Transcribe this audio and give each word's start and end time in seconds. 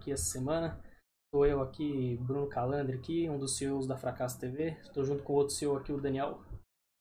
aqui 0.00 0.10
essa 0.10 0.24
semana. 0.24 0.82
Estou 1.26 1.46
eu 1.46 1.60
aqui, 1.62 2.16
Bruno 2.22 2.48
Calandre 2.48 2.96
aqui, 2.96 3.28
um 3.28 3.38
dos 3.38 3.56
CEOs 3.56 3.86
da 3.86 3.96
Fracasso 3.96 4.40
TV. 4.40 4.70
Estou 4.80 5.04
junto 5.04 5.22
com 5.22 5.34
o 5.34 5.36
outro 5.36 5.54
CEO 5.54 5.76
aqui, 5.76 5.92
o 5.92 6.00
Daniel. 6.00 6.42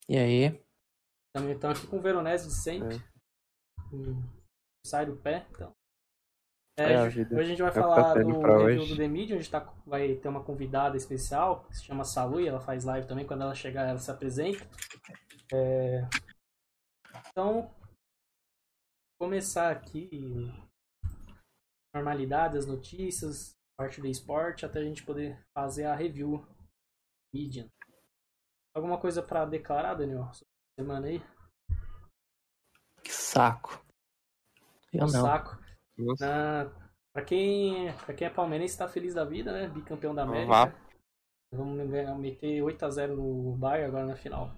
E 0.07 0.17
aí? 0.17 0.61
Também 1.33 1.55
estamos 1.55 1.79
aqui 1.79 1.87
com 1.87 1.97
o 1.97 2.01
Veronese 2.01 2.47
de 2.47 2.53
sempre. 2.53 3.01
Hum, 3.91 4.21
sai 4.85 5.05
do 5.05 5.15
pé, 5.15 5.47
então. 5.49 5.71
É, 6.77 6.93
É, 6.93 7.03
hoje 7.03 7.21
a 7.21 7.43
gente 7.43 7.61
vai 7.61 7.71
é 7.71 7.73
falar 7.73 8.13
do 8.13 8.39
review 8.39 8.87
do 8.87 8.97
The 8.97 9.07
Media, 9.07 9.35
onde 9.35 9.49
tá, 9.49 9.73
vai 9.85 10.15
ter 10.15 10.27
uma 10.27 10.43
convidada 10.43 10.95
especial, 10.95 11.63
que 11.65 11.75
se 11.75 11.85
chama 11.85 12.05
Salu, 12.05 12.39
e 12.39 12.47
ela 12.47 12.61
faz 12.61 12.85
live 12.85 13.07
também, 13.07 13.25
quando 13.25 13.41
ela 13.41 13.55
chegar 13.55 13.87
ela 13.87 13.97
se 13.97 14.11
apresenta. 14.11 14.65
É, 15.51 16.07
Então, 17.31 17.73
começar 19.19 19.71
aqui, 19.71 20.09
normalidade, 21.93 22.57
as 22.57 22.65
notícias, 22.65 23.55
parte 23.77 23.99
do 24.01 24.07
esporte, 24.07 24.65
até 24.65 24.79
a 24.79 24.83
gente 24.83 25.03
poder 25.03 25.39
fazer 25.57 25.85
a 25.85 25.95
review 25.95 26.45
Median. 27.33 27.67
Alguma 28.75 28.99
coisa 28.99 29.21
pra 29.23 29.45
declarar, 29.45 29.95
Daniel, 29.95 30.31
sobre 30.33 30.47
a 30.77 30.81
semana 30.81 31.07
aí? 31.07 31.19
Que 33.03 33.11
saco. 33.11 33.83
Eu 34.93 35.05
Um 35.05 35.11
não. 35.11 35.21
saco. 35.21 35.57
Nossa. 35.97 36.25
Na, 36.65 36.69
pra, 37.13 37.23
quem, 37.25 37.93
pra 38.05 38.13
quem 38.13 38.27
é 38.27 38.29
palmeirense, 38.29 38.77
tá 38.77 38.87
feliz 38.87 39.13
da 39.13 39.25
vida, 39.25 39.51
né? 39.51 39.67
Bicampeão 39.67 40.13
da 40.15 40.23
América. 40.23 40.75
Vamos 41.53 41.89
ganhar- 41.89 42.15
meter 42.15 42.61
8x0 42.61 43.15
no 43.15 43.55
Bayern 43.57 43.87
agora 43.87 44.05
na 44.05 44.15
final. 44.15 44.51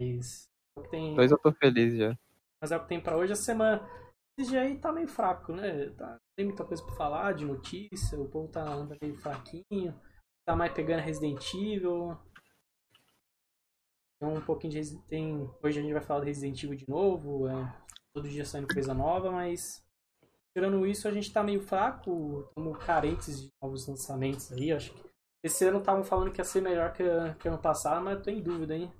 Mas 0.00 0.48
é 0.78 0.82
tem, 0.88 1.14
Dois 1.16 1.30
eu 1.32 1.38
tô 1.38 1.52
feliz 1.52 1.96
já. 1.96 2.16
mas 2.62 2.70
é 2.70 2.76
o 2.76 2.80
que 2.82 2.88
tem 2.88 3.02
pra 3.02 3.16
hoje. 3.16 3.32
A 3.32 3.36
semana. 3.36 3.80
Esse 4.38 4.50
dia 4.50 4.60
aí 4.62 4.78
tá 4.78 4.92
meio 4.92 5.08
fraco, 5.08 5.52
né? 5.52 5.90
Tá, 5.90 6.16
tem 6.38 6.46
muita 6.46 6.64
coisa 6.64 6.84
pra 6.84 6.94
falar 6.94 7.32
de 7.32 7.44
notícia. 7.44 8.16
O 8.16 8.28
povo 8.28 8.46
tá 8.46 8.62
anda 8.62 8.96
meio 9.02 9.16
fraquinho. 9.16 10.00
Tá 10.46 10.54
mais 10.54 10.72
pegando 10.72 11.02
Resident 11.02 11.52
Evil. 11.52 12.16
Tem 14.20 14.28
um 14.28 14.40
pouquinho 14.40 14.72
de 14.72 15.02
tem 15.08 15.50
Hoje 15.60 15.80
a 15.80 15.82
gente 15.82 15.92
vai 15.92 16.00
falar 16.00 16.20
do 16.20 16.26
Resident 16.26 16.62
Evil 16.62 16.76
de 16.76 16.88
novo. 16.88 17.48
é, 17.48 17.84
todo 18.14 18.28
dia 18.28 18.44
saindo 18.44 18.72
coisa 18.72 18.94
nova, 18.94 19.32
mas. 19.32 19.84
Tirando 20.56 20.86
isso, 20.86 21.08
a 21.08 21.10
gente 21.10 21.32
tá 21.32 21.42
meio 21.42 21.60
fraco. 21.60 22.46
Estamos 22.48 22.84
carentes 22.84 23.42
de 23.42 23.48
novos 23.60 23.88
lançamentos 23.88 24.52
aí. 24.52 24.70
Acho 24.70 24.94
que 24.94 25.10
esse 25.42 25.64
ano 25.64 25.78
estavam 25.78 26.04
falando 26.04 26.30
que 26.30 26.40
ia 26.40 26.44
ser 26.44 26.60
melhor 26.60 26.92
que, 26.92 27.02
que 27.40 27.48
ano 27.48 27.58
passado, 27.58 28.04
mas 28.04 28.18
eu 28.18 28.22
tô 28.22 28.30
em 28.30 28.40
dúvida, 28.40 28.76
hein? 28.76 28.92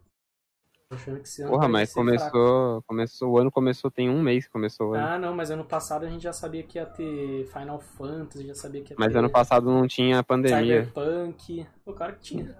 Achando 0.91 1.17
que 1.21 1.29
esse 1.29 1.43
ano 1.43 1.51
Porra, 1.51 1.69
mas 1.69 1.91
ser 1.91 2.03
fraco. 2.03 2.07
começou, 2.33 2.83
começou. 2.87 3.31
O 3.31 3.39
ano 3.39 3.53
começou, 3.53 3.91
tem 3.91 4.09
um 4.09 4.23
mês 4.23 4.47
que 4.47 4.51
começou 4.53 4.91
o 4.91 4.95
ano. 4.95 5.07
Ah, 5.07 5.19
não, 5.19 5.35
mas 5.35 5.51
ano 5.51 5.63
passado 5.65 6.07
a 6.07 6.09
gente 6.09 6.23
já 6.23 6.33
sabia 6.33 6.63
que 6.63 6.79
ia 6.79 6.87
ter 6.87 7.45
Final 7.53 7.79
Fantasy, 7.79 8.47
já 8.47 8.55
sabia 8.55 8.83
que 8.83 8.95
ia 8.95 8.97
Mas 8.99 9.13
ter 9.13 9.19
ano 9.19 9.29
passado 9.31 9.67
não 9.67 9.87
tinha 9.87 10.23
pandemia. 10.23 10.85
Cyberpunk. 10.87 11.67
O 11.85 11.93
cara 11.93 12.13
que 12.13 12.21
tinha. 12.21 12.59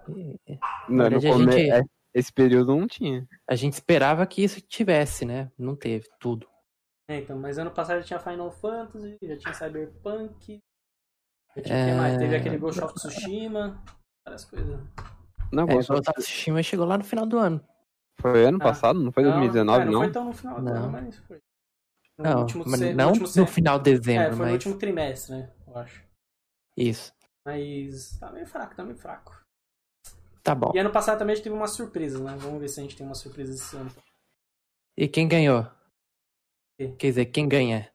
Não, 0.87 1.09
no 1.09 1.21
come- 1.21 1.51
gente- 1.51 1.71
é, 1.71 1.81
Esse 2.13 2.31
período 2.31 2.75
não 2.75 2.87
tinha. 2.87 3.27
A 3.49 3.55
gente 3.55 3.73
esperava 3.73 4.25
que 4.27 4.43
isso 4.43 4.61
tivesse, 4.61 5.25
né? 5.25 5.51
Não 5.57 5.75
teve 5.75 6.07
tudo. 6.19 6.47
É, 7.09 7.17
então, 7.19 7.37
mas 7.37 7.57
ano 7.57 7.71
passado 7.71 7.97
já 7.99 8.03
tinha 8.03 8.19
Final 8.19 8.51
Fantasy, 8.51 9.17
já 9.23 9.37
tinha 9.37 9.53
Cyberpunk. 9.55 10.59
Já 11.55 11.63
tinha 11.63 11.75
É. 11.75 11.83
o 11.83 11.89
que 11.93 11.97
mais? 11.99 12.17
Teve 12.17 12.35
aquele 12.35 12.57
Ghost 12.59 12.79
of 12.83 12.93
Tsushima. 12.93 13.83
Várias 14.23 14.45
coisas. 14.45 14.79
Não, 15.51 15.63
É, 15.63 15.73
Ghost 15.73 15.91
o 15.91 15.95
of- 15.95 16.03
Ghost 16.05 16.09
of 16.11 16.19
Tsushima 16.21 16.61
chegou 16.61 16.85
lá 16.85 16.95
no 16.97 17.03
final 17.03 17.25
do 17.25 17.37
ano. 17.39 17.59
Foi 18.19 18.45
ano 18.45 18.57
Ah. 18.61 18.63
passado, 18.63 18.99
não 18.99 19.11
foi 19.11 19.23
Não, 19.23 19.31
2019, 19.31 19.81
é, 19.81 19.85
não. 19.85 19.91
não? 19.93 19.99
foi 20.01 20.11
tão 20.11 20.25
no 20.25 20.33
final 20.33 20.55
do 20.59 20.63
Não. 20.65 20.73
ano, 20.75 20.91
mas 20.91 21.17
foi. 21.19 21.39
No 22.17 22.25
Não, 22.25 22.39
último 22.41 22.63
mas 22.67 22.79
se- 22.79 22.93
não 22.93 23.07
último 23.07 23.23
no 23.25 23.31
se- 23.31 23.45
final 23.47 23.79
de 23.79 23.91
É, 23.91 23.97
dezembro, 23.97 24.27
foi 24.29 24.35
no 24.37 24.43
mas 24.43 24.53
último 24.53 24.75
trimestre, 24.77 25.35
né? 25.35 25.51
Eu 25.67 25.77
acho. 25.77 26.03
isso. 26.75 27.13
Mas 27.45 28.17
tá 28.19 28.31
meio 28.31 28.45
fraco, 28.45 28.75
tá 28.75 28.83
meio 28.83 28.97
fraco. 28.97 29.37
Tá 30.43 30.53
bom. 30.55 30.71
E 30.75 30.79
ano 30.79 30.89
passado 30.91 31.17
também 31.19 31.33
a 31.33 31.35
gente 31.35 31.43
teve 31.43 31.55
uma 31.55 31.67
surpresa, 31.67 32.19
né? 32.23 32.35
Vamos 32.37 32.59
ver 32.59 32.67
se 32.67 32.79
a 32.79 32.83
gente 32.83 32.95
tem 32.95 33.05
uma 33.05 33.15
surpresa 33.15 33.53
esse 33.53 33.75
ano. 33.75 33.89
E 34.97 35.07
quem 35.07 35.27
ganhou? 35.27 35.65
Quê? 36.77 36.93
Quer 36.97 37.07
dizer, 37.07 37.25
quem 37.27 37.47
ganha? 37.47 37.89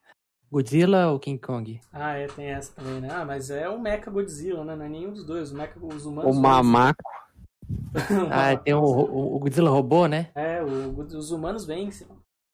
Godzilla 0.50 1.08
ou 1.08 1.18
King 1.18 1.38
Kong? 1.40 1.80
Ah, 1.92 2.12
é, 2.14 2.26
tem 2.28 2.46
essa 2.46 2.72
também, 2.74 3.00
né? 3.00 3.08
Ah, 3.10 3.24
mas 3.24 3.50
é 3.50 3.68
o 3.68 3.78
Mecha 3.80 4.10
Godzilla, 4.10 4.64
né? 4.64 4.76
Não 4.76 4.84
é 4.84 4.88
nenhum 4.88 5.12
dos 5.12 5.24
dois. 5.26 5.50
O 5.52 5.56
Mecha, 5.56 5.78
os 5.78 6.06
humanos. 6.06 6.36
O 6.36 6.40
mamaco. 6.40 7.02
Ah, 8.30 8.56
tem 8.56 8.74
o, 8.74 8.80
o, 8.82 9.36
o 9.36 9.38
Godzilla 9.38 9.70
robô, 9.70 10.06
né? 10.06 10.30
É, 10.34 10.62
o- 10.62 10.98
os 10.98 11.30
humanos 11.30 11.64
vencem. 11.64 12.06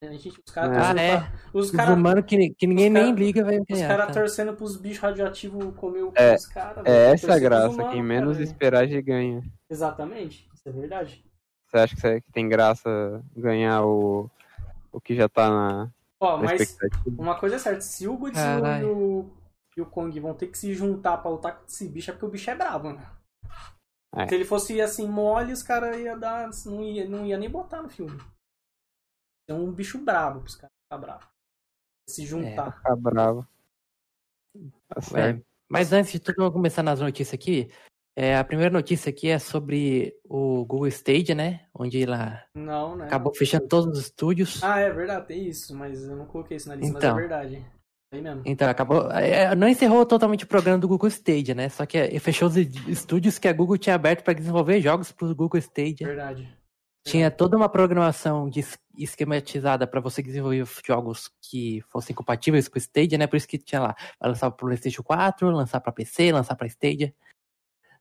A 0.02 0.06
gente, 0.06 0.28
os 0.28 0.52
caras 0.52 0.70
É. 0.70 0.80
Ah, 0.80 0.84
torcendo 0.84 0.98
é. 1.00 1.16
pra- 1.18 1.32
Os 1.52 1.66
Os 1.66 1.70
caras 1.72 1.94
humanos 1.96 2.24
que, 2.26 2.50
que 2.54 2.66
ninguém 2.66 2.86
os 2.88 2.92
nem 2.94 3.04
cara- 3.04 3.16
liga 3.16 3.44
vai 3.44 3.58
os 3.58 3.64
ganhar. 3.68 3.88
cara 3.88 4.06
tá? 4.06 4.12
torcendo 4.14 4.54
pros 4.54 4.76
bichos 4.76 4.98
radioativos 5.02 5.74
comer 5.76 6.02
o 6.04 6.06
cu 6.08 6.14
É, 6.16 6.34
dos 6.36 6.46
caras. 6.46 6.86
É 6.86 7.12
essa 7.12 7.38
graça. 7.38 7.68
humanos, 7.68 7.92
Quem 7.92 8.02
menos 8.02 8.32
cara. 8.32 8.44
esperar 8.44 8.88
já 8.88 9.00
ganha. 9.02 9.42
Exatamente, 9.68 10.48
isso 10.54 10.68
é 10.68 10.72
verdade. 10.72 11.24
Você 11.68 11.76
acha 11.78 11.94
que, 11.94 12.00
você- 12.00 12.20
que 12.22 12.32
tem 12.32 12.48
graça 12.48 13.22
ganhar 13.36 13.84
o, 13.84 14.30
o 14.90 15.00
que 15.00 15.14
já 15.14 15.28
tá 15.28 15.48
na, 15.50 15.90
Ó, 16.18 16.36
na 16.38 16.44
mas 16.44 16.76
uma 17.18 17.34
coisa 17.34 17.56
é 17.56 17.58
certa, 17.58 17.80
se 17.82 18.08
o 18.08 18.16
Godzilla 18.16 18.80
e 18.80 18.84
o, 18.86 19.26
e 19.76 19.80
o 19.82 19.86
Kong 19.86 20.18
vão 20.18 20.32
ter 20.34 20.46
que 20.46 20.56
se 20.58 20.72
juntar 20.74 21.18
pra 21.18 21.30
lutar 21.30 21.56
com 21.58 21.64
esse 21.68 21.86
bicho, 21.86 22.10
é 22.10 22.14
porque 22.14 22.26
o 22.26 22.30
bicho 22.30 22.50
é 22.50 22.54
brabo, 22.54 22.88
mano. 22.88 23.00
É. 24.16 24.26
Se 24.28 24.34
ele 24.34 24.44
fosse 24.44 24.80
assim, 24.80 25.06
mole, 25.08 25.52
os 25.52 25.62
caras 25.62 25.96
iam 25.98 26.18
dar. 26.18 26.50
Não 26.66 26.82
ia, 26.82 27.08
não 27.08 27.24
ia 27.24 27.38
nem 27.38 27.48
botar 27.48 27.80
no 27.82 27.88
filme. 27.88 28.18
É 29.48 29.54
um 29.54 29.70
bicho 29.72 29.98
brabo 29.98 30.40
pros 30.40 30.56
caras 30.56 30.70
ficar 30.84 30.98
bravo. 30.98 31.28
Se 32.08 32.26
juntar. 32.26 32.72
Ficar 32.76 32.96
bravo. 32.96 33.46
Tá 34.88 34.96
É, 34.96 35.00
certo. 35.00 35.46
mas 35.68 35.92
antes 35.92 36.10
de 36.12 36.18
tudo, 36.20 36.36
vamos 36.38 36.52
começar 36.54 36.82
nas 36.82 37.00
notícias 37.00 37.34
aqui. 37.34 37.70
É, 38.16 38.36
a 38.36 38.44
primeira 38.44 38.72
notícia 38.72 39.10
aqui 39.10 39.28
é 39.28 39.38
sobre 39.38 40.12
o 40.24 40.64
Google 40.64 40.88
Stadia, 40.88 41.34
né? 41.34 41.68
Onde 41.72 42.04
lá 42.04 42.44
Não, 42.54 42.96
né? 42.96 43.06
acabou 43.06 43.32
fechando 43.32 43.68
todos 43.68 43.96
os 43.96 44.06
estúdios. 44.06 44.62
Ah, 44.62 44.80
é 44.80 44.90
verdade, 44.90 45.28
tem 45.28 45.46
isso, 45.48 45.74
mas 45.76 46.02
eu 46.02 46.16
não 46.16 46.26
coloquei 46.26 46.56
isso 46.56 46.68
na 46.68 46.74
lista, 46.74 46.98
Então. 46.98 47.14
mas 47.14 47.24
é 47.24 47.28
verdade. 47.28 47.66
Então, 48.44 48.68
acabou. 48.68 49.10
é, 49.12 49.54
não 49.54 49.68
encerrou 49.68 50.04
totalmente 50.04 50.44
o 50.44 50.48
programa 50.48 50.78
do 50.78 50.88
Google 50.88 51.08
Stadia, 51.08 51.54
né? 51.54 51.68
Só 51.68 51.86
que 51.86 51.96
é, 51.96 52.18
fechou 52.18 52.48
os 52.48 52.56
estúdios 52.56 53.38
que 53.38 53.46
a 53.46 53.52
Google 53.52 53.78
tinha 53.78 53.94
aberto 53.94 54.24
para 54.24 54.32
desenvolver 54.34 54.80
jogos 54.80 55.12
para 55.12 55.26
o 55.28 55.34
Google 55.34 55.58
Stadia. 55.60 56.06
Verdade. 56.06 56.48
Tinha 57.06 57.30
toda 57.30 57.56
uma 57.56 57.68
programação 57.68 58.50
esquematizada 58.96 59.86
para 59.86 60.00
você 60.00 60.22
desenvolver 60.22 60.66
jogos 60.84 61.30
que 61.40 61.80
fossem 61.88 62.14
compatíveis 62.14 62.68
com 62.68 62.76
o 62.76 62.78
Stadia, 62.80 63.16
né? 63.16 63.26
Por 63.26 63.36
isso 63.36 63.48
que 63.48 63.56
tinha 63.58 63.80
lá, 63.80 63.96
vai 64.18 64.28
lançar 64.28 64.50
para 64.50 64.64
o 64.64 64.68
PlayStation 64.68 65.02
4, 65.02 65.48
lançar 65.50 65.80
para 65.80 65.92
PC, 65.92 66.32
lançar 66.32 66.56
para 66.56 66.66
Stadia, 66.66 67.14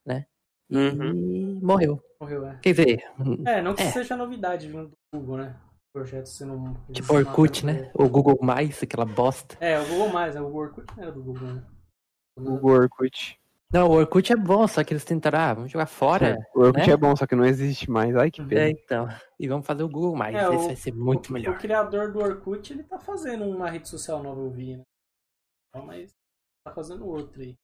né? 0.06 0.26
E 0.70 0.76
Uhum. 0.78 1.60
morreu. 1.64 2.04
Morreu, 2.20 2.46
é. 2.48 2.58
Quer 2.62 2.72
dizer, 2.72 3.04
É, 3.46 3.62
não 3.62 3.74
que 3.74 3.84
É. 3.84 3.92
seja 3.92 4.18
novidade 4.18 4.68
vindo 4.68 4.90
do 4.90 4.98
Google, 5.20 5.38
né? 5.38 5.56
Projeto 5.94 6.28
sendo. 6.28 6.54
um- 6.54 6.76
tipo 6.92 7.14
Orkut, 7.14 7.66
né? 7.66 7.92
O 7.96 8.08
Google 8.08 8.38
Mais, 8.42 8.82
aquela 8.84 9.06
bosta. 9.06 9.58
É, 9.60 9.80
o 9.80 9.88
Google 9.88 10.10
Mais, 10.10 10.36
né? 10.36 10.42
O 10.42 10.54
Orkut 10.56 10.86
não 10.96 11.04
era 11.04 11.12
do 11.12 11.22
Google, 11.24 11.48
né? 11.48 11.64
Google 12.38 12.72
Orkut. 12.72 13.40
Não, 13.74 13.88
o 13.88 13.92
Orkut 13.94 14.32
é 14.32 14.36
bom, 14.36 14.68
só 14.68 14.84
que 14.84 14.94
eles 14.94 15.04
tentaram, 15.04 15.40
ah, 15.40 15.54
vamos 15.54 15.72
jogar 15.72 15.86
fora. 15.88 16.38
O 16.56 16.62
Orkut 16.62 16.88
né? 16.88 16.94
é 16.94 16.98
bom, 16.98 17.16
só 17.16 17.26
que 17.28 17.36
não 17.36 17.46
existe 17.46 17.90
mais. 17.90 18.16
Ai, 18.16 18.32
que 18.32 18.42
É, 18.42 18.46
pena. 18.46 18.70
então. 18.70 19.08
E 19.40 19.48
vamos 19.48 19.66
fazer 19.66 19.84
o 19.84 19.90
Google 19.90 20.16
Mais. 20.16 20.36
É, 20.36 20.44
Esse 20.46 20.56
o- 20.64 20.68
vai 20.68 20.76
ser 20.76 20.94
muito 20.94 21.30
o, 21.30 21.34
melhor. 21.34 21.56
O 21.56 21.60
criador 21.60 22.12
do 22.12 22.20
Orkut, 22.20 22.72
ele 22.72 22.84
tá 22.84 23.00
fazendo 23.00 23.46
uma 23.46 23.70
rede 23.70 23.88
social 23.90 24.22
nova, 24.24 24.42
eu 24.42 24.50
vi, 24.50 24.78
né? 24.78 24.84
Mas 25.86 26.12
tá 26.64 26.72
fazendo 26.74 27.08
outra 27.08 27.42
aí. 27.44 27.56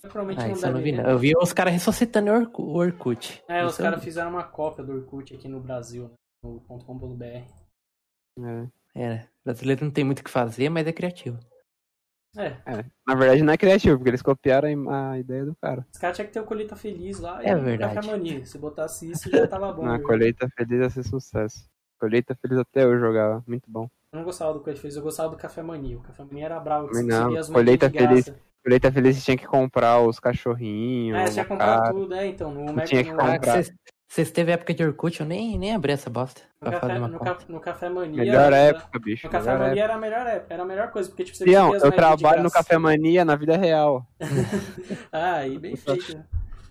Provavelmente 0.00 0.40
Ah, 0.40 0.48
não 0.48 0.68
eu 0.68 0.74
não 0.74 0.82
vi, 0.82 0.92
não. 0.92 1.04
Eu 1.10 1.18
vi 1.18 1.32
os 1.36 1.52
caras 1.52 1.72
ressuscitando 1.72 2.30
o 2.30 2.34
Orku- 2.34 2.62
o 2.62 2.76
Orkut. 2.76 3.42
É, 3.48 3.64
os 3.64 3.72
Isso 3.72 3.82
eu 3.82 3.84
caras 3.86 4.02
fizeram 4.02 4.30
uma 4.30 4.44
cópia 4.44 4.82
do 4.84 4.92
Orkut 4.92 5.34
aqui 5.34 5.48
no 5.48 5.60
Brasil, 5.60 6.04
né? 6.08 6.14
.com.br. 6.42 7.24
É. 7.24 8.68
É, 8.94 9.26
brasileiro 9.44 9.84
não 9.84 9.90
tem 9.92 10.04
muito 10.04 10.20
o 10.20 10.24
que 10.24 10.30
fazer, 10.30 10.68
mas 10.68 10.86
é 10.86 10.92
criativo. 10.92 11.38
É, 12.36 12.56
Na 13.06 13.14
verdade, 13.14 13.42
não 13.42 13.52
é 13.52 13.58
criativo, 13.58 13.96
porque 13.98 14.08
eles 14.10 14.22
copiaram 14.22 14.90
a 14.90 15.10
a 15.12 15.18
ideia 15.18 15.44
do 15.44 15.54
cara. 15.56 15.86
os 15.92 15.98
caras 15.98 16.16
tinham 16.16 16.26
que 16.26 16.32
ter 16.32 16.40
o 16.40 16.44
Colheita 16.46 16.74
Feliz 16.74 17.18
lá. 17.20 17.42
É 17.44 17.50
e 17.50 17.54
o 17.54 17.60
verdade. 17.62 17.94
Café 17.94 18.10
Mania. 18.10 18.46
Se 18.46 18.58
botasse 18.58 19.10
isso, 19.10 19.30
já 19.30 19.46
tava 19.46 19.70
bom. 19.72 19.82
Na 19.82 19.98
viu? 19.98 20.06
colheita 20.06 20.48
feliz 20.56 20.80
ia 20.80 20.90
ser 20.90 21.02
sucesso. 21.04 21.68
Colheita 22.00 22.34
feliz 22.34 22.58
até 22.58 22.84
eu 22.84 22.98
jogava. 22.98 23.44
Muito 23.46 23.70
bom. 23.70 23.88
Eu 24.12 24.18
não 24.18 24.24
gostava 24.24 24.52
do 24.54 24.60
Colheita 24.60 24.80
Feliz, 24.80 24.96
eu 24.96 25.02
gostava 25.02 25.28
do 25.30 25.36
Café 25.36 25.62
Mania. 25.62 25.98
O 25.98 26.02
Café 26.02 26.24
Mania 26.24 26.44
era 26.46 26.60
bravo, 26.60 26.88
que 26.88 26.94
você 26.96 27.02
não. 27.02 27.34
as 27.36 27.48
Colheita 27.50 27.88
de 27.90 27.98
graça. 27.98 28.38
Colheita 28.64 28.92
feliz 28.92 29.16
você 29.16 29.22
tinha 29.24 29.36
que 29.36 29.46
comprar 29.46 30.00
os 30.00 30.18
cachorrinhos. 30.20 31.18
É, 31.18 31.26
você 31.26 31.32
tinha 31.34 31.44
que 31.44 31.48
comprar 31.50 31.92
tudo, 31.92 32.08
né? 32.08 32.26
Então, 32.28 32.52
no, 32.52 32.64
Mega- 32.72 32.84
tinha 32.86 33.04
que 33.04 33.10
comprar. 33.10 33.34
Ah, 33.58 33.62
que 33.62 33.72
vocês- 34.14 34.30
teve 34.30 34.52
época 34.52 34.74
de 34.74 34.84
Orkut, 34.84 35.20
eu 35.20 35.26
nem, 35.26 35.58
nem 35.58 35.74
abri 35.74 35.92
essa 35.92 36.10
bosta 36.10 36.42
no 36.60 36.70
café, 36.70 36.98
uma 36.98 37.08
no, 37.08 37.18
conta. 37.18 37.34
ca- 37.34 37.44
no 37.48 37.60
Café 37.60 37.88
Mania. 37.88 38.22
Melhor 38.24 38.44
era- 38.52 38.56
época, 38.56 38.98
bicho. 38.98 39.26
No 39.26 39.32
Café 39.32 39.52
Mania 39.52 39.66
época. 39.68 39.80
era 39.84 39.94
a 39.94 39.98
melhor 39.98 40.26
época, 40.26 40.54
era 40.54 40.62
a 40.62 40.66
melhor 40.66 40.90
coisa, 40.90 41.08
porque 41.08 41.24
tipo, 41.24 41.36
você 41.38 41.44
as 41.74 41.82
eu 41.82 41.92
trabalho 41.92 42.42
no. 42.42 42.50
Café 42.50 42.78
Mania 42.78 43.24
na 43.24 43.36
vida 43.36 43.56
real. 43.56 44.06
Ah, 45.10 45.36
aí 45.36 45.58
bem 45.58 45.76
feito. 45.76 46.16
né? 46.16 46.24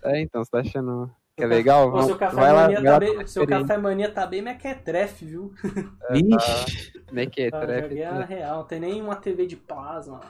É, 0.04 0.20
então, 0.20 0.42
você 0.44 0.50
tá 0.50 0.58
achando 0.60 1.10
que 1.36 1.44
é 1.44 1.46
legal? 1.46 1.88
Ô, 1.88 1.90
seu 1.90 2.00
Vamos- 2.02 2.16
Café 2.16 2.36
vai 2.36 2.52
lá, 2.52 2.62
Mania 2.62 2.82
tá 2.82 2.90
lá 2.92 2.98
bem, 2.98 3.14
pra 3.14 3.26
seu. 3.26 3.46
Café 3.46 3.76
Mania 3.78 4.10
tá 4.10 4.26
bem 4.26 4.42
mequetrefe, 4.42 5.24
viu? 5.24 5.52
É 6.10 6.18
é? 6.18 7.50
Tá, 7.50 7.60
Trefe, 7.60 7.88
joguei 7.88 8.04
a 8.04 8.24
real, 8.24 8.56
não 8.58 8.64
tem 8.64 8.80
nem 8.80 9.00
uma 9.02 9.16
TV 9.16 9.46
de 9.46 9.56
plasma. 9.56 10.20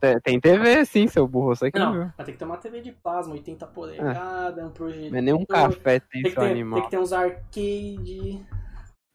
Tem- 0.00 0.20
Tem 0.20 0.40
TV, 0.40 0.84
sim, 0.84 1.06
seu 1.08 1.26
burro. 1.26 1.54
Você 1.56 1.70
que 1.70 1.78
não 1.78 1.86
Não, 1.86 1.92
viu. 1.92 2.12
mas 2.16 2.26
tem 2.26 2.34
que 2.34 2.38
ter 2.38 2.44
uma 2.44 2.56
TV 2.58 2.80
de 2.80 2.92
plasma, 2.92 3.32
80 3.34 3.66
polegadas, 3.66 4.64
um 4.64 4.70
projetor. 4.70 5.10
Não 5.10 5.18
é 5.18 5.22
nem 5.22 5.34
um 5.34 5.46
café 5.46 6.00
tem 6.00 6.08
Tem 6.10 6.22
que, 6.24 6.30
seu 6.32 6.42
ter, 6.42 6.50
animal. 6.50 6.80
tem 6.80 6.84
que 6.84 6.90
ter 6.90 6.98
uns 6.98 7.12
arcade. 7.12 8.46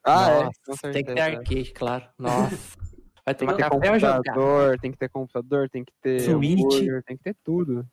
Ah, 0.03 0.29
é. 0.31 0.43
Nossa, 0.45 0.53
certeza. 0.77 0.91
tem 0.93 1.03
que 1.03 1.13
ter 1.13 1.21
arcade, 1.21 1.73
claro. 1.73 2.09
Nossa. 2.17 2.57
Vai 3.25 3.35
Tem 3.35 3.47
tomar 3.47 3.57
que 3.57 3.63
ter 3.63 3.69
computador, 3.69 4.79
tem 4.79 4.91
que 4.91 4.97
ter 4.97 5.09
computador, 5.09 5.69
tem 5.69 5.85
que 5.85 5.93
ter 6.01 6.21
Switch. 6.21 6.57
hambúrguer, 6.59 7.03
tem 7.03 7.15
que 7.17 7.23
ter 7.23 7.35
tudo. 7.43 7.87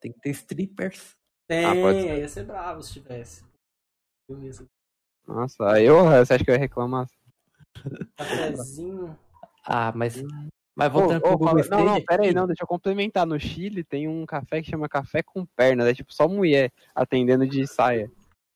Tem 0.00 0.12
que 0.12 0.18
ter 0.20 0.30
strippers. 0.30 1.12
Tem, 1.46 1.64
Ah, 2.10 2.16
ia 2.16 2.28
ser 2.28 2.44
bravo 2.44 2.82
se 2.82 2.92
tivesse. 2.94 3.44
Nossa, 5.26 5.70
aí 5.72 5.84
eu, 5.84 6.02
você 6.04 6.34
acha 6.34 6.44
que 6.44 6.50
eu 6.50 6.54
ia 6.54 6.58
reclamar? 6.60 7.06
Cafezinho. 8.16 9.16
Ah, 9.64 9.92
mas. 9.94 10.20
Mas 10.74 10.88
Ô, 10.88 10.98
voltando 10.98 11.18
ô, 11.18 11.28
pro 11.28 11.38
Google 11.38 11.64
não, 11.70 11.84
não, 11.84 12.00
pera 12.02 12.22
aí, 12.22 12.32
não, 12.32 12.46
deixa 12.46 12.62
eu 12.62 12.66
complementar. 12.66 13.26
No 13.26 13.38
Chile 13.38 13.84
tem 13.84 14.08
um 14.08 14.24
café 14.24 14.62
que 14.62 14.70
chama 14.70 14.88
café 14.88 15.22
com 15.22 15.44
perna, 15.44 15.88
é 15.88 15.94
tipo 15.94 16.12
só 16.12 16.26
mulher 16.26 16.72
atendendo 16.94 17.46
de 17.46 17.66
saia. 17.66 18.10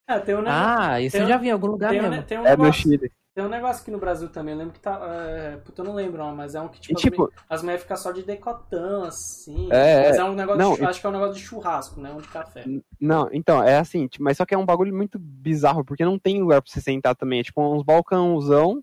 É, 0.08 0.18
tem 0.20 0.34
um 0.34 0.38
negócio. 0.42 0.78
Ah, 0.78 1.00
isso 1.00 1.12
Tem 1.12 1.20
eu 1.20 1.26
um- 1.26 1.28
já 1.28 1.36
vi 1.36 1.48
em 1.48 1.50
algum 1.50 1.66
lugar 1.66 1.90
tem, 1.90 2.00
um, 2.00 2.08
mesmo. 2.08 2.22
tem, 2.24 2.38
um 2.38 2.46
É 2.46 2.50
negócio, 2.50 2.72
Chile. 2.82 3.12
tem 3.34 3.44
um 3.44 3.48
negócio 3.48 3.82
aqui 3.82 3.90
no 3.90 3.98
Brasil 3.98 4.28
também, 4.28 4.54
eu 4.54 4.58
lembro 4.58 4.72
que 4.74 4.80
tá. 4.80 4.98
É, 5.02 5.56
puta, 5.58 5.82
eu 5.82 5.84
não 5.84 5.94
lembro, 5.94 6.18
não, 6.18 6.34
mas 6.34 6.54
é 6.54 6.60
um 6.60 6.68
que 6.68 6.80
tipo, 6.80 6.98
E 6.98 7.02
tipo, 7.02 7.32
as 7.50 7.60
mulheres 7.60 7.82
ficam 7.82 7.96
só 7.96 8.12
de 8.12 8.22
decotão, 8.22 9.02
assim. 9.04 9.68
É, 9.72 10.02
mas 10.08 10.16
é. 10.16 10.20
é 10.20 10.24
um 10.24 10.34
negócio 10.34 10.58
Não, 10.62 10.74
de, 10.76 10.82
e- 10.82 10.86
acho 10.86 11.00
que 11.00 11.06
é 11.06 11.10
um 11.10 11.12
negócio 11.12 11.34
de 11.34 11.40
churrasco, 11.42 12.00
né? 12.00 12.12
Um 12.12 12.20
de 12.20 12.28
café. 12.28 12.64
não, 13.00 13.28
então, 13.32 13.62
é 13.62 13.76
assim, 13.78 14.06
tipo, 14.06 14.24
mas 14.24 14.36
só 14.36 14.46
que 14.46 14.54
é 14.54 14.58
um 14.58 14.64
bagulho 14.64 14.94
muito 14.94 15.18
bizarro, 15.18 15.84
porque 15.84 16.04
não 16.04 16.18
tem 16.18 16.40
lugar 16.40 16.62
pra 16.62 16.70
você 16.70 16.80
sentar 16.80 17.14
também. 17.16 17.40
É 17.40 17.42
tipo 17.42 17.60
uns 17.60 17.82
balcãozão. 17.82 18.82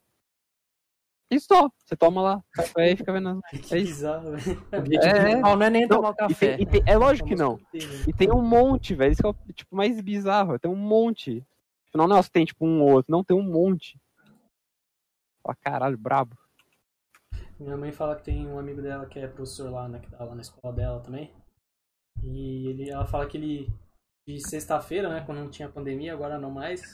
E 1.32 1.40
só. 1.40 1.70
Você 1.84 1.96
toma 1.96 2.22
lá 2.22 2.44
café 2.54 2.92
e 2.92 2.96
fica 2.96 3.12
vendo. 3.12 3.42
É 3.72 3.78
isso. 3.78 3.94
bizarro, 3.96 4.32
velho. 4.36 4.68
O 4.72 4.78
objetivo 4.78 5.16
É, 5.16 5.24
principal 5.24 5.58
não 5.58 5.66
é 5.66 5.70
nem 5.70 5.82
Não, 5.88 5.98
tomar 5.98 6.10
o 6.10 6.14
e 6.14 6.16
café. 6.18 6.58
tem- 6.58 6.62
e 6.62 6.66
tem- 6.70 6.84
é 6.86 6.98
lógico 6.98 7.28
que 7.28 7.36
não. 7.36 7.60
E 8.08 8.14
tem 8.14 8.32
um 8.32 8.42
monte, 8.42 8.94
velho. 8.94 9.12
Isso 9.12 9.22
que 9.22 9.28
é 9.28 9.30
o 9.30 9.54
tipo, 9.54 9.76
mais 9.76 10.00
bizarro. 10.02 10.60
Tem 10.60 10.70
um 10.70 10.76
monte. 10.76 11.36
Tipo, 11.86 11.98
Não, 11.98 12.08
não, 12.08 12.22
você 12.22 12.30
tem 12.30 12.46
tipo 12.46 12.66
um 12.66 12.82
ou 12.82 12.92
outro. 12.92 13.12
Não, 13.12 13.24
tem 13.24 13.36
um 13.36 13.42
monte. 13.44 14.00
Fala, 15.42 15.56
caralho, 15.62 15.98
brabo. 15.98 16.38
Minha 17.60 17.78
mãe 17.78 17.92
fala 17.92 18.16
que 18.16 18.24
tem 18.24 18.46
um 18.48 18.60
amigo 18.60 18.82
dela 18.82 19.06
que 19.06 19.20
é 19.20 19.28
professor 19.28 19.70
lá, 19.72 19.88
né? 19.88 20.00
Que 20.00 20.10
dá 20.10 20.24
lá 20.24 20.36
na 20.36 20.42
escola 20.42 20.74
dela 20.74 21.00
também. 21.02 21.32
E 22.24 22.68
ele, 22.68 22.90
ela 22.90 23.06
fala 23.06 23.26
que 23.28 23.38
ele, 23.38 23.74
de 24.28 24.40
sexta-feira, 24.48 25.10
né? 25.10 25.24
Quando 25.26 25.40
não 25.40 25.50
tinha 25.50 25.70
pandemia, 25.70 26.14
agora 26.14 26.38
não 26.40 26.52
mais. 26.52 26.94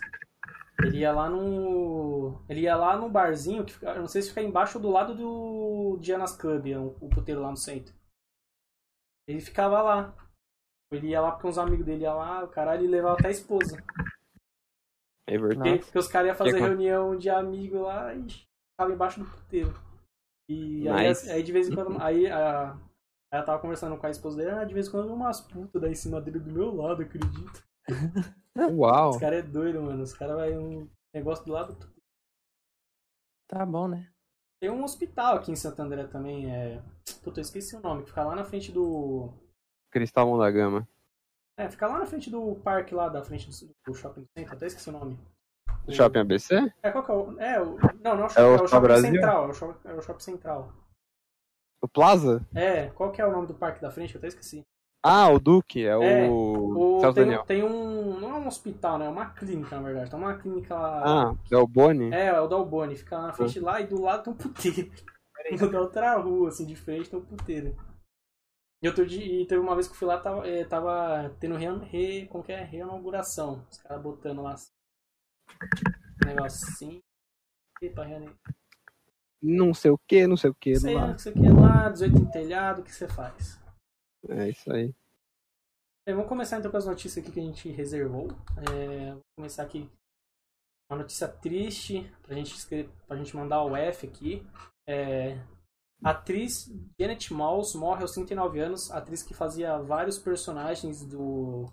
Ele 0.83 0.99
ia 0.99 1.11
lá 1.11 1.29
no. 1.29 2.43
Ele 2.47 2.61
ia 2.61 2.75
lá 2.75 2.97
no 2.97 3.09
barzinho, 3.09 3.65
que 3.65 3.73
fica, 3.73 3.91
eu 3.91 3.99
não 4.01 4.07
sei 4.07 4.21
se 4.21 4.29
fica 4.29 4.41
embaixo 4.41 4.77
ou 4.77 4.81
do 4.81 4.89
lado 4.89 5.13
do 5.15 5.97
Diana's 5.99 6.35
Club, 6.35 6.67
é 6.67 6.79
um- 6.79 6.95
o 7.01 7.09
puteiro 7.09 7.41
lá 7.41 7.49
no 7.49 7.57
centro. 7.57 7.93
Ele 9.27 9.41
ficava 9.41 9.81
lá. 9.81 10.15
Ele 10.91 11.09
ia 11.09 11.21
lá 11.21 11.31
porque 11.31 11.47
uns 11.47 11.57
amigos 11.57 11.85
dele 11.85 12.03
iam 12.03 12.17
lá, 12.17 12.43
o 12.43 12.47
caralho, 12.47 12.81
ele 12.81 12.87
levava 12.91 13.17
até 13.19 13.27
a 13.27 13.31
esposa. 13.31 13.77
É 15.27 15.37
verdade. 15.37 15.69
Porque, 15.69 15.83
porque 15.85 15.99
os 15.99 16.07
caras 16.07 16.29
iam 16.29 16.35
fazer 16.35 16.53
Que- 16.53 16.59
reunião 16.59 17.15
de 17.15 17.29
amigo 17.29 17.81
lá 17.83 18.13
e 18.15 18.23
ficava 18.27 18.91
embaixo 18.93 19.19
do 19.19 19.29
puteiro. 19.29 19.73
E 20.49 20.89
aí, 20.89 21.09
Nice. 21.09 21.29
aí 21.29 21.43
de 21.43 21.51
vez 21.51 21.69
em 21.69 21.75
quando. 21.75 22.01
Aí 22.01 22.25
a, 22.25 22.75
ela 23.31 23.43
tava 23.43 23.59
conversando 23.61 23.95
com 23.97 24.07
a 24.07 24.09
esposa 24.09 24.37
dele, 24.37 24.49
ah, 24.51 24.63
de 24.63 24.73
vez 24.73 24.87
em 24.87 24.91
quando 24.91 25.13
umas 25.13 25.41
putas 25.41 25.79
daí 25.79 25.91
em 25.91 25.95
cima 25.95 26.19
dele 26.19 26.39
do 26.39 26.51
meu 26.51 26.73
lado, 26.75 27.03
acredito. 27.03 27.63
Uau. 28.67 29.11
Os 29.11 29.17
caras 29.17 29.39
é 29.39 29.41
doido, 29.41 29.81
mano. 29.81 30.03
Os 30.03 30.13
caras 30.13 30.35
vai 30.35 30.57
um 30.57 30.89
negócio 31.13 31.45
do 31.45 31.51
lado. 31.51 31.77
Tá 33.47 33.65
bom, 33.65 33.87
né? 33.87 34.11
Tem 34.61 34.69
um 34.69 34.83
hospital 34.83 35.35
aqui 35.37 35.51
em 35.51 35.55
Santo 35.55 35.81
André 35.81 36.05
também, 36.05 36.53
é. 36.53 36.81
Puta, 37.23 37.39
eu 37.39 37.43
esqueci 37.43 37.75
o 37.75 37.79
nome, 37.81 38.03
que 38.03 38.09
fica 38.09 38.23
lá 38.23 38.35
na 38.35 38.43
frente 38.43 38.71
do. 38.71 39.31
Cristal 39.91 40.37
da 40.37 40.51
Gama. 40.51 40.87
É, 41.57 41.69
fica 41.69 41.87
lá 41.87 41.99
na 41.99 42.05
frente 42.05 42.29
do 42.29 42.55
parque 42.55 42.93
lá, 42.93 43.09
da 43.09 43.23
frente 43.23 43.49
do, 43.49 43.75
do 43.85 43.93
shopping 43.93 44.25
center, 44.37 44.53
até 44.53 44.67
esqueci 44.67 44.89
o 44.89 44.93
nome. 44.93 45.19
Do 45.85 45.93
Shopping 45.93 46.19
ABC? 46.19 46.55
É, 46.83 46.91
qual 46.91 47.03
que 47.03 47.11
é 47.11 47.13
o. 47.13 47.39
É, 47.39 47.61
o. 47.61 47.77
Não, 48.03 48.15
não 48.15 48.23
é 48.23 48.25
o 48.25 48.29
shopping, 48.29 48.41
o 48.41 48.43
é 48.43 48.53
o 48.53 48.57
Shopping 48.57 48.67
shopping 48.69 48.81
Brasil? 48.81 49.11
central. 49.11 49.43
É 49.43 49.47
o 49.47 49.53
shopping, 49.53 49.87
é 49.87 49.93
o 49.93 50.01
shopping 50.01 50.19
central. 50.23 50.73
O 51.81 51.87
Plaza? 51.87 52.47
É, 52.53 52.89
qual 52.89 53.11
que 53.11 53.21
é 53.21 53.25
o 53.25 53.31
nome 53.31 53.47
do 53.47 53.55
parque 53.55 53.81
da 53.81 53.89
frente? 53.89 54.13
Eu 54.13 54.19
até 54.19 54.27
esqueci. 54.27 54.65
Ah, 55.03 55.29
o 55.29 55.39
Duque. 55.39 55.85
É, 55.85 55.91
É, 55.91 56.29
o. 56.29 56.97
O, 56.97 56.99
Celso 56.99 57.15
tem, 57.15 57.23
Daniel. 57.23 57.41
um- 57.41 57.45
tem 57.45 57.63
um. 57.63 58.19
Não 58.19 58.29
é 58.35 58.39
um 58.39 58.47
hospital, 58.47 58.97
né? 58.97 59.05
É 59.05 59.09
uma 59.09 59.29
clínica, 59.29 59.75
na 59.77 59.81
verdade. 59.83 60.09
Tem 60.11 60.19
uma 60.19 60.37
clínica 60.37 60.75
lá. 60.75 61.29
Ah, 61.31 61.35
Del 61.49 61.65
Boni? 61.67 62.11
É, 62.13 62.25
é 62.27 62.41
o 62.41 62.47
Dalboni. 62.47 62.95
Fica 62.97 63.17
lá 63.17 63.27
na 63.27 63.33
frente 63.33 63.59
lá 63.59 63.79
e 63.79 63.87
do 63.87 64.01
lado 64.01 64.23
tem 64.23 64.33
um 64.33 64.37
puteiro. 64.37 64.91
Da 65.73 65.79
outra 65.81 66.15
rua, 66.17 66.49
assim, 66.49 66.65
de 66.65 66.75
frente 66.75 67.09
tem 67.09 67.17
um 67.17 67.25
puteiro. 67.25 67.75
E, 68.83 68.87
outro 68.87 69.05
dia, 69.05 69.25
e 69.41 69.45
teve 69.47 69.59
uma 69.61 69.73
vez 69.73 69.87
que 69.87 69.93
eu 69.93 69.97
fui 69.97 70.07
lá, 70.07 70.17
tava, 70.19 70.47
é, 70.47 70.63
tava 70.63 71.35
tendo 71.39 71.55
re, 71.55 71.67
re, 71.85 72.27
como 72.27 72.43
que 72.43 72.51
é? 72.51 72.63
reinauguração. 72.63 73.65
Os 73.71 73.77
caras 73.79 74.01
botando 74.03 74.41
lá 74.43 74.53
assim, 74.53 74.69
um 76.23 76.27
negócio 76.27 76.67
assim. 76.69 76.99
Epa, 77.81 78.03
reane- 78.03 78.29
Não 79.41 79.73
sei 79.73 79.91
o 79.91 79.97
que, 80.07 80.27
não 80.27 80.37
sei 80.37 80.49
o 80.49 80.53
que. 80.55 80.75
Sei 80.75 80.93
lá 80.93 81.05
lá. 81.07 81.11
o 81.11 81.15
que 81.15 81.21
você 81.21 81.31
quer 81.31 81.53
lá, 81.53 81.89
18 81.89 82.17
em 82.17 82.25
telhado, 82.25 82.81
o 82.81 82.83
que 82.83 82.93
você 82.93 83.07
faz? 83.07 83.58
É 84.27 84.49
isso 84.49 84.71
aí. 84.71 84.93
Bem, 86.05 86.15
vamos 86.15 86.27
começar 86.29 86.57
então 86.59 86.71
com 86.71 86.77
as 86.77 86.85
notícias 86.85 87.23
aqui 87.23 87.31
que 87.33 87.39
a 87.39 87.43
gente 87.43 87.69
reservou. 87.69 88.27
É, 88.71 89.13
vou 89.13 89.21
começar 89.37 89.63
aqui 89.63 89.89
uma 90.91 90.99
notícia 90.99 91.27
triste 91.27 92.11
pra 92.23 92.35
gente, 92.35 92.55
pra 93.07 93.15
gente 93.17 93.35
mandar 93.35 93.63
o 93.63 93.75
F 93.75 94.07
aqui. 94.07 94.45
É, 94.87 95.37
atriz 96.03 96.67
Janet 96.99 97.31
Mouse 97.33 97.77
morre 97.77 98.01
aos 98.01 98.11
39 98.13 98.59
anos. 98.59 98.91
Atriz 98.91 99.21
que 99.23 99.33
fazia 99.33 99.77
vários 99.79 100.17
personagens 100.17 101.05
do 101.05 101.71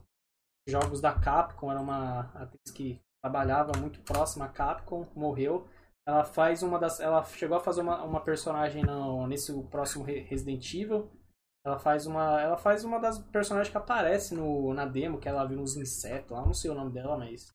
jogos 0.69 1.01
da 1.01 1.19
Capcom. 1.19 1.71
Era 1.71 1.81
uma 1.81 2.21
atriz 2.35 2.71
que 2.75 3.01
trabalhava 3.23 3.73
muito 3.81 4.01
próxima 4.03 4.45
à 4.45 4.49
Capcom. 4.49 5.09
Morreu. 5.15 5.67
Ela 6.07 6.25
faz 6.25 6.63
uma 6.63 6.79
das. 6.79 7.01
Ela 7.01 7.25
chegou 7.25 7.57
a 7.57 7.61
fazer 7.61 7.81
uma, 7.81 8.05
uma 8.05 8.21
personagem 8.21 8.85
no, 8.85 9.27
nesse 9.27 9.53
próximo 9.65 10.05
Re- 10.05 10.21
Resident 10.21 10.73
Evil. 10.75 11.11
Ela 11.67 11.81
faz 11.81 12.07
uma. 12.07 12.41
Ela 12.41 12.57
faz 12.57 12.85
uma 12.85 13.01
das 13.01 13.19
personagens 13.19 13.73
que 13.73 13.77
aparece 13.77 14.37
no, 14.37 14.73
na 14.73 14.87
demo, 14.87 15.19
que 15.19 15.29
ela 15.29 15.45
viu 15.45 15.59
uns 15.59 15.77
insetos 15.77 16.31
lá, 16.31 16.47
não 16.47 16.55
sei 16.55 16.71
o 16.71 16.75
nome 16.77 16.93
dela, 16.93 17.19
mas. 17.19 17.53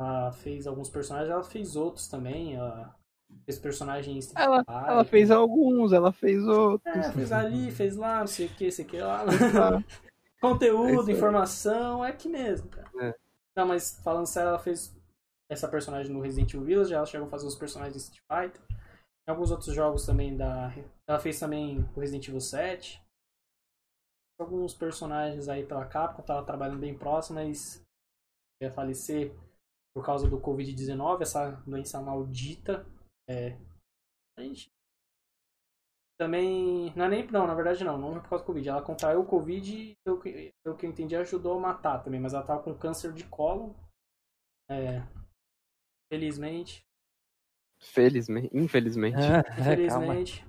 Ela 0.00 0.32
fez 0.32 0.66
alguns 0.66 0.88
personagens, 0.88 1.30
ela 1.30 1.44
fez 1.44 1.76
outros 1.76 2.08
também. 2.08 2.54
Ela 2.54 2.96
fez 3.44 3.58
personagens. 3.58 4.32
Ela, 4.34 4.64
ela 4.66 5.04
fez 5.04 5.30
alguns, 5.30 5.92
ela 5.92 6.10
fez 6.10 6.42
outros. 6.46 6.96
É, 6.96 7.12
fez 7.12 7.32
ali, 7.32 7.70
fez 7.70 7.96
lá, 7.96 8.20
não 8.20 8.26
sei 8.26 8.46
o 8.46 8.54
que, 8.54 8.70
sei 8.70 8.86
o 8.86 8.88
que 8.88 8.98
lá. 8.98 9.24
É 10.46 10.46
Conteúdo, 10.46 11.08
aí. 11.08 11.16
informação, 11.16 12.04
é 12.04 12.10
aqui 12.10 12.28
mesmo, 12.28 12.68
cara. 12.68 12.90
É. 13.00 13.14
Não, 13.56 13.66
mas 13.66 13.98
falando 14.04 14.26
sério, 14.26 14.50
ela 14.50 14.58
fez 14.58 14.94
essa 15.48 15.66
personagem 15.66 16.12
no 16.12 16.20
Resident 16.20 16.52
Evil 16.52 16.66
Village, 16.66 16.92
ela 16.92 17.06
chegou 17.06 17.26
a 17.26 17.30
fazer 17.30 17.46
os 17.46 17.54
personagens 17.54 17.94
de 17.94 18.02
Street 18.02 18.20
Fighter. 18.28 18.60
Alguns 19.26 19.50
outros 19.50 19.74
jogos 19.74 20.04
também 20.04 20.36
da. 20.36 20.70
Ela 21.08 21.18
fez 21.18 21.40
também 21.40 21.78
o 21.78 22.00
Resident 22.00 22.28
Evil 22.28 22.40
7. 22.40 23.02
Alguns 24.38 24.74
personagens 24.74 25.48
aí 25.48 25.64
pela 25.64 25.86
Capcom, 25.86 26.22
tava 26.22 26.44
trabalhando 26.44 26.80
bem 26.80 26.96
próximo, 26.96 27.38
mas 27.38 27.82
ia 28.60 28.70
falecer 28.70 29.32
por 29.94 30.04
causa 30.04 30.28
do 30.28 30.40
Covid-19, 30.40 31.22
essa 31.22 31.52
doença 31.66 32.00
maldita. 32.02 32.84
É, 33.28 33.56
a 34.36 34.42
gente 34.42 34.68
também. 36.18 36.92
Não 36.96 37.06
é 37.06 37.08
nem. 37.08 37.26
Não, 37.30 37.46
na 37.46 37.54
verdade 37.54 37.84
não, 37.84 37.98
não 37.98 38.16
é 38.16 38.20
por 38.20 38.28
causa 38.28 38.44
do 38.44 38.46
Covid. 38.46 38.68
Ela 38.68 38.82
contraiu 38.82 39.20
o 39.20 39.26
Covid 39.26 39.76
e, 39.76 39.94
pelo 40.04 40.20
que, 40.20 40.52
pelo 40.62 40.76
que 40.76 40.86
eu 40.86 40.90
entendi, 40.90 41.16
ajudou 41.16 41.56
a 41.58 41.60
matar 41.60 42.02
também, 42.02 42.20
mas 42.20 42.34
ela 42.34 42.44
tava 42.44 42.62
com 42.62 42.76
câncer 42.76 43.12
de 43.12 43.24
colo. 43.24 43.74
É. 44.68 45.02
Felizmente. 46.12 46.84
Felizmente, 47.84 48.50
infelizmente. 48.54 49.16
Calma. 49.16 49.44
Infelizmente. 49.58 50.44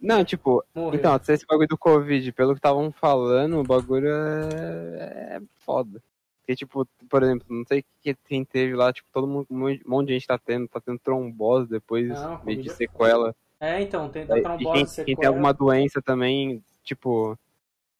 Não, 0.00 0.24
tipo, 0.24 0.62
Morreu. 0.74 0.98
então, 0.98 1.18
esse 1.28 1.46
bagulho 1.46 1.68
do 1.68 1.78
Covid, 1.78 2.30
pelo 2.32 2.52
que 2.52 2.58
estavam 2.58 2.92
falando, 2.92 3.58
o 3.60 3.64
bagulho 3.64 4.08
é... 4.08 5.36
é 5.36 5.40
foda. 5.60 6.02
Porque, 6.40 6.56
tipo, 6.56 6.86
por 7.08 7.22
exemplo, 7.22 7.46
não 7.48 7.64
sei 7.64 7.82
que- 8.02 8.14
quem 8.28 8.44
teve 8.44 8.74
lá, 8.74 8.92
tipo, 8.92 9.08
todo 9.10 9.26
mundo, 9.26 9.46
um 9.50 9.78
monte 9.86 10.08
de 10.08 10.12
gente 10.14 10.26
tá 10.26 10.36
tendo, 10.38 10.68
tá 10.68 10.78
tendo 10.78 10.98
trombose 10.98 11.70
depois, 11.70 12.08
Não, 12.08 12.44
meio 12.44 12.60
de 12.62 12.68
é 12.68 12.74
sequela. 12.74 13.34
É, 13.58 13.80
então, 13.80 14.10
tem 14.10 14.26
da 14.26 14.36
E 14.38 14.42
trombose, 14.42 14.72
quem, 14.74 14.86
sequela. 14.86 15.06
quem 15.06 15.16
tem 15.16 15.26
alguma 15.26 15.54
doença 15.54 16.02
também, 16.02 16.62
tipo, 16.82 17.38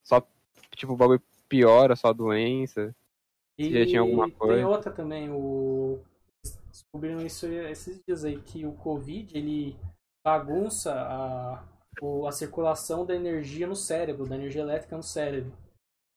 só, 0.02 0.21
tipo, 0.76 0.93
o 0.93 0.97
bagulho 0.97 1.23
piora 1.49 1.97
só 1.97 2.09
a 2.09 2.12
doença. 2.12 2.95
E 3.57 3.73
já 3.73 3.87
tinha 3.87 4.00
alguma 4.02 4.26
tem 4.28 4.35
coisa. 4.37 4.69
outra 4.69 4.93
também, 4.93 5.31
o... 5.31 6.00
Descobriram 6.95 7.27
isso 7.27 7.47
esses 7.49 8.01
dias 8.07 8.25
aí, 8.25 8.41
que 8.41 8.65
o 8.65 8.73
Covid, 8.73 9.37
ele 9.37 9.77
bagunça 10.25 10.95
a, 10.95 11.59
a 12.29 12.31
circulação 12.33 13.05
da 13.05 13.17
energia 13.17 13.67
no 13.67 13.75
cérebro, 13.75 14.29
da 14.29 14.37
energia 14.37 14.63
elétrica 14.63 14.97
no 14.97 15.03
cérebro. 15.03 15.53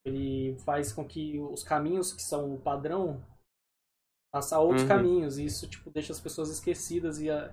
Ele 0.06 0.56
faz 0.60 0.92
com 0.92 1.04
que 1.04 1.36
os 1.40 1.64
caminhos 1.64 2.12
que 2.12 2.22
são 2.22 2.54
o 2.54 2.60
padrão 2.60 3.20
passar 4.32 4.58
a 4.58 4.60
outros 4.60 4.82
Uhum. 4.82 4.88
caminhos. 4.88 5.36
E 5.36 5.46
isso, 5.46 5.68
tipo, 5.68 5.90
deixa 5.90 6.12
as 6.12 6.20
pessoas 6.20 6.48
esquecidas 6.48 7.18
e... 7.20 7.28
a- 7.28 7.52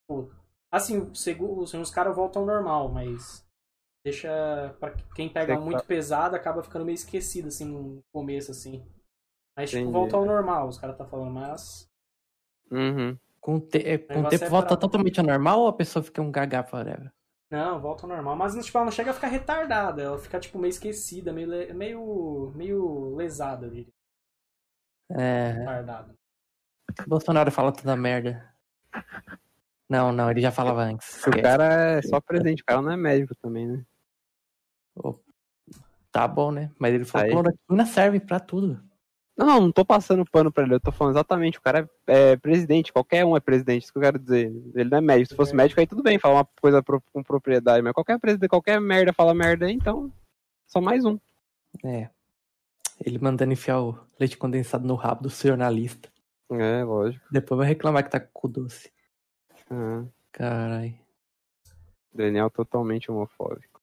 tipo, 0.00 0.32
assim, 0.72 1.14
seguro, 1.14 1.60
os 1.62 1.90
caras 1.92 2.16
voltam 2.16 2.42
ao 2.42 2.46
normal, 2.48 2.88
mas 2.88 3.46
deixa. 4.04 4.76
Pra 4.80 4.90
quem 5.14 5.32
pega 5.32 5.60
muito 5.60 5.78
tá- 5.78 5.84
pesado, 5.86 6.34
acaba 6.34 6.62
ficando 6.62 6.84
meio 6.84 6.96
esquecido, 6.96 7.48
assim, 7.48 7.66
no 7.66 8.02
começo, 8.12 8.50
assim. 8.50 8.84
Aí, 9.56 9.64
tipo, 9.66 9.92
volta 9.92 10.16
ao 10.16 10.24
normal, 10.26 10.68
os 10.68 10.78
caras 10.78 10.98
tá 10.98 11.06
falando, 11.06 11.32
mas. 11.32 11.88
Uhum. 12.70 13.16
Com, 13.40 13.56
o 13.56 13.60
te- 13.60 13.78
é, 13.86 13.98
com 13.98 14.22
o 14.22 14.28
tempo 14.28 14.44
é 14.44 14.48
volta 14.48 14.76
totalmente 14.76 15.20
ao 15.20 15.26
normal 15.26 15.60
ou 15.60 15.68
a 15.68 15.72
pessoa 15.72 16.02
fica 16.02 16.22
um 16.22 16.30
gaga 16.30 16.62
forever? 16.64 17.12
Não, 17.50 17.80
volta 17.80 18.04
ao 18.04 18.08
normal. 18.08 18.34
Mas 18.36 18.54
tipo, 18.64 18.76
ela 18.78 18.86
não 18.86 18.92
chega 18.92 19.10
a 19.10 19.14
ficar 19.14 19.28
retardada, 19.28 20.02
ela 20.02 20.18
fica, 20.18 20.40
tipo, 20.40 20.58
meio 20.58 20.70
esquecida, 20.70 21.32
meio, 21.32 21.48
le- 21.48 21.72
meio, 21.74 22.52
meio 22.56 23.14
lesada, 23.14 23.66
eu 23.66 23.70
diria. 23.70 23.92
É, 25.10 25.50
Retardada. 25.52 26.14
Bolsonaro 27.06 27.50
fala 27.52 27.72
toda 27.72 27.94
merda. 27.96 28.50
Não, 29.88 30.10
não, 30.12 30.30
ele 30.30 30.40
já 30.40 30.50
falava 30.50 30.82
antes. 30.82 31.22
O 31.26 31.30
cara 31.42 31.98
é 31.98 32.02
só 32.02 32.20
presidente, 32.20 32.62
o 32.62 32.64
cara 32.64 32.80
não 32.80 32.90
é 32.92 32.96
médico 32.96 33.34
também, 33.36 33.66
né? 33.66 33.84
Tá 36.10 36.26
bom, 36.26 36.50
né? 36.52 36.70
Mas 36.78 36.94
ele 36.94 37.04
falou 37.04 37.24
Aí. 37.24 37.30
que 37.30 37.36
cloroquina 37.36 37.86
serve 37.86 38.20
pra 38.20 38.38
tudo. 38.40 38.82
Não, 39.36 39.46
não, 39.46 39.60
não 39.62 39.72
tô 39.72 39.84
passando 39.84 40.24
pano 40.24 40.52
pra 40.52 40.62
ele, 40.64 40.74
eu 40.74 40.80
tô 40.80 40.92
falando 40.92 41.14
exatamente, 41.14 41.58
o 41.58 41.62
cara 41.62 41.90
é, 42.06 42.32
é 42.32 42.36
presidente, 42.36 42.92
qualquer 42.92 43.24
um 43.24 43.36
é 43.36 43.40
presidente, 43.40 43.82
isso 43.82 43.92
que 43.92 43.98
eu 43.98 44.02
quero 44.02 44.18
dizer. 44.18 44.46
Ele 44.76 44.88
não 44.88 44.98
é 44.98 45.00
médico, 45.00 45.30
se 45.30 45.36
fosse 45.36 45.52
É. 45.52 45.56
médico 45.56 45.80
aí 45.80 45.86
tudo 45.88 46.02
bem, 46.04 46.18
falar 46.20 46.36
uma 46.36 46.48
coisa 46.60 46.80
pro- 46.82 47.02
com 47.12 47.22
propriedade, 47.22 47.82
mas 47.82 47.92
qualquer 47.92 48.18
presidente, 48.20 48.48
qualquer 48.48 48.80
merda 48.80 49.12
fala 49.12 49.34
merda 49.34 49.66
aí, 49.66 49.72
então 49.72 50.12
só 50.68 50.80
mais 50.80 51.04
um. 51.04 51.18
É. 51.84 52.08
Ele 53.04 53.18
mandando 53.18 53.52
enfiar 53.52 53.80
o 53.82 53.98
leite 54.20 54.36
condensado 54.36 54.86
no 54.86 54.94
rabo 54.94 55.22
do 55.22 55.28
jornalista. 55.30 56.08
É, 56.52 56.84
lógico. 56.84 57.26
Depois 57.32 57.58
vai 57.58 57.66
reclamar 57.66 58.04
que 58.04 58.10
tá 58.10 58.20
com 58.20 58.46
o 58.46 58.50
doce. 58.50 58.92
Ah, 59.68 60.04
Carai. 60.30 61.00
Daniel 62.12 62.48
totalmente 62.50 63.10
homofóbico. 63.10 63.80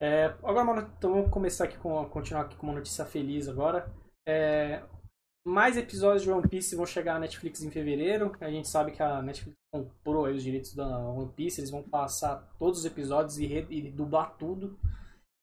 É, 0.00 0.24
agora, 0.42 0.64
mano, 0.64 0.90
então 0.98 1.12
vamos 1.14 1.30
começar 1.30 1.64
aqui 1.64 1.78
com. 1.78 2.04
continuar 2.06 2.42
aqui 2.42 2.56
com 2.56 2.66
uma 2.66 2.74
notícia 2.74 3.04
feliz 3.06 3.46
agora. 3.48 3.88
É, 4.26 4.82
mais 5.46 5.76
episódios 5.76 6.22
de 6.22 6.30
One 6.30 6.48
Piece 6.48 6.74
vão 6.76 6.86
chegar 6.86 7.14
na 7.14 7.20
Netflix 7.20 7.62
em 7.62 7.70
fevereiro. 7.70 8.32
A 8.40 8.50
gente 8.50 8.68
sabe 8.68 8.92
que 8.92 9.02
a 9.02 9.20
Netflix 9.22 9.56
comprou 9.72 10.24
aí 10.24 10.34
os 10.34 10.42
direitos 10.42 10.74
da 10.74 10.86
One 10.98 11.30
Piece, 11.32 11.60
eles 11.60 11.70
vão 11.70 11.82
passar 11.82 12.48
todos 12.58 12.80
os 12.80 12.84
episódios 12.84 13.38
e, 13.38 13.46
re- 13.46 13.66
e 13.70 13.90
dublar 13.90 14.36
tudo. 14.36 14.78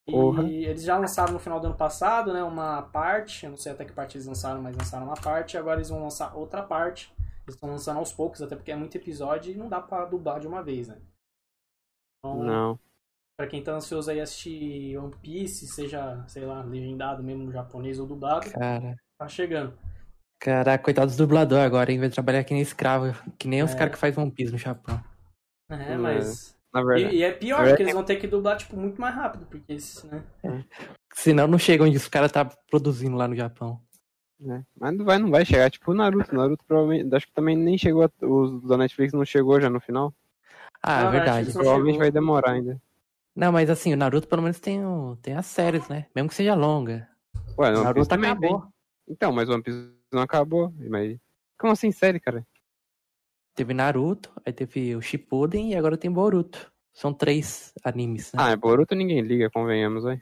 E 0.08 0.12
Porra. 0.12 0.44
eles 0.50 0.84
já 0.84 0.98
lançaram 0.98 1.32
no 1.34 1.40
final 1.40 1.60
do 1.60 1.68
ano 1.68 1.78
passado, 1.78 2.34
né? 2.34 2.44
Uma 2.44 2.82
parte, 2.82 3.46
eu 3.46 3.52
não 3.52 3.58
sei 3.58 3.72
até 3.72 3.86
que 3.86 3.94
parte 3.94 4.18
eles 4.18 4.26
lançaram, 4.26 4.62
mas 4.62 4.76
lançaram 4.76 5.06
uma 5.06 5.16
parte, 5.16 5.58
agora 5.58 5.78
eles 5.78 5.90
vão 5.90 6.02
lançar 6.02 6.36
outra 6.36 6.64
parte. 6.64 7.14
Eles 7.44 7.56
estão 7.56 7.70
lançando 7.70 7.98
aos 7.98 8.12
poucos, 8.12 8.42
até 8.42 8.56
porque 8.56 8.72
é 8.72 8.76
muito 8.76 8.96
episódio 8.96 9.52
e 9.52 9.56
não 9.58 9.70
dá 9.70 9.80
pra 9.82 10.06
dublar 10.06 10.40
de 10.40 10.48
uma 10.48 10.64
vez, 10.64 10.88
né? 10.88 11.00
Então, 12.20 12.44
Não. 12.44 12.80
Pra 13.38 13.48
quem 13.48 13.64
tá 13.64 13.74
ansioso 13.74 14.12
aí 14.12 14.20
assistir 14.20 14.98
One 14.98 15.14
Piece, 15.22 15.68
seja, 15.68 16.24
sei 16.28 16.46
lá, 16.46 16.62
legendado 16.64 17.24
mesmo 17.24 17.44
no 17.46 17.52
japonês 17.52 17.98
ou 18.00 18.06
dublado, 18.06 18.52
Cara. 18.52 18.96
tá 19.18 19.28
chegando. 19.28 19.74
Caraca, 20.40 20.84
coitado 20.84 21.08
dos 21.08 21.18
dubladores 21.18 21.66
agora, 21.66 21.92
hein? 21.92 22.00
Vai 22.00 22.10
trabalhar 22.10 22.44
que 22.44 22.54
nem 22.54 22.62
escravo. 22.64 23.16
Que 23.38 23.48
nem 23.48 23.64
os 23.64 23.72
É. 23.72 23.78
caras 23.78 23.94
que 23.94 24.00
fazem 24.00 24.22
One 24.22 24.32
Piece 24.32 24.52
no 24.52 24.58
Japão. 24.58 25.02
É, 25.70 25.94
É. 25.94 25.98
mas. 25.98 26.56
Na 26.74 26.82
E, 26.82 26.86
verdade. 26.86 27.16
e 27.18 27.24
é 27.24 27.32
pior, 27.32 27.58
verdade, 27.58 27.72
porque 27.74 27.84
eles 27.84 27.94
vão 27.94 28.04
ter 28.04 28.16
que 28.16 28.28
dublar, 28.28 28.58
tipo, 28.58 28.78
muito 28.78 29.00
mais 29.02 29.14
rápido, 29.14 29.46
porque 29.46 29.74
esses, 29.74 30.04
né? 30.06 30.24
Senão 31.14 31.46
não 31.48 31.60
chega 31.60 31.84
onde 31.84 31.98
os 31.98 32.08
caras 32.08 32.32
tá 32.32 32.46
produzindo 32.70 33.16
lá 33.18 33.28
no 33.28 33.36
Japão. 33.36 33.82
né? 34.44 34.64
Mas 34.80 34.98
não 34.98 35.06
vai, 35.06 35.20
não 35.20 35.30
vai 35.30 35.46
chegar, 35.46 35.70
tipo 35.70 35.92
o 35.92 35.94
Naruto. 35.94 36.34
Naruto 36.34 36.66
provavelmente. 36.66 37.14
Acho 37.14 37.28
que 37.28 37.34
também 37.34 37.56
nem 37.56 37.78
chegou. 37.78 38.04
a- 38.04 38.26
Os 38.26 38.64
da 38.68 38.76
Netflix 38.76 39.14
não 39.14 39.24
chegou 39.24 39.62
já 39.62 39.70
no 39.70 39.80
final. 39.80 40.12
Ah, 40.82 41.02
Não, 41.04 41.08
é 41.10 41.12
verdade. 41.12 41.54
Provavelmente 41.54 41.94
chegou. 41.94 42.00
vai 42.06 42.12
demorar 42.12 42.52
ainda. 42.54 42.82
Não, 43.36 43.52
mas 43.52 43.70
assim, 43.70 43.94
o 43.94 43.98
Naruto 43.98 44.28
pelo 44.28 44.42
menos 44.42 44.60
tem, 44.60 44.86
o, 44.86 45.16
tem 45.22 45.36
as 45.36 45.46
séries, 45.46 45.88
né? 45.88 46.08
Mesmo 46.16 46.30
que 46.30 46.36
seja 46.36 46.54
longa. 46.54 47.08
Ué, 47.58 47.70
O 47.72 47.72
One 47.72 47.74
Piece 47.74 47.84
Naruto 47.84 48.10
também 48.10 48.36
tem. 48.38 48.50
acabou. 48.50 48.72
Então, 49.08 49.32
mas 49.32 49.50
o 49.50 49.54
One 49.54 49.64
Piece 49.64 49.92
não 50.12 50.22
acabou. 50.22 50.74
Mas. 50.90 51.18
Como 51.58 51.74
assim, 51.74 51.92
série, 51.92 52.20
cara? 52.20 52.46
Teve 53.56 53.74
Naruto, 53.74 54.32
aí 54.46 54.54
teve 54.54 54.96
o 54.96 55.02
Shippuden 55.02 55.72
e 55.72 55.76
agora 55.76 55.98
tem 55.98 56.12
Boruto. 56.12 56.72
São 56.94 57.14
três 57.14 57.74
animes, 57.84 58.34
né? 58.34 58.44
Ah, 58.44 58.50
é 58.52 58.56
Boruto 58.56 58.96
ninguém 58.96 59.22
liga, 59.22 59.50
convenhamos. 59.50 60.04
Mas 60.04 60.20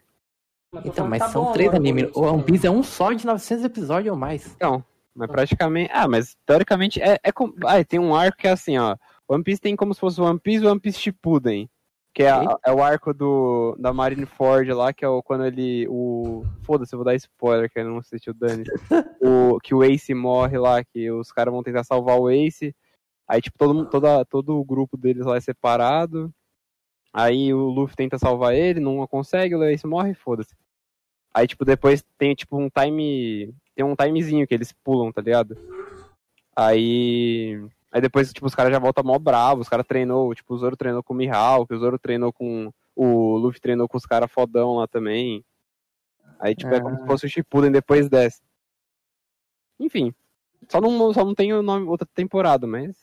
tô 0.84 0.89
então, 0.89 1.08
mas 1.08 1.20
tá 1.20 1.30
são 1.30 1.46
bom 1.46 1.51
três 1.51 1.74
animes. 1.74 2.12
O 2.16 2.22
One 2.22 2.44
Piece 2.44 2.68
é 2.68 2.72
um 2.72 2.84
só 2.84 3.12
de 3.12 3.25
900 3.25 3.66
episódios 3.66 4.12
ou 4.12 4.18
mais. 4.20 4.54
Então, 4.56 4.84
mas 5.16 5.30
praticamente. 5.32 5.92
Ah, 5.94 6.08
mas 6.08 6.36
teoricamente 6.46 7.01
é, 7.01 7.18
é 7.24 7.32
como. 7.32 7.56
Ah, 7.66 7.84
tem 7.84 8.00
um 8.00 8.13
arco 8.13 8.38
que 8.38 8.48
é 8.48 8.51
assim, 8.51 8.78
ó. 8.78 8.96
One 9.28 9.44
Piece 9.44 9.62
tem 9.62 9.75
como 9.75 9.94
se 9.94 10.00
fosse 10.00 10.22
One 10.22 10.39
Piece 10.39 10.63
e 10.63 10.68
One 10.68 10.80
Piece 10.80 11.00
Shippuden. 11.00 11.70
Que 12.20 12.24
é, 12.24 12.32
a- 12.32 12.60
é 12.66 12.74
o 12.74 12.84
arco 12.84 13.14
do, 13.14 13.78
da 13.80 13.94
Marineford 13.94 14.74
lá, 14.74 14.92
que 14.92 15.06
é 15.06 15.08
o, 15.08 15.24
quando 15.24 15.46
ele. 15.46 15.88
O. 15.88 16.44
Foda-se, 16.64 16.94
eu 16.94 16.98
vou 16.98 17.06
dar 17.06 17.16
spoiler, 17.16 17.72
que 17.72 17.80
eu 17.80 17.86
não 17.86 18.00
assistiu 18.00 18.34
o 18.34 18.36
Dani. 18.36 18.66
o, 19.24 19.58
que 19.62 19.74
o 19.74 19.82
Ace 19.86 20.14
morre 20.14 20.58
lá, 20.58 20.84
que 20.84 21.10
os 21.10 21.32
caras 21.32 21.54
vão 21.54 21.64
tentar 21.64 21.86
salvar 21.86 22.20
o 22.20 22.30
Ace. 22.30 22.76
Aí, 23.26 23.42
tipo, 23.42 23.58
todo, 23.58 23.86
toda, 23.86 24.26
todo 24.26 24.60
o 24.60 24.66
grupo 24.66 24.98
deles 24.98 25.26
lá 25.26 25.38
é 25.38 25.40
separado. 25.40 26.30
Aí 27.14 27.54
o 27.54 27.70
Luffy 27.70 27.96
tenta 27.96 28.20
salvar 28.20 28.54
ele, 28.54 28.82
não 28.82 29.08
consegue, 29.08 29.56
o 29.56 29.64
Ace 29.64 29.88
morre, 29.88 30.14
foda-se. 30.14 30.54
Aí, 31.34 31.48
tipo, 31.48 31.64
depois 31.64 32.04
tem, 32.18 32.36
tipo, 32.36 32.58
um 32.58 32.70
time. 32.70 33.56
Tem 33.74 33.86
um 33.86 33.96
timezinho 33.96 34.46
que 34.46 34.54
eles 34.54 34.74
pulam, 34.84 35.10
tá 35.10 35.22
ligado? 35.22 35.58
Aí. 36.54 37.66
Aí 37.91 38.00
depois, 38.01 38.31
tipo, 38.31 38.46
os 38.46 38.53
caras 38.53 38.72
já 38.72 38.77
voltam 38.79 39.03
mó 39.03 39.17
bravos, 39.17 39.65
os 39.65 39.69
caras 39.69 39.86
treinou, 39.88 40.34
tipo, 40.36 40.53
o 40.53 40.58
Zoro 40.58 40.77
treinou 40.77 41.01
com 41.03 41.13
o 41.13 41.17
Mihawk, 41.17 41.74
o 41.74 41.79
Zoro 41.79 41.98
treinou 42.00 42.31
com. 42.31 42.72
O 42.96 43.38
Luffy 43.38 43.60
treinou 43.62 43.88
com 43.88 43.98
os 43.98 44.05
caras 44.05 44.31
fodão 44.31 44.75
lá 44.75 44.88
também. 44.88 45.43
Aí, 46.39 46.53
tipo, 46.55 46.74
é 46.74 46.79
como 46.81 46.96
Ah. 46.96 47.00
se 47.00 47.05
fosse 47.05 47.25
o 47.25 47.29
Shippuden 47.29 47.72
depois 47.72 48.08
dessa. 48.10 48.41
Enfim. 49.79 50.13
Só 50.67 50.79
não, 50.81 51.13
só 51.13 51.24
não 51.24 51.34
tem 51.34 51.53
o 51.53 51.62
nome, 51.62 51.88
outra 51.88 52.08
temporada, 52.13 52.67
mas. 52.67 52.96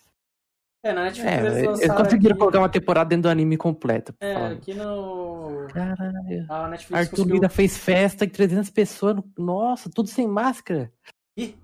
É, 0.82 0.92
na 0.92 1.04
Netflix 1.04 1.32
É, 1.32 1.38
eles 1.64 1.80
eles 1.80 1.96
conseguiram 1.96 2.32
aqui, 2.34 2.38
colocar 2.38 2.58
uma 2.58 2.68
temporada 2.68 3.08
dentro 3.08 3.22
do 3.24 3.28
anime 3.28 3.56
completo. 3.56 4.14
É, 4.20 4.34
aqui 4.48 4.72
no... 4.72 5.66
Caralho. 5.72 6.46
A 6.48 6.68
Netflix 6.68 7.00
Arthur 7.00 7.10
conseguiu... 7.16 7.34
Lira 7.34 7.48
fez 7.48 7.76
festa 7.76 8.24
em 8.24 8.28
300 8.28 8.70
pessoas. 8.70 9.16
no- 9.16 9.24
Nossa, 9.36 9.90
tudo 9.90 10.08
sem 10.08 10.28
máscara. 10.28 10.92
Ih, 11.36 11.56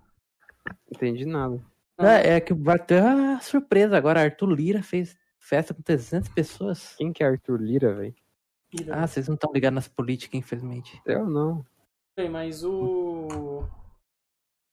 Entendi 0.91 1.25
nada. 1.25 1.61
É, 1.99 2.37
é 2.37 2.41
que 2.41 2.55
bateu 2.55 3.05
a 3.07 3.41
surpresa 3.41 3.97
agora. 3.97 4.23
Arthur 4.23 4.51
Lira 4.51 4.83
fez 4.83 5.17
festa 5.39 5.75
com 5.75 5.83
300 5.83 6.29
pessoas. 6.31 6.95
Quem 6.97 7.13
que 7.13 7.23
é 7.23 7.27
Arthur 7.27 7.61
Lira, 7.61 7.95
velho? 7.95 8.15
Ah, 8.91 9.07
vocês 9.07 9.29
não 9.29 9.35
estão 9.35 9.53
ligados 9.53 9.75
nas 9.75 9.89
políticas, 9.89 10.39
infelizmente. 10.39 11.01
Eu 11.05 11.27
não. 11.27 11.65
Bem, 12.17 12.31
mas 12.31 12.65
o. 12.65 13.69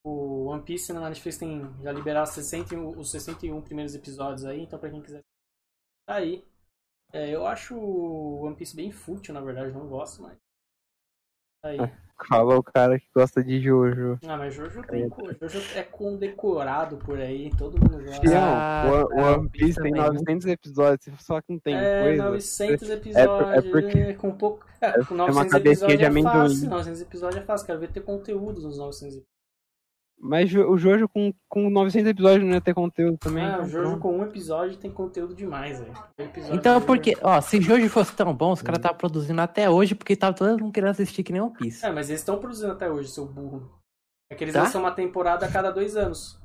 O 0.01 0.45
One 0.45 0.63
Piece 0.63 0.93
na 0.93 1.09
Netflix 1.09 1.37
tem 1.37 1.61
já 1.83 1.91
liberado 1.91 2.29
61, 2.29 2.97
os 2.97 3.11
61 3.11 3.61
primeiros 3.61 3.93
episódios 3.93 4.45
aí, 4.45 4.61
então 4.61 4.79
pra 4.79 4.89
quem 4.89 5.01
quiser. 5.01 5.21
Tá 6.07 6.15
aí. 6.15 6.47
É, 7.11 7.29
eu 7.29 7.45
acho 7.45 7.75
o 7.75 8.45
One 8.45 8.55
Piece 8.55 8.75
bem 8.75 8.91
fútil, 8.91 9.33
na 9.33 9.41
verdade, 9.41 9.73
não 9.73 9.87
gosto, 9.87 10.21
mas. 10.21 10.37
Tá 11.61 11.69
aí. 11.69 11.77
Fala 12.27 12.57
o 12.57 12.63
cara 12.63 12.99
que 12.99 13.05
gosta 13.15 13.43
de 13.43 13.61
Jojo. 13.61 14.19
Ah, 14.27 14.37
mas 14.37 14.53
Jojo 14.53 14.81
tem. 14.83 15.09
Jojo 15.41 15.61
é 15.75 15.83
condecorado 15.83 16.97
por 16.97 17.19
aí, 17.19 17.49
todo 17.57 17.79
mundo 17.79 18.03
gosta. 18.03 18.21
Fião, 18.21 18.41
Ah, 18.43 18.83
o, 18.87 19.05
o 19.05 19.07
tá, 19.09 19.37
One 19.37 19.49
Piece 19.49 19.81
tem 19.81 19.91
também, 19.93 19.93
né? 19.93 20.07
900 20.19 20.45
episódios, 20.47 21.05
você 21.05 21.23
só 21.23 21.41
que 21.41 21.51
não 21.53 21.59
tem 21.59 21.75
é, 21.75 22.01
coisa. 22.03 22.23
900 22.25 22.89
é 22.89 22.93
episódios, 22.93 23.71
porque- 23.71 24.13
com 24.15 24.31
pouco. 24.31 24.65
É, 24.81 24.87
é 24.99 25.03
com 25.05 25.13
uma 25.13 25.27
900 25.27 25.51
cabecinha 25.51 25.93
episódios 25.93 25.99
de 25.99 26.05
é 26.19 26.23
fácil. 26.23 26.69
900 26.69 27.01
episódios 27.01 27.41
é 27.41 27.45
fácil, 27.45 27.65
quero 27.65 27.79
ver 27.79 27.91
ter 27.91 28.01
conteúdo 28.01 28.61
nos 28.61 28.77
900 28.77 29.17
episódios. 29.17 29.38
Mas 30.21 30.53
o 30.53 30.77
Jojo 30.77 31.07
com, 31.07 31.33
com 31.47 31.69
900 31.69 32.09
episódios 32.09 32.43
não 32.45 32.53
ia 32.53 32.59
ter 32.61 32.73
conteúdo 32.73 33.17
também. 33.17 33.43
Ah, 33.45 33.51
então 33.53 33.65
o 33.65 33.69
Jojo 33.69 33.97
com 33.99 34.17
um 34.17 34.23
episódio 34.23 34.77
tem 34.77 34.91
conteúdo 34.91 35.33
demais, 35.33 35.79
velho. 35.79 35.93
Um 36.19 36.55
Então, 36.55 36.81
porque, 36.81 37.15
ó, 37.21 37.39
se 37.39 37.61
Jojo 37.61 37.87
fosse 37.89 38.13
tão 38.13 38.33
bom, 38.33 38.51
os 38.51 38.61
caras 38.61 38.79
estavam 38.79 38.97
produzindo 38.97 39.39
até 39.41 39.69
hoje, 39.69 39.95
porque 39.95 40.15
tava 40.15 40.35
todo 40.35 40.59
mundo 40.61 40.73
querendo 40.73 40.89
assistir 40.91 41.23
que 41.23 41.31
nem 41.31 41.41
One 41.41 41.53
Piece. 41.53 41.85
É, 41.85 41.91
mas 41.91 42.09
eles 42.09 42.21
estão 42.21 42.37
produzindo 42.37 42.71
até 42.73 42.89
hoje, 42.89 43.09
seu 43.09 43.25
burro. 43.25 43.71
É 44.31 44.35
que 44.35 44.43
eles 44.43 44.53
Tá? 44.53 44.63
lançam 44.63 44.81
uma 44.81 44.91
temporada 44.91 45.45
a 45.45 45.51
cada 45.51 45.71
dois 45.71 45.95
anos. 45.95 46.38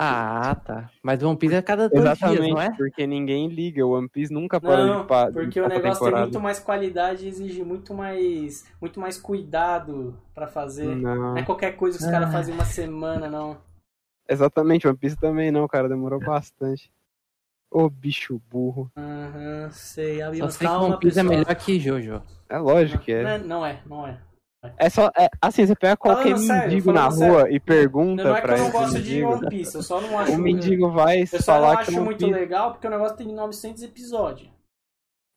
Ah, 0.00 0.54
tá. 0.64 0.90
Mas 1.02 1.22
One 1.22 1.36
Piece 1.36 1.54
é 1.56 1.62
cada 1.62 1.88
dois 1.88 2.02
Exatamente, 2.02 2.40
dias, 2.42 2.54
não 2.54 2.60
é? 2.62 2.70
porque 2.76 3.06
ninguém 3.06 3.48
liga. 3.48 3.84
O 3.84 3.90
One 3.90 4.08
Piece 4.08 4.32
nunca 4.32 4.60
parou 4.60 4.86
Não, 4.86 5.00
de 5.02 5.06
pa- 5.08 5.26
de 5.26 5.32
porque 5.32 5.60
o 5.60 5.64
passar 5.64 5.74
negócio 5.76 5.98
tem 5.98 6.04
temporada. 6.06 6.26
muito 6.26 6.40
mais 6.40 6.58
qualidade 6.60 7.24
e 7.24 7.28
exige 7.28 7.64
muito 7.64 7.92
mais, 7.92 8.64
muito 8.80 9.00
mais 9.00 9.18
cuidado 9.18 10.16
pra 10.34 10.46
fazer. 10.46 10.94
Não, 10.96 11.14
Não. 11.14 11.36
é 11.36 11.42
qualquer 11.42 11.72
coisa 11.76 11.98
que 11.98 12.04
os 12.04 12.10
caras 12.10 12.28
Ah. 12.28 12.32
fazem 12.32 12.54
uma 12.54 12.64
semana, 12.64 13.28
não. 13.28 13.56
Exatamente, 14.28 14.86
One 14.86 14.96
Piece 14.96 15.16
também 15.16 15.50
não, 15.50 15.66
cara. 15.66 15.88
Demorou 15.88 16.20
bastante. 16.20 16.90
Ô 17.70 17.90
bicho 17.90 18.40
burro. 18.50 18.90
Aham, 18.96 19.68
sei. 19.72 20.22
Abi, 20.22 20.38
Só 20.38 20.48
sei 20.48 20.66
que 20.68 20.72
One 20.74 20.98
Piece 20.98 21.18
é 21.18 21.22
pessoal. 21.22 21.38
melhor 21.40 21.54
que 21.54 21.80
Jojo. 21.80 22.22
É 22.48 22.56
lógico 22.58 23.02
que 23.04 23.14
Não 23.22 23.28
é. 23.30 23.34
é, 23.34 23.38
não 23.38 23.66
é, 23.66 23.80
não 23.86 24.06
é. 24.06 24.18
É 24.76 24.90
só. 24.90 25.10
É, 25.16 25.28
assim, 25.40 25.64
você 25.66 25.74
pega 25.76 25.96
qualquer 25.96 26.32
Falando 26.32 26.46
sério, 26.46 26.68
mendigo 26.70 26.92
na 26.92 27.10
falando 27.10 27.32
rua 27.32 27.50
e 27.50 27.60
pergunta 27.60 28.24
Não 28.24 28.36
é 28.36 28.40
que 28.40 28.46
pra 28.46 28.56
eu 28.58 28.64
não 28.64 28.70
gosto 28.72 28.92
de 28.94 28.98
mendigo. 28.98 29.32
One 29.32 29.48
Piece, 29.48 29.74
eu 29.76 29.82
só 29.82 30.00
não 30.00 30.18
acho. 30.18 30.32
O 30.32 30.38
mendigo 30.38 30.90
vai 30.90 31.22
Eu 31.22 31.42
só 31.42 31.60
não 31.60 31.70
acho 31.70 31.92
muito 32.02 32.18
Piece... 32.18 32.32
legal 32.32 32.72
porque 32.72 32.86
o 32.86 32.90
negócio 32.90 33.16
tem 33.16 33.32
900 33.32 33.82
episódios. 33.84 34.50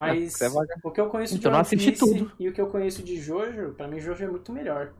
Mas 0.01 0.33
você 0.33 0.45
é 0.45 0.49
o 0.83 0.91
que 0.91 0.99
eu 0.99 1.09
conheço 1.09 1.35
Então 1.35 1.51
de 1.51 1.53
não 1.53 1.59
One 1.59 1.61
assisti 1.61 1.91
Piece 1.91 1.99
tudo. 1.99 2.31
e 2.39 2.49
o 2.49 2.53
que 2.53 2.59
eu 2.59 2.67
conheço 2.67 3.03
de 3.03 3.17
Jojo, 3.21 3.73
pra 3.73 3.87
mim 3.87 3.99
Jojo 3.99 4.23
é 4.23 4.27
muito 4.27 4.51
melhor. 4.51 4.91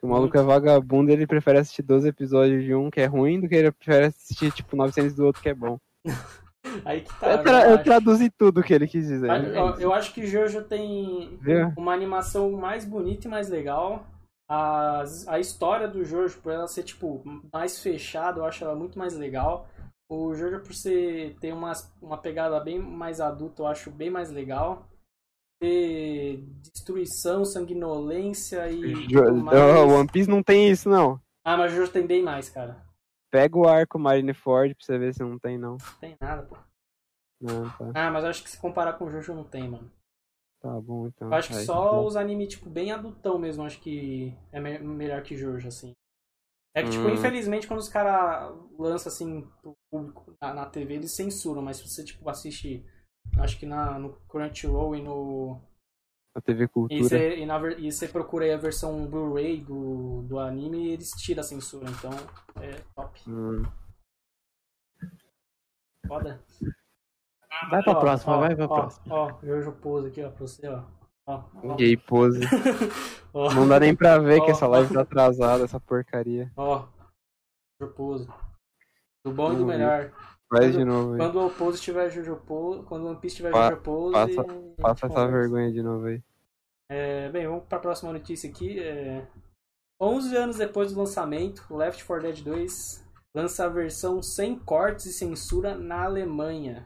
O 0.00 0.08
maluco 0.08 0.36
é 0.36 0.42
vagabundo, 0.42 1.10
ele 1.10 1.26
prefere 1.26 1.58
assistir 1.58 1.82
12 1.82 2.08
episódios 2.08 2.62
de 2.64 2.74
um 2.74 2.90
que 2.90 3.00
é 3.00 3.06
ruim 3.06 3.40
do 3.40 3.48
que 3.48 3.54
ele 3.54 3.72
prefere 3.72 4.06
assistir, 4.06 4.52
tipo, 4.52 4.76
900 4.76 5.14
do 5.14 5.24
outro 5.24 5.42
que 5.42 5.48
é 5.48 5.54
bom. 5.54 5.78
Aí 6.84 7.02
que 7.02 7.20
tá. 7.20 7.32
Eu, 7.32 7.42
tra- 7.42 7.66
eu 7.68 7.74
acho. 7.74 7.84
traduzi 7.84 8.30
tudo 8.30 8.62
que 8.62 8.72
ele 8.72 8.86
quis 8.88 9.06
dizer. 9.06 9.26
Mas, 9.28 9.56
ó, 9.56 9.74
Eu 9.78 9.92
acho 9.92 10.12
que 10.14 10.26
Jojo 10.26 10.62
tem 10.64 11.38
Viu? 11.40 11.72
uma 11.76 11.92
animação 11.92 12.50
mais 12.52 12.84
bonita 12.84 13.26
e 13.26 13.30
mais 13.30 13.48
legal. 13.48 14.06
A, 14.48 15.04
a 15.28 15.38
história 15.38 15.88
do 15.88 16.04
Jojo, 16.04 16.38
por 16.40 16.52
ela 16.52 16.66
ser 16.68 16.82
tipo 16.82 17.22
mais 17.52 17.78
fechada, 17.80 18.40
eu 18.40 18.44
acho 18.44 18.64
ela 18.64 18.74
muito 18.74 18.98
mais 18.98 19.14
legal. 19.16 19.66
O 20.10 20.34
Jojo, 20.34 20.60
por 20.60 20.74
ser, 20.74 21.34
ter 21.40 21.52
uma, 21.52 21.72
uma 22.00 22.18
pegada 22.18 22.60
bem 22.60 22.78
mais 22.78 23.20
adulta, 23.20 23.62
eu 23.62 23.66
acho 23.66 23.90
bem 23.90 24.10
mais 24.10 24.30
legal. 24.30 24.86
Ter 25.60 26.44
destruição, 26.62 27.44
sanguinolência 27.44 28.68
e. 28.70 29.06
Jo- 29.06 29.34
mais. 29.34 29.58
One 29.58 30.08
Piece 30.08 30.28
não 30.28 30.42
tem 30.42 30.68
isso, 30.70 30.88
não. 30.88 31.18
Ah, 31.44 31.56
mas 31.56 31.72
o 31.72 31.76
Jojo 31.76 31.92
tem 31.92 32.06
bem 32.06 32.22
mais, 32.22 32.48
cara. 32.50 32.83
Pega 33.34 33.58
o 33.58 33.66
arco 33.66 33.98
Marineford 33.98 34.76
pra 34.76 34.84
você 34.86 34.96
ver 34.96 35.12
se 35.12 35.20
não 35.24 35.36
tem, 35.40 35.58
não. 35.58 35.72
Não 35.72 35.98
tem 36.00 36.16
nada, 36.20 36.44
pô. 36.44 36.56
Não, 37.40 37.68
tá. 37.70 37.90
Ah, 37.92 38.08
mas 38.08 38.22
eu 38.22 38.30
acho 38.30 38.44
que 38.44 38.48
se 38.50 38.60
comparar 38.60 38.92
com 38.92 39.06
o 39.06 39.10
Jojo 39.10 39.34
não 39.34 39.42
tem, 39.42 39.68
mano. 39.68 39.90
Tá 40.60 40.80
bom, 40.80 41.08
então. 41.08 41.26
Eu 41.26 41.34
acho 41.34 41.48
que 41.48 41.64
só 41.64 41.90
bom. 41.90 42.06
os 42.06 42.14
animes, 42.14 42.50
tipo, 42.50 42.70
bem 42.70 42.92
adultão 42.92 43.36
mesmo, 43.36 43.64
acho 43.64 43.80
que 43.80 44.32
é 44.52 44.60
me- 44.60 44.78
melhor 44.78 45.20
que 45.24 45.36
Jojo, 45.36 45.66
assim. 45.66 45.92
É 46.76 46.84
que, 46.84 46.90
tipo, 46.90 47.08
Hum. 47.08 47.14
infelizmente, 47.14 47.66
quando 47.66 47.80
os 47.80 47.88
caras 47.88 48.56
lançam, 48.78 49.12
assim, 49.12 49.42
pro 49.60 49.74
público 49.90 50.32
na, 50.40 50.54
na 50.54 50.66
TV, 50.66 50.94
eles 50.94 51.16
censuram, 51.16 51.60
mas 51.60 51.78
se 51.78 51.88
você, 51.88 52.04
tipo, 52.04 52.30
assiste, 52.30 52.86
acho 53.40 53.58
que 53.58 53.66
na, 53.66 53.98
no 53.98 54.12
Crunchyroll 54.28 54.94
e 54.94 55.02
no... 55.02 55.60
A 56.34 56.40
TV 56.40 56.64
E 56.64 56.68
Cultura. 56.68 57.02
você, 57.02 57.36
e, 57.36 57.46
na 57.46 57.70
e 57.72 57.92
você 57.92 58.08
procura 58.08 58.44
aí 58.44 58.52
a 58.52 58.56
versão 58.56 59.06
Blu-ray 59.06 59.60
do, 59.60 60.22
do 60.22 60.38
anime, 60.38 60.88
eles 60.88 61.10
tiram 61.10 61.40
a 61.40 61.44
censura, 61.44 61.88
então 61.88 62.10
é 62.60 62.80
top. 62.94 63.20
Hum. 63.30 63.62
Foda. 66.08 66.42
Vai 67.70 67.82
pra 67.82 67.92
Ó, 67.92 68.00
próxima, 68.00 68.36
ó, 68.36 68.40
vai 68.40 68.56
pra 68.56 68.64
ó, 68.64 68.68
próxima. 68.68 69.14
Ó, 69.14 69.38
Jojo 69.42 69.72
pose 69.72 70.08
aqui, 70.08 70.22
ó, 70.24 70.30
pra 70.30 70.40
você, 70.40 70.66
ó. 70.68 70.82
Ó, 71.26 71.44
ó. 71.62 71.74
Gay 71.76 71.96
pose. 71.96 72.40
Não 73.32 73.68
dá 73.68 73.78
nem 73.80 73.94
pra 73.94 74.18
ver 74.18 74.40
que 74.44 74.50
essa 74.50 74.66
live 74.66 74.92
tá 74.92 75.02
atrasada, 75.02 75.64
essa 75.64 75.78
porcaria. 75.80 76.52
Ó, 76.56 76.86
propose. 77.78 78.28
Do 79.24 79.32
bom 79.32 79.52
e 79.52 79.56
do 79.56 79.66
ver. 79.66 79.78
melhor. 79.78 80.12
Faz 80.56 80.66
Quando- 80.70 80.78
de 80.78 80.84
novo. 80.84 81.16
Quando 81.16 81.36
o 81.36 81.46
Opose 81.46 81.80
tiver 81.82 82.10
Jojo 82.10 82.36
Pose, 82.46 82.82
quando 82.84 83.04
o 83.04 83.08
One 83.08 83.20
Piece 83.20 83.36
tiver 83.36 83.50
Pa- 83.52 83.70
Jojo 83.70 83.82
Pose, 83.82 84.12
passa- 84.12 84.44
Passa 84.80 85.06
essa 85.06 85.08
conversa. 85.08 85.30
vergonha 85.38 85.72
de 85.72 85.82
novo 85.82 86.06
aí. 86.06 86.22
É, 86.90 87.30
bem, 87.30 87.46
vamos 87.46 87.64
para 87.64 87.78
a 87.78 87.80
próxima 87.80 88.12
notícia 88.12 88.48
aqui. 88.50 88.78
É... 88.80 89.26
11 90.00 90.36
anos 90.36 90.56
depois 90.58 90.92
do 90.92 90.98
lançamento, 90.98 91.74
Left 91.74 92.04
4 92.04 92.22
Dead 92.22 92.42
2 92.44 93.02
lança 93.34 93.64
a 93.64 93.68
versão 93.68 94.22
sem 94.22 94.58
cortes 94.58 95.06
e 95.06 95.12
censura 95.12 95.76
na 95.76 96.04
Alemanha. 96.04 96.84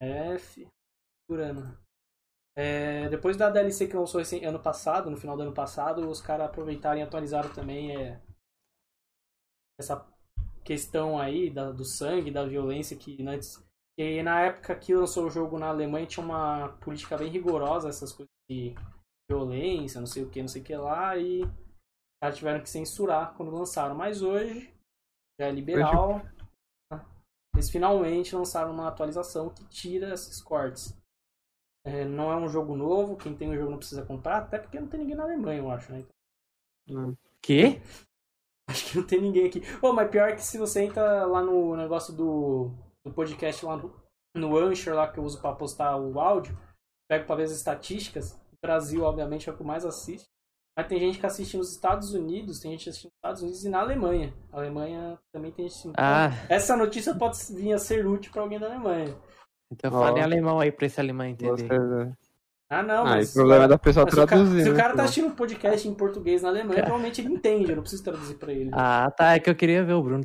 É, 0.00 0.38
fi. 0.38 0.66
É, 2.56 3.08
depois 3.08 3.36
da 3.36 3.50
DLC 3.50 3.88
que 3.88 3.96
lançou 3.96 4.20
esse 4.20 4.44
ano 4.44 4.60
passado, 4.62 5.10
no 5.10 5.16
final 5.16 5.36
do 5.36 5.42
ano 5.42 5.54
passado, 5.54 6.08
os 6.08 6.20
caras 6.20 6.46
aproveitaram 6.46 7.00
e 7.00 7.02
atualizaram 7.02 7.52
também 7.52 7.96
é, 7.96 8.22
essa 9.80 10.06
questão 10.64 11.18
aí 11.18 11.50
da- 11.50 11.70
do 11.72 11.84
sangue, 11.84 12.30
da 12.30 12.44
violência 12.44 12.96
que 12.96 13.16
antes. 13.26 13.62
E 13.98 14.22
na 14.22 14.40
época 14.40 14.74
que 14.74 14.94
lançou 14.94 15.26
o 15.26 15.30
jogo 15.30 15.58
na 15.58 15.68
Alemanha 15.68 16.06
tinha 16.06 16.24
uma 16.24 16.70
política 16.80 17.16
bem 17.16 17.30
rigorosa, 17.30 17.88
essas 17.88 18.12
coisas 18.12 18.32
de 18.50 18.74
violência, 19.30 20.00
não 20.00 20.06
sei 20.06 20.24
o 20.24 20.30
que, 20.30 20.40
não 20.40 20.48
sei 20.48 20.62
o 20.62 20.64
que 20.64 20.76
lá, 20.76 21.16
e 21.16 21.42
os 21.42 21.50
caras 22.22 22.38
tiveram 22.38 22.62
que 22.62 22.70
censurar 22.70 23.34
quando 23.34 23.52
lançaram. 23.52 23.94
Mas 23.94 24.22
hoje 24.22 24.72
já 25.40 25.46
é 25.46 25.52
liberal. 25.52 26.22
Eles 27.54 27.70
finalmente 27.70 28.34
lançaram 28.34 28.72
uma 28.72 28.88
atualização 28.88 29.48
que 29.48 29.64
tira 29.68 30.12
esses 30.12 30.42
cortes. 30.42 30.96
É, 31.84 32.04
não 32.04 32.32
é 32.32 32.36
um 32.36 32.48
jogo 32.48 32.74
novo, 32.74 33.16
quem 33.16 33.36
tem 33.36 33.50
o 33.50 33.56
jogo 33.56 33.70
não 33.70 33.78
precisa 33.78 34.04
comprar, 34.04 34.38
até 34.38 34.58
porque 34.58 34.80
não 34.80 34.88
tem 34.88 35.00
ninguém 35.00 35.16
na 35.16 35.24
Alemanha, 35.24 35.60
eu 35.60 35.70
acho, 35.70 35.92
né? 35.92 36.04
Hum. 36.88 37.14
Quê? 37.42 37.80
Acho 38.68 38.90
que 38.90 38.98
não 38.98 39.06
tem 39.06 39.20
ninguém 39.20 39.46
aqui. 39.46 39.60
Pô, 39.78 39.92
mas 39.92 40.10
pior 40.10 40.34
que 40.34 40.42
se 40.42 40.58
você 40.58 40.82
entra 40.82 41.26
lá 41.26 41.42
no 41.42 41.76
negócio 41.76 42.14
do, 42.14 42.70
do 43.04 43.12
podcast 43.12 43.64
lá 43.64 43.76
no, 43.76 43.94
no 44.34 44.56
Anchor 44.56 44.94
lá 44.94 45.06
que 45.08 45.18
eu 45.18 45.24
uso 45.24 45.40
pra 45.40 45.52
postar 45.52 45.96
o 45.96 46.18
áudio, 46.18 46.58
pego 47.08 47.26
pra 47.26 47.36
ver 47.36 47.44
as 47.44 47.50
estatísticas. 47.50 48.32
O 48.52 48.56
Brasil, 48.62 49.02
obviamente, 49.02 49.48
é 49.48 49.52
o 49.52 49.56
que 49.56 49.62
mais 49.62 49.84
assiste. 49.84 50.26
Mas 50.76 50.88
tem 50.88 50.98
gente 50.98 51.20
que 51.20 51.26
assiste 51.26 51.56
nos 51.56 51.70
Estados 51.70 52.14
Unidos, 52.14 52.58
tem 52.58 52.72
gente 52.72 52.88
assistindo 52.88 53.10
nos 53.10 53.18
Estados 53.18 53.42
Unidos 53.42 53.64
e 53.64 53.68
na 53.68 53.80
Alemanha. 53.80 54.34
A 54.52 54.56
Alemanha 54.56 55.18
também 55.32 55.52
tem 55.52 55.66
gente 55.66 55.72
assistindo. 55.72 55.94
Ah, 55.96 56.30
Essa 56.48 56.76
notícia 56.76 57.14
pode 57.14 57.38
vir 57.54 57.72
a 57.72 57.78
ser 57.78 58.04
útil 58.06 58.32
pra 58.32 58.42
alguém 58.42 58.58
da 58.58 58.66
Alemanha. 58.66 59.16
então 59.72 59.90
fala 59.92 60.18
em 60.18 60.22
alemão 60.22 60.58
aí 60.58 60.72
pra 60.72 60.86
esse 60.86 60.98
alemão 60.98 61.26
entender. 61.26 61.68
Você... 61.68 62.12
Ah, 62.70 62.82
não, 62.82 63.02
Ah, 63.02 63.10
mas. 63.10 63.28
e 63.28 63.30
o 63.32 63.34
problema 63.34 63.64
é 63.64 63.68
da 63.68 63.78
pessoa 63.78 64.06
se 64.08 64.12
o 64.12 64.16
cara- 64.16 64.26
traduzir. 64.26 64.62
Se 64.62 64.70
o 64.70 64.72
né, 64.72 64.78
cara 64.78 64.90
tá 64.92 64.96
pô? 64.98 65.02
assistindo 65.02 65.26
um 65.28 65.34
podcast 65.34 65.86
em 65.88 65.94
português 65.94 66.42
na 66.42 66.48
Alemanha, 66.48 66.80
provavelmente 66.82 67.20
ele 67.20 67.34
entende, 67.34 67.70
eu 67.70 67.76
não 67.76 67.82
preciso 67.82 68.02
traduzir 68.04 68.36
pra 68.36 68.52
ele. 68.52 68.70
Ah, 68.72 69.10
tá. 69.10 69.34
É 69.34 69.38
que 69.40 69.50
eu 69.50 69.54
queria 69.54 69.84
ver 69.84 69.92
o 69.92 70.02
Bruno 70.02 70.24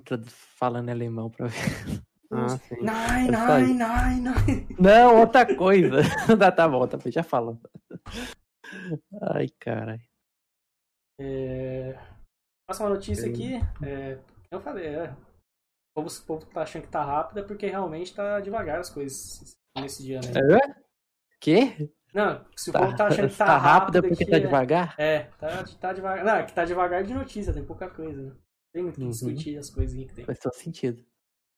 falando 0.56 0.88
em 0.90 0.92
alemão 0.92 1.30
pra 1.30 1.48
ver. 1.48 2.02
Ah, 2.32 2.48
sim. 2.50 2.76
Essa 2.88 3.56
aí. 3.56 3.66
nine, 3.68 3.74
nine, 3.74 4.30
nine. 4.48 4.68
Não, 4.80 5.20
outra 5.20 5.56
coisa. 5.56 5.98
tá, 6.40 6.52
tá 6.52 6.68
bom, 6.68 6.88
tá, 6.88 6.98
bom, 6.98 7.12
já 7.12 7.24
falou. 7.24 7.60
Ai, 9.34 9.48
caralho. 9.60 10.02
É... 11.20 11.98
Próxima 12.68 12.90
notícia 12.90 13.30
aqui. 13.30 13.56
É... 13.84 14.18
Eu 14.52 14.62
falei, 14.62 14.88
é. 14.88 15.12
O 15.98 16.04
povo, 16.04 16.08
o 16.08 16.26
povo 16.26 16.46
tá 16.46 16.62
achando 16.62 16.84
que 16.84 16.88
tá 16.90 17.04
rápido 17.04 17.40
é 17.40 17.44
porque 17.44 17.68
realmente 17.68 18.14
tá 18.16 18.40
devagar 18.40 18.80
as 18.80 18.90
coisas 18.90 19.58
nesse 19.78 20.04
dia, 20.04 20.22
né? 20.22 20.32
Hã? 20.40 20.60
Quê? 21.42 21.92
Não, 22.14 22.44
se 22.56 22.70
o 22.70 22.74
Tá, 22.74 22.80
povo 22.80 22.96
tá 22.98 23.08
achando 23.08 23.30
que 23.30 23.38
tá, 23.38 23.46
tá 23.46 23.58
rápido 23.58 23.98
é 23.98 24.02
rápido 24.02 24.10
porque 24.10 24.26
que 24.26 24.32
tá 24.32 24.38
é- 24.38 24.40
devagar? 24.40 24.96
É, 24.98 25.20
tá, 25.38 25.64
tá 25.80 25.94
devagar. 25.94 26.26
Não, 26.26 26.36
é 26.36 26.44
que 26.46 26.54
tá 26.54 26.66
devagar 26.66 27.04
de 27.04 27.14
notícia, 27.14 27.54
tem 27.54 27.64
pouca 27.66 27.90
coisa, 27.90 28.22
né? 28.22 28.36
Tem 28.74 28.84
muito 28.84 28.96
o 28.96 29.00
que 29.00 29.04
Uhum. 29.06 29.10
discutir 29.12 29.58
as 29.58 29.70
coisinhas 29.70 30.10
que 30.10 30.16
tem. 30.16 30.26
Faz 30.26 30.40
todo 30.40 30.54
sentido. 30.56 31.04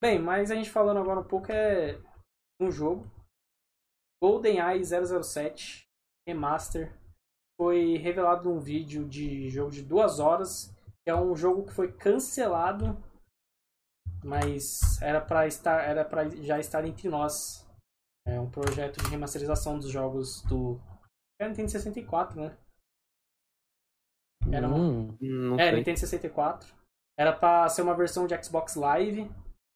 Bem, 0.02 0.20
mas 0.20 0.52
a 0.52 0.56
gente 0.56 0.70
falando 0.70 0.98
agora 1.00 1.20
um 1.20 1.28
pouco 1.28 1.52
é 1.52 1.98
um 2.60 2.72
jogo. 2.72 3.10
GoldenEye 4.22 4.84
007 4.86 5.88
Remaster 6.28 6.94
foi 7.60 7.98
revelado 7.98 8.50
num 8.50 8.60
vídeo 8.60 9.08
de 9.08 9.50
jogo 9.50 9.72
de 9.72 9.82
duas 9.84 10.20
horas. 10.20 10.76
É 11.06 11.16
um 11.16 11.36
jogo 11.36 11.66
que 11.66 11.74
foi 11.74 11.92
cancelado, 11.92 12.98
mas 14.24 15.02
era 15.02 15.20
para 15.22 15.48
estar, 15.48 15.82
era 15.84 16.06
para 16.06 16.30
já 16.30 16.60
estar 16.60 16.86
entre 16.86 17.10
nós. 17.10 17.61
É 18.28 18.40
um 18.40 18.50
projeto 18.50 19.02
de 19.04 19.10
remasterização 19.10 19.78
dos 19.80 19.90
jogos 19.90 20.42
do 20.44 20.80
é 21.40 21.48
Nintendo 21.48 21.72
64, 21.72 22.40
né? 22.40 22.58
Era 24.52 24.68
um- 24.68 25.10
Hum, 25.12 25.18
Não 25.22 25.60
é, 25.60 25.70
sei. 25.70 25.78
Nintendo 25.78 26.00
64. 26.00 26.74
Era 27.20 27.34
pra 27.34 27.68
ser 27.70 27.82
uma 27.82 27.96
versão 27.96 28.26
de 28.28 28.44
Xbox 28.44 28.76
Live. 28.76 29.30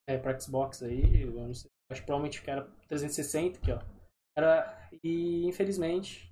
É, 0.08 0.18
pra 0.18 0.38
Xbox 0.40 0.82
aí. 0.84 1.22
Eu 1.24 1.32
não 1.32 1.54
sei. 1.54 1.70
Acho 1.92 2.02
que 2.02 2.06
provavelmente 2.08 2.42
que 2.42 2.50
era 2.50 2.64
360 2.88 3.58
aqui, 3.60 3.72
ó. 3.72 3.80
Era. 4.38 4.90
E 5.04 5.46
infelizmente 5.48 6.32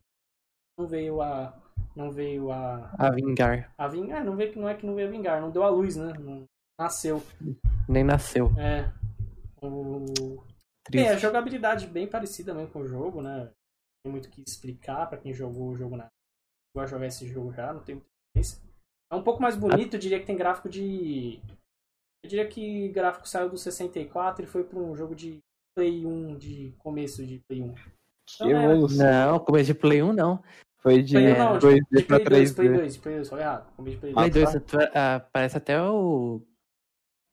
não 0.77 0.87
veio 0.87 1.21
a. 1.21 1.59
Não 1.95 2.11
veio 2.11 2.51
a. 2.51 2.91
a 2.97 3.11
vingar. 3.11 3.73
A 3.77 3.87
vingar. 3.87 4.21
É, 4.21 4.23
não, 4.23 4.35
veio, 4.35 4.59
não 4.59 4.69
é 4.69 4.75
que 4.75 4.85
não 4.85 4.95
veio 4.95 5.07
a 5.07 5.11
vingar, 5.11 5.41
não 5.41 5.51
deu 5.51 5.63
a 5.63 5.69
luz, 5.69 5.95
né? 5.95 6.13
Não 6.19 6.45
nasceu. 6.79 7.21
Nem 7.87 8.03
nasceu. 8.03 8.47
É. 8.57 8.91
O... 9.61 10.43
Bem, 10.89 11.03
a 11.05 11.07
Triste. 11.11 11.21
jogabilidade 11.21 11.87
bem 11.87 12.07
parecida 12.07 12.53
mesmo 12.53 12.71
com 12.71 12.79
o 12.79 12.87
jogo, 12.87 13.21
né? 13.21 13.49
Tem 14.03 14.11
muito 14.11 14.25
o 14.25 14.29
que 14.29 14.43
explicar 14.45 15.07
pra 15.07 15.17
quem 15.17 15.33
jogou 15.33 15.69
o 15.69 15.75
jogo 15.75 15.95
na. 15.95 16.07
A 16.75 16.85
jogar 16.87 17.05
esse 17.05 17.27
jogo 17.27 17.53
já, 17.53 17.71
não 17.71 17.81
tem 17.83 17.95
muita 17.95 18.07
diferença. 18.35 18.61
É 19.11 19.15
um 19.15 19.21
pouco 19.23 19.41
mais 19.41 19.55
bonito, 19.55 19.93
eu 19.95 19.99
diria 19.99 20.19
que 20.19 20.25
tem 20.25 20.35
gráfico 20.35 20.67
de. 20.67 21.39
Eu 22.23 22.29
diria 22.29 22.47
que 22.47 22.89
gráfico 22.89 23.27
saiu 23.27 23.49
do 23.49 23.57
64 23.57 24.43
e 24.43 24.47
foi 24.47 24.63
pra 24.63 24.79
um 24.79 24.95
jogo 24.95 25.13
de 25.15 25.37
Play 25.77 26.05
1, 26.05 26.35
de 26.37 26.73
começo 26.79 27.25
de 27.25 27.39
Play 27.47 27.61
1. 27.61 27.75
Que 28.27 28.43
evolução. 28.49 29.05
Não, 29.05 29.39
começo 29.39 29.65
de 29.65 29.73
Play 29.75 30.01
1 30.01 30.13
não. 30.13 30.43
Foi 30.81 31.03
de 31.03 31.13
Play 31.13 31.33
1 31.33 31.37
não, 31.37 31.57
de, 31.59 31.67
2D 31.67 31.79
de 31.91 32.03
Play 32.03 32.23
2, 32.25 32.51
3D. 32.51 32.55
Play 32.55 32.69
2, 32.69 32.97
Play 32.97 33.15
2, 33.15 33.29
falei 33.29 33.45
errado. 33.45 33.73
Começo 33.75 33.95
de 33.95 34.01
Play 34.01 34.13
2. 34.13 34.31
Play 34.31 34.43
Ah, 34.43 34.51
2, 34.51 34.63
tu- 34.65 34.91
ah, 34.95 35.27
parece 35.31 35.57
até 35.57 35.81
o. 35.81 36.41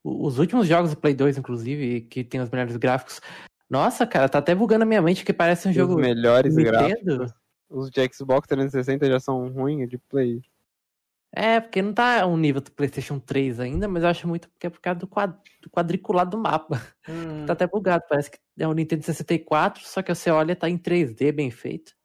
Os 0.03 0.39
últimos 0.39 0.67
jogos 0.67 0.91
do 0.91 0.97
Play 0.97 1.13
2, 1.13 1.37
inclusive, 1.37 2.01
que 2.01 2.23
tem 2.23 2.41
os 2.41 2.49
melhores 2.49 2.75
gráficos. 2.77 3.21
Nossa, 3.69 4.05
cara, 4.05 4.27
tá 4.27 4.39
até 4.39 4.53
bugando 4.55 4.83
a 4.83 4.87
minha 4.87 5.01
mente 5.01 5.23
que 5.23 5.31
parece 5.31 5.67
um 5.67 5.71
Os 5.71 5.75
jogo 5.77 5.95
melhores 5.95 6.55
Nintendo. 6.55 6.77
gráficos. 7.17 7.33
Os 7.69 7.89
de 7.89 8.13
Xbox 8.13 8.47
360 8.47 9.07
já 9.07 9.19
são 9.19 9.47
ruins, 9.49 9.87
de 9.89 9.97
Play. 9.97 10.41
É, 11.33 11.61
porque 11.61 11.81
não 11.81 11.93
tá 11.93 12.25
um 12.27 12.35
nível 12.35 12.59
do 12.59 12.69
PlayStation 12.73 13.17
3 13.17 13.61
ainda, 13.61 13.87
mas 13.87 14.03
eu 14.03 14.09
acho 14.09 14.27
muito 14.27 14.49
que 14.59 14.67
é 14.67 14.69
por 14.69 14.81
causa 14.81 14.99
do, 14.99 15.07
quad... 15.07 15.33
do 15.61 15.69
quadriculado 15.69 16.31
do 16.31 16.37
mapa. 16.37 16.81
Hum, 17.07 17.45
Tá 17.45 17.53
até 17.53 17.65
bugado, 17.65 18.03
parece 18.09 18.31
que 18.31 18.37
é 18.59 18.67
um 18.67 18.73
Nintendo 18.73 19.03
64, 19.03 19.81
só 19.85 20.01
que 20.01 20.13
você 20.13 20.29
olha 20.29 20.53
tá 20.55 20.69
em 20.69 20.77
3D, 20.77 21.31
bem 21.31 21.49
feito. 21.49 21.95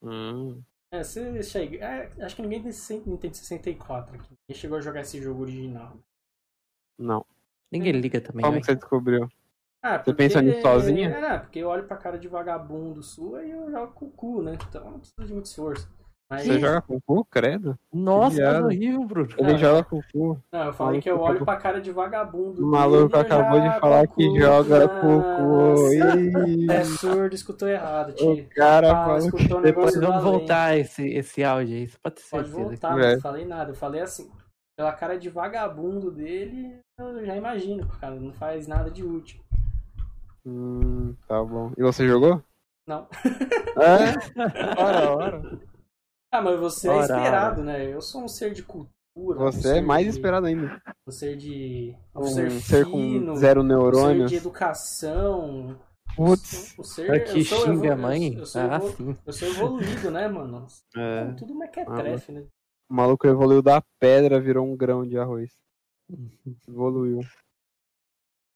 Hum. 0.00 0.62
é, 0.92 1.02
você 1.02 1.42
chega. 1.42 1.84
é, 1.84 2.24
acho 2.24 2.36
que 2.36 2.42
ninguém 2.42 2.62
tem 2.62 2.70
60 2.70 3.10
Nintendo 3.10 3.36
64 3.36 4.14
aqui. 4.14 4.28
Ninguém 4.48 4.60
chegou 4.60 4.78
a 4.78 4.80
jogar 4.80 5.00
esse 5.00 5.20
jogo 5.20 5.42
original. 5.42 5.98
Não. 6.96 7.26
Ninguém 7.70 7.92
liga 7.92 8.20
também. 8.20 8.44
Como 8.44 8.58
que 8.60 8.66
você 8.66 8.74
descobriu? 8.74 9.28
Ah, 9.82 10.02
Você 10.02 10.12
pensa 10.14 10.42
nisso 10.42 10.62
sozinho? 10.62 11.10
É, 11.10 11.38
porque 11.38 11.58
eu 11.60 11.68
olho 11.68 11.84
pra 11.84 11.96
cara 11.96 12.18
de 12.18 12.26
vagabundo 12.26 13.02
sua 13.02 13.44
e 13.44 13.50
eu 13.50 13.70
jogo 13.70 13.92
com 13.92 14.06
o 14.06 14.10
cu, 14.10 14.42
né? 14.42 14.56
Então 14.68 14.84
não 14.90 14.98
precisa 14.98 15.24
de 15.26 15.32
muito 15.32 15.46
esforço. 15.46 15.88
Mas, 16.28 16.42
Você 16.44 16.58
joga 16.58 16.82
com 16.82 16.96
o 16.96 17.00
cu, 17.00 17.24
credo? 17.30 17.78
Nossa, 17.92 18.34
Que 18.34 18.42
tá 18.42 18.60
horrível, 18.64 19.04
Bruno. 19.04 19.28
Ele 19.38 19.52
Não. 19.52 19.58
joga 19.58 19.84
com 19.84 19.98
o 19.98 20.02
cu. 20.12 20.42
Não, 20.50 20.64
eu 20.64 20.72
falei 20.72 21.00
que 21.00 21.08
eu 21.08 21.20
olho 21.20 21.44
pra 21.44 21.54
cara 21.56 21.80
de 21.80 21.92
vagabundo. 21.92 22.66
O 22.66 22.68
maluco 22.68 23.16
acabou 23.16 23.60
de 23.60 23.78
falar 23.78 24.08
que 24.08 24.40
joga 24.40 24.88
com 24.88 25.18
o 25.18 25.22
cu. 25.22 26.72
É 26.72 26.82
surdo, 26.82 27.32
escutou 27.32 27.68
errado, 27.68 28.12
tio. 28.12 28.32
o 28.32 28.48
cara 28.56 28.90
Ah, 28.90 29.04
falou 29.04 29.18
escutou 29.18 29.58
um 29.58 29.62
Depois 29.62 29.94
negócio 29.94 30.00
vamos 30.00 30.24
voltar 30.24 30.76
esse, 30.76 31.06
esse 31.06 31.44
áudio 31.44 31.76
aí, 31.76 31.86
você 31.86 31.96
pode 32.02 32.16
ter 32.16 32.22
Pode 32.28 32.50
voltar, 32.50 32.98
É. 32.98 33.14
não 33.14 33.20
falei 33.20 33.44
nada. 33.44 33.70
Eu 33.70 33.76
falei 33.76 34.00
assim, 34.00 34.28
pela 34.76 34.92
cara 34.92 35.18
de 35.18 35.28
vagabundo 35.30 36.10
dele, 36.10 36.78
eu 36.98 37.24
já 37.24 37.36
imagino, 37.36 37.86
cara, 38.00 38.14
não 38.16 38.32
faz 38.32 38.66
nada 38.66 38.90
de 38.90 39.02
útil. 39.02 39.40
Hum, 40.44 41.14
tá 41.26 41.42
bom. 41.42 41.72
E 41.76 41.82
você 41.82 42.06
jogou? 42.06 42.42
Não. 42.86 43.06
É? 43.76 44.80
Ora, 44.80 45.10
ora. 45.14 45.58
Ah, 46.32 46.40
mas 46.40 46.58
você 46.58 46.88
é 46.88 46.90
Ora, 46.92 47.02
esperado, 47.02 47.62
né? 47.62 47.84
Eu 47.92 48.00
sou 48.00 48.22
um 48.22 48.28
ser 48.28 48.54
de 48.54 48.62
cultura. 48.62 48.88
um 49.16 49.34
Você 49.44 49.58
é 49.58 49.74
ser 49.74 49.80
mais 49.82 50.04
de- 50.04 50.10
esperado 50.12 50.46
ainda. 50.46 50.80
Um 51.06 51.10
ser 51.10 51.36
de. 51.36 51.94
Um, 52.14 52.20
Um 52.20 52.26
ser 52.26 52.50
ser 52.52 52.84
fino, 52.86 53.32
com 53.32 53.36
zero 53.36 53.60
um 53.60 53.62
ser 53.64 53.68
neurônios. 53.68 54.30
de 54.30 54.36
educação. 54.38 55.76
Putz. 56.16 56.74
Um 56.78 56.82
ser, 56.82 57.06
Pra 57.06 57.20
que 57.20 57.44
xinga 57.44 57.92
a 57.92 57.96
mãe? 57.96 58.32
Eu, 58.32 58.38
eu, 58.40 58.46
sou 58.46 58.62
Ah, 58.62 58.76
evolu- 58.76 58.92
sim. 58.96 59.16
eu 59.26 59.32
sou 59.34 59.48
evoluído, 59.48 60.10
né, 60.10 60.26
mano? 60.28 60.66
É. 60.96 61.24
Tudo 61.36 61.54
mequetrefe, 61.54 62.32
né? 62.32 62.44
O 62.88 62.94
maluco 62.94 63.26
evoluiu 63.26 63.62
da 63.62 63.82
pedra, 63.98 64.40
virou 64.40 64.66
um 64.66 64.76
grão 64.76 65.06
de 65.06 65.18
arroz. 65.18 65.52
Evoluiu. 66.68 67.20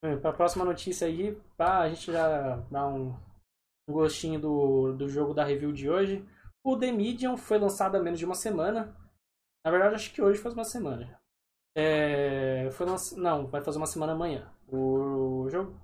Bem, 0.02 0.18
Pra 0.20 0.32
próxima 0.32 0.64
notícia 0.64 1.06
aí, 1.06 1.34
pá, 1.56 1.80
a 1.80 1.88
gente 1.88 2.12
já 2.12 2.56
dá 2.70 2.86
um, 2.86 3.14
um 3.88 3.92
gostinho 3.92 4.40
do, 4.40 4.92
do 4.92 5.08
jogo 5.08 5.34
da 5.34 5.44
review 5.44 5.72
de 5.72 5.90
hoje. 5.90 6.24
O 6.64 6.76
The 6.78 6.92
Medium 6.92 7.36
foi 7.36 7.58
lançado 7.58 7.96
há 7.96 8.02
menos 8.02 8.18
de 8.18 8.24
uma 8.24 8.34
semana. 8.34 8.96
Na 9.64 9.70
verdade, 9.70 9.94
acho 9.94 10.12
que 10.12 10.22
hoje 10.22 10.40
faz 10.40 10.54
uma 10.54 10.64
semana. 10.64 11.20
É, 11.74 12.70
foi 12.72 12.86
lanç... 12.86 13.12
Não, 13.12 13.46
vai 13.46 13.62
fazer 13.62 13.78
uma 13.78 13.86
semana 13.86 14.12
amanhã. 14.12 14.52
O 14.68 15.48
jogo 15.50 15.78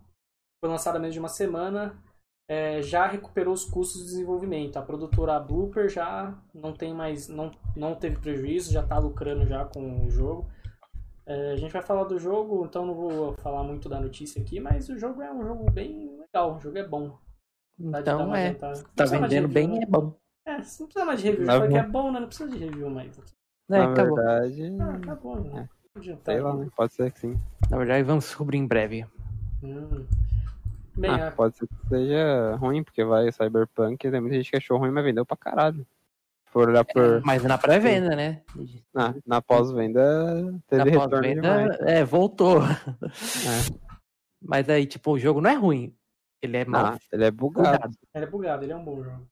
foi 0.61 0.71
lançado 0.71 0.97
há 0.97 0.99
menos 0.99 1.15
de 1.15 1.21
uma 1.21 1.29
semana. 1.29 2.01
É, 2.49 2.81
já 2.81 3.07
recuperou 3.09 3.53
os 3.53 3.65
custos 3.65 4.03
de 4.03 4.07
desenvolvimento. 4.07 4.77
A 4.77 4.83
produtora 4.83 5.39
Blooper 5.41 5.89
já 5.89 6.33
não 6.55 6.73
tem 6.73 6.95
mais, 6.95 7.27
não, 7.29 7.51
não 7.75 7.95
teve 7.97 8.19
prejuízo, 8.21 8.73
já 8.73 8.83
está 8.83 8.99
lucrando 8.99 9.45
já 9.47 9.65
com 9.65 10.07
o 10.07 10.11
jogo. 10.11 10.47
É, 11.27 11.53
a 11.53 11.57
gente 11.57 11.73
vai 11.73 11.83
falar 11.83 12.05
do 12.05 12.19
jogo, 12.21 12.65
então 12.65 12.87
não 12.87 12.95
vou 12.95 13.35
falar 13.39 13.65
muito 13.65 13.89
da 13.89 13.99
notícia 14.01 14.41
aqui, 14.41 14.61
mas 14.61 14.89
o 14.89 14.97
jogo 14.97 15.21
é 15.23 15.33
um 15.33 15.43
jogo 15.45 15.69
bem 15.73 16.17
legal, 16.21 16.55
o 16.55 16.61
jogo 16.61 16.79
é 16.79 16.87
bom. 16.87 17.19
Dá 17.77 18.01
Então 18.01 18.27
uma 18.29 18.39
é. 18.39 18.55
Tá 18.55 19.05
vendendo 19.11 19.49
bem, 19.49 19.67
né? 19.69 19.81
é 19.83 19.87
bom. 19.87 20.15
É, 20.47 20.63
você 20.63 20.83
não 20.83 20.87
precisa 20.89 21.05
mais 21.05 21.21
de 21.21 21.27
review. 21.31 21.47
Falei 21.47 21.69
que 21.69 21.77
é 21.77 21.83
bom, 21.89 22.13
né? 22.13 22.21
Não 22.21 22.27
precisa 22.29 22.49
de 22.49 22.59
review 22.59 22.89
mais. 22.89 23.19
É, 23.19 23.23
Na 23.69 23.91
acabou. 23.91 24.15
verdade, 24.15 24.77
Ah, 24.81 24.95
acabou, 24.95 25.41
né? 25.41 25.69
Adiantar. 25.97 26.35
sei 26.35 26.41
lá, 26.41 26.55
né? 26.55 26.69
Pode 26.77 26.93
ser 26.95 27.11
que 27.11 27.19
sim. 27.19 27.37
Na 27.69 27.77
verdade, 27.79 28.05
vamos 28.05 28.25
descobrir 28.25 28.59
em 28.59 28.67
breve. 28.67 29.05
Hum. 29.65 30.07
Bem, 30.97 31.11
Ah, 31.11 31.29
a- 31.29 31.31
pode 31.33 31.57
ser 31.57 31.67
que 31.67 31.89
seja 31.89 32.57
ruim, 32.57 32.83
porque 32.83 33.05
vai 33.05 33.31
Cyberpunk, 33.31 34.11
tem 34.11 34.21
muita 34.21 34.37
gente 34.37 34.51
que 34.51 34.57
achou 34.57 34.79
ruim, 34.79 34.91
mas 34.91 35.05
vendeu 35.05 35.27
pra 35.27 35.37
caralho. 35.37 35.87
Se 36.47 36.53
for 36.53 36.69
olhar 36.69 36.85
por. 36.85 37.21
Mas 37.25 37.43
na 37.45 37.59
pré-venda, 37.59 38.17
né? 38.17 38.43
Na, 38.95 39.15
na 39.27 39.43
pós-venda, 39.43 40.03
teve 40.69 40.85
Na 40.85 40.91
retorno 40.91 41.11
pós-venda, 41.11 41.41
demais. 41.43 41.81
é, 41.81 42.05
voltou. 42.05 42.63
É. 42.63 43.87
Mas 44.43 44.69
aí, 44.69 44.87
tipo, 44.87 45.13
o 45.13 45.19
jogo 45.19 45.41
não 45.41 45.51
é 45.51 45.55
ruim. 45.55 45.95
Ele 46.43 46.57
é 46.59 46.65
mal 46.65 46.93
Não, 46.93 46.99
ele 47.13 47.25
é 47.25 47.31
bugado. 47.31 47.71
bugado. 47.79 47.95
ele 48.15 48.25
é 48.25 48.29
bugado, 48.29 48.65
ele 48.65 48.73
é 48.73 48.77
um 48.77 48.85
bom 48.85 49.03
jogo. 49.03 49.27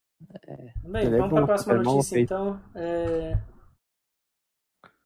Bem, 0.85 1.07
Ele 1.07 1.15
é 1.17 1.19
vamos 1.19 1.31
bom, 1.31 1.35
para 1.37 1.45
a 1.45 1.47
próxima 1.47 1.75
é 1.75 1.79
notícia 1.79 2.19
então. 2.21 2.61
É... 2.75 3.39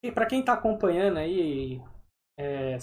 E 0.03 0.13
para 0.13 0.27
quem 0.27 0.43
tá 0.45 0.53
acompanhando 0.53 1.19
aí, 1.19 1.83
é, 2.39 2.75
é, 2.75 2.79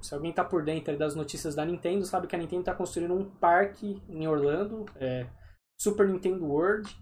se 0.00 0.14
alguém 0.14 0.32
tá 0.32 0.44
por 0.44 0.64
dentro 0.64 0.96
das 0.96 1.16
notícias 1.16 1.56
da 1.56 1.64
Nintendo, 1.64 2.06
sabe 2.06 2.28
que 2.28 2.36
a 2.36 2.38
Nintendo 2.38 2.62
tá 2.62 2.74
construindo 2.74 3.12
um 3.12 3.28
parque 3.28 4.00
em 4.08 4.28
Orlando, 4.28 4.86
é, 4.94 5.26
Super 5.80 6.08
Nintendo 6.08 6.46
World. 6.46 6.96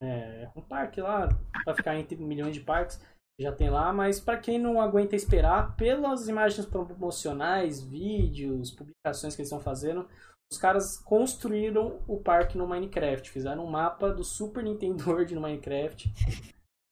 É, 0.00 0.48
um 0.54 0.62
parque 0.62 1.00
lá, 1.00 1.28
vai 1.66 1.74
ficar 1.74 1.96
entre 1.96 2.16
milhões 2.16 2.54
de 2.54 2.60
parques, 2.60 2.96
que 2.96 3.42
já 3.42 3.50
tem 3.50 3.70
lá, 3.70 3.92
mas 3.92 4.20
para 4.20 4.38
quem 4.38 4.56
não 4.56 4.80
aguenta 4.80 5.16
esperar, 5.16 5.74
pelas 5.74 6.28
imagens 6.28 6.64
promocionais, 6.64 7.82
vídeos, 7.82 8.70
publicações 8.70 9.34
que 9.34 9.42
eles 9.42 9.48
estão 9.48 9.60
fazendo, 9.60 10.08
os 10.50 10.58
caras 10.58 10.96
construíram 10.98 12.00
o 12.06 12.20
parque 12.20 12.56
no 12.56 12.68
Minecraft, 12.68 13.28
fizeram 13.30 13.64
um 13.64 13.70
mapa 13.70 14.12
do 14.12 14.22
Super 14.22 14.62
Nintendo 14.62 15.02
World 15.10 15.34
no 15.34 15.40
Minecraft. 15.40 16.12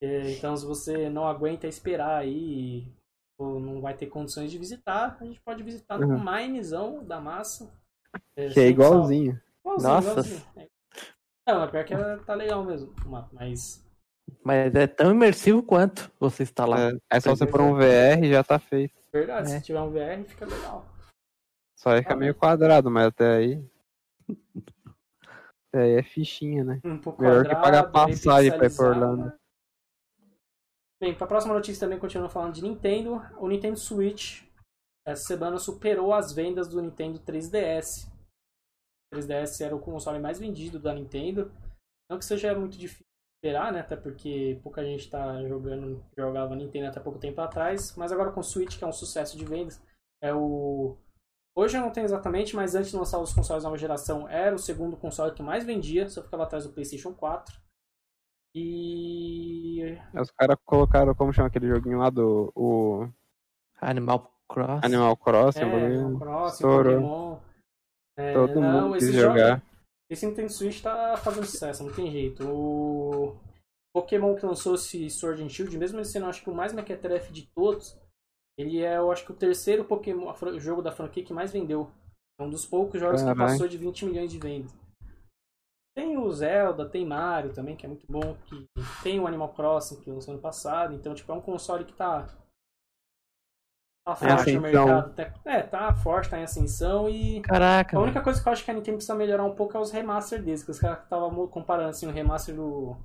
É, 0.03 0.33
então, 0.33 0.57
se 0.57 0.65
você 0.65 1.09
não 1.09 1.27
aguenta 1.27 1.69
esperar 1.69 2.17
aí, 2.17 2.89
não 3.41 3.81
vai 3.81 3.95
ter 3.95 4.07
condições 4.07 4.51
de 4.51 4.59
visitar, 4.59 5.17
a 5.21 5.25
gente 5.25 5.41
pode 5.41 5.63
visitar 5.63 5.99
no 5.99 6.07
Uhum. 6.09 6.23
Minezão 6.25 7.05
da 7.05 7.21
massa. 7.21 7.73
Que 8.35 8.61
é 8.61 8.69
igualzinho. 8.69 9.41
igualzinho, 9.61 9.93
Nossa. 9.93 10.11
igualzinho. 10.11 10.43
É. 10.57 10.69
Não, 11.49 11.63
é 11.65 11.67
pior 11.69 11.85
que 11.85 11.95
é- 11.95 12.17
tá 12.19 12.35
legal 12.35 12.65
mesmo 12.65 12.93
o 13.05 13.09
mapa, 13.09 13.29
mas 13.33 13.85
Mas 14.45 14.73
é 14.75 14.87
tão 14.87 15.11
imersivo 15.11 15.63
quanto 15.63 16.11
você 16.21 16.43
está 16.45 16.65
lá. 16.65 16.91
É, 16.91 17.17
é 17.17 17.21
só 17.21 17.31
você 17.35 17.47
pôr 17.47 17.61
um 17.63 17.75
VR 17.75 18.23
e 18.25 18.31
já 18.33 18.45
tá 18.45 18.59
feito. 18.59 18.95
verdade, 19.13 19.51
É. 19.51 19.59
se 19.59 19.65
tiver 19.65 19.81
um 19.81 19.91
VR 19.91 20.25
fica 20.25 20.47
legal. 20.47 20.87
Só 21.77 21.97
fica 21.97 22.15
meio 22.15 22.35
quadrado, 22.35 22.91
mas 22.91 23.07
até 23.07 23.37
aí. 23.37 23.65
Até 25.73 25.83
aí 25.85 25.93
é 25.93 26.03
fichinha, 26.03 26.65
né? 26.65 26.81
Um 26.85 26.99
pouco 26.99 27.23
Melhor 27.23 27.45
que 27.45 27.55
pagar 27.55 27.85
quadrado, 27.85 27.93
passagem 27.93 28.51
pra 28.57 28.67
ir 28.67 28.77
pra. 28.77 28.87
Orlando. 28.89 29.33
Bem, 31.01 31.15
para 31.15 31.25
a 31.25 31.29
próxima 31.29 31.55
notícia 31.55 31.81
também 31.81 31.99
continuando 31.99 32.33
falando 32.33 32.53
de 32.53 32.63
Nintendo, 32.63 33.23
o 33.39 33.49
Nintendo 33.49 33.79
Switch 33.79 34.43
essa 35.07 35.25
semana 35.25 35.59
superou 35.59 36.13
as 36.13 36.33
vendas 36.33 36.69
do 36.69 36.81
Nintendo 36.81 37.19
3DS. 37.21 38.07
O 39.13 39.17
3DS 39.17 39.65
era 39.65 39.75
o 39.75 39.81
console 39.81 40.19
mais 40.19 40.39
vendido 40.39 40.79
da 40.79 40.95
Nintendo. 40.95 41.51
Não 42.09 42.19
que 42.19 42.25
seja 42.25 42.55
muito 42.55 42.77
difícil 42.77 43.05
de 43.05 43.49
esperar, 43.49 43.73
né? 43.73 43.81
Até 43.81 43.97
porque 43.97 44.61
pouca 44.63 44.85
gente 44.85 45.09
tá 45.09 45.43
jogando, 45.49 46.05
jogava 46.17 46.55
Nintendo 46.55 46.89
até 46.89 47.01
pouco 47.01 47.19
tempo 47.19 47.41
atrás. 47.41 47.97
Mas 47.97 48.13
agora 48.13 48.31
com 48.31 48.41
o 48.41 48.45
Switch, 48.45 48.79
que 48.79 48.85
é 48.85 48.87
um 48.87 48.93
sucesso 48.93 49.37
de 49.37 49.45
vendas, 49.45 49.83
é 50.23 50.35
o. 50.35 50.97
Hoje 51.57 51.77
eu 51.77 51.81
não 51.81 51.91
tenho 51.91 52.05
exatamente, 52.05 52.55
mas 52.55 52.75
antes 52.75 52.91
de 52.91 52.97
lançar 52.97 53.19
os 53.19 53.33
consoles 53.33 53.65
nova 53.65 53.77
geração, 53.77 54.29
era 54.29 54.55
o 54.55 54.59
segundo 54.59 54.97
console 54.97 55.35
que 55.35 55.43
mais 55.43 55.65
vendia, 55.65 56.09
só 56.09 56.23
ficava 56.23 56.45
atrás 56.45 56.65
do 56.65 56.73
PlayStation 56.73 57.13
4. 57.13 57.61
E. 58.55 59.99
Os 60.21 60.31
caras 60.33 60.57
colocaram, 60.65 61.15
como 61.15 61.33
chama 61.33 61.49
aquele 61.49 61.69
joguinho 61.69 61.99
lá 61.99 62.11
do 62.11 62.53
o 62.55 63.09
Animal 63.81 64.31
Cross. 64.49 64.81
Animal 64.85 65.17
Crossing, 65.17 65.61
É, 65.61 65.63
Animal 65.87 66.19
Crossing, 66.19 66.53
estourou. 66.55 66.95
Pokémon. 66.95 67.39
É, 68.19 68.33
Todo 68.35 68.61
não, 68.61 68.83
mundo 68.83 68.95
quis 68.95 69.05
esse 69.09 69.19
jogar. 69.21 69.49
jogo- 69.57 69.63
esse 70.11 70.27
Nintendo 70.27 70.53
Switch 70.53 70.83
tá 70.83 71.17
fazendo 71.17 71.47
sucesso, 71.47 71.85
não 71.85 71.93
tem 71.93 72.11
jeito. 72.11 72.47
O 72.49 73.37
Pokémon 73.95 74.35
que 74.35 74.45
lançou 74.45 74.75
esse 74.75 75.09
Sword 75.09 75.43
and 75.43 75.49
Shield, 75.49 75.79
mesmo 75.79 75.99
ele 75.99 76.05
sendo 76.05 76.27
acho 76.27 76.43
que 76.43 76.51
o 76.51 76.55
mais 76.55 76.73
mequetrefe 76.73 77.33
de 77.33 77.49
todos, 77.55 77.97
ele 78.59 78.83
é, 78.83 78.99
eu 78.99 79.11
acho 79.11 79.25
que 79.25 79.33
o 79.33 79.37
terceiro 79.37 79.85
Pokémon, 79.85 80.33
jogo 80.59 80.83
da 80.83 80.93
franquia 80.93 81.25
que 81.25 81.33
mais 81.33 81.53
vendeu. 81.53 81.91
É 82.39 82.43
um 82.43 82.51
dos 82.51 82.67
poucos 82.67 82.99
jogos 83.01 83.23
que 83.23 83.35
passou 83.37 83.69
de 83.69 83.79
20 83.79 84.05
milhões 84.07 84.31
de 84.31 84.39
vendas. 84.39 84.73
Tem 85.95 86.17
o 86.17 86.31
Zelda, 86.33 86.89
tem 86.89 87.05
Mario 87.05 87.53
também, 87.53 87.77
que 87.77 87.85
é 87.85 87.89
muito 87.89 88.07
bom. 88.09 88.37
Que 88.47 88.67
tem 89.03 89.19
o 89.19 89.27
Animal 89.27 89.53
Crossing, 89.55 90.01
que 90.01 90.11
lançou 90.11 90.33
ano 90.33 90.43
passado. 90.43 90.95
Então, 90.95 91.15
tipo, 91.15 91.31
é 91.33 91.35
um 91.35 91.41
console 91.41 91.85
que 91.85 91.93
tá. 91.93 92.27
Tá 94.07 94.17
forte 94.17 94.33
no 94.33 94.67
ascensão. 94.67 94.87
mercado. 94.87 95.15
Tá- 95.15 95.35
É, 95.45 95.63
tá 95.63 95.95
forte, 95.95 96.31
tá 96.31 96.39
em 96.39 96.43
ascensão 96.45 97.09
e. 97.09 97.41
Caraca, 97.43 97.97
A 97.97 98.01
única 98.01 98.23
coisa 98.23 98.43
que 98.43 98.49
eu 98.49 98.53
acho 98.53 98.65
que 98.65 98.71
a 98.71 98.75
Nintendo 98.75 98.97
precisa 98.97 99.15
melhorar 99.15 99.45
um 99.45 99.55
pouco 99.55 99.77
é 99.77 99.81
os 99.81 99.91
remaster 99.91 100.43
deles, 100.43 100.63
que 100.63 100.71
os 100.71 100.79
caras 100.79 101.03
estavam 101.03 101.47
comparando 101.49 101.91
assim, 101.91 102.07
o 102.07 102.13
remaster 102.13 102.55
do, 102.55 102.97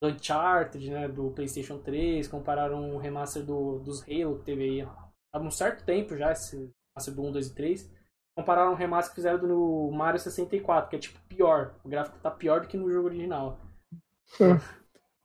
do 0.00 0.08
Uncharted, 0.08 0.90
né, 0.90 1.08
do 1.08 1.30
PlayStation 1.32 1.78
3, 1.78 2.28
compararam 2.28 2.94
o 2.94 2.98
remaster 2.98 3.44
do, 3.44 3.80
dos 3.80 4.02
Halo 4.02 4.38
que 4.38 4.44
teve 4.44 4.62
aí 4.62 4.88
há 5.34 5.38
um 5.40 5.50
certo 5.50 5.84
tempo 5.84 6.16
já, 6.16 6.30
esse 6.30 6.56
remaster 6.96 7.14
do 7.14 7.22
1, 7.22 7.32
2 7.32 7.46
e 7.48 7.54
3. 7.54 7.95
Compararam 8.36 8.72
o 8.72 8.76
remaster 8.76 9.10
que 9.10 9.16
fizeram 9.16 9.38
do 9.38 9.90
Mario 9.92 10.20
64, 10.20 10.90
que 10.90 10.96
é 10.96 10.98
tipo 10.98 11.18
pior. 11.28 11.72
O 11.82 11.88
gráfico 11.88 12.18
tá 12.22 12.30
pior 12.30 12.60
do 12.60 12.66
que 12.68 12.76
no 12.76 12.90
jogo 12.90 13.06
original. 13.08 13.58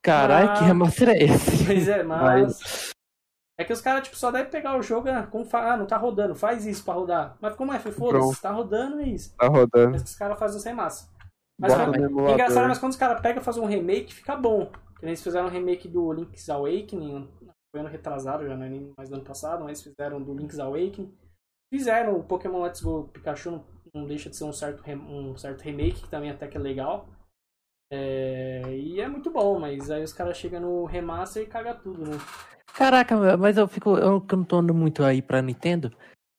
Caralho, 0.01 0.53
que 0.53 0.63
Ah. 0.63 0.67
remaster 0.67 1.09
é 1.09 1.23
esse? 1.23 1.65
Pois 1.65 1.87
é, 1.87 2.03
mas. 2.03 2.91
É 3.59 3.63
que 3.63 3.73
os 3.73 3.81
caras, 3.81 4.03
tipo, 4.03 4.15
só 4.15 4.31
devem 4.31 4.49
pegar 4.49 4.75
o 4.77 4.81
jogo, 4.81 5.09
ah, 5.09 5.27
como 5.27 5.45
fa... 5.45 5.73
ah, 5.73 5.77
não 5.77 5.85
tá 5.85 5.95
rodando, 5.97 6.33
faz 6.33 6.65
isso 6.65 6.83
pra 6.83 6.95
rodar. 6.95 7.37
Mas 7.39 7.53
como 7.55 7.71
é? 7.73 7.77
Foda-se, 7.79 8.41
tá 8.41 8.49
rodando, 8.49 9.01
é 9.01 9.03
isso. 9.03 9.35
Tá 9.37 9.47
rodando. 9.47 9.91
Mas 9.91 10.01
que 10.03 10.09
os 10.09 10.15
caras 10.15 10.39
fazem 10.39 10.59
sem 10.59 10.73
massa. 10.73 11.07
Mas 11.59 11.77
no 11.77 11.95
emulador. 11.95 12.33
engraçado, 12.33 12.67
mas 12.67 12.79
quando 12.79 12.93
os 12.93 12.97
caras 12.97 13.21
pegam 13.21 13.39
e 13.41 13.45
fazem 13.45 13.61
um 13.61 13.67
remake, 13.67 14.13
fica 14.15 14.35
bom. 14.35 14.65
Que 14.97 15.03
nem 15.05 15.09
Eles 15.09 15.21
fizeram 15.21 15.45
um 15.47 15.51
remake 15.51 15.87
do 15.87 16.11
Link's 16.11 16.49
Awakening, 16.49 17.29
foi 17.71 17.81
ano 17.81 17.89
retrasado, 17.89 18.47
já 18.47 18.55
não 18.55 18.65
é 18.65 18.69
nem 18.69 18.91
mais 18.97 19.09
do 19.09 19.15
ano 19.15 19.23
passado, 19.23 19.63
mas 19.63 19.83
fizeram 19.83 20.19
do 20.19 20.33
Link's 20.33 20.59
Awakening. 20.59 21.13
Fizeram 21.71 22.17
o 22.17 22.23
Pokémon 22.23 22.61
Let's 22.63 22.81
Go 22.81 23.09
Pikachu, 23.13 23.63
não, 23.93 24.05
deixa 24.05 24.29
de 24.29 24.35
ser 24.35 24.43
um 24.43 24.51
certo, 24.53 24.83
um 24.89 25.37
certo 25.37 25.61
remake, 25.61 26.01
que 26.01 26.09
também 26.09 26.29
até 26.29 26.47
que 26.47 26.57
é 26.57 26.59
legal. 26.59 27.07
É, 27.91 28.61
e 28.73 29.01
é 29.01 29.07
muito 29.07 29.29
bom, 29.31 29.59
mas 29.59 29.89
aí 29.89 30.03
os 30.03 30.13
caras 30.13 30.37
chegam 30.37 30.61
no 30.61 30.85
remaster 30.85 31.43
e 31.43 31.47
caga 31.47 31.73
tudo, 31.73 32.05
né? 32.05 32.17
Caraca, 32.73 33.37
mas 33.37 33.57
eu 33.57 33.67
fico. 33.67 33.97
Eu 33.97 34.11
não 34.31 34.43
tô 34.45 34.57
andando 34.57 34.73
muito 34.73 35.03
aí 35.03 35.21
pra 35.21 35.41
Nintendo. 35.41 35.91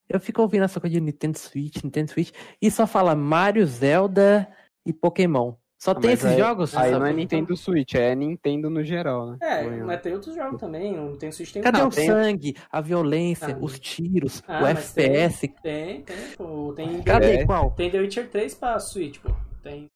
Eu 0.09 0.21
fico 0.21 0.43
ouvindo 0.43 0.65
essa 0.65 0.81
coisa 0.81 0.95
de 0.95 1.01
Nintendo 1.01 1.39
Switch, 1.39 1.83
Nintendo 1.83 2.11
Switch, 2.11 2.33
e 2.61 2.71
só 2.71 2.87
fala 2.87 3.15
Mario, 3.15 3.67
Zelda 3.67 4.51
e 4.87 4.93
Pokémon. 4.93 5.55
Só 5.83 5.91
Ah, 5.91 5.95
tem 5.97 6.11
mas 6.11 6.21
esses 6.21 6.31
aí- 6.31 6.39
jogos? 6.39 6.77
Aí 6.77 6.93
não 6.93 7.05
é 7.05 7.13
Nintendo 7.13 7.57
Switch, 7.57 7.95
é 7.97 8.15
Nintendo 8.15 8.71
no 8.71 8.85
geral, 8.85 9.33
né? 9.33 9.39
É, 9.43 9.65
Foi, 9.65 9.77
mas 9.83 10.01
tem 10.01 10.15
outros 10.15 10.33
jogos 10.33 10.61
também, 10.61 10.97
não 10.97 11.17
tem 11.17 11.33
Switch, 11.33 11.51
tem 11.53 11.61
Cadê 11.61 11.79
Não, 11.81 11.89
o 11.89 11.91
tem- 11.91 12.07
sangue, 12.07 12.57
a 12.71 12.81
violência, 12.81 13.49
Ah, 13.49 13.59
os 13.61 13.81
tiros, 13.81 14.45
Ah, 14.47 14.63
o 14.63 14.67
FPS? 14.69 15.49
Tem, 15.61 16.03
tem, 16.03 16.17
pô. 16.39 16.73
Tem, 16.77 17.03
Cadê? 17.03 17.33
É. 17.39 17.45
Qual? 17.45 17.73
tem 17.73 17.91
The 17.91 17.99
Witcher 17.99 18.31
3 18.31 18.55
pra 18.55 18.79
Switch, 18.79 19.19
pô. 19.19 19.33
Tem, 19.61 19.89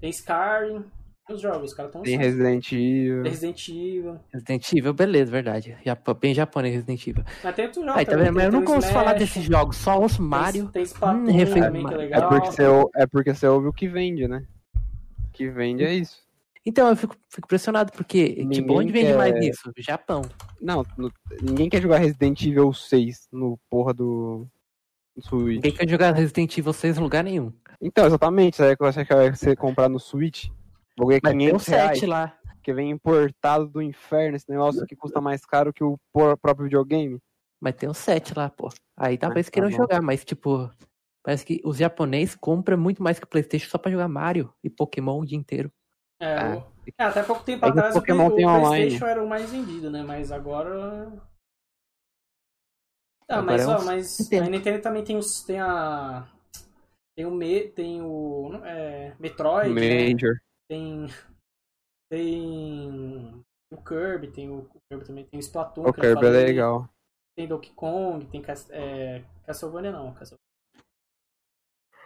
tem 0.00 0.08
Skyrim, 0.08 0.82
tem 1.26 1.36
os 1.36 1.42
jogos, 1.42 1.72
os 1.72 1.74
caras 1.74 1.90
estão 1.90 2.00
Tem 2.02 2.16
Resident 2.16 2.72
Evil. 2.72 3.22
Resident 3.22 3.68
Evil. 3.68 4.18
Resident 4.32 4.72
Evil, 4.72 4.94
beleza, 4.94 5.30
verdade. 5.30 5.76
Bem 6.18 6.32
japonês 6.32 6.72
Resident 6.74 7.06
Evil. 7.06 7.24
Mas 7.44 7.54
tem 7.54 7.66
outros 7.66 7.84
jogos 7.84 7.98
Aí, 7.98 8.06
tá 8.06 8.12
também, 8.12 8.26
vendo? 8.28 8.34
Mas 8.34 8.42
tem- 8.44 8.46
eu 8.46 8.50
tem 8.50 8.60
nunca 8.60 8.72
o 8.72 8.74
ouço 8.76 8.92
falar 8.94 9.12
desses 9.12 9.44
jogos, 9.44 9.76
só 9.76 10.00
ouço 10.00 10.16
tem- 10.16 10.26
Mario. 10.26 10.68
Tem 10.70 10.82
Splatoon 10.84 11.18
Hum, 11.20 11.26
também, 11.26 11.84
que 11.86 11.92
é 11.92 11.94
É 11.94 11.98
legal. 11.98 12.28
porque, 12.30 12.46
você, 12.50 12.62
é 12.96 13.06
porque 13.06 13.34
você 13.34 13.46
ouve 13.46 13.68
o 13.68 13.72
que 13.74 13.86
vende, 13.86 14.26
né? 14.26 14.42
Que 15.32 15.48
vende 15.50 15.84
é 15.84 15.94
isso. 15.94 16.20
Então, 16.64 16.88
eu 16.88 16.96
fico, 16.96 17.16
fico 17.28 17.46
impressionado, 17.46 17.90
porque, 17.92 18.34
tipo, 18.34 18.44
Ninguém 18.46 18.76
onde 18.78 18.92
vende 18.92 19.06
quer- 19.06 19.16
mais 19.16 19.44
isso? 19.44 19.72
Japão. 19.78 20.22
Não, 20.60 20.84
no- 20.96 21.12
ninguém 21.40 21.68
quer 21.68 21.82
jogar 21.82 21.98
Resident 21.98 22.40
Evil 22.46 22.72
6 22.72 23.26
no 23.32 23.58
porra 23.68 23.92
do, 23.92 24.46
do 25.16 25.22
Switch. 25.22 25.56
Ninguém 25.56 25.72
quer 25.72 25.88
jogar 25.88 26.12
Resident 26.14 26.56
Evil 26.56 26.72
6 26.72 26.98
em 26.98 27.00
lugar 27.00 27.24
nenhum. 27.24 27.52
Então, 27.80 28.06
exatamente, 28.06 28.62
aí 28.62 28.76
que 28.76 28.82
você 28.84 29.04
quer 29.04 29.34
você 29.36 29.56
comprar 29.56 29.88
no 29.88 29.98
Switch. 29.98 30.46
Vou 30.96 31.08
ganhar 31.08 31.20
Mas 31.24 31.32
tem 31.32 31.48
o 31.48 31.58
500 31.58 31.66
reais, 31.66 31.98
7 31.98 32.06
lá. 32.06 32.38
que 32.62 32.72
vem 32.72 32.90
importado 32.92 33.66
do 33.66 33.82
inferno, 33.82 34.36
esse 34.36 34.48
negócio 34.48 34.86
que 34.86 34.94
custa 34.94 35.20
mais 35.20 35.44
caro 35.44 35.72
que 35.72 35.82
o 35.82 35.98
próprio 36.12 36.64
videogame. 36.64 37.18
Mas 37.60 37.74
tem 37.74 37.88
o 37.88 37.94
7 37.94 38.34
lá, 38.36 38.48
pô. 38.48 38.68
Aí 38.96 39.18
talvez 39.18 39.48
Ah, 39.48 39.50
tá 39.50 39.52
queiram 39.54 39.70
bom. 39.70 39.76
jogar, 39.76 40.00
mas 40.00 40.24
tipo. 40.24 40.70
Parece 41.22 41.44
que 41.46 41.60
os 41.64 41.76
japoneses 41.76 42.34
compram 42.34 42.76
muito 42.76 43.02
mais 43.02 43.18
que 43.18 43.24
o 43.24 43.28
Playstation 43.28 43.68
só 43.70 43.78
pra 43.78 43.90
jogar 43.92 44.08
Mario 44.08 44.52
e 44.62 44.68
Pokémon 44.68 45.20
o 45.20 45.24
dia 45.24 45.38
inteiro. 45.38 45.70
É, 46.20 46.34
Ah. 46.36 46.56
o- 46.58 46.72
é, 46.98 47.04
até 47.04 47.22
pouco 47.22 47.44
tempo 47.44 47.64
É 47.64 47.68
o 47.68 47.70
atrás 47.70 47.94
o, 47.96 48.00
Pokémon 48.00 48.26
Play- 48.26 48.36
tem 48.36 48.46
o 48.46 48.48
online. 48.48 48.68
Playstation 48.76 49.06
era 49.06 49.22
o 49.24 49.28
mais 49.28 49.50
vendido, 49.50 49.90
né? 49.90 50.02
Mas 50.02 50.32
agora... 50.32 51.12
Ah, 53.28 53.38
Agora 53.38 53.44
mas, 53.52 53.62
é 53.62 53.66
ó, 53.68 53.80
um 53.80 53.84
mas 53.84 54.18
Nintendo. 54.18 54.44
a 54.44 54.48
Nintendo 54.50 54.82
também 54.82 55.04
tem, 55.04 55.16
os, 55.16 55.42
tem 55.42 55.60
a... 55.60 56.28
Tem 57.16 57.24
o, 57.26 57.30
Me, 57.30 57.68
tem 57.68 58.02
o 58.02 58.50
é, 58.64 59.14
Metroid, 59.18 59.72
né? 59.72 60.08
Major. 60.12 60.34
tem... 60.68 61.06
Tem 62.10 63.44
o 63.72 63.76
Kirby, 63.82 64.30
tem 64.30 64.50
o, 64.50 64.68
o 64.74 64.78
Kirby 64.90 65.06
também, 65.06 65.24
tem 65.24 65.38
o 65.38 65.40
Splatoon, 65.40 65.88
O 65.88 65.92
Kirby 65.94 66.26
é 66.26 66.30
legal. 66.30 66.88
Tem 67.34 67.48
Donkey 67.48 67.72
Kong, 67.72 68.26
tem 68.26 68.42
Cas- 68.42 68.68
é, 68.70 69.24
Castlevania 69.46 69.92
não, 69.92 70.12
Castlevania. 70.12 70.42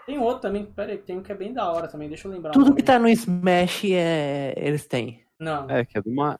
Tem 0.07 0.19
outro 0.19 0.41
também, 0.43 0.65
pera 0.65 0.93
aí, 0.93 0.99
tem 0.99 1.19
um 1.19 1.23
que 1.23 1.33
é 1.33 1.35
bem 1.35 1.53
da 1.53 1.71
hora 1.71 1.89
também, 1.89 2.09
deixa 2.09 2.29
eu 2.29 2.33
lembrar. 2.33 2.53
Tudo 2.53 2.75
que 2.75 2.83
tá 2.83 2.99
no 2.99 3.09
Smash 3.09 3.85
é. 3.91 4.55
Eles 4.57 4.87
têm. 4.87 5.25
Não, 5.39 5.69
É, 5.69 5.85
que 5.85 5.99
é 5.99 6.01
de 6.01 6.09
uma. 6.09 6.39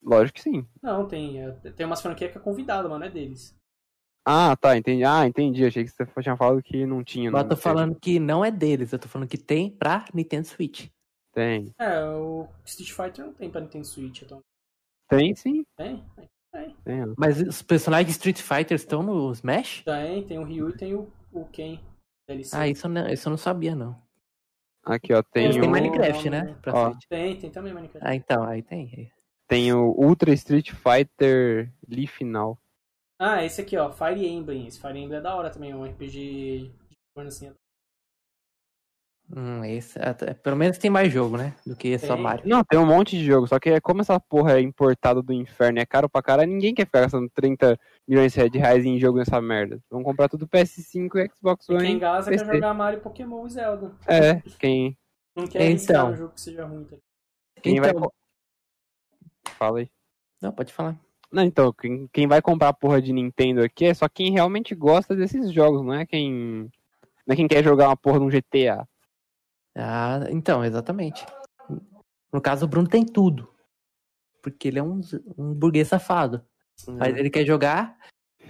Lógico 0.00 0.36
que 0.36 0.42
sim. 0.42 0.64
não, 0.80 1.06
tem. 1.06 1.42
é, 1.42 1.50
tem 1.72 1.84
umas 1.84 2.00
franquias 2.00 2.30
que 2.30 2.38
é 2.38 2.40
convidado, 2.40 2.88
mano, 2.88 3.04
é 3.04 3.10
deles. 3.10 3.54
Ah, 4.24 4.54
tá, 4.56 4.76
entendi. 4.76 5.02
Ah, 5.04 5.26
entendi. 5.26 5.64
Achei 5.64 5.84
que 5.84 5.90
você 5.90 6.06
tinha 6.22 6.36
falado 6.36 6.62
que 6.62 6.86
não 6.86 7.02
tinha. 7.02 7.30
Mas 7.30 7.40
eu 7.40 7.48
não 7.48 7.56
tô 7.56 7.60
falando 7.60 7.94
que 7.98 8.20
não 8.20 8.44
é 8.44 8.50
deles, 8.50 8.92
eu 8.92 8.98
tô 8.98 9.08
falando 9.08 9.28
que 9.28 9.38
tem 9.38 9.70
pra 9.70 10.04
Nintendo 10.14 10.46
Switch. 10.46 10.88
Tem. 11.32 11.72
É, 11.78 12.04
o 12.04 12.46
Street 12.64 12.92
Fighter 12.92 13.24
não 13.26 13.32
tem 13.32 13.50
pra 13.50 13.60
Nintendo 13.60 13.86
Switch, 13.86 14.22
então. 14.22 14.40
Tem 15.08 15.34
sim. 15.34 15.64
Tem? 15.76 16.04
Tem. 16.54 17.04
ó. 17.04 17.14
Mas 17.16 17.40
os 17.40 17.62
personagens 17.62 18.06
de 18.08 18.12
Street 18.12 18.40
Fighter 18.40 18.76
estão 18.76 19.02
no 19.02 19.32
Smash? 19.32 19.82
Tem, 19.84 20.26
tem 20.26 20.38
o 20.38 20.44
Ryu 20.44 20.70
e 20.70 20.76
tem 20.76 20.94
o, 20.94 21.10
o 21.32 21.44
Ken. 21.46 21.80
DLC. 22.28 22.56
Ah, 22.56 22.68
isso 22.68 22.86
eu 22.86 22.90
não, 22.90 23.08
isso 23.08 23.28
eu 23.28 23.30
não 23.30 23.38
sabia, 23.38 23.74
não. 23.74 24.00
Aqui, 24.84 25.12
ó. 25.12 25.22
Tem 25.22 25.44
Eles 25.44 25.56
têm 25.56 25.68
o, 25.68 25.70
Minecraft, 25.70 26.30
né? 26.30 26.56
Pra 26.62 26.72
Ó. 26.74 26.94
Tem, 27.08 27.36
tem 27.38 27.50
também 27.50 27.72
Minecraft. 27.72 28.06
Ah, 28.06 28.14
então, 28.14 28.44
aí 28.44 28.62
tem. 28.62 29.10
tem 29.46 29.72
o 29.72 29.94
Ultra 29.96 30.32
Street 30.32 30.72
Fighter 30.72 31.72
Lee 31.88 32.06
Final. 32.06 32.58
Ah, 33.20 33.44
esse 33.44 33.60
aqui, 33.60 33.76
ó, 33.76 33.90
Fire 33.90 34.26
Emblem. 34.26 34.66
Esse 34.66 34.80
Fire 34.80 34.98
Emblem 34.98 35.18
é 35.18 35.22
da 35.22 35.34
hora 35.34 35.50
também, 35.50 35.72
é 35.72 35.76
um 35.76 35.84
RPG 35.84 36.10
de 36.10 36.72
assim. 37.16 37.52
Hum, 39.34 39.62
esse, 39.64 39.98
até- 39.98 40.32
pelo 40.32 40.56
menos 40.56 40.78
tem 40.78 40.90
mais 40.90 41.12
jogo, 41.12 41.36
né? 41.36 41.54
Do 41.66 41.76
que 41.76 41.98
só 41.98 42.14
Tem. 42.14 42.22
Mario. 42.22 42.48
Não, 42.48 42.64
tem 42.64 42.78
um 42.78 42.86
monte 42.86 43.10
de 43.18 43.24
jogo. 43.26 43.46
Só 43.46 43.58
que 43.58 43.68
é 43.68 43.80
como 43.80 44.00
essa 44.00 44.18
porra 44.18 44.54
é 44.58 44.60
importada 44.60 45.22
do 45.22 45.32
inferno 45.34 45.78
e 45.78 45.82
é 45.82 45.86
caro 45.86 46.08
pra 46.08 46.22
caralho, 46.22 46.50
ninguém 46.50 46.74
quer 46.74 46.86
ficar 46.86 47.02
gastando 47.02 47.28
30 47.34 47.78
milhões 48.06 48.32
de 48.32 48.58
reais 48.58 48.86
em 48.86 48.98
jogo 48.98 49.18
nessa 49.18 49.38
merda. 49.40 49.78
Vão 49.90 50.02
comprar 50.02 50.28
tudo 50.30 50.48
PS5 50.48 51.16
e 51.18 51.28
Xbox 51.34 51.66
E 51.68 51.76
quem 51.76 51.90
One. 51.90 51.98
gasta 51.98 52.30
quer 52.30 52.38
PC. 52.38 52.54
jogar 52.54 52.72
Mario, 52.72 53.00
Pokémon 53.00 53.46
e 53.46 53.50
Zelda. 53.50 53.92
É, 54.06 54.40
quem, 54.58 54.96
Não 55.36 55.46
quer 55.46 55.70
Então. 55.70 56.10
um 56.12 56.16
jogo 56.16 56.32
que 56.32 56.40
seja 56.40 56.64
ruim. 56.64 56.84
Tá? 56.84 56.96
quem 57.62 57.80
vai. 57.80 57.90
Então- 57.90 58.02
co- 58.02 58.12
Fala 59.58 59.80
aí. 59.80 59.90
Não, 60.40 60.52
pode 60.52 60.72
falar. 60.72 60.96
Não, 61.30 61.42
então, 61.42 61.72
quem, 61.72 62.08
quem 62.12 62.26
vai 62.26 62.40
comprar 62.40 62.68
a 62.68 62.72
porra 62.72 63.02
de 63.02 63.12
Nintendo 63.12 63.62
aqui 63.62 63.84
é 63.84 63.92
só 63.94 64.08
quem 64.08 64.32
realmente 64.32 64.74
gosta 64.74 65.14
desses 65.14 65.52
jogos, 65.52 65.84
não 65.84 65.92
é 65.92 66.06
quem. 66.06 66.70
Não 67.26 67.34
é 67.34 67.36
quem 67.36 67.46
quer 67.46 67.62
jogar 67.62 67.88
uma 67.88 67.96
porra 67.96 68.18
de 68.20 68.24
um 68.24 68.30
GTA. 68.30 68.88
Ah, 69.78 70.26
então, 70.30 70.64
exatamente. 70.64 71.24
No 72.32 72.40
caso, 72.40 72.66
o 72.66 72.68
Bruno 72.68 72.88
tem 72.88 73.06
tudo. 73.06 73.48
Porque 74.42 74.66
ele 74.68 74.78
é 74.78 74.82
um, 74.82 75.00
um 75.36 75.54
burguês 75.54 75.88
safado. 75.88 76.44
Mas 76.86 77.16
ele 77.16 77.30
quer 77.30 77.44
jogar 77.44 77.96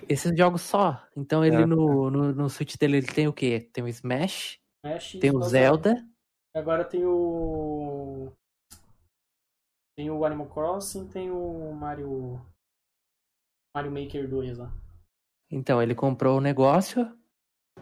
esses 0.08 0.36
jogos 0.36 0.62
só. 0.62 1.02
Então 1.16 1.44
ele 1.44 1.62
É. 1.62 1.66
no, 1.66 2.10
no, 2.10 2.32
no 2.32 2.50
Switch 2.50 2.76
dele 2.76 2.98
ele 2.98 3.06
tem 3.06 3.28
o 3.28 3.32
quê? 3.32 3.68
Tem 3.72 3.84
o 3.84 3.88
Smash, 3.88 4.58
Smash 4.84 5.18
tem 5.20 5.34
o 5.34 5.42
Zelda. 5.42 5.96
Agora 6.54 6.84
tem 6.84 7.04
o. 7.04 8.32
Tem 9.96 10.10
o 10.10 10.24
Animal 10.24 10.48
Crossing, 10.48 11.08
tem 11.08 11.30
o 11.30 11.72
Mario. 11.72 12.40
Mario 13.74 13.92
Maker 13.92 14.28
2 14.28 14.58
lá. 14.58 14.72
Então 15.50 15.82
ele 15.82 15.94
comprou 15.94 16.38
o 16.38 16.42
negócio, 16.42 17.10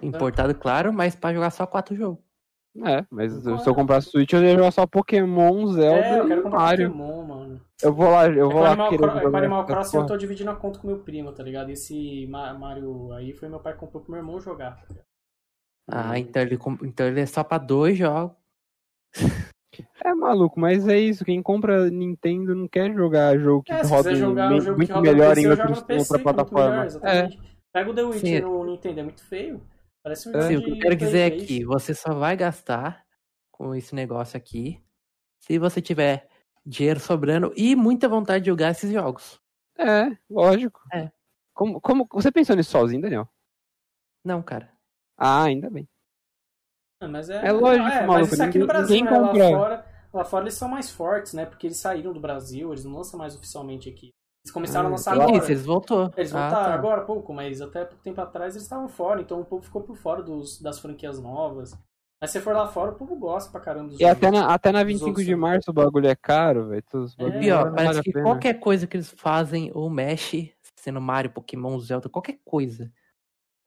importado, 0.02 0.54
claro, 0.54 0.92
mas 0.92 1.16
pra 1.16 1.34
jogar 1.34 1.50
só 1.50 1.66
quatro 1.66 1.96
jogos. 1.96 2.25
É, 2.84 3.06
mas 3.10 3.32
se 3.32 3.48
eu 3.68 3.74
comprar 3.74 4.00
Switch, 4.02 4.32
eu 4.32 4.42
ia 4.44 4.54
jogar 4.54 4.70
só 4.70 4.86
Pokémon, 4.86 5.66
Zelda 5.68 6.00
É, 6.00 6.20
eu 6.20 6.26
quero 6.26 6.42
comprar 6.42 6.58
Mario. 6.58 6.90
Pokémon, 6.90 7.22
mano. 7.24 7.60
Eu 7.82 7.92
vou 7.92 8.10
lá, 8.10 8.26
eu 8.26 8.50
É 8.50 8.52
vou 8.52 8.62
lá 8.62 8.68
Animal, 8.70 8.88
querer 8.90 9.02
Cro- 9.08 9.18
é 9.18 9.22
jogar 9.22 9.38
Animal 9.38 9.66
Crossing 9.66 9.96
eu 9.96 10.06
tô 10.06 10.16
dividindo 10.16 10.50
a 10.50 10.56
conta 10.56 10.78
com 10.78 10.86
meu 10.86 10.98
primo, 10.98 11.32
tá 11.32 11.42
ligado? 11.42 11.70
Esse 11.70 12.26
Ma- 12.26 12.52
Mario 12.54 13.12
aí 13.12 13.32
foi 13.32 13.48
meu 13.48 13.60
pai 13.60 13.72
que 13.74 13.78
comprou 13.80 14.02
pro 14.02 14.10
meu 14.12 14.20
irmão 14.20 14.40
jogar. 14.40 14.76
Tá 14.76 14.82
ligado? 14.88 15.04
Ah, 15.88 16.18
então 16.18 16.42
ele, 16.42 16.56
com- 16.58 16.78
então 16.82 17.06
ele 17.06 17.20
é 17.20 17.26
só 17.26 17.44
pra 17.44 17.58
dois 17.58 17.96
jogos. 17.96 18.36
É 20.04 20.14
maluco, 20.14 20.58
mas 20.58 20.86
é 20.88 20.98
isso. 20.98 21.24
Quem 21.24 21.42
compra 21.42 21.90
Nintendo 21.90 22.54
não 22.54 22.66
quer 22.68 22.92
jogar 22.94 23.38
jogo 23.38 23.62
que 23.62 23.72
É, 23.72 23.84
se 23.84 23.90
roda 23.90 24.08
quiser 24.10 24.20
jogar 24.24 24.48
me- 24.50 24.56
um 24.56 24.60
jogo 24.60 24.76
muito 24.76 24.88
que 24.88 24.94
roda 24.94 25.12
melhor 25.12 25.34
PC, 25.34 25.40
em 25.40 25.44
eu 25.44 25.50
jogo 25.56 25.62
outros, 25.62 25.80
no 25.80 25.86
PC, 25.86 25.98
outra 26.00 26.16
é 26.16 26.18
muito 26.18 26.22
plataforma. 26.22 26.84
melhor, 26.84 27.00
é. 27.04 27.28
Pega 27.72 27.90
o 27.90 27.94
The 27.94 28.02
Witcher 28.02 28.20
Sim. 28.20 28.40
no 28.40 28.64
Nintendo, 28.64 29.00
é 29.00 29.02
muito 29.02 29.22
feio. 29.24 29.60
Parece 30.06 30.28
um 30.28 30.40
Sim, 30.40 30.56
o 30.58 30.62
que 30.62 30.70
eu 30.70 30.78
quero 30.78 30.94
dizer 30.94 31.18
é 31.18 31.30
3. 31.30 31.48
que 31.48 31.64
você 31.64 31.92
só 31.92 32.14
vai 32.14 32.36
gastar 32.36 33.04
com 33.50 33.74
esse 33.74 33.92
negócio 33.92 34.36
aqui 34.36 34.80
se 35.40 35.58
você 35.58 35.82
tiver 35.82 36.28
dinheiro 36.64 37.00
sobrando 37.00 37.52
e 37.56 37.74
muita 37.74 38.08
vontade 38.08 38.44
de 38.44 38.50
jogar 38.50 38.70
esses 38.70 38.92
jogos. 38.92 39.40
é, 39.76 40.16
lógico. 40.30 40.80
É. 40.94 41.10
Como, 41.52 41.80
como, 41.80 42.06
você 42.12 42.30
pensou 42.30 42.54
nisso 42.54 42.70
sozinho, 42.70 43.02
Daniel? 43.02 43.28
Não, 44.24 44.40
cara. 44.44 44.70
Ah, 45.18 45.42
ainda 45.42 45.68
bem. 45.68 45.88
Ah, 47.00 47.08
mas 47.08 47.28
é, 47.28 47.44
É 47.44 47.50
lógico, 47.50 47.88
é, 47.88 48.06
maluco, 48.06 48.12
Mas 48.12 48.32
isso 48.32 48.42
aqui 48.44 48.58
no 48.60 48.66
Brasil, 48.68 49.04
né? 49.04 49.10
Lá 49.10 49.34
fora, 49.34 49.86
lá 50.12 50.24
fora 50.24 50.44
eles 50.44 50.54
são 50.54 50.68
mais 50.68 50.88
fortes, 50.88 51.32
né? 51.32 51.46
Porque 51.46 51.66
eles 51.66 51.78
saíram 51.78 52.12
do 52.12 52.20
Brasil, 52.20 52.70
eles 52.70 52.84
não 52.84 52.94
lançam 52.94 53.18
mais 53.18 53.34
oficialmente 53.34 53.88
aqui. 53.88 54.10
Eles 54.46 54.52
começaram 54.52 54.86
Ah, 54.86 54.88
a 54.88 54.90
lançar 54.92 55.12
agora. 55.12 55.36
Isso, 55.36 55.50
eles 55.50 55.66
voltou. 55.66 56.12
Eles 56.16 56.32
Ah, 56.32 56.48
voltaram 56.48 56.72
tá. 56.72 56.74
agora 56.74 57.00
há 57.00 57.04
pouco, 57.04 57.34
mas 57.34 57.60
até 57.60 57.84
pouco 57.84 58.02
tempo 58.02 58.20
atrás 58.20 58.54
eles 58.54 58.62
estavam 58.62 58.86
fora, 58.86 59.20
então 59.20 59.40
o 59.40 59.44
povo 59.44 59.64
ficou 59.64 59.82
por 59.82 59.96
fora 59.96 60.22
dos, 60.22 60.60
das 60.60 60.78
franquias 60.78 61.20
novas. 61.20 61.76
Mas 62.20 62.30
se 62.30 62.40
for 62.40 62.54
lá 62.54 62.68
fora, 62.68 62.92
o 62.92 62.94
povo 62.94 63.16
gosta 63.16 63.50
pra 63.50 63.60
caramba 63.60 63.88
dos 63.88 64.00
E 64.00 64.04
até 64.04 64.30
na, 64.30 64.54
até 64.54 64.70
na 64.70 64.80
Os 64.80 64.86
25 64.86 65.08
outros 65.08 65.26
de 65.26 65.34
março 65.34 65.70
o 65.70 65.74
bagulho 65.74 66.06
é 66.06 66.14
caro, 66.14 66.68
velho. 66.68 66.84
É, 67.18 67.30
Pior, 67.40 67.66
não 67.66 67.74
parece 67.74 67.94
vale 67.94 68.02
que 68.04 68.12
qualquer 68.12 68.54
coisa 68.54 68.86
que 68.86 68.96
eles 68.96 69.10
fazem 69.10 69.70
ou 69.74 69.90
mexe, 69.90 70.54
sendo 70.76 71.00
Mario, 71.00 71.32
Pokémon, 71.32 71.76
Zelda, 71.80 72.08
qualquer 72.08 72.38
coisa. 72.44 72.90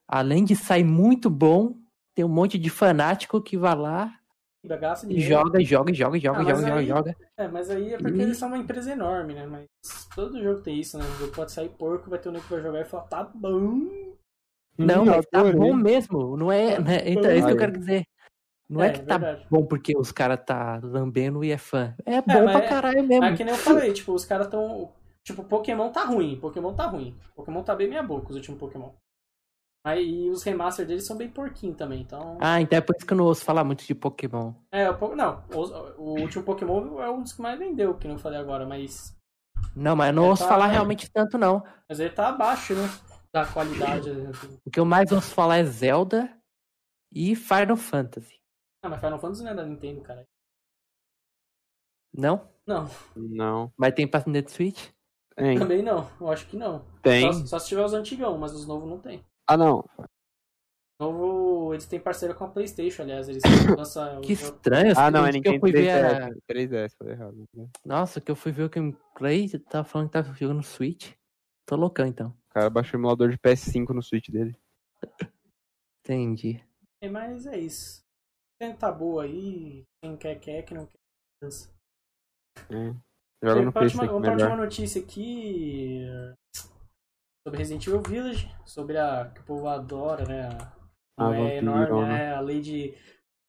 Além 0.08 0.44
de 0.44 0.56
sair 0.56 0.82
muito 0.82 1.28
bom, 1.28 1.74
tem 2.14 2.24
um 2.24 2.28
monte 2.28 2.58
de 2.58 2.70
fanático 2.70 3.40
que 3.42 3.56
vai 3.58 3.76
lá 3.76 4.18
gasta 4.64 5.06
dinheiro. 5.06 5.28
joga, 5.28 5.60
joga, 5.64 5.92
joga, 5.94 6.18
joga, 6.18 6.38
Ah, 6.40 6.42
joga, 6.44 6.60
joga, 6.62 6.74
aí- 6.76 6.86
joga. 6.86 7.16
É, 7.36 7.48
mas 7.48 7.70
aí 7.70 7.94
é 7.94 7.98
porque 7.98 8.18
E- 8.18 8.22
eles 8.22 8.36
são 8.36 8.48
uma 8.48 8.58
empresa 8.58 8.92
enorme, 8.92 9.34
né? 9.34 9.46
Mas 9.46 9.66
todo 10.14 10.42
jogo 10.42 10.60
tem 10.62 10.78
isso, 10.78 10.98
né? 10.98 11.04
O 11.04 11.18
jogo 11.18 11.32
pode 11.34 11.52
sair 11.52 11.68
porco, 11.70 12.10
vai 12.10 12.18
ter 12.18 12.28
um 12.28 12.32
nego 12.32 12.44
que 12.44 12.50
vai 12.52 12.62
jogar 12.62 12.80
e 12.80 12.84
falar, 12.84 13.04
tá 13.04 13.24
bom. 13.24 13.88
Não, 14.78 15.02
Hum, 15.02 15.06
mas 15.06 15.26
tá 15.26 15.44
bom 15.44 15.74
mesmo. 15.74 16.36
Não 16.36 16.50
é, 16.52 16.76
Tá 16.76 16.82
né? 16.82 17.02
Então, 17.10 17.30
é 17.30 17.36
isso 17.36 17.46
que 17.46 17.52
eu 17.52 17.58
quero 17.58 17.78
dizer. 17.78 18.04
Não 18.68 18.82
é, 18.82 18.86
É, 18.88 18.90
que 18.92 19.00
tá 19.00 19.18
verdade. 19.18 19.46
bom 19.50 19.66
porque 19.66 19.96
os 19.98 20.12
caras 20.12 20.40
tá 20.46 20.78
lambendo 20.82 21.42
e 21.42 21.50
é 21.50 21.58
fã. 21.58 21.94
É 22.06 22.20
bom 22.22 22.44
mas 22.44 22.56
pra 22.56 22.64
é- 22.64 22.68
caralho 22.68 23.02
mesmo. 23.02 23.20
Mas 23.22 23.36
que 23.36 23.44
nem 23.44 23.52
eu 23.52 23.58
falei, 23.58 23.92
tipo, 23.92 24.12
os 24.12 24.24
caras 24.24 24.46
tão. 24.46 24.92
Tipo, 25.24 25.42
Pokémon 25.44 25.90
tá 25.90 26.04
ruim, 26.04 26.38
Pokémon 26.40 26.72
tá 26.72 26.86
ruim. 26.86 27.14
Pokémon 27.34 27.62
tá 27.62 27.74
bem 27.74 27.88
meia 27.88 28.02
boca, 28.02 28.30
os 28.30 28.36
últimos 28.36 28.58
Pokémon. 28.60 28.90
Aí 29.84 30.26
e 30.26 30.30
os 30.30 30.42
remaster 30.42 30.86
deles 30.86 31.06
são 31.06 31.16
bem 31.16 31.30
porquinhos 31.30 31.76
também, 31.76 32.02
então. 32.02 32.36
Ah, 32.40 32.60
então 32.60 32.76
é 32.78 32.80
por 32.82 32.94
isso 32.96 33.06
que 33.06 33.12
eu 33.12 33.16
não 33.16 33.24
ouço 33.24 33.44
falar 33.44 33.64
muito 33.64 33.84
de 33.86 33.94
Pokémon. 33.94 34.52
É, 34.70 34.90
o, 34.90 34.98
Po- 34.98 35.16
não, 35.16 35.42
o, 35.54 36.02
o 36.02 36.20
último 36.20 36.44
Pokémon 36.44 37.00
é 37.00 37.10
um 37.10 37.22
dos 37.22 37.32
que 37.32 37.40
mais 37.40 37.58
vendeu, 37.58 37.94
que 37.96 38.06
não 38.06 38.18
falei 38.18 38.38
agora, 38.38 38.66
mas. 38.66 39.16
Não, 39.74 39.96
mas 39.96 40.08
eu 40.08 40.14
não 40.14 40.26
É, 40.26 40.28
ouço 40.30 40.42
tá- 40.42 40.48
falar 40.48 40.66
realmente 40.66 41.10
tanto, 41.10 41.38
não. 41.38 41.62
Mas 41.88 41.98
ele 41.98 42.10
tá 42.10 42.28
abaixo, 42.28 42.74
né? 42.74 42.82
Da 43.32 43.46
qualidade. 43.46 44.10
O 44.66 44.70
que 44.70 44.78
eu 44.80 44.84
mais 44.84 45.10
ouço 45.12 45.32
falar 45.34 45.58
é 45.58 45.64
Zelda 45.64 46.30
e 47.12 47.34
Final 47.34 47.76
Fantasy. 47.76 48.38
Ah, 48.84 48.88
mas 48.88 49.00
Final 49.00 49.18
Fantasy 49.18 49.44
não 49.44 49.50
é 49.50 49.54
da 49.54 49.64
Nintendo, 49.64 50.00
cara. 50.02 50.24
Não? 52.12 52.48
Não, 52.66 52.88
Não. 53.16 53.72
Mas 53.76 53.94
tem 53.94 54.06
pra 54.06 54.22
Nintendo 54.26 54.50
Switch? 54.50 54.90
Tem. 55.36 55.58
também 55.58 55.82
não. 55.82 56.10
Eu 56.20 56.28
acho 56.30 56.46
que 56.46 56.56
não. 56.56 56.84
Tem. 57.02 57.32
Só, 57.32 57.46
só 57.46 57.58
se 57.58 57.68
tiver 57.68 57.84
os 57.84 57.94
antigão, 57.94 58.36
mas 58.36 58.52
os 58.52 58.66
novos 58.66 58.88
não 58.88 58.98
tem. 58.98 59.24
Ah, 59.50 59.56
não. 59.56 59.84
Novo, 61.00 61.74
eles 61.74 61.86
têm 61.86 61.98
parceria 61.98 62.34
com 62.36 62.44
a 62.44 62.48
PlayStation, 62.50 63.02
aliás, 63.02 63.28
eles 63.28 63.42
lançam 63.76 64.20
Que 64.20 64.34
estranho. 64.34 64.94
Ah, 64.96 65.10
não, 65.10 65.26
é 65.26 65.30
que 65.32 65.38
eu 65.38 65.52
Nintendo 65.54 65.60
fui 65.60 65.72
ver 65.72 65.90
a... 65.90 66.28
3DS. 66.30 66.38
3DS, 66.48 66.96
falei 66.96 67.14
errado. 67.14 67.44
né? 67.56 67.68
Nossa, 67.84 68.20
que 68.20 68.30
eu 68.30 68.36
fui 68.36 68.52
ver 68.52 68.64
o 68.64 68.68
gameplay, 68.70 69.48
tava 69.60 69.82
falando 69.88 70.06
que 70.08 70.12
tava 70.12 70.32
jogando 70.34 70.62
Switch. 70.62 71.14
Tô 71.66 71.74
loucão, 71.74 72.06
então. 72.06 72.28
O 72.50 72.54
cara 72.54 72.70
baixou 72.70 72.96
o 72.96 73.00
emulador 73.00 73.30
de 73.30 73.38
PS5 73.38 73.88
no 73.88 74.02
Switch 74.02 74.28
dele. 74.28 74.54
Entendi. 76.04 76.62
É, 77.02 77.08
mas 77.08 77.46
é 77.46 77.58
isso. 77.58 78.02
Tem 78.60 78.76
tá 78.76 78.92
boa 78.92 79.24
aí, 79.24 79.84
quem 80.04 80.16
quer, 80.16 80.38
quer, 80.38 80.62
quem 80.62 80.76
não 80.76 80.86
quer, 80.86 80.98
dança. 81.42 81.72
É. 82.68 82.94
Joga 83.42 83.62
no 83.62 83.66
última- 83.68 83.80
PS5 83.80 84.06
vamos 84.06 84.28
melhor. 84.28 84.56
notícia 84.56 85.00
aqui 85.02 86.04
sobre 87.50 87.58
Resident 87.58 87.86
Evil 87.86 88.02
Village, 88.02 88.50
sobre 88.64 88.96
a 88.98 89.30
que 89.34 89.40
o 89.40 89.44
povo 89.44 89.68
adora, 89.68 90.24
né? 90.24 90.48
A, 91.18 91.24
A 91.24 91.30
não 91.30 91.34
é 91.34 91.56
enorme, 91.58 91.80
vampirona. 91.80 92.06
né? 92.08 92.34
A 92.34 92.40
Lady. 92.40 92.94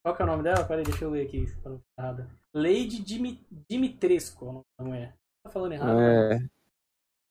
Qual 0.04 0.16
que 0.16 0.22
é 0.22 0.26
o 0.26 0.28
nome 0.28 0.44
dela? 0.44 0.64
Peraí, 0.66 0.84
deixa 0.84 1.06
eu 1.06 1.12
ler 1.12 1.28
aqui 1.28 1.46
pra 1.62 1.72
não 1.72 1.78
ficar 1.80 2.04
errado. 2.04 2.28
Lady 2.54 3.02
Dimi- 3.04 3.46
Dimitrescu 3.70 4.46
é 4.46 4.50
o 4.50 4.52
nome 4.54 4.66
da 4.80 4.86
mulher. 4.86 5.16
Tá 5.46 5.52
falando 5.52 5.74
errado? 5.74 5.96
né? 5.98 6.34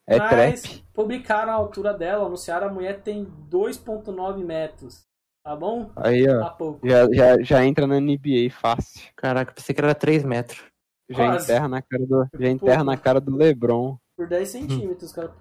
É. 0.09 0.15
É 0.15 0.19
Mas 0.19 0.63
trap. 0.63 0.85
publicaram 0.93 1.53
a 1.53 1.57
altura 1.57 1.93
dela, 1.95 2.27
anunciaram 2.27 2.69
a 2.69 2.73
mulher 2.73 3.01
tem 3.03 3.25
2.9 3.49 4.45
metros. 4.45 5.05
Tá 5.45 5.55
bom? 5.57 5.91
Aí, 5.97 6.29
ó. 6.29 6.41
Tá 6.41 6.51
pouco. 6.51 6.87
Já, 6.89 7.07
já, 7.13 7.43
já 7.43 7.65
entra 7.65 7.87
na 7.87 8.01
NBA 8.01 8.51
fácil. 8.51 9.09
Caraca, 9.17 9.53
pensei 9.53 9.75
que 9.75 9.81
era 9.81 9.95
3 9.95 10.25
metros. 10.25 10.63
Já 11.09 11.17
Quase. 11.27 11.45
enterra 11.45 11.69
na 11.69 11.83
cara 11.83 12.07
do, 12.07 12.29
já 12.39 12.49
enterra 12.49 12.85
na 12.85 12.97
cara 12.97 13.21
do 13.21 13.35
LeBron. 13.37 13.97
Por 14.17 14.29
10 14.29 14.49
centímetros, 14.49 15.13
cara. 15.13 15.33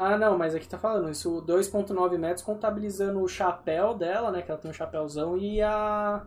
Ah, 0.00 0.16
não, 0.16 0.38
mas 0.38 0.54
aqui 0.54 0.68
tá 0.68 0.78
falando 0.78 1.10
isso, 1.10 1.42
2.9 1.42 2.16
metros 2.16 2.42
contabilizando 2.44 3.20
o 3.20 3.26
chapéu 3.28 3.94
dela, 3.94 4.30
né? 4.30 4.42
Que 4.42 4.50
ela 4.50 4.60
tem 4.60 4.70
um 4.70 4.74
chapéuzão 4.74 5.36
e 5.36 5.60
a. 5.60 6.24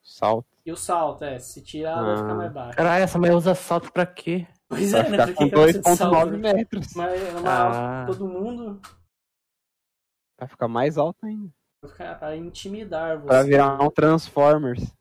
Salto. 0.00 0.46
E 0.64 0.70
o 0.70 0.76
salto, 0.76 1.24
é. 1.24 1.38
Se 1.40 1.60
tirar, 1.62 2.00
vai 2.02 2.16
ficar 2.16 2.30
Ah. 2.30 2.34
mais 2.34 2.52
baixo. 2.52 2.76
Caralho, 2.76 3.04
essa 3.04 3.18
mulher 3.18 3.34
usa 3.34 3.54
salto 3.54 3.90
pra 3.92 4.06
quê? 4.06 4.46
Pois 4.68 4.92
é, 4.94 5.08
né? 5.08 5.18
ficar 5.18 5.26
Por 5.26 5.34
com 5.34 5.44
que 5.44 5.48
que 5.50 5.54
ela 5.56 5.64
precisa 5.64 5.90
de 5.90 5.96
salto, 5.96 6.14
2.9 6.14 6.36
né? 6.40 6.52
metros. 6.54 6.94
Mas 6.94 7.22
é 7.22 7.32
uma 7.38 8.02
Ah. 8.02 8.06
todo 8.06 8.28
mundo 8.28 8.80
Vai 10.38 10.48
ficar 10.48 10.68
mais 10.68 10.96
alto 10.98 11.26
ainda. 11.26 11.52
vai 11.82 11.90
ficar 11.90 12.14
pra 12.18 12.36
intimidar 12.36 13.18
você. 13.18 13.26
Pra 13.26 13.42
virar 13.42 13.82
um 13.82 13.90
Transformers. 13.90 14.94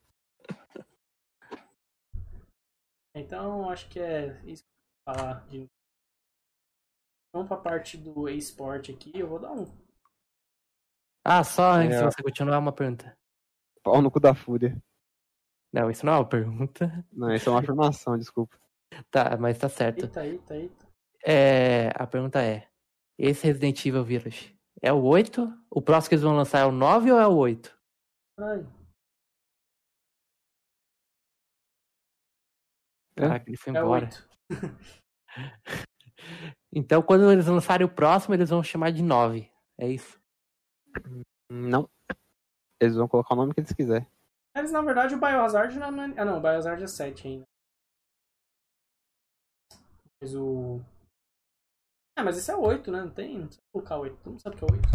Então, 3.16 3.70
acho 3.70 3.88
que 3.90 4.00
é 4.00 4.42
isso 4.46 4.64
que 4.64 4.70
eu 5.10 5.14
vou 5.14 5.24
falar. 5.24 5.46
De... 5.48 5.70
Vamos 7.34 7.48
pra 7.48 7.58
parte 7.58 7.98
do 7.98 8.30
esporte 8.30 8.91
aqui, 8.91 9.12
eu 9.15 9.28
vou 9.28 9.39
dar 9.39 9.52
um. 9.52 9.65
Ah, 11.26 11.43
só 11.43 11.72
antes 11.72 11.98
É. 11.98 12.00
de 12.00 12.06
você 12.13 12.22
continuar, 12.22 12.60
uma 12.60 12.72
pergunta. 12.72 13.17
Pau 13.82 14.00
no 14.04 14.12
cu 14.12 14.19
da 14.19 14.36
fúria. 14.36 14.80
Não, 15.74 15.89
isso 15.89 16.06
não 16.06 16.13
é 16.13 16.17
uma 16.17 16.30
pergunta. 16.30 17.04
Não, 17.12 17.34
isso 17.34 17.50
é 17.50 17.52
uma 17.52 17.60
afirmação, 17.60 18.19
desculpa. 18.19 18.56
Tá, 19.10 19.36
mas 19.38 19.58
tá 19.58 19.67
certo. 19.67 20.04
Eita, 20.06 20.28
eita, 20.28 20.56
eita. 20.56 20.88
É, 21.26 21.88
a 21.96 22.06
pergunta 22.06 22.39
é: 22.39 22.69
esse 23.17 23.48
Resident 23.48 23.84
Evil 23.84 24.04
Village 24.04 24.56
é 24.80 24.93
o 24.93 25.02
8? 25.02 25.52
O 25.72 25.82
próximo 25.82 26.10
que 26.10 26.15
eles 26.15 26.24
vão 26.24 26.36
lançar 26.36 26.60
é 26.60 26.65
o 26.65 26.72
9 26.72 27.12
ou 27.12 27.19
é 27.19 27.28
o 27.28 27.36
8? 27.36 27.76
Ai, 28.38 28.63
Caraca, 33.15 33.50
ele 33.50 33.58
foi 33.58 33.76
é 33.76 33.80
embora. 33.80 34.10
Então, 36.76 37.04
quando 37.04 37.32
eles 37.32 37.46
lançarem 37.46 37.86
o 37.86 37.90
próximo, 37.90 38.34
eles 38.34 38.50
vão 38.50 38.64
chamar 38.64 38.92
de 38.92 39.04
9. 39.04 39.48
É 39.78 39.88
isso. 39.88 40.20
Não. 41.50 41.88
Eles 42.82 42.96
vão 42.96 43.08
colocar 43.08 43.36
o 43.36 43.38
nome 43.38 43.54
que 43.54 43.60
eles 43.60 43.72
quiserem. 43.72 44.08
Mas 44.56 44.72
na 44.72 44.82
verdade 44.82 45.16
o 45.16 45.20
Biohazard 45.20 45.78
não 45.80 46.04
é. 46.04 46.14
Ah 46.18 46.26
não, 46.26 46.38
o 46.38 46.42
Biohazard 46.42 46.84
é 46.84 46.88
7 46.88 47.28
ainda. 47.28 47.46
Mas 50.22 50.36
o. 50.36 50.80
Ah, 52.16 52.24
mas 52.24 52.38
esse 52.38 52.52
é 52.52 52.56
8, 52.56 52.92
né? 52.92 53.02
Não 53.02 53.10
tem. 53.12 53.38
Não 53.38 53.48
precisa 53.48 53.66
colocar 53.72 53.98
8. 53.98 54.18
Todo 54.18 54.32
mundo 54.32 54.42
sabe 54.42 54.56
que 54.56 54.64
é 54.64 54.68
8. 54.72 54.90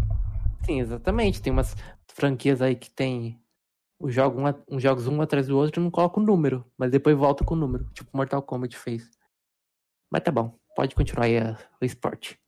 Sim, 0.65 0.81
exatamente. 0.81 1.43
Tem 1.43 1.53
umas 1.53 1.75
franquias 2.09 2.61
aí 2.61 2.77
que 2.77 2.91
tem 2.91 3.41
os 4.01 4.15
jogos 4.15 4.43
um, 4.69 4.79
jogos 4.79 5.07
um 5.09 5.21
atrás 5.21 5.49
do 5.49 5.57
outro 5.57 5.81
e 5.81 5.85
não 5.85 5.91
coloca 5.91 6.21
o 6.21 6.23
número, 6.23 6.65
mas 6.77 6.91
depois 6.91 7.17
volta 7.17 7.45
com 7.45 7.55
o 7.55 7.59
número, 7.59 7.85
tipo 7.91 8.17
Mortal 8.17 8.43
Kombat 8.43 8.77
fez. 8.77 9.11
Mas 10.11 10.23
tá 10.23 10.31
bom, 10.31 10.57
pode 10.79 10.95
continuar 10.95 11.25
aí 11.27 11.37
a- 11.39 11.59
o 11.83 11.85
esporte. 11.85 12.39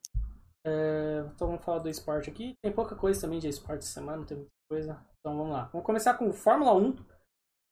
É, 0.64 1.24
então 1.34 1.48
vamos 1.48 1.64
falar 1.64 1.80
do 1.80 1.88
esporte 1.88 2.30
aqui. 2.30 2.54
Tem 2.62 2.70
pouca 2.70 2.94
coisa 2.94 3.20
também 3.20 3.40
de 3.40 3.48
esporte 3.48 3.80
essa 3.80 3.94
semana, 3.94 4.18
não 4.18 4.24
tem 4.24 4.36
muita 4.36 4.50
coisa. 4.70 5.04
Então 5.18 5.36
vamos 5.36 5.52
lá. 5.52 5.64
Vamos 5.72 5.84
começar 5.84 6.14
com 6.14 6.32
Fórmula 6.32 6.72
1. 6.76 6.94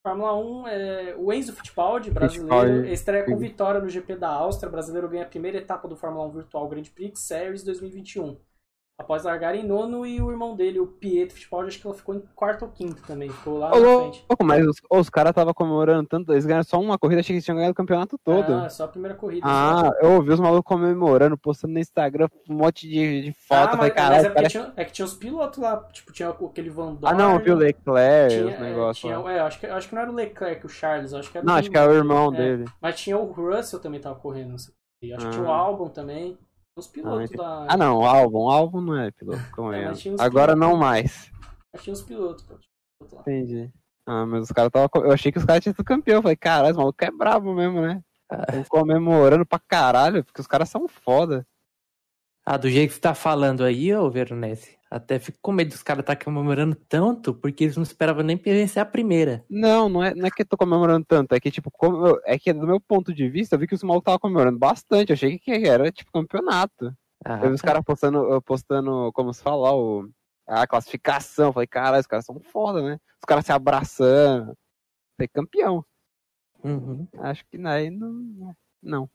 Fórmula 0.05 0.35
1 0.37 0.67
é 0.69 1.15
o 1.17 1.33
Enzo 1.33 1.53
Fittipaldi, 1.53 2.11
brasileiro, 2.11 2.57
Fittipaldi. 2.57 2.93
estreia 2.93 3.25
com 3.25 3.37
vitória 3.37 3.81
no 3.81 3.89
GP 3.89 4.17
da 4.17 4.31
Áustria. 4.31 4.69
brasileiro 4.69 5.09
ganha 5.09 5.23
a 5.25 5.29
primeira 5.29 5.59
etapa 5.59 5.87
do 5.87 5.95
Fórmula 5.97 6.27
1 6.27 6.31
Virtual 6.33 6.69
Grand 6.69 6.83
Prix 6.93 7.21
Series 7.21 7.63
2021. 7.63 8.37
Após 9.01 9.23
largar 9.23 9.55
em 9.55 9.65
nono 9.65 10.05
e 10.05 10.21
o 10.21 10.29
irmão 10.29 10.57
dele, 10.57 10.81
o 10.81 10.87
Pietro 10.89 11.37
Fittipaldi, 11.37 11.69
acho 11.69 11.81
que 11.81 11.87
ela 11.87 11.95
ficou 11.95 12.17
em 12.17 12.23
quarto 12.35 12.63
ou 12.65 12.69
quinto 12.73 13.01
também. 13.07 13.31
Ficou 13.31 13.57
lá 13.57 13.69
Ô, 13.73 13.79
na 13.79 14.01
frente. 14.01 14.25
louco, 14.29 14.45
mas 14.45 14.67
os, 14.67 14.77
os 14.91 15.09
caras 15.09 15.31
estavam 15.31 15.55
comemorando 15.55 16.09
tanto. 16.09 16.33
Eles 16.33 16.45
ganharam 16.45 16.65
só 16.65 16.81
uma 16.81 16.99
corrida, 16.99 17.21
achei 17.21 17.29
que 17.29 17.35
eles 17.35 17.45
tinham 17.45 17.57
ganhado 17.59 17.71
o 17.71 17.77
campeonato 17.77 18.19
todo. 18.19 18.53
Ah, 18.53 18.69
só 18.69 18.87
a 18.87 18.89
primeira 18.89 19.17
corrida. 19.17 19.47
Ah, 19.49 19.93
eu 20.03 20.15
ouvi 20.15 20.33
os 20.33 20.41
malucos 20.41 20.65
comemorando, 20.69 21.39
postando 21.39 21.75
no 21.75 21.79
Instagram 21.79 22.27
um 22.51 22.55
monte 22.55 22.89
de, 22.89 23.23
de 23.23 23.33
foto. 23.33 23.75
Ah, 23.75 23.77
mas, 23.77 23.93
caralho, 23.95 24.27
é, 24.27 24.31
parece- 24.31 24.51
tinha, 24.59 24.73
é 24.77 24.85
que 24.85 24.91
tinha 24.93 25.07
os 25.07 25.15
pilotos 25.15 25.61
lá, 25.61 25.77
tipo, 25.93 26.13
tinha 26.13 26.31
aquele 26.31 26.69
Van 26.69 26.95
Dorn. 26.95 27.07
Ah, 27.07 27.15
não, 27.15 27.39
viu 27.39 27.55
o 27.55 27.57
Leclerc, 27.57 28.35
tinha, 28.35 28.47
os 28.49 28.53
é, 28.55 28.59
negócios. 28.61 28.99
tinha- 28.99 29.31
é, 29.33 29.39
acho, 29.39 29.61
que, 29.61 29.67
acho 29.67 29.89
que 29.89 29.95
não 29.95 30.03
era 30.03 30.11
o 30.11 30.15
Leclerc, 30.15 30.67
o 30.67 30.69
Charles, 30.69 31.15
acho 31.15 31.31
que 31.31 31.39
era 31.39 31.47
Não, 31.47 31.55
acho 31.55 31.71
que 31.71 31.79
era 31.79 31.89
o 31.89 31.95
irmão 31.95 32.35
é, 32.35 32.37
dele. 32.37 32.65
Mas 32.83 32.99
tinha 32.99 33.17
o 33.17 33.31
Russell 33.31 33.79
também 33.79 34.01
tava 34.01 34.17
correndo. 34.19 34.51
não 34.51 34.59
sei. 34.59 34.75
Acho 35.15 35.27
que 35.27 35.33
tinha 35.35 35.45
o 35.45 35.53
Ah. 35.53 35.57
Albon 35.57 35.89
também. 35.89 36.37
Os 36.79 36.87
pilotos 36.87 37.25
entendi. 37.25 37.37
da. 37.37 37.67
Ah, 37.69 37.77
não, 37.77 37.99
o 37.99 38.05
álbum. 38.05 38.39
O 38.39 38.51
álbum 38.51 38.81
não 38.81 38.97
é 38.97 39.11
piloto, 39.11 39.43
como 39.55 39.73
É, 39.73 39.85
é. 39.85 39.93
Agora 40.19 40.53
pilotos. 40.55 40.57
não 40.57 40.77
mais. 40.77 41.31
Tinha 41.81 41.93
os 41.93 42.03
pilotos, 42.03 42.45
pô. 42.45 42.55
Entendi. 43.21 43.71
Ah, 44.07 44.25
mas 44.25 44.45
os 44.45 44.53
caras 44.53 44.71
tava. 44.71 44.89
Eu 44.95 45.13
achei 45.13 45.31
que 45.33 45.39
os 45.39 45.45
caras 45.45 45.63
tinham 45.63 45.75
sido 45.75 45.85
campeão. 45.85 46.17
Eu 46.19 46.23
falei, 46.23 46.37
caralho, 46.37 46.71
esse 46.71 46.79
maluco 46.79 47.05
é 47.05 47.11
brabo 47.11 47.55
mesmo, 47.55 47.81
né? 47.81 48.03
Tão 48.51 48.65
comemorando 48.65 49.45
pra 49.47 49.59
caralho, 49.59 50.25
porque 50.25 50.41
os 50.41 50.47
caras 50.47 50.69
são 50.69 50.87
foda. 50.89 51.47
Ah, 52.51 52.57
do 52.57 52.71
jeito 52.71 52.89
que 52.89 52.95
você 52.95 53.01
tá 53.03 53.15
falando 53.15 53.63
aí, 53.63 53.95
ô 53.95 54.11
Veronese, 54.11 54.79
até 54.91 55.19
fico 55.19 55.37
com 55.43 55.53
medo 55.53 55.69
dos 55.69 55.83
caras 55.83 56.01
estar 56.01 56.17
comemorando 56.17 56.75
tanto, 56.75 57.35
porque 57.35 57.65
eles 57.65 57.77
não 57.77 57.83
esperavam 57.83 58.23
nem 58.23 58.37
vencer 58.39 58.81
a 58.81 58.87
primeira. 58.87 59.45
Não, 59.51 59.87
não 59.87 60.03
é, 60.03 60.15
não 60.15 60.27
é 60.27 60.31
que 60.31 60.41
eu 60.41 60.47
tô 60.47 60.57
comemorando 60.57 61.05
tanto, 61.07 61.35
é 61.35 61.41
que, 61.41 61.51
tipo, 61.51 61.71
eu- 61.83 62.19
é 62.25 62.39
que 62.39 62.51
do 62.55 62.67
meu 62.67 62.81
ponto 62.81 63.13
de 63.13 63.29
vista, 63.29 63.55
eu 63.55 63.59
vi 63.59 63.67
que 63.67 63.75
os 63.75 63.83
malucos 63.83 64.05
estavam 64.05 64.19
comemorando 64.19 64.59
bastante. 64.59 65.11
Eu 65.11 65.15
achei 65.15 65.39
que 65.39 65.51
era, 65.51 65.93
tipo, 65.93 66.11
campeonato. 66.11 66.91
Ah, 67.23 67.35
Eu 67.43 67.49
vi 67.51 67.55
os 67.57 67.61
tá. 67.61 67.67
caras 67.67 67.85
postando, 67.85 68.41
postando, 68.41 69.11
como 69.13 69.35
se 69.35 69.43
fala, 69.43 69.71
o, 69.75 70.09
a 70.47 70.67
classificação. 70.67 71.53
Falei, 71.53 71.67
caralho, 71.67 72.01
os 72.01 72.07
caras 72.07 72.25
são 72.25 72.41
foda, 72.41 72.81
né? 72.81 72.95
Os 73.21 73.27
caras 73.27 73.45
se 73.45 73.53
abraçando. 73.53 74.55
Falei, 75.19 75.29
campeão. 75.29 75.85
Uhum. 76.65 77.07
Acho 77.19 77.45
que 77.51 77.59
aí 77.67 77.91
não. 77.91 78.55
Não. 78.83 79.11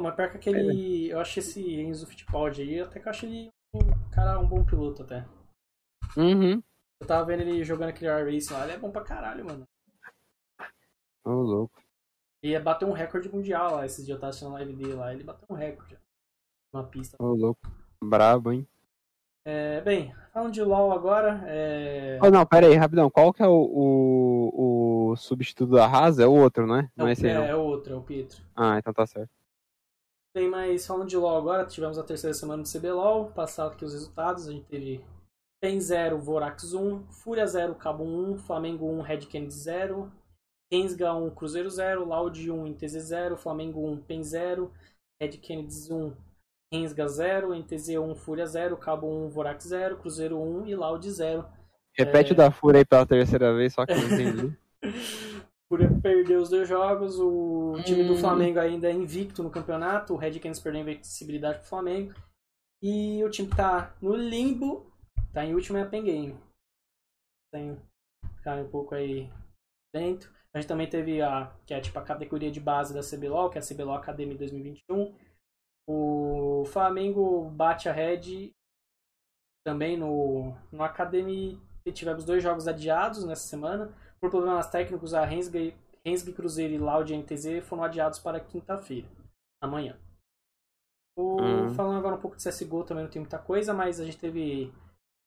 Mas 0.00 0.14
pior 0.14 0.30
que 0.30 0.36
aquele. 0.36 1.10
Eu 1.10 1.20
acho 1.20 1.38
esse 1.38 1.62
Enzo 1.80 2.06
Fittipaldi 2.06 2.62
aí, 2.62 2.80
até 2.80 2.98
que 2.98 3.06
eu 3.06 3.10
acho 3.10 3.26
ele 3.26 3.50
um 3.74 4.10
cara, 4.10 4.38
um 4.38 4.46
bom 4.46 4.64
piloto 4.64 5.02
até. 5.02 5.24
Uhum. 6.16 6.62
Eu 7.00 7.06
tava 7.06 7.24
vendo 7.24 7.42
ele 7.42 7.62
jogando 7.64 7.90
aquele 7.90 8.10
R 8.10 8.34
Racing 8.34 8.52
lá, 8.52 8.64
ele 8.64 8.72
é 8.72 8.78
bom 8.78 8.90
pra 8.90 9.02
caralho, 9.02 9.44
mano. 9.44 9.66
Ô, 11.24 11.30
louco. 11.30 11.80
E 12.42 12.50
ia 12.50 12.60
bater 12.60 12.86
um 12.86 12.92
recorde 12.92 13.32
mundial 13.32 13.76
lá, 13.76 13.86
esses 13.86 14.04
dias 14.04 14.16
eu 14.16 14.20
tava 14.20 14.30
assistindo 14.30 14.50
a 14.50 14.54
live 14.54 14.72
dele 14.74 14.94
lá, 14.94 15.12
ele 15.12 15.24
bateu 15.24 15.46
um 15.48 15.54
recorde. 15.54 15.98
Uma 16.72 16.84
pista. 16.84 17.16
Ô, 17.22 17.34
louco. 17.34 17.60
Brabo, 18.02 18.52
hein? 18.52 18.66
É, 19.44 19.80
bem, 19.80 20.14
falando 20.32 20.52
de 20.52 20.62
LoL 20.62 20.92
agora, 20.92 21.42
é... 21.46 22.18
Oh, 22.22 22.30
não, 22.30 22.44
pera 22.44 22.66
aí, 22.66 22.74
rapidão. 22.74 23.10
Qual 23.10 23.32
que 23.32 23.42
é 23.42 23.46
o, 23.46 23.52
o, 23.52 25.10
o 25.10 25.16
substituto 25.16 25.72
da 25.72 25.86
Haas? 25.86 26.18
É 26.18 26.26
o 26.26 26.32
outro, 26.32 26.66
né? 26.66 26.90
Não 26.94 27.08
é 27.08 27.12
esse 27.12 27.26
aí, 27.26 27.32
é, 27.32 27.38
não. 27.38 27.44
é 27.44 27.54
o 27.54 27.60
outro, 27.60 27.94
é 27.94 27.96
o 27.96 28.02
Pietro. 28.02 28.42
Ah, 28.54 28.78
então 28.78 28.92
tá 28.92 29.06
certo. 29.06 29.30
Bem, 30.32 30.48
mas 30.48 30.86
falando 30.86 31.08
de 31.08 31.16
LoL 31.16 31.36
agora, 31.36 31.66
tivemos 31.66 31.98
a 31.98 32.04
terceira 32.04 32.32
semana 32.32 32.62
do 32.62 32.68
CBLOL, 32.68 33.32
passado 33.32 33.72
aqui 33.72 33.84
os 33.84 33.92
resultados, 33.92 34.46
a 34.46 34.52
gente 34.52 34.64
teve 34.66 35.04
PEN 35.60 35.80
0, 35.80 36.18
Vorax 36.18 36.72
1, 36.72 37.04
Fúria 37.10 37.46
0, 37.46 37.74
Cabo 37.74 38.04
1, 38.04 38.38
Flamengo 38.38 38.86
1, 38.86 39.00
Red 39.00 39.20
Kennedy 39.26 39.52
0, 39.52 40.12
Rensga 40.72 41.12
1, 41.12 41.30
Cruzeiro 41.30 41.68
0, 41.68 42.04
Loud 42.04 42.48
1, 42.48 42.66
NTZ 42.68 42.92
0, 43.02 43.36
Flamengo 43.36 43.84
1, 43.90 43.96
PEN 44.02 44.22
0, 44.22 44.72
Red 45.20 45.32
Kennedy 45.38 45.92
1, 45.92 46.16
Rensga 46.72 47.08
0, 47.08 47.52
NTZ 47.52 47.88
1, 47.98 48.14
Fúria 48.14 48.46
0, 48.46 48.76
Cabo 48.76 49.08
1, 49.08 49.30
Vorax 49.30 49.64
0, 49.64 49.96
Cruzeiro 49.96 50.40
1 50.40 50.66
e 50.68 50.76
Loud 50.76 51.10
0. 51.10 51.44
Repete 51.98 52.30
É. 52.30 52.32
o 52.34 52.36
da 52.36 52.52
Fúria 52.52 52.78
aí 52.78 52.84
pela 52.84 53.04
terceira 53.04 53.52
vez, 53.52 53.74
só 53.74 53.84
que 53.84 53.92
eu 53.92 53.98
não 53.98 54.04
entendi. 54.04 54.56
Perdeu 56.02 56.40
os 56.40 56.50
dois 56.50 56.68
jogos, 56.68 57.18
o 57.20 57.80
time 57.84 58.02
do 58.02 58.14
Hum. 58.14 58.16
Flamengo 58.16 58.58
ainda 58.58 58.88
é 58.88 58.92
invicto 58.92 59.40
no 59.40 59.50
campeonato, 59.50 60.12
o 60.12 60.16
Red 60.16 60.40
Canids 60.40 60.60
perdeu 60.60 60.80
a 60.80 60.82
invencibilidade 60.82 61.60
pro 61.60 61.68
Flamengo. 61.68 62.12
E 62.82 63.22
o 63.22 63.30
time 63.30 63.48
que 63.48 63.56
tá 63.56 63.94
no 64.02 64.16
limbo, 64.16 64.90
tá 65.32 65.44
em 65.44 65.54
último 65.54 65.78
é 65.78 65.82
a 65.82 65.86
Pen 65.86 66.02
Game. 66.02 66.40
Tem 67.52 67.78
ficar 68.36 68.56
um 68.56 68.68
pouco 68.68 68.94
aí 68.94 69.30
dentro. 69.94 70.32
A 70.52 70.58
gente 70.58 70.68
também 70.68 70.88
teve 70.88 71.22
a, 71.22 71.54
que 71.64 71.72
é 71.72 71.80
tipo 71.80 71.98
a 71.98 72.04
categoria 72.04 72.50
de 72.50 72.58
base 72.58 72.92
da 72.92 73.02
CBLOL, 73.02 73.50
que 73.50 73.58
é 73.58 73.60
a 73.60 73.64
CBLOL 73.64 73.94
Academy 73.94 74.36
2021. 74.36 75.14
O 75.88 76.64
Flamengo 76.66 77.48
bate 77.50 77.88
a 77.88 77.92
Red 77.92 78.52
também 79.64 79.96
no, 79.96 80.56
no 80.72 80.82
Academy. 80.82 81.60
Tivemos 81.92 82.24
dois 82.24 82.42
jogos 82.42 82.66
adiados 82.66 83.24
nessa 83.24 83.46
semana. 83.46 83.94
Por 84.20 84.30
problemas 84.30 84.68
técnicos, 84.68 85.14
a 85.14 85.24
Rensga, 85.24 85.58
Rensga 86.04 86.32
Cruzeiro 86.32 86.74
e 86.74 86.78
Loud 86.78 87.12
NTZ 87.14 87.62
foram 87.64 87.84
adiados 87.84 88.18
para 88.18 88.38
quinta-feira, 88.40 89.08
amanhã. 89.62 89.96
O- 91.16 91.40
Hum. 91.42 91.70
Falando 91.74 91.98
agora 91.98 92.16
um 92.16 92.20
pouco 92.20 92.36
de 92.36 92.42
CSGO, 92.42 92.84
também 92.84 93.04
não 93.04 93.10
tem 93.10 93.20
muita 93.20 93.38
coisa, 93.38 93.72
mas 93.72 93.98
a 94.00 94.04
gente 94.04 94.18
teve 94.18 94.72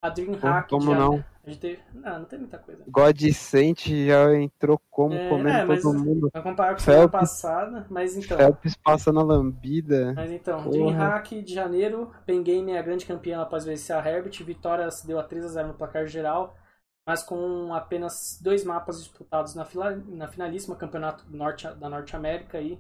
a 0.04 0.10
Dreamhack. 0.10 0.70
Como 0.70 0.92
já- 0.92 0.98
não? 0.98 1.26
A 1.46 1.50
gente 1.50 1.60
teve... 1.60 1.82
Não, 1.94 2.20
não 2.20 2.26
tem 2.26 2.40
muita 2.40 2.58
coisa. 2.58 2.84
God 2.88 3.20
Saint 3.34 3.88
já 3.88 4.34
entrou 4.36 4.80
como 4.90 5.14
É, 5.14 5.28
comendo 5.30 5.74
é, 5.74 5.78
todo 5.82 5.94
mundo. 6.00 6.30
Vai 6.32 6.42
comparar 6.42 6.70
com 6.76 6.76
a 6.78 6.80
semana 6.80 7.10
passada, 7.10 7.86
mas 7.90 8.16
então... 8.16 8.38
Phelps 8.38 8.76
passando 8.78 9.20
a 9.20 9.24
lambida. 9.24 10.14
Mas 10.14 10.32
então, 10.32 10.64
Porra. 10.64 10.72
Dreamhack 10.72 11.42
de 11.42 11.54
janeiro, 11.54 12.12
Pen 12.26 12.42
Game 12.44 12.72
é 12.72 12.80
a 12.80 12.82
grande 12.82 13.06
campeã 13.06 13.42
após 13.42 13.66
vencer 13.66 13.96
a 13.96 14.00
Herbert, 14.08 14.42
vitória 14.44 14.90
se 14.90 15.06
deu 15.06 15.20
a 15.20 15.24
3 15.24 15.44
a 15.46 15.50
0 15.50 15.68
no 15.70 15.74
placar 15.74 16.08
geral, 16.08 16.56
mas 17.06 17.24
com 17.24 17.74
apenas 17.74 18.40
dois 18.42 18.64
mapas 18.64 19.00
disputados 19.00 19.56
na, 19.56 19.66
fila, 19.66 19.96
na 20.08 20.28
finalíssima 20.28 20.76
campeonato 20.76 21.26
norte, 21.30 21.68
da 21.76 21.90
Norte 21.90 22.16
América 22.16 22.62
e 22.62 22.78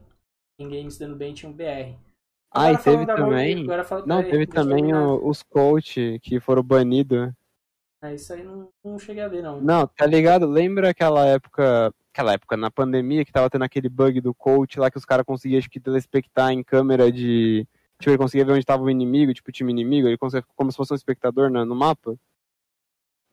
Pen 0.57 0.69
Games 0.69 0.97
dando 0.97 1.15
bem 1.15 1.33
tinha 1.33 1.49
um 1.49 1.53
BR. 1.53 1.95
Ah, 2.51 2.71
e 2.71 2.77
teve 2.77 3.05
também. 3.05 3.63
agora 3.63 3.83
fala- 3.83 4.05
Não, 4.05 4.23
teve 4.23 4.45
também 4.45 4.93
o- 4.93 5.27
os 5.27 5.41
coach 5.41 6.19
que 6.21 6.39
foram 6.39 6.61
banidos. 6.63 7.31
É, 8.01 8.13
isso 8.13 8.33
aí 8.33 8.43
não, 8.43 8.69
não 8.83 8.99
cheguei 8.99 9.23
a 9.23 9.27
ver, 9.27 9.41
não. 9.41 9.59
Não, 9.61 9.87
tá 9.87 10.05
ligado? 10.05 10.45
Lembra 10.45 10.89
aquela 10.89 11.25
época. 11.25 11.93
Aquela 12.13 12.33
época, 12.33 12.55
na 12.55 12.69
pandemia, 12.69 13.25
que 13.25 13.31
tava 13.31 13.49
tendo 13.49 13.63
aquele 13.63 13.89
bug 13.89 14.21
do 14.21 14.35
coach 14.35 14.79
lá 14.79 14.91
que 14.91 14.99
os 14.99 15.05
caras 15.05 15.25
conseguiam, 15.25 15.57
acho 15.57 15.67
que, 15.69 15.79
telespectar 15.79 16.51
em 16.51 16.63
câmera 16.63 17.11
de. 17.11 17.67
Tipo, 17.97 18.11
ele 18.11 18.17
conseguia 18.19 18.45
ver 18.45 18.51
onde 18.53 18.63
tava 18.65 18.83
o 18.83 18.89
inimigo, 18.89 19.33
tipo, 19.33 19.49
o 19.49 19.51
time 19.51 19.71
inimigo, 19.71 20.07
ele 20.07 20.17
conseguia, 20.17 20.45
como 20.55 20.71
se 20.71 20.77
fosse 20.77 20.93
um 20.93 20.95
espectador 20.95 21.49
no, 21.49 21.65
no 21.65 21.73
mapa. 21.73 22.15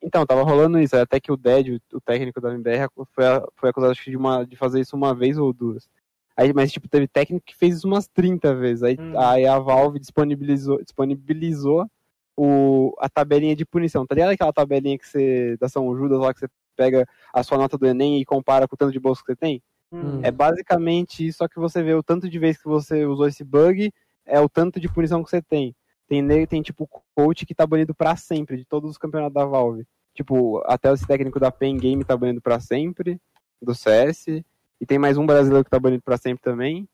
Então, 0.01 0.25
tava 0.25 0.43
rolando 0.43 0.79
isso, 0.79 0.95
até 0.95 1.19
que 1.19 1.31
o 1.31 1.37
Dead, 1.37 1.79
o, 1.93 2.01
técnico 2.01 2.41
da 2.41 2.53
MBR, 2.53 2.89
foi, 3.13 3.25
foi 3.55 3.69
acusado 3.69 3.91
acho 3.91 4.09
de, 4.09 4.17
uma, 4.17 4.43
de 4.43 4.55
fazer 4.55 4.81
isso 4.81 4.95
uma 4.95 5.13
vez 5.13 5.37
ou 5.37 5.53
duas. 5.53 5.87
Aí, 6.35 6.51
mas, 6.53 6.71
tipo, 6.71 6.87
teve 6.87 7.07
técnico 7.07 7.45
que 7.45 7.55
fez 7.55 7.77
isso 7.77 7.87
umas 7.87 8.07
30 8.07 8.55
vezes. 8.55 8.83
Aí, 8.83 8.97
Hum. 8.99 9.19
aí 9.19 9.45
a 9.45 9.59
Valve 9.59 9.99
disponibilizou, 9.99 10.81
disponibilizou 10.81 11.87
o, 12.35 12.95
a 12.99 13.07
tabelinha 13.07 13.55
de 13.55 13.65
punição. 13.65 14.07
Tá 14.07 14.15
ligado 14.15 14.29
aquela 14.31 14.53
tabelinha 14.53 14.97
que 14.97 15.07
você, 15.07 15.55
da 15.57 15.69
São 15.69 15.95
Judas 15.95 16.19
lá, 16.19 16.33
que 16.33 16.39
você 16.39 16.47
pega 16.75 17.07
a 17.33 17.43
sua 17.43 17.57
nota 17.57 17.77
do 17.77 17.85
Enem 17.85 18.19
e 18.19 18.25
compara 18.25 18.67
com 18.67 18.73
o 18.73 18.77
tanto 18.77 18.91
de 18.91 18.99
bolsa 18.99 19.21
que 19.21 19.31
você 19.31 19.35
tem? 19.35 19.61
Hum. 19.91 20.19
É 20.23 20.31
basicamente 20.31 21.27
isso, 21.27 21.39
só 21.39 21.47
que 21.47 21.59
você 21.59 21.83
vê 21.83 21.93
o 21.93 22.01
tanto 22.01 22.29
de 22.29 22.39
vezes 22.39 22.61
que 22.61 22.67
você 22.67 23.05
usou 23.05 23.27
esse 23.27 23.43
bug, 23.43 23.91
é 24.25 24.39
o 24.39 24.49
tanto 24.49 24.79
de 24.79 24.87
punição 24.87 25.23
que 25.23 25.29
você 25.29 25.41
tem. 25.41 25.75
Tem, 26.11 26.45
tem 26.45 26.61
tipo, 26.61 26.89
coach 27.15 27.45
que 27.45 27.55
tá 27.55 27.65
banido 27.65 27.95
pra 27.95 28.17
sempre, 28.17 28.57
de 28.57 28.65
todos 28.65 28.91
os 28.91 28.97
campeonatos 28.97 29.33
da 29.33 29.45
Valve. 29.45 29.87
Tipo, 30.13 30.61
até 30.65 30.91
esse 30.91 31.07
técnico 31.07 31.39
da 31.39 31.49
Pen 31.49 31.77
Game 31.77 32.03
tá 32.03 32.17
banido 32.17 32.41
pra 32.41 32.59
sempre, 32.59 33.17
do 33.61 33.73
CS. 33.73 34.27
E 34.27 34.85
tem 34.85 34.99
mais 34.99 35.17
um 35.17 35.25
brasileiro 35.25 35.63
que 35.63 35.69
tá 35.69 35.79
banido 35.79 36.03
pra 36.03 36.17
sempre 36.17 36.43
também. 36.43 36.85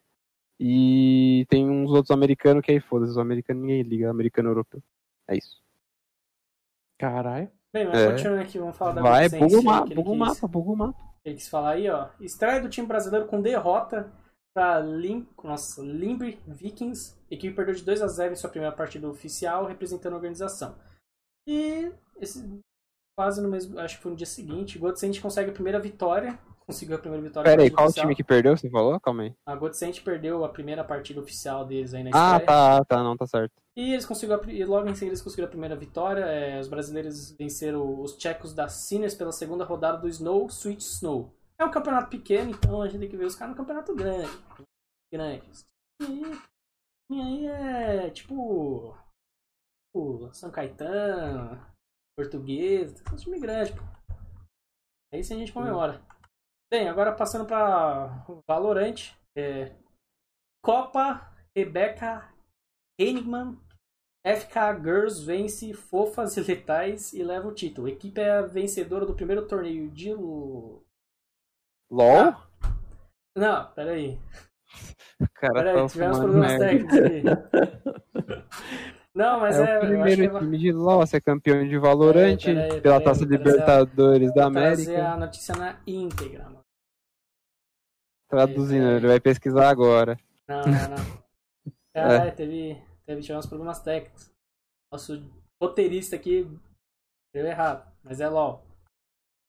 E 0.60 1.48
tem 1.50 1.68
uns 1.68 1.90
outros 1.90 2.12
americanos 2.12 2.62
que 2.64 2.72
aí 2.72 2.80
foda-se, 2.80 3.10
os 3.10 3.18
americanos 3.18 3.64
ninguém 3.64 3.82
liga, 3.82 4.08
americano 4.08 4.50
europeu. 4.50 4.84
É 5.28 5.36
isso. 5.36 5.64
Caralho. 7.00 7.50
Bem, 7.74 7.88
mas 7.88 8.00
É. 8.00 8.12
continuando 8.12 8.42
aqui, 8.44 8.60
vamos 8.60 8.78
falar 8.78 8.92
da 8.92 9.02
Vai, 9.02 9.30
buga 9.30 9.46
o 9.46 9.60
que 9.62 9.66
mapa, 9.66 9.96
buga 9.96 10.12
o 10.12 10.16
mapa, 10.16 10.48
buga 10.48 10.72
o 10.72 10.76
mapa. 10.76 11.00
Ele 11.26 11.36
quis 11.36 11.50
falar 11.50 11.72
aí, 11.72 11.90
ó. 11.90 12.10
Estreia 12.20 12.62
do 12.62 12.70
time 12.70 12.86
brasileiro 12.86 13.26
com 13.26 13.42
derrota 13.42 14.12
para 14.58 14.80
Lim... 14.80 15.28
Nossa, 15.44 15.84
Limbre 15.84 16.40
Vikings. 16.48 17.16
Equipe 17.30 17.56
perdeu 17.56 17.76
de 17.76 17.84
2 17.84 18.02
a 18.02 18.08
0 18.08 18.34
em 18.34 18.36
sua 18.36 18.50
primeira 18.50 18.76
partida 18.76 19.08
oficial, 19.08 19.66
representando 19.68 20.14
a 20.14 20.16
organização. 20.16 20.76
E 21.48 21.92
esse 22.20 22.44
quase 23.16 23.40
no 23.40 23.50
mesmo, 23.50 23.80
acho 23.80 23.98
que 23.98 24.02
foi 24.02 24.12
no 24.12 24.18
dia 24.18 24.26
seguinte, 24.26 24.80
Godsend 24.80 25.22
consegue 25.22 25.52
a 25.52 25.54
primeira 25.54 25.80
vitória. 25.80 26.40
Conseguiu 26.66 26.96
a 26.96 27.00
primeira 27.00 27.24
vitória. 27.24 27.50
Pera 27.50 27.62
aí, 27.62 27.70
qual 27.70 27.86
o 27.86 27.90
oficial. 27.90 28.06
time 28.06 28.16
que 28.16 28.24
perdeu, 28.24 28.58
você 28.58 28.70
falou? 28.70 29.00
Calma 29.00 29.24
aí. 29.24 29.34
A 29.46 29.56
Godsend 29.56 30.02
perdeu 30.02 30.44
a 30.44 30.50
primeira 30.50 30.84
partida 30.84 31.22
oficial 31.22 31.64
deles 31.64 31.94
aí 31.94 32.04
na 32.04 32.10
Ah, 32.14 32.38
estreia. 32.38 32.46
tá, 32.46 32.86
tá, 32.86 33.04
não, 33.04 33.16
tá 33.16 33.28
certo. 33.28 33.54
E 33.76 33.94
eles 33.94 34.06
conseguiram, 34.08 34.44
e 34.50 34.66
logo 34.66 34.90
em 34.90 34.94
seguida 34.96 35.12
eles 35.12 35.22
conseguiram 35.22 35.48
a 35.48 35.52
primeira 35.52 35.76
vitória. 35.76 36.22
É, 36.26 36.60
os 36.60 36.68
brasileiros 36.68 37.32
venceram 37.38 38.02
os 38.02 38.18
tchecos 38.18 38.54
da 38.56 38.68
Sinners 38.68 39.14
pela 39.14 39.32
segunda 39.32 39.64
rodada 39.64 40.00
do 40.00 40.10
Snow 40.10 40.48
Sweet 40.48 40.82
Snow. 40.84 41.32
É 41.60 41.66
um 41.66 41.72
campeonato 41.72 42.10
pequeno, 42.10 42.52
então 42.52 42.82
a 42.82 42.88
gente 42.88 43.02
tem 43.02 43.10
que 43.10 43.18
ver 43.18 43.26
os 43.26 43.36
caras 43.36 43.56
no 43.56 43.58
campeonato 43.58 43.96
grande. 43.96 44.32
Grande. 45.12 45.66
E, 46.02 47.20
aí 47.20 47.48
é 47.48 48.10
tipo. 48.10 48.96
tipo 49.90 50.34
São 50.34 50.52
Caetano, 50.52 51.60
Português, 52.18 53.02
é 53.06 53.12
um 53.12 53.16
time 53.16 53.40
grande, 53.40 53.74
pô. 53.74 53.82
Aí 55.14 55.24
sim 55.24 55.36
a 55.36 55.38
gente 55.40 55.54
comemora. 55.54 56.02
Bem, 56.72 56.90
agora 56.90 57.16
passando 57.16 57.46
pra 57.46 58.26
Valorant. 58.48 59.16
É, 59.38 59.76
Copa 60.64 61.34
Rebeca 61.56 62.34
Henigman 63.00 63.58
FK 64.26 64.82
Girls 64.84 65.26
vence 65.26 65.74
Fofas 65.74 66.36
e 66.36 66.42
Letais 66.42 67.14
e 67.14 67.24
leva 67.24 67.48
o 67.48 67.54
título. 67.54 67.88
A 67.88 67.92
equipe 67.92 68.20
é 68.20 68.32
a 68.32 68.42
vencedora 68.42 69.06
do 69.06 69.16
primeiro 69.16 69.48
torneio 69.48 69.90
de. 69.90 70.10
LOL? 71.90 72.30
Ah, 72.30 72.48
Não, 73.36 73.72
peraí. 73.74 74.20
O 75.20 75.28
cara 75.34 75.54
Peraí, 75.54 75.76
tá 75.76 75.88
tivemos 75.88 76.20
problemas 76.20 76.52
merda. 76.52 76.66
técnicos 76.68 76.98
aqui. 77.00 77.24
Não, 79.16 79.40
mas 79.40 79.60
é, 79.60 79.62
é. 79.64 79.64
o 79.64 79.70
eu 79.70 79.80
primeiro 79.88 80.22
que 80.22 80.28
vai- 80.30 80.42
time 80.42 80.58
de 80.60 80.72
LOL 80.72 81.02
a 81.02 81.06
ser 81.08 81.22
campeão 81.22 81.68
de 81.68 81.78
Valorant 81.80 82.38
Peraí, 82.38 82.68
peraí, 82.68 82.82
pela 82.82 83.02
Taça 83.04 83.22
vou 83.22 83.30
Libertadores 83.30 84.34
da 84.34 84.42
vou 84.42 84.50
América. 84.50 85.08
a 85.14 85.18
notícia 85.18 85.56
na 85.56 85.82
íntegra, 85.88 86.44
mano. 86.44 86.64
Traduzindo, 88.30 88.88
ele 88.92 89.08
vai 89.08 89.20
pesquisar 89.20 89.70
agora. 89.70 90.20
Não, 90.48 90.62
não, 90.62 90.72
não. 90.90 91.18
Caralho, 91.96 92.36
teve, 92.36 92.80
teve 93.06 93.22
tivemos 93.22 93.46
problemas 93.48 93.80
técnicos. 93.82 94.32
Nosso 94.92 95.24
roteirista 95.62 96.16
aqui 96.16 96.48
deu 97.34 97.46
errado, 97.48 97.92
mas 98.04 98.20
é 98.22 98.28
LOL. 98.30 98.64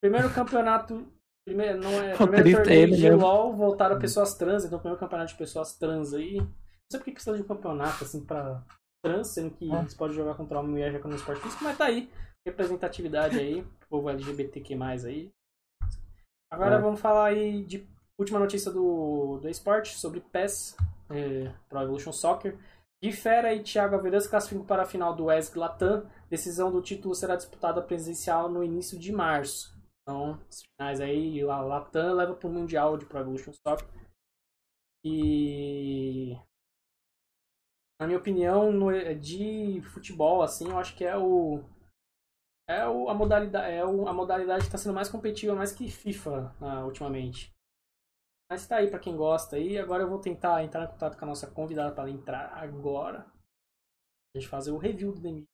Primeiro 0.00 0.32
campeonato. 0.32 1.06
Primeiro, 1.48 1.80
não 1.80 1.90
é, 2.02 2.14
primeiro 2.16 2.52
torneio 2.62 2.94
de 2.96 3.02
mesmo. 3.02 3.20
LOL 3.20 3.54
voltaram 3.56 3.98
pessoas 3.98 4.34
trans, 4.34 4.64
então 4.64 4.78
primeiro 4.78 5.00
campeonato 5.00 5.32
de 5.32 5.38
pessoas 5.38 5.74
trans 5.76 6.12
aí. 6.14 6.36
Não 6.36 6.46
sei 6.90 7.00
por 7.00 7.04
que 7.04 7.12
precisa 7.12 7.36
de 7.36 7.42
um 7.42 7.46
campeonato 7.46 8.04
assim 8.04 8.24
pra 8.24 8.62
trans, 9.02 9.28
sendo 9.28 9.50
que 9.50 9.70
Ah. 9.72 9.80
eles 9.80 9.94
podem 9.94 10.16
jogar 10.16 10.34
contra 10.34 10.58
e 10.58 10.62
mulher 10.62 10.92
já 10.92 10.98
que 11.00 11.06
é 11.06 11.10
esporte 11.16 11.40
físico, 11.42 11.64
mas 11.64 11.76
tá 11.78 11.86
aí. 11.86 12.10
Representatividade 12.46 13.38
aí, 13.38 13.64
povo 13.88 14.08
LGBTQ+, 14.10 14.74
aí. 15.06 15.30
Agora 16.50 16.76
É. 16.76 16.80
vamos 16.80 17.00
falar 17.00 17.26
aí 17.26 17.62
de 17.64 17.86
última 18.18 18.38
notícia 18.38 18.70
do, 18.70 19.38
do 19.40 19.48
esporte, 19.48 19.96
sobre 19.98 20.20
PES, 20.20 20.76
é, 21.10 21.50
Pro 21.68 21.80
Evolution 21.82 22.12
Soccer. 22.12 22.56
Di 23.02 23.12
Fera 23.12 23.54
e 23.54 23.62
Thiago 23.62 23.94
Avedan 23.94 24.18
se 24.20 24.28
classificam 24.28 24.64
para 24.64 24.82
a 24.82 24.86
final 24.86 25.14
do 25.14 25.30
ESG 25.30 25.56
Latam. 25.58 26.04
Decisão 26.28 26.72
do 26.72 26.82
título 26.82 27.14
será 27.14 27.36
disputada 27.36 27.80
presencial 27.80 28.48
no 28.50 28.64
início 28.64 28.98
de 28.98 29.12
março. 29.12 29.77
Então, 30.08 30.40
as 30.48 30.62
finais 30.62 31.02
aí, 31.02 31.42
a 31.42 31.60
Latam 31.60 32.14
leva 32.14 32.34
para 32.34 32.48
o 32.48 32.50
Mundial 32.50 32.96
de 32.96 33.04
Pro 33.04 33.18
Evolution 33.18 33.52
Soccer. 33.52 33.86
E 35.04 36.34
na 38.00 38.06
minha 38.06 38.18
opinião, 38.18 38.72
no, 38.72 38.90
de 39.16 39.82
futebol, 39.92 40.40
assim, 40.40 40.70
eu 40.70 40.78
acho 40.78 40.96
que 40.96 41.04
é 41.04 41.14
o. 41.14 41.62
É 42.66 42.88
o, 42.88 43.10
a 43.10 43.14
modalidade, 43.14 43.70
é 43.70 43.84
o, 43.84 44.08
a 44.08 44.14
modalidade 44.14 44.62
que 44.62 44.68
está 44.68 44.78
sendo 44.78 44.94
mais 44.94 45.10
competitiva, 45.10 45.54
mais 45.54 45.72
que 45.72 45.90
FIFA 45.90 46.56
ah, 46.58 46.86
ultimamente. 46.86 47.52
Mas 48.50 48.66
tá 48.66 48.76
aí 48.76 48.88
pra 48.88 48.98
quem 48.98 49.14
gosta 49.14 49.56
aí. 49.56 49.76
Agora 49.76 50.04
eu 50.04 50.08
vou 50.08 50.22
tentar 50.22 50.64
entrar 50.64 50.84
em 50.84 50.90
contato 50.90 51.18
com 51.18 51.24
a 51.26 51.28
nossa 51.28 51.50
convidada 51.50 51.94
para 51.94 52.04
ela 52.04 52.12
entrar 52.12 52.54
agora. 52.54 53.30
A 54.34 54.38
gente 54.38 54.48
fazer 54.48 54.70
o 54.70 54.78
review 54.78 55.12
do 55.12 55.20
Demi. 55.20 55.44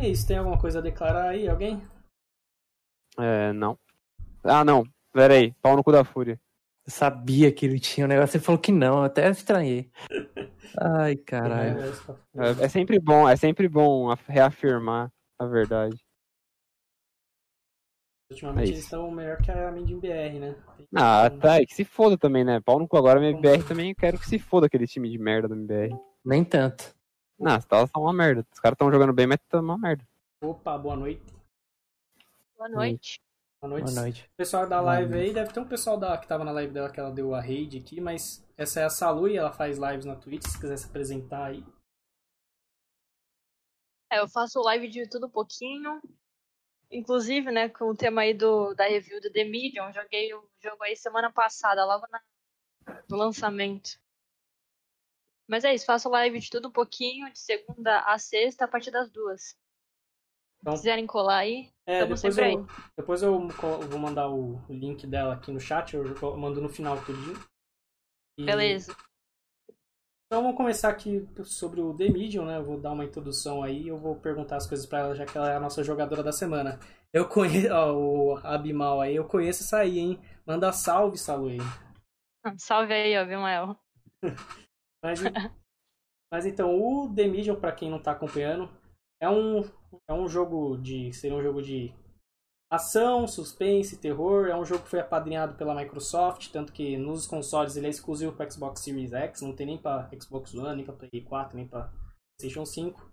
É 0.00 0.08
isso. 0.08 0.26
Tem 0.26 0.36
alguma 0.38 0.58
coisa 0.58 0.78
a 0.78 0.82
declarar 0.82 1.30
aí? 1.30 1.48
Alguém? 1.48 1.82
É, 3.18 3.52
não. 3.52 3.78
Ah, 4.42 4.64
não. 4.64 4.84
Pera 5.12 5.34
aí. 5.34 5.52
Pau 5.60 5.76
no 5.76 5.84
cu 5.84 5.92
da 5.92 6.04
fúria. 6.04 6.40
Eu 6.86 6.92
sabia 6.92 7.52
que 7.52 7.66
ele 7.66 7.78
tinha 7.78 8.06
um 8.06 8.08
negócio, 8.08 8.36
ele 8.36 8.44
falou 8.44 8.60
que 8.60 8.72
não, 8.72 8.98
eu 8.98 9.04
até 9.04 9.28
estranhei. 9.28 9.90
Ai, 10.78 11.16
caralho. 11.16 11.82
É, 11.82 11.88
isso 11.90 12.18
É, 12.36 12.64
é 12.64 12.68
sempre 12.68 12.98
bom, 12.98 13.28
é 13.28 13.36
sempre 13.36 13.68
bom 13.68 14.10
af- 14.10 14.26
reafirmar 14.28 15.12
a 15.38 15.46
verdade. 15.46 15.96
Ultimamente 18.30 18.68
é 18.68 18.72
eles 18.74 18.84
estão 18.84 19.10
melhor 19.10 19.38
que 19.42 19.50
a 19.50 19.70
Mendim 19.72 19.98
BR, 19.98 20.38
né? 20.38 20.56
Ah, 20.94 21.28
tá. 21.30 21.60
E 21.60 21.66
que 21.66 21.74
se 21.74 21.84
foda 21.84 22.16
também, 22.16 22.44
né? 22.44 22.60
Pau 22.60 22.78
no 22.78 22.88
cu 22.88 22.96
agora, 22.96 23.18
minha 23.20 23.32
MBR 23.32 23.64
também. 23.64 23.94
Quero 23.94 24.18
que 24.18 24.26
se 24.26 24.38
foda 24.38 24.66
aquele 24.66 24.86
time 24.86 25.10
de 25.10 25.18
merda 25.18 25.48
da 25.48 25.54
MBR. 25.56 25.96
Nem 26.24 26.44
tanto. 26.44 26.94
Não, 27.40 27.56
os 27.56 27.64
caras 27.64 27.90
são 27.90 28.02
uma 28.02 28.12
merda. 28.12 28.46
Os 28.52 28.60
caras 28.60 28.74
estão 28.74 28.92
jogando 28.92 29.14
bem, 29.14 29.26
mas 29.26 29.40
estão 29.40 29.60
uma 29.60 29.78
merda. 29.78 30.06
Opa, 30.42 30.76
boa 30.76 30.94
noite. 30.94 31.24
Boa 32.54 32.68
noite. 32.68 33.18
Boa 33.62 33.70
noite. 33.70 33.84
Boa 33.84 34.02
noite. 34.02 34.30
Pessoal 34.36 34.68
da 34.68 34.78
live 34.82 35.14
aí, 35.14 35.32
deve 35.32 35.50
ter 35.50 35.60
um 35.60 35.68
pessoal 35.68 35.98
da, 35.98 36.18
que 36.18 36.28
tava 36.28 36.44
na 36.44 36.52
live 36.52 36.72
dela 36.72 36.90
que 36.90 37.00
ela 37.00 37.10
deu 37.10 37.34
a 37.34 37.40
raid 37.40 37.78
aqui, 37.78 37.98
mas 37.98 38.46
essa 38.58 38.80
é 38.80 38.84
a 38.84 38.90
Salu 38.90 39.26
e 39.26 39.38
ela 39.38 39.50
faz 39.50 39.78
lives 39.78 40.04
na 40.04 40.16
Twitch, 40.16 40.46
se 40.46 40.60
quiser 40.60 40.76
se 40.76 40.86
apresentar 40.86 41.46
aí. 41.46 41.64
É, 44.12 44.20
eu 44.20 44.28
faço 44.28 44.60
live 44.60 44.88
de 44.88 45.08
tudo 45.08 45.26
um 45.26 45.30
pouquinho. 45.30 46.00
Inclusive, 46.90 47.50
né, 47.50 47.68
com 47.70 47.84
o 47.84 47.96
tema 47.96 48.22
aí 48.22 48.34
do, 48.34 48.74
da 48.74 48.84
review 48.84 49.20
do 49.20 49.32
The 49.32 49.44
Medium, 49.44 49.92
joguei 49.92 50.34
o 50.34 50.46
jogo 50.62 50.82
aí 50.82 50.96
semana 50.96 51.32
passada, 51.32 51.86
logo 51.86 52.04
na, 52.10 52.20
no 53.08 53.16
lançamento. 53.16 53.98
Mas 55.50 55.64
é 55.64 55.74
isso, 55.74 55.84
faço 55.84 56.08
live 56.08 56.38
de 56.38 56.48
tudo 56.48 56.68
um 56.68 56.72
pouquinho, 56.72 57.28
de 57.32 57.38
segunda 57.38 58.00
a 58.02 58.16
sexta, 58.18 58.64
a 58.64 58.68
partir 58.68 58.92
das 58.92 59.10
duas. 59.10 59.56
Então- 60.60 60.76
Se 60.76 60.82
quiserem 60.82 61.06
colar 61.08 61.38
aí, 61.38 61.72
É, 61.86 62.02
depois 62.02 62.20
sempre 62.20 62.52
eu, 62.54 62.58
aí. 62.60 62.66
depois 62.96 63.22
eu 63.22 63.48
vou 63.48 63.98
mandar 63.98 64.28
o 64.30 64.60
link 64.68 65.06
dela 65.08 65.34
aqui 65.34 65.50
no 65.50 65.58
chat, 65.58 65.94
eu 65.96 66.04
mando 66.36 66.60
no 66.60 66.68
final 66.68 67.02
tudinho. 67.04 67.36
E- 68.38 68.44
Beleza. 68.44 68.94
Então 70.26 70.42
vamos 70.42 70.56
começar 70.56 70.90
aqui 70.90 71.26
sobre 71.44 71.80
o 71.80 71.92
The 71.96 72.08
Medium, 72.08 72.44
né? 72.46 72.58
Eu 72.58 72.64
vou 72.64 72.80
dar 72.80 72.92
uma 72.92 73.04
introdução 73.04 73.64
aí, 73.64 73.88
eu 73.88 73.98
vou 73.98 74.14
perguntar 74.14 74.58
as 74.58 74.66
coisas 74.68 74.86
pra 74.86 75.00
ela, 75.00 75.16
já 75.16 75.26
que 75.26 75.36
ela 75.36 75.50
é 75.50 75.56
a 75.56 75.60
nossa 75.60 75.82
jogadora 75.82 76.22
da 76.22 76.30
semana. 76.30 76.78
Eu 77.12 77.28
conheço, 77.28 77.74
ó, 77.74 77.92
o 77.92 78.36
Abimal 78.44 79.00
aí, 79.00 79.16
eu 79.16 79.26
conheço 79.26 79.64
essa 79.64 79.78
aí, 79.78 79.98
hein? 79.98 80.20
Manda 80.46 80.70
salve, 80.72 81.18
Salu 81.18 81.48
aí. 81.48 81.58
Salve 82.56 82.92
aí, 82.94 83.18
ó, 83.18 83.24
Vimael. 83.26 83.76
Mas, 85.02 85.20
mas 86.32 86.46
então, 86.46 86.80
o 86.80 87.12
The 87.14 87.26
Medium, 87.26 87.58
pra 87.58 87.72
quem 87.72 87.90
não 87.90 88.02
tá 88.02 88.12
acompanhando, 88.12 88.70
é 89.20 89.28
um, 89.28 89.62
é 90.08 90.12
um 90.12 90.28
jogo 90.28 90.76
de. 90.76 91.12
Seria 91.12 91.36
um 91.36 91.42
jogo 91.42 91.62
de 91.62 91.92
ação, 92.70 93.26
suspense, 93.26 93.98
terror. 93.98 94.46
É 94.46 94.56
um 94.56 94.64
jogo 94.64 94.84
que 94.84 94.90
foi 94.90 95.00
apadrinhado 95.00 95.56
pela 95.56 95.74
Microsoft, 95.74 96.50
tanto 96.50 96.72
que 96.72 96.96
nos 96.96 97.26
consoles 97.26 97.76
ele 97.76 97.86
é 97.86 97.90
exclusivo 97.90 98.32
para 98.32 98.48
Xbox 98.48 98.80
Series 98.80 99.12
X, 99.12 99.42
não 99.42 99.54
tem 99.54 99.66
nem 99.66 99.78
para 99.78 100.08
Xbox 100.18 100.54
One, 100.54 100.76
nem 100.76 100.84
para 100.84 100.94
Play 100.94 101.22
4, 101.22 101.56
nem 101.56 101.66
para 101.66 101.92
PlayStation 102.38 102.64
5. 102.64 103.10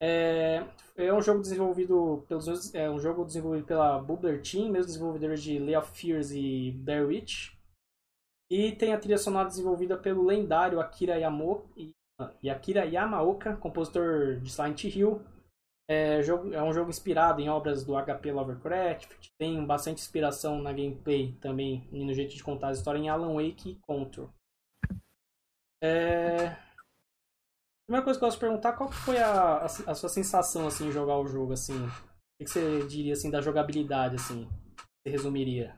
É, 0.00 0.64
é 0.96 1.12
um 1.12 1.20
jogo 1.20 1.40
desenvolvido 1.40 2.24
pelos 2.28 2.72
é 2.72 2.88
um 2.88 3.00
jogo 3.00 3.24
desenvolvido 3.24 3.66
pela 3.66 3.98
Bubbler 3.98 4.40
Team, 4.40 4.70
mesmo 4.70 4.86
desenvolvedores 4.86 5.42
de 5.42 5.58
Lay 5.58 5.76
of 5.76 5.90
Fears 5.92 6.30
e 6.30 6.72
Blair 6.72 7.06
Witch. 7.06 7.57
E 8.50 8.72
tem 8.72 8.92
a 8.92 8.98
trilha 8.98 9.18
sonora 9.18 9.48
desenvolvida 9.48 9.96
pelo 9.96 10.24
lendário 10.24 10.80
Akira, 10.80 11.18
Yamo, 11.18 11.68
Akira 12.50 12.84
Yamaoka, 12.84 13.56
compositor 13.56 14.40
de 14.40 14.50
Silent 14.50 14.84
Hill. 14.84 15.22
É, 15.90 16.22
jogo, 16.22 16.52
é 16.52 16.62
um 16.62 16.72
jogo 16.72 16.90
inspirado 16.90 17.40
em 17.40 17.48
obras 17.48 17.82
do 17.82 17.94
HP 17.94 18.30
Lovecraft, 18.30 19.10
tem 19.38 19.64
bastante 19.64 20.02
inspiração 20.02 20.60
na 20.60 20.70
gameplay 20.70 21.32
também 21.40 21.88
e 21.90 22.04
no 22.04 22.12
jeito 22.12 22.36
de 22.36 22.44
contar 22.44 22.68
a 22.68 22.72
história 22.72 22.98
em 22.98 23.08
Alan 23.08 23.34
Wake 23.34 23.70
e 23.70 23.74
Control. 23.76 24.28
É... 25.82 26.48
A 26.48 26.56
primeira 27.86 28.04
coisa 28.04 28.18
que 28.18 28.24
eu 28.24 28.28
posso 28.28 28.38
perguntar, 28.38 28.74
qual 28.74 28.92
foi 28.92 29.16
a, 29.16 29.60
a, 29.60 29.64
a 29.64 29.94
sua 29.94 30.10
sensação 30.10 30.66
assim, 30.66 30.88
em 30.88 30.92
jogar 30.92 31.18
o 31.18 31.26
jogo? 31.26 31.54
Assim? 31.54 31.86
O 31.86 31.90
que 32.38 32.44
que 32.44 32.50
você 32.50 32.86
diria 32.86 33.14
assim, 33.14 33.30
da 33.30 33.40
jogabilidade? 33.40 34.16
Assim? 34.16 34.46
Você 34.76 35.10
resumiria? 35.10 35.74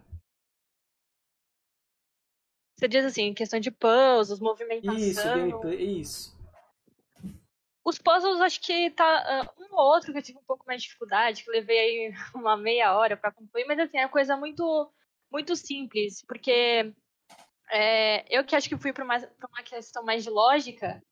Você 2.81 2.89
diz 2.89 3.05
assim, 3.05 3.35
questão 3.35 3.61
de 3.61 3.71
puzzles, 3.71 4.41
movimentação. 4.41 4.97
Isso, 4.97 5.23
gameplay, 5.23 6.01
isso. 6.01 6.35
Os 7.85 7.99
puzzles, 7.99 8.41
acho 8.41 8.59
que 8.59 8.91
tá 8.93 9.05
ah, 9.05 9.53
um 9.59 9.77
ou 9.77 9.93
outro 9.93 10.13
que 10.13 10.19
eu 10.19 10.23
tive 10.23 10.39
um 10.39 10.45
pouco 10.45 10.65
mais 10.67 10.81
de 10.81 10.89
dificuldade, 10.89 11.45
que 11.45 11.51
levei 11.51 11.79
aí 11.79 12.15
uma 12.35 12.57
meia 12.57 12.97
hora 12.97 13.19
pra 13.19 13.31
concluir, 13.31 13.67
mas 13.67 13.79
assim, 13.79 13.99
é 13.99 14.09
coisa 14.09 14.35
muito, 14.35 14.91
muito 15.31 15.55
simples, 15.57 16.25
porque 16.27 16.91
é, 17.71 18.25
eu 18.35 18.47
que 18.47 18.57
acho 18.57 18.67
que 18.67 18.79
fui 18.79 18.95
pra, 18.95 19.05
mais, 19.05 19.27
pra 19.27 19.49
uma 19.49 19.63
questão 19.63 20.03
mais 20.03 20.25
de 20.25 20.31
lógica, 20.31 21.03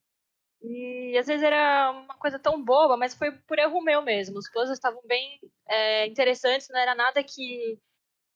e 0.62 1.19
às 1.19 1.27
vezes 1.27 1.43
era 1.43 1.91
uma 1.91 2.14
coisa 2.14 2.39
tão 2.39 2.64
boba, 2.64 2.97
mas 2.97 3.14
foi 3.14 3.31
por 3.31 3.59
erro 3.59 3.83
meu 3.83 4.01
mesmo. 4.01 4.39
Os 4.39 4.51
puzzles 4.51 4.79
estavam 4.79 5.03
bem 5.05 5.39
é, 5.69 6.07
interessantes, 6.07 6.66
não 6.71 6.81
era 6.81 6.95
nada 6.95 7.23
que, 7.23 7.79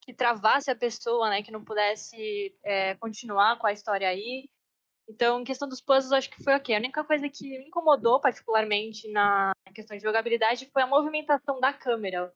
que 0.02 0.12
travasse 0.12 0.70
a 0.70 0.76
pessoa, 0.76 1.30
né, 1.30 1.42
que 1.42 1.52
não 1.52 1.64
pudesse 1.64 2.54
é, 2.64 2.94
continuar 2.96 3.58
com 3.58 3.66
a 3.66 3.72
história 3.72 4.08
aí. 4.08 4.48
Então, 5.08 5.40
em 5.40 5.44
questão 5.44 5.68
dos 5.68 5.80
puzzles, 5.80 6.12
acho 6.12 6.30
que 6.30 6.42
foi 6.42 6.54
ok. 6.54 6.74
A 6.74 6.78
única 6.78 7.04
coisa 7.04 7.28
que 7.28 7.58
me 7.58 7.66
incomodou 7.66 8.20
particularmente 8.20 9.10
na 9.10 9.52
questão 9.74 9.96
de 9.96 10.02
jogabilidade 10.02 10.68
foi 10.72 10.82
a 10.82 10.86
movimentação 10.86 11.60
da 11.60 11.72
câmera. 11.72 12.32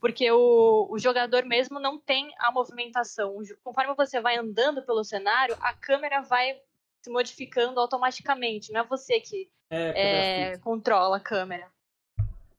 Porque 0.00 0.30
o, 0.30 0.86
o 0.90 0.98
jogador 0.98 1.44
mesmo 1.44 1.80
não 1.80 1.98
tem 1.98 2.30
a 2.38 2.52
movimentação. 2.52 3.36
Conforme 3.62 3.94
você 3.94 4.20
vai 4.20 4.36
andando 4.36 4.84
pelo 4.84 5.04
cenário, 5.04 5.56
a 5.60 5.74
câmera 5.74 6.22
vai 6.22 6.54
se 7.02 7.10
modificando 7.10 7.80
automaticamente. 7.80 8.72
Não 8.72 8.82
é 8.82 8.86
você 8.86 9.20
que 9.20 9.50
É, 9.70 10.52
é, 10.52 10.58
controla 10.58 11.16
a 11.16 11.20
câmera. 11.20 11.70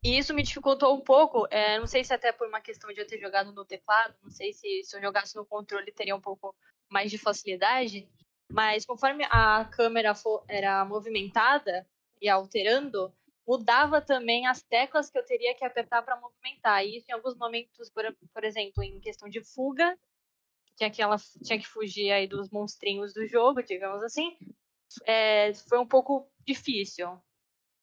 E 0.03 0.17
isso 0.17 0.33
me 0.33 0.41
dificultou 0.43 0.95
um 0.95 1.01
pouco. 1.01 1.47
é, 1.51 1.79
não 1.79 1.85
sei 1.87 2.03
se 2.03 2.13
até 2.13 2.31
por 2.31 2.47
uma 2.47 2.61
questão 2.61 2.91
de 2.91 2.99
eu 3.01 3.07
ter 3.07 3.19
jogado 3.19 3.51
no 3.51 3.65
teclado, 3.65 4.15
não 4.23 4.31
sei 4.31 4.51
se, 4.53 4.83
se 4.83 4.95
eu 4.95 5.01
jogasse 5.01 5.35
no 5.35 5.45
controle 5.45 5.91
teria 5.91 6.15
um 6.15 6.21
pouco 6.21 6.55
mais 6.89 7.11
de 7.11 7.17
facilidade. 7.17 8.07
Mas 8.49 8.85
conforme 8.85 9.23
a 9.29 9.63
câmera 9.65 10.13
fo- 10.15 10.43
era 10.47 10.83
movimentada 10.85 11.87
e 12.21 12.27
alterando, 12.27 13.13
mudava 13.47 14.01
também 14.01 14.45
as 14.47 14.61
teclas 14.63 15.09
que 15.09 15.17
eu 15.17 15.25
teria 15.25 15.55
que 15.55 15.63
apertar 15.63 16.01
para 16.03 16.19
movimentar. 16.19 16.83
E 16.85 16.97
isso 16.97 17.05
em 17.09 17.13
alguns 17.13 17.35
momentos, 17.37 17.89
por, 17.89 18.03
por 18.33 18.43
exemplo, 18.43 18.83
em 18.83 18.99
questão 18.99 19.29
de 19.29 19.43
fuga, 19.43 19.97
tinha 20.77 20.89
que 20.91 21.01
ela 21.01 21.17
tinha 21.43 21.59
que 21.59 21.67
fugir 21.67 22.11
aí 22.11 22.27
dos 22.27 22.49
monstrinhos 22.49 23.13
do 23.13 23.25
jogo, 23.27 23.61
digamos 23.63 24.03
assim, 24.03 24.37
é, 25.05 25.53
foi 25.53 25.79
um 25.79 25.87
pouco 25.87 26.29
difícil. 26.45 27.21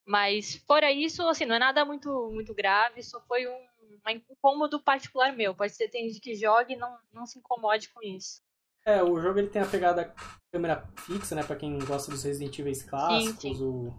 Mas 0.09 0.57
fora 0.67 0.91
isso, 0.91 1.23
assim, 1.29 1.45
não 1.45 1.57
é 1.57 1.59
nada 1.59 1.85
muito 1.85 2.31
muito 2.33 2.55
grave, 2.55 3.03
só 3.03 3.21
foi 3.21 3.47
um, 3.47 3.53
um 3.53 4.11
incômodo 4.11 4.83
particular 4.83 5.37
meu. 5.37 5.55
Pode 5.55 5.75
ser 5.75 5.91
tem 5.91 6.09
gente 6.09 6.19
que 6.19 6.35
jogue 6.35 6.73
e 6.73 6.77
não, 6.77 6.97
não 7.13 7.27
se 7.27 7.39
incomode 7.39 7.91
com 7.91 8.03
isso. 8.03 8.41
É, 8.87 9.03
o 9.03 9.21
jogo 9.21 9.39
ele 9.39 9.51
tem 9.51 9.61
a 9.61 9.67
pegada 9.67 10.15
câmera 10.51 10.83
fixa, 10.97 11.35
né? 11.35 11.43
Pra 11.43 11.57
quem 11.57 11.79
gosta 11.81 12.11
dos 12.11 12.25
Resident 12.25 12.59
Evil 12.59 12.73
clássicos, 12.89 13.59
sim. 13.59 13.63
o 13.63 13.93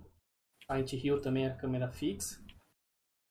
Silent 0.66 0.94
Hill 0.94 1.22
também 1.22 1.46
é 1.46 1.56
câmera 1.56 1.92
fixa. 1.92 2.44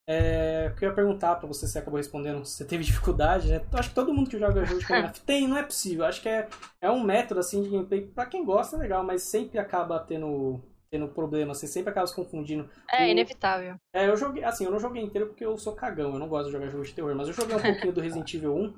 É, 0.09 0.69
eu 0.69 0.75
queria 0.75 0.95
perguntar 0.95 1.35
pra 1.35 1.49
você, 1.49 1.67
você 1.67 1.81
acabou 1.81 1.99
respondendo, 1.99 2.45
se 2.45 2.59
você 2.59 2.65
teve 2.65 2.85
dificuldade, 2.85 3.49
né? 3.49 3.61
Acho 3.73 3.89
que 3.89 3.95
todo 3.95 4.15
mundo 4.15 4.31
que 4.31 4.39
joga 4.39 4.65
jogo 4.65 4.79
de 4.79 4.87
câmera 4.89 5.09
fixa 5.09 5.27
tem, 5.27 5.49
não 5.49 5.59
é 5.59 5.65
possível. 5.65 6.05
Acho 6.05 6.23
que 6.23 6.29
é, 6.29 6.49
é 6.81 6.89
um 6.89 7.03
método 7.03 7.41
assim 7.41 7.61
de 7.61 7.71
gameplay, 7.71 8.07
pra 8.07 8.25
quem 8.25 8.45
gosta 8.45 8.77
é 8.77 8.79
legal, 8.79 9.03
mas 9.03 9.23
sempre 9.25 9.59
acaba 9.59 9.99
tendo, 9.99 10.63
tendo 10.91 11.09
problema, 11.09 11.55
você 11.55 11.67
sempre 11.67 11.91
acaba 11.91 12.07
se 12.07 12.15
confundindo. 12.15 12.69
É, 12.91 13.05
O- 13.05 13.11
inevitável. 13.11 13.77
É, 13.95 14.09
eu 14.09 14.17
joguei, 14.17 14.45
assim, 14.45 14.65
eu 14.65 14.71
não 14.71 14.79
joguei 14.81 15.03
inteiro 15.03 15.29
porque 15.29 15.45
eu 15.45 15.57
sou 15.57 15.75
cagão, 15.75 16.13
eu 16.13 16.19
não 16.19 16.29
gosto 16.29 16.47
de 16.47 16.53
jogar 16.53 16.69
jogos 16.69 16.89
de 16.89 16.95
terror, 16.95 17.15
mas 17.15 17.29
eu 17.29 17.35
joguei 17.35 17.57
um 17.57 17.61
pouquinho 17.63 17.93
do 17.93 18.01
Resident 18.01 18.33
Evil 18.35 18.55
1 18.55 18.75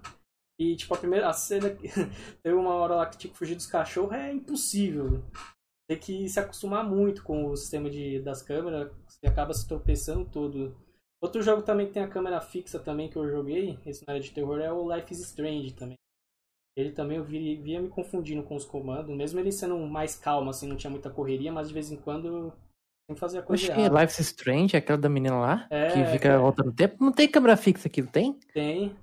e, 0.58 0.76
tipo, 0.76 0.94
a 0.94 0.98
primeira 0.98 1.28
a 1.28 1.32
cena, 1.32 1.68
teve 2.42 2.54
uma 2.54 2.74
hora 2.74 2.94
lá 2.94 3.06
que 3.06 3.18
tinha 3.18 3.32
que 3.32 3.38
fugir 3.38 3.56
dos 3.56 3.66
cachorros, 3.66 4.12
é 4.12 4.32
impossível. 4.32 5.22
Tem 5.88 5.98
que 5.98 6.28
se 6.28 6.38
acostumar 6.40 6.84
muito 6.88 7.22
com 7.24 7.46
o 7.46 7.56
sistema 7.56 7.90
de, 7.90 8.20
das 8.20 8.42
câmeras, 8.42 8.92
você 9.08 9.26
acaba 9.26 9.52
se 9.52 9.66
tropeçando 9.66 10.24
todo. 10.30 10.76
Outro 11.20 11.42
jogo 11.42 11.62
também 11.62 11.86
que 11.88 11.92
tem 11.94 12.02
a 12.02 12.08
câmera 12.08 12.40
fixa 12.40 12.78
também 12.78 13.10
que 13.10 13.16
eu 13.16 13.28
joguei, 13.28 13.78
esse 13.84 14.06
na 14.06 14.14
área 14.14 14.22
de 14.22 14.30
terror, 14.30 14.60
é 14.60 14.72
o 14.72 14.94
Life 14.94 15.12
is 15.12 15.20
Strange 15.20 15.74
também. 15.74 15.96
Ele 16.76 16.92
também 16.92 17.18
eu 17.18 17.24
via, 17.24 17.60
via 17.60 17.80
me 17.80 17.88
confundindo 17.88 18.42
com 18.42 18.54
os 18.54 18.64
comandos, 18.64 19.14
mesmo 19.14 19.40
ele 19.40 19.50
sendo 19.52 19.76
mais 19.78 20.16
calmo, 20.16 20.50
assim, 20.50 20.68
não 20.68 20.76
tinha 20.76 20.90
muita 20.90 21.10
correria, 21.10 21.52
mas 21.52 21.68
de 21.68 21.74
vez 21.74 21.90
em 21.90 21.96
quando 21.96 22.52
tem 23.08 23.14
que 23.14 23.20
fazer 23.20 23.38
a 23.38 23.42
coisa 23.42 23.62
Oxe, 23.64 23.72
errada. 23.72 24.00
Life 24.00 24.20
is 24.20 24.26
Strange, 24.28 24.76
aquela 24.76 24.98
da 24.98 25.08
menina 25.08 25.36
lá, 25.38 25.66
É, 25.68 25.88
que 25.88 26.04
fica 26.12 26.28
é. 26.28 26.38
voltando 26.38 26.68
o 26.68 26.74
tempo. 26.74 27.04
Não 27.04 27.12
tem 27.12 27.28
câmera 27.28 27.56
fixa 27.56 27.88
aquilo, 27.88 28.06
tem? 28.06 28.38
Tem. 28.54 28.96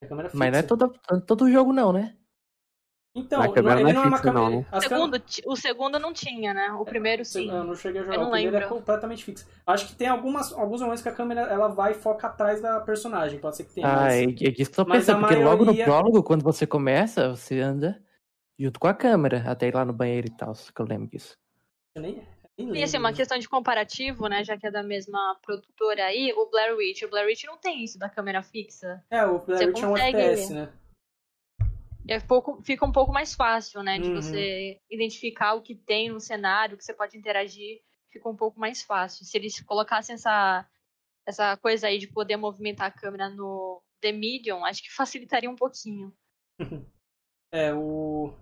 É 0.00 0.06
câmera 0.06 0.28
fixa. 0.28 0.38
Mas 0.38 0.52
não 0.52 0.58
é 0.58 0.62
todo, 0.62 0.94
todo 1.26 1.50
jogo, 1.50 1.72
não, 1.72 1.92
né? 1.92 2.16
Então, 3.12 3.42
A 3.42 3.46
não, 3.46 3.52
câmera 3.52 3.80
ele 3.80 3.92
não 3.92 3.94
não 3.94 4.02
é 4.02 4.04
é 4.04 4.08
uma 4.08 4.16
fixa, 4.18 4.32
não, 4.32 4.44
câmera. 4.44 4.60
né? 4.60 4.66
as 4.70 4.84
O 4.84 4.88
segundo, 4.88 5.22
o 5.46 5.56
segundo 5.56 5.98
não 5.98 6.12
tinha, 6.12 6.54
né? 6.54 6.70
O 6.72 6.84
primeiro 6.84 7.24
sim. 7.24 7.50
Eu 7.50 7.64
não 7.64 7.74
cheguei 7.74 8.00
a 8.02 8.04
jogar. 8.04 8.14
Eu 8.16 8.20
não 8.20 8.28
o 8.28 8.30
primeiro 8.32 8.56
é 8.56 8.60
lembro. 8.60 8.74
completamente 8.76 9.24
fixo. 9.24 9.48
Acho 9.66 9.88
que 9.88 9.96
tem 9.96 10.06
algumas, 10.06 10.52
alguns 10.52 10.80
momentos 10.80 11.02
que 11.02 11.08
a 11.08 11.12
câmera 11.14 11.40
ela 11.42 11.66
vai 11.68 11.90
e 11.90 11.94
foca 11.94 12.28
atrás 12.28 12.62
da 12.62 12.78
personagem. 12.80 13.40
Pode 13.40 13.56
ser 13.56 13.64
que 13.64 13.74
tenha. 13.74 13.88
Ah, 13.88 13.96
mas... 14.02 14.14
é, 14.14 14.22
é 14.22 14.26
disso 14.26 14.70
que 14.70 14.80
eu 14.80 14.84
tô 14.84 14.88
mas 14.88 15.08
a 15.08 15.14
pensando, 15.14 15.26
porque 15.28 15.42
logo 15.42 15.64
no 15.64 15.72
maioria- 15.72 15.84
prólogo, 15.86 16.22
quando 16.22 16.44
você 16.44 16.66
começa, 16.68 17.30
você 17.30 17.58
anda 17.58 18.00
junto 18.56 18.78
com 18.78 18.86
a 18.86 18.94
câmera, 18.94 19.42
até 19.50 19.66
ir 19.66 19.74
lá 19.74 19.84
no 19.84 19.92
banheiro 19.92 20.28
e 20.28 20.36
tal, 20.36 20.52
que 20.54 20.80
eu 20.80 20.86
lembro 20.86 21.08
disso. 21.08 21.36
Eu 21.96 22.02
nem, 22.02 22.22
E 22.58 22.82
assim, 22.84 22.98
uma 22.98 23.12
questão 23.12 23.38
de 23.38 23.48
comparativo, 23.48 24.28
né? 24.28 24.44
Já 24.44 24.56
que 24.56 24.68
é 24.68 24.70
da 24.70 24.84
mesma 24.84 25.36
produtora 25.44 26.04
aí, 26.04 26.32
o 26.36 26.48
Blair 26.48 26.76
Witch. 26.76 27.02
O 27.02 27.08
Blair 27.10 27.26
Witch 27.26 27.42
não 27.44 27.56
tem 27.58 27.82
isso 27.82 27.98
da 27.98 28.08
câmera 28.08 28.40
fixa. 28.42 29.02
É, 29.10 29.24
o 29.24 29.40
Blair 29.40 29.66
Witch 29.68 29.82
é 29.82 29.86
um 29.88 29.96
FPS, 29.96 30.52
né? 30.54 30.68
E 32.10 32.14
é 32.14 32.18
pouco, 32.18 32.60
fica 32.64 32.84
um 32.84 32.90
pouco 32.90 33.12
mais 33.12 33.36
fácil, 33.36 33.84
né? 33.84 34.00
De 34.00 34.08
Uhum. 34.08 34.16
você 34.16 34.80
identificar 34.90 35.54
o 35.54 35.62
que 35.62 35.76
tem 35.76 36.10
no 36.10 36.18
cenário, 36.18 36.76
que 36.76 36.84
você 36.84 36.92
pode 36.92 37.16
interagir, 37.16 37.80
fica 38.10 38.28
um 38.28 38.34
pouco 38.34 38.58
mais 38.58 38.82
fácil. 38.82 39.24
Se 39.24 39.38
eles 39.38 39.60
colocassem 39.60 40.14
essa, 40.14 40.68
essa 41.24 41.56
coisa 41.58 41.86
aí 41.86 41.98
de 41.98 42.08
poder 42.08 42.36
movimentar 42.36 42.88
a 42.88 42.90
câmera 42.90 43.28
no 43.28 43.80
The 44.00 44.10
Medium, 44.10 44.64
acho 44.64 44.82
que 44.82 44.92
facilitaria 44.92 45.48
um 45.48 45.54
pouquinho. 45.54 46.12
É, 47.52 47.74
o. 47.74 48.32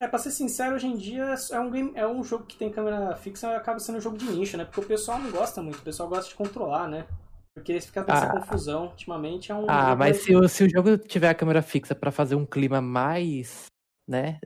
É, 0.00 0.08
pra 0.08 0.18
ser 0.18 0.30
sincero, 0.30 0.74
hoje 0.74 0.86
em 0.86 0.96
dia 0.96 1.34
é 1.52 1.60
um, 1.60 1.70
game, 1.70 1.92
é 1.94 2.06
um 2.06 2.24
jogo 2.24 2.46
que 2.46 2.56
tem 2.56 2.72
câmera 2.72 3.14
fixa 3.14 3.52
e 3.52 3.56
acaba 3.56 3.78
sendo 3.78 3.98
um 3.98 4.00
jogo 4.00 4.16
de 4.16 4.24
nicho, 4.24 4.56
né? 4.56 4.64
Porque 4.64 4.80
o 4.80 4.86
pessoal 4.86 5.18
não 5.18 5.30
gosta 5.30 5.60
muito, 5.60 5.80
o 5.80 5.84
pessoal 5.84 6.08
gosta 6.08 6.30
de 6.30 6.34
controlar, 6.34 6.88
né? 6.88 7.06
Porque 7.54 7.80
fica 7.80 8.02
dessa 8.02 8.26
Ah. 8.26 8.40
confusão. 8.40 8.86
Ultimamente 8.86 9.52
é 9.52 9.54
um. 9.54 9.70
Ah, 9.70 9.94
mas 9.94 10.18
se 10.18 10.34
o, 10.34 10.48
se 10.48 10.64
o 10.64 10.68
jogo 10.68 10.98
tiver 10.98 11.28
a 11.28 11.34
câmera 11.34 11.62
fixa 11.62 11.94
pra 11.94 12.10
fazer 12.10 12.34
um 12.34 12.44
clima 12.44 12.80
mais, 12.80 13.66
né, 14.06 14.40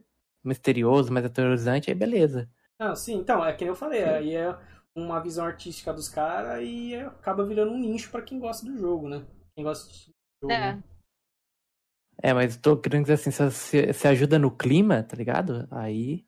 misterioso, 0.44 1.12
mais 1.12 1.24
aterrorizante, 1.24 1.90
aí 1.90 1.96
beleza. 1.96 2.48
Não, 2.78 2.94
sim, 2.94 3.16
então, 3.16 3.44
é 3.44 3.52
que 3.54 3.64
nem 3.64 3.70
eu 3.70 3.74
falei, 3.76 4.04
aí 4.04 4.34
é 4.36 4.56
uma 4.94 5.20
visão 5.20 5.44
artística 5.46 5.92
dos 5.92 6.08
caras 6.08 6.62
e 6.62 6.94
acaba 6.94 7.44
virando 7.44 7.72
um 7.72 7.78
nicho 7.78 8.10
pra 8.10 8.22
quem 8.22 8.38
gosta 8.38 8.64
do 8.64 8.76
jogo, 8.78 9.08
né? 9.08 9.24
Quem 9.56 9.64
gosta 9.64 9.90
de 9.90 10.12
jogo. 10.42 10.52
É. 10.52 10.74
né? 10.74 10.84
É, 12.22 12.34
mas 12.34 12.56
tô 12.56 12.76
querendo 12.76 13.02
dizer 13.02 13.14
assim, 13.14 13.30
se, 13.30 13.50
se, 13.50 13.92
se 13.92 14.08
ajuda 14.08 14.38
no 14.38 14.50
clima, 14.50 15.02
tá 15.02 15.16
ligado? 15.16 15.66
Aí 15.70 16.26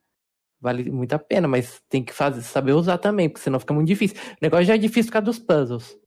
vale 0.60 0.90
muito 0.90 1.12
a 1.14 1.18
pena, 1.18 1.48
mas 1.48 1.80
tem 1.88 2.04
que 2.04 2.12
fazer, 2.12 2.42
saber 2.42 2.72
usar 2.72 2.98
também, 2.98 3.28
porque 3.28 3.42
senão 3.42 3.58
fica 3.58 3.74
muito 3.74 3.88
difícil. 3.88 4.16
O 4.32 4.36
negócio 4.40 4.64
já 4.66 4.74
é 4.74 4.78
difícil 4.78 5.10
por 5.10 5.14
causa 5.14 5.26
dos 5.26 5.38
puzzles. 5.38 5.99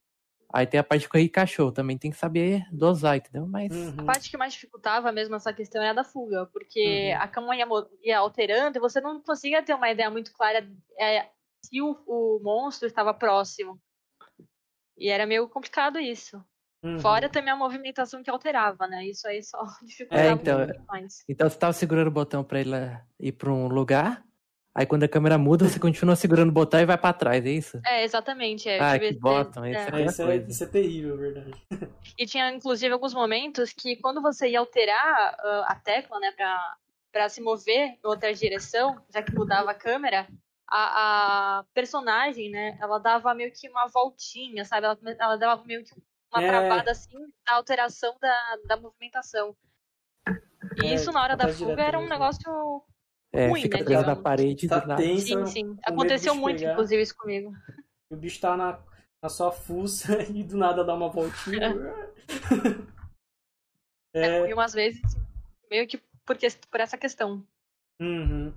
Aí 0.54 0.68
tem 0.68 0.78
a 0.78 0.84
parte 0.84 1.02
de 1.02 1.08
correr 1.08 1.24
e 1.24 1.28
cachorro, 1.28 1.72
também 1.72 1.98
tem 1.98 2.12
que 2.12 2.16
saber 2.16 2.64
dosar, 2.70 3.16
entendeu? 3.16 3.44
Mas 3.44 3.72
Uhum. 3.72 3.94
A 3.98 4.04
parte 4.04 4.30
que 4.30 4.36
mais 4.36 4.52
dificultava 4.52 5.10
mesmo 5.10 5.34
essa 5.34 5.52
questão 5.52 5.82
é 5.82 5.88
a 5.90 5.92
da 5.92 6.04
fuga, 6.04 6.46
porque 6.46 7.10
Uhum. 7.12 7.22
a 7.22 7.26
cama 7.26 7.56
ia, 7.56 7.66
ia 8.04 8.18
alterando 8.18 8.78
e 8.78 8.80
você 8.80 9.00
não 9.00 9.20
conseguia 9.20 9.64
ter 9.64 9.74
uma 9.74 9.90
ideia 9.90 10.08
muito 10.08 10.32
clara 10.32 10.64
é, 10.96 11.28
se 11.60 11.82
o, 11.82 11.98
o 12.06 12.38
monstro 12.40 12.86
estava 12.86 13.12
próximo. 13.12 13.80
E 14.96 15.08
era 15.08 15.26
meio 15.26 15.48
complicado 15.48 15.98
isso. 15.98 16.40
Uhum. 16.84 17.00
Fora 17.00 17.28
também 17.28 17.52
a 17.52 17.56
movimentação 17.56 18.22
que 18.22 18.30
alterava, 18.30 18.86
né? 18.86 19.04
Isso 19.06 19.26
aí 19.26 19.42
só 19.42 19.58
dificultava 19.82 20.28
É, 20.28 20.30
então, 20.30 20.58
pouquinho 20.58 20.86
mais. 20.86 21.24
Então 21.28 21.50
você 21.50 21.58
tava 21.58 21.72
segurando 21.72 22.08
o 22.08 22.12
botão 22.12 22.44
pra 22.44 22.60
ele 22.60 22.70
ir 23.18 23.32
pra 23.32 23.50
um 23.50 23.66
lugar, 23.66 24.24
aí 24.74 24.84
quando 24.86 25.04
a 25.04 25.08
câmera 25.08 25.38
muda, 25.38 25.68
você 25.68 25.78
continua 25.78 26.16
segurando 26.16 26.48
o 26.48 26.52
botão 26.52 26.80
e 26.80 26.86
vai 26.86 26.98
pra 26.98 27.12
trás, 27.12 27.44
é 27.44 27.50
isso? 27.50 27.80
É, 27.86 28.02
exatamente. 28.04 28.68
É, 28.68 28.78
Ah, 28.80 28.98
que 28.98 29.12
botão, 29.14 29.64
é. 29.64 29.72
é 29.72 30.02
É, 30.02 30.04
isso, 30.04 30.22
é, 30.22 30.36
isso 30.36 30.64
é 30.64 30.66
terrível, 30.66 31.16
verdade. 31.16 31.52
E 32.18 32.26
tinha, 32.26 32.50
inclusive, 32.52 32.92
alguns 32.92 33.14
momentos 33.14 33.72
que 33.72 33.96
quando 33.96 34.20
você 34.22 34.48
ia 34.50 34.60
alterar 34.60 35.34
ah, 35.38 35.66
a 35.68 35.74
tecla, 35.74 36.20
né, 36.20 36.30
pra, 36.32 36.76
pra 37.10 37.28
se 37.28 37.40
mover 37.40 37.92
em 37.92 37.98
outra 38.04 38.32
direção, 38.32 39.00
já 39.12 39.20
que 39.22 39.34
mudava 39.34 39.70
a 39.70 39.74
câmera, 39.74 40.28
a, 40.68 41.58
a 41.60 41.64
personagem, 41.72 42.50
né, 42.50 42.76
ela 42.80 42.98
dava 42.98 43.34
meio 43.34 43.50
que 43.52 43.68
uma 43.68 43.88
voltinha, 43.88 44.64
sabe? 44.64 44.86
Ela, 44.86 44.98
ela 45.18 45.36
dava 45.36 45.64
meio 45.64 45.82
que 45.82 45.92
uma 46.32 46.42
É. 46.42 46.46
travada, 46.46 46.90
assim, 46.92 47.18
na 47.46 47.54
alteração 47.56 48.16
da, 48.20 48.56
da 48.68 48.76
movimentação. 48.76 49.56
E 50.76 50.86
É, 50.86 50.94
isso, 50.94 51.10
na 51.10 51.22
hora 51.22 51.36
da 51.36 51.48
fuga, 51.48 51.82
era 51.82 51.96
um 51.98 52.02
mesmo. 52.02 52.12
negócio... 52.12 52.82
É, 53.34 53.48
ruim, 53.48 53.62
fica 53.62 53.78
né, 53.78 53.84
da 53.84 53.98
digamos. 54.00 54.22
parede 54.22 54.68
Tá 54.68 54.78
do 54.78 54.96
tenso, 54.96 55.26
Sim, 55.26 55.46
sim. 55.46 55.76
Aconteceu 55.84 56.34
muito, 56.34 56.58
pegar. 56.58 56.72
inclusive, 56.72 57.02
isso 57.02 57.16
comigo. 57.16 57.52
o 58.10 58.16
bicho 58.16 58.40
tá 58.40 58.56
na, 58.56 58.78
na 59.22 59.28
sua 59.28 59.50
fuça 59.50 60.22
e 60.32 60.44
do 60.44 60.56
nada 60.56 60.84
dá 60.84 60.94
uma 60.94 61.08
voltinha. 61.08 61.74
é, 64.14 64.48
E 64.48 64.54
umas 64.54 64.72
vezes, 64.72 65.02
meio 65.70 65.86
que 65.86 66.00
por, 66.24 66.36
que- 66.36 66.48
por 66.70 66.80
essa 66.80 66.96
questão. 66.96 67.44
Uhum. 68.00 68.52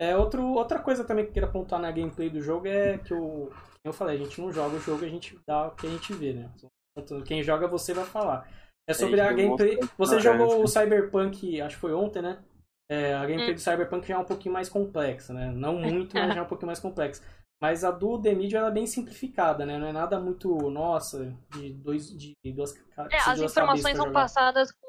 É, 0.00 0.16
outro, 0.16 0.42
outra 0.54 0.78
coisa 0.80 1.04
também 1.04 1.24
que 1.24 1.30
eu 1.30 1.34
queria 1.34 1.48
apontar 1.48 1.80
na 1.80 1.90
gameplay 1.90 2.28
do 2.30 2.40
jogo 2.40 2.66
é 2.66 2.98
que 2.98 3.14
o. 3.14 3.50
Eu 3.84 3.92
falei, 3.92 4.16
a 4.16 4.18
gente 4.24 4.40
não 4.40 4.50
joga 4.52 4.76
o 4.76 4.80
jogo, 4.80 5.04
a 5.04 5.08
gente 5.08 5.38
dá 5.46 5.68
o 5.68 5.70
que 5.72 5.86
a 5.86 5.90
gente 5.90 6.12
vê, 6.14 6.32
né? 6.32 6.50
Quem 7.26 7.42
joga 7.42 7.68
você 7.68 7.92
vai 7.92 8.04
falar. 8.04 8.48
É 8.88 8.92
sobre 8.94 9.20
a, 9.20 9.30
gente 9.30 9.42
gameplay. 9.42 9.78
Você 9.98 10.20
jogou 10.20 10.62
o 10.62 10.66
Cyberpunk, 10.68 11.60
acho 11.60 11.76
que 11.76 11.80
foi 11.80 11.92
ontem, 11.92 12.22
né? 12.22 12.38
É, 12.88 13.14
a 13.14 13.26
gameplay 13.26 13.52
Hum. 13.52 13.54
do 13.54 13.60
Cyberpunk 13.60 14.06
já 14.06 14.14
é 14.14 14.18
um 14.18 14.24
pouquinho 14.24 14.52
mais 14.52 14.68
complexa, 14.68 15.32
né? 15.32 15.50
Não 15.50 15.76
muito, 15.78 16.16
mas 16.16 16.34
já 16.34 16.40
é 16.40 16.42
um 16.42 16.48
pouquinho 16.48 16.68
mais 16.68 16.80
complexa. 16.80 17.22
Mas 17.60 17.84
a 17.84 17.90
do 17.90 18.20
The 18.20 18.34
Medium 18.34 18.58
ela 18.58 18.68
é 18.68 18.72
bem 18.72 18.86
simplificada, 18.86 19.64
né? 19.64 19.78
Não 19.78 19.86
é 19.86 19.92
nada 19.92 20.20
muito, 20.20 20.48
nossa, 20.70 21.34
de 21.52 21.72
dois 21.72 22.10
de 22.16 22.34
duas 22.52 22.74
É, 23.10 23.16
as 23.16 23.38
duas 23.38 23.52
informações 23.52 23.96
são 23.96 24.12
passadas 24.12 24.72
com 24.72 24.84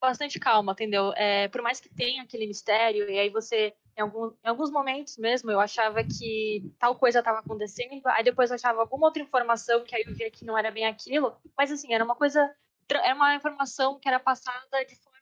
bastante 0.00 0.38
calma, 0.38 0.72
entendeu? 0.72 1.12
É, 1.16 1.48
por 1.48 1.62
mais 1.62 1.80
que 1.80 1.88
tenha 1.88 2.22
aquele 2.22 2.46
mistério, 2.46 3.08
e 3.10 3.18
aí 3.18 3.30
você, 3.30 3.74
em, 3.96 4.02
algum, 4.02 4.28
em 4.44 4.48
alguns 4.48 4.70
momentos 4.70 5.16
mesmo, 5.16 5.50
eu 5.50 5.60
achava 5.60 6.04
que 6.04 6.62
tal 6.78 6.94
coisa 6.96 7.20
estava 7.20 7.38
acontecendo, 7.38 8.02
aí 8.06 8.22
depois 8.22 8.50
eu 8.50 8.56
achava 8.56 8.80
alguma 8.80 9.06
outra 9.06 9.22
informação 9.22 9.82
que 9.82 9.94
aí 9.94 10.04
eu 10.06 10.14
via 10.14 10.30
que 10.30 10.44
não 10.44 10.56
era 10.56 10.70
bem 10.70 10.86
aquilo, 10.86 11.34
mas 11.56 11.72
assim, 11.72 11.92
era 11.94 12.04
uma 12.04 12.14
coisa, 12.14 12.54
era 12.88 13.14
uma 13.14 13.34
informação 13.34 13.98
que 13.98 14.08
era 14.08 14.20
passada 14.20 14.84
de 14.86 14.94
forma 14.96 15.13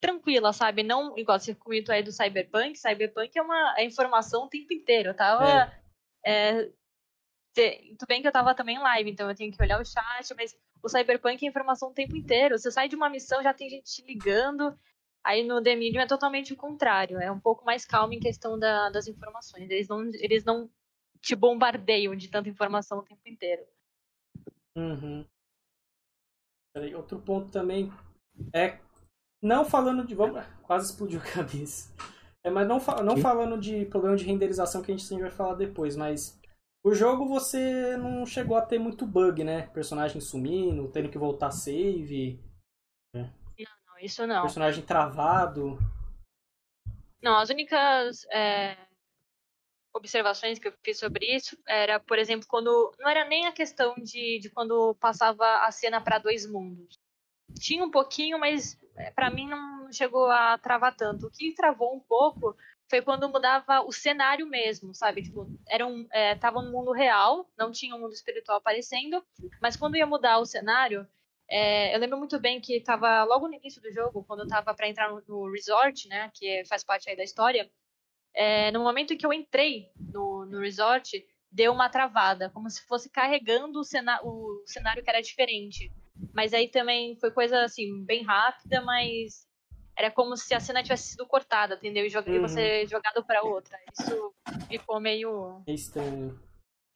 tranquila, 0.00 0.52
sabe? 0.52 0.82
Não 0.82 1.16
igual 1.18 1.38
você 1.38 1.54
comentou 1.54 1.94
aí 1.94 2.02
do 2.02 2.12
Cyberpunk, 2.12 2.78
Cyberpunk 2.78 3.36
é 3.36 3.42
uma 3.42 3.74
é 3.78 3.84
informação 3.84 4.44
o 4.44 4.48
tempo 4.48 4.72
inteiro, 4.72 5.10
eu 5.10 5.14
tava... 5.14 5.72
é, 6.24 6.70
te- 7.54 7.94
tudo 7.98 8.08
bem 8.08 8.22
que 8.22 8.28
eu 8.28 8.32
tava 8.32 8.54
também 8.54 8.76
em 8.76 8.80
live, 8.80 9.10
então 9.10 9.28
eu 9.28 9.34
tenho 9.34 9.52
que 9.52 9.62
olhar 9.62 9.80
o 9.80 9.84
chat, 9.84 10.34
mas 10.36 10.56
o 10.82 10.88
Cyberpunk 10.88 11.44
é 11.44 11.48
informação 11.48 11.90
o 11.90 11.94
tempo 11.94 12.16
inteiro. 12.16 12.56
Você 12.58 12.70
sai 12.70 12.88
de 12.88 12.94
uma 12.96 13.10
missão, 13.10 13.42
já 13.42 13.52
tem 13.52 13.68
gente 13.68 13.92
te 13.92 14.02
ligando. 14.02 14.78
Aí 15.24 15.42
no 15.42 15.60
The 15.60 15.74
Medium 15.74 16.00
é 16.00 16.06
totalmente 16.06 16.52
o 16.52 16.56
contrário. 16.56 17.18
É 17.20 17.30
um 17.30 17.40
pouco 17.40 17.64
mais 17.64 17.84
calmo 17.84 18.14
em 18.14 18.20
questão 18.20 18.58
da- 18.58 18.88
das 18.90 19.08
informações. 19.08 19.68
Eles 19.68 19.88
não, 19.88 20.04
eles 20.14 20.44
não 20.44 20.70
te 21.20 21.34
bombardeiam 21.34 22.14
de 22.14 22.28
tanta 22.28 22.48
informação 22.48 22.98
o 22.98 23.02
tempo 23.02 23.28
inteiro. 23.28 23.66
Uhum. 24.76 25.26
Peraí, 26.72 26.94
outro 26.94 27.18
ponto 27.18 27.50
também 27.50 27.92
é 28.52 28.78
não 29.42 29.64
falando 29.64 30.06
de 30.06 30.14
vamos 30.14 30.44
quase 30.62 30.90
explodiu 30.90 31.20
a 31.20 31.24
cabeça. 31.24 31.94
É, 32.44 32.50
mas 32.50 32.68
não, 32.68 32.80
fa- 32.80 33.02
não 33.02 33.14
Que? 33.14 33.20
falando 33.20 33.58
de 33.58 33.84
problema 33.86 34.16
de 34.16 34.24
renderização 34.24 34.82
que 34.82 34.92
a 34.92 34.96
gente 34.96 35.06
sempre 35.06 35.24
vai 35.24 35.32
falar 35.32 35.54
depois, 35.54 35.96
mas 35.96 36.38
o 36.84 36.94
jogo 36.94 37.26
você 37.26 37.96
não 37.96 38.24
chegou 38.24 38.56
a 38.56 38.62
ter 38.62 38.78
muito 38.78 39.04
bug, 39.06 39.42
né? 39.44 39.66
Personagem 39.68 40.20
sumindo, 40.20 40.90
tendo 40.90 41.10
que 41.10 41.18
voltar 41.18 41.50
save. 41.50 42.40
Não, 43.14 43.98
isso 44.00 44.26
não. 44.26 44.42
Personagem 44.42 44.84
travado. 44.84 45.78
Não, 47.20 47.36
as 47.36 47.50
únicas 47.50 48.24
é, 48.30 48.76
observações 49.92 50.58
que 50.58 50.68
eu 50.68 50.72
fiz 50.84 50.98
sobre 50.98 51.26
isso 51.26 51.58
era, 51.66 51.98
por 51.98 52.18
exemplo, 52.18 52.46
quando. 52.48 52.94
Não 52.98 53.10
era 53.10 53.24
nem 53.24 53.46
a 53.46 53.52
questão 53.52 53.94
de, 53.96 54.38
de 54.38 54.50
quando 54.50 54.94
passava 54.94 55.44
a 55.66 55.70
cena 55.72 56.00
para 56.00 56.18
dois 56.18 56.46
mundos. 56.46 56.96
Tinha 57.54 57.84
um 57.84 57.90
pouquinho, 57.90 58.38
mas 58.38 58.78
é, 58.96 59.10
para 59.10 59.30
mim 59.30 59.48
não 59.48 59.92
chegou 59.92 60.30
a 60.30 60.58
travar 60.58 60.94
tanto. 60.94 61.26
O 61.26 61.30
que 61.30 61.54
travou 61.54 61.94
um 61.94 62.00
pouco 62.00 62.56
foi 62.88 63.02
quando 63.02 63.28
mudava 63.28 63.82
o 63.82 63.92
cenário 63.92 64.46
mesmo, 64.46 64.94
sabe? 64.94 65.22
Tipo, 65.22 65.46
era 65.68 65.86
um, 65.86 66.06
é, 66.10 66.34
tava 66.34 66.62
no 66.62 66.72
mundo 66.72 66.92
real, 66.92 67.48
não 67.56 67.70
tinha 67.70 67.94
um 67.94 68.00
mundo 68.00 68.12
espiritual 68.12 68.58
aparecendo, 68.58 69.22
mas 69.60 69.76
quando 69.76 69.96
ia 69.96 70.06
mudar 70.06 70.38
o 70.38 70.46
cenário, 70.46 71.06
é, 71.50 71.94
eu 71.94 72.00
lembro 72.00 72.18
muito 72.18 72.38
bem 72.38 72.60
que 72.60 72.80
tava 72.80 73.24
logo 73.24 73.46
no 73.46 73.54
início 73.54 73.80
do 73.80 73.90
jogo, 73.92 74.24
quando 74.24 74.40
eu 74.40 74.48
tava 74.48 74.74
para 74.74 74.88
entrar 74.88 75.10
no, 75.10 75.22
no, 75.26 75.50
resort, 75.50 76.08
né, 76.08 76.30
que 76.34 76.64
faz 76.66 76.82
parte 76.82 77.08
aí 77.08 77.16
da 77.16 77.24
história, 77.24 77.70
é, 78.34 78.70
no 78.70 78.82
momento 78.82 79.12
em 79.12 79.16
que 79.16 79.26
eu 79.26 79.32
entrei 79.32 79.90
no, 79.96 80.46
no 80.46 80.60
resort, 80.60 81.26
deu 81.50 81.72
uma 81.72 81.88
travada, 81.88 82.50
como 82.50 82.68
se 82.68 82.86
fosse 82.86 83.10
carregando 83.10 83.80
o, 83.80 83.84
cena, 83.84 84.20
o 84.22 84.62
cenário 84.66 85.02
que 85.02 85.10
era 85.10 85.22
diferente. 85.22 85.90
Mas 86.34 86.52
aí 86.52 86.68
também 86.68 87.16
foi 87.16 87.30
coisa 87.30 87.62
assim, 87.62 88.04
bem 88.04 88.22
rápida, 88.22 88.80
mas 88.82 89.46
era 89.96 90.10
como 90.10 90.36
se 90.36 90.54
a 90.54 90.60
cena 90.60 90.82
tivesse 90.82 91.10
sido 91.10 91.26
cortada, 91.26 91.74
entendeu? 91.74 92.06
E, 92.06 92.16
uhum. 92.16 92.42
você 92.42 92.86
jogado 92.86 93.24
para 93.24 93.42
outra. 93.42 93.76
Isso 93.98 94.34
ficou 94.68 95.00
meio. 95.00 95.62
É 95.66 95.72
estranho. 95.72 96.38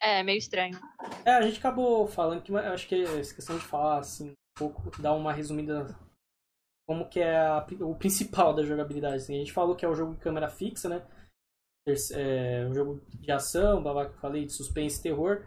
É, 0.00 0.22
meio 0.22 0.38
estranho. 0.38 0.78
É, 1.24 1.32
a 1.32 1.42
gente 1.42 1.58
acabou 1.58 2.06
falando 2.06 2.42
que 2.42 2.52
eu 2.52 2.56
acho 2.56 2.86
que 2.86 2.94
é 2.94 3.20
questão 3.20 3.56
de 3.56 3.64
falar 3.64 3.98
assim, 3.98 4.30
um 4.30 4.34
pouco, 4.56 5.02
dar 5.02 5.14
uma 5.14 5.32
resumida 5.32 5.86
como 6.86 7.08
que 7.08 7.20
é 7.20 7.36
a, 7.36 7.66
o 7.80 7.94
principal 7.94 8.54
da 8.54 8.62
jogabilidade. 8.62 9.16
Assim. 9.16 9.34
A 9.34 9.38
gente 9.38 9.52
falou 9.52 9.74
que 9.74 9.84
é 9.84 9.88
o 9.88 9.94
jogo 9.94 10.14
de 10.14 10.20
câmera 10.20 10.48
fixa, 10.48 10.88
né? 10.88 11.06
É 12.12 12.64
um 12.68 12.74
jogo 12.74 13.00
de 13.08 13.32
ação, 13.32 13.82
babá 13.82 14.06
que 14.06 14.14
eu 14.14 14.20
falei, 14.20 14.44
de 14.44 14.52
suspense 14.52 15.00
e 15.00 15.02
terror. 15.02 15.44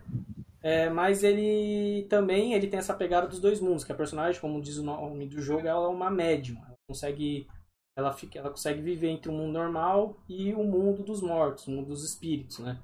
É, 0.65 0.89
mas 0.89 1.23
ele 1.23 2.07
também 2.09 2.55
ele 2.55 2.65
tem 2.65 2.79
essa 2.79 2.95
pegada 2.95 3.27
dos 3.27 3.39
dois 3.39 3.59
mundos, 3.61 3.83
que 3.83 3.91
a 3.91 3.95
personagem, 3.95 4.41
como 4.41 4.59
diz 4.59 4.77
o 4.77 4.83
nome 4.83 5.27
do 5.27 5.39
jogo, 5.39 5.67
ela 5.67 5.85
é 5.85 5.87
uma 5.87 6.09
médium. 6.09 6.57
Ela 6.65 6.75
consegue, 6.89 7.47
ela, 7.95 8.11
fica, 8.11 8.39
ela 8.39 8.49
consegue 8.49 8.81
viver 8.81 9.09
entre 9.09 9.29
o 9.29 9.31
mundo 9.31 9.53
normal 9.53 10.17
e 10.27 10.55
o 10.55 10.63
mundo 10.63 11.03
dos 11.03 11.21
mortos, 11.21 11.67
o 11.67 11.71
mundo 11.71 11.89
dos 11.89 12.03
espíritos, 12.03 12.57
né? 12.57 12.79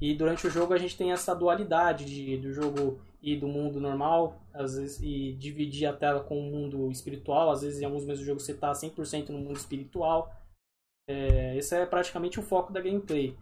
E 0.00 0.14
durante 0.14 0.46
o 0.46 0.50
jogo 0.50 0.72
a 0.72 0.78
gente 0.78 0.96
tem 0.96 1.12
essa 1.12 1.34
dualidade 1.34 2.06
de, 2.06 2.38
do 2.38 2.50
jogo 2.54 3.02
e 3.20 3.36
do 3.36 3.46
mundo 3.46 3.78
normal, 3.82 4.40
às 4.54 4.74
vezes, 4.74 5.02
e 5.02 5.34
dividir 5.34 5.86
a 5.86 5.92
tela 5.92 6.24
com 6.24 6.38
o 6.38 6.50
mundo 6.50 6.90
espiritual. 6.90 7.50
Às 7.50 7.60
vezes, 7.60 7.82
em 7.82 7.84
alguns 7.84 8.06
meses 8.06 8.20
do 8.20 8.26
jogo, 8.26 8.40
você 8.40 8.52
está 8.52 8.72
100% 8.72 9.28
no 9.28 9.40
mundo 9.40 9.58
espiritual. 9.58 10.34
É, 11.06 11.54
esse 11.54 11.76
é 11.76 11.84
praticamente 11.84 12.40
o 12.40 12.42
foco 12.42 12.72
da 12.72 12.80
gameplay. 12.80 13.36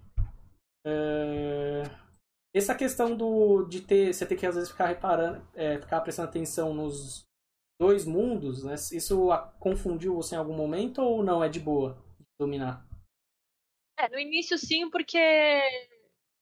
É, 0.84 1.84
essa 2.54 2.74
questão 2.74 3.16
do, 3.16 3.64
de 3.64 3.80
ter, 3.80 4.14
você 4.14 4.24
ter 4.24 4.36
que 4.36 4.46
às 4.46 4.54
vezes 4.54 4.70
ficar 4.70 4.86
reparando, 4.86 5.46
é, 5.54 5.78
ficar 5.80 6.00
prestando 6.00 6.28
atenção 6.28 6.72
nos 6.72 7.26
dois 7.80 8.04
mundos, 8.04 8.62
né? 8.62 8.74
Isso 8.92 9.28
confundiu 9.58 10.14
você 10.14 10.36
em 10.36 10.38
algum 10.38 10.54
momento 10.54 11.02
ou 11.02 11.22
não 11.22 11.42
é 11.42 11.48
de 11.48 11.58
boa 11.58 12.00
de 12.18 12.26
dominar? 12.38 12.86
É, 13.98 14.08
no 14.08 14.18
início 14.18 14.56
sim, 14.56 14.88
porque 14.88 15.18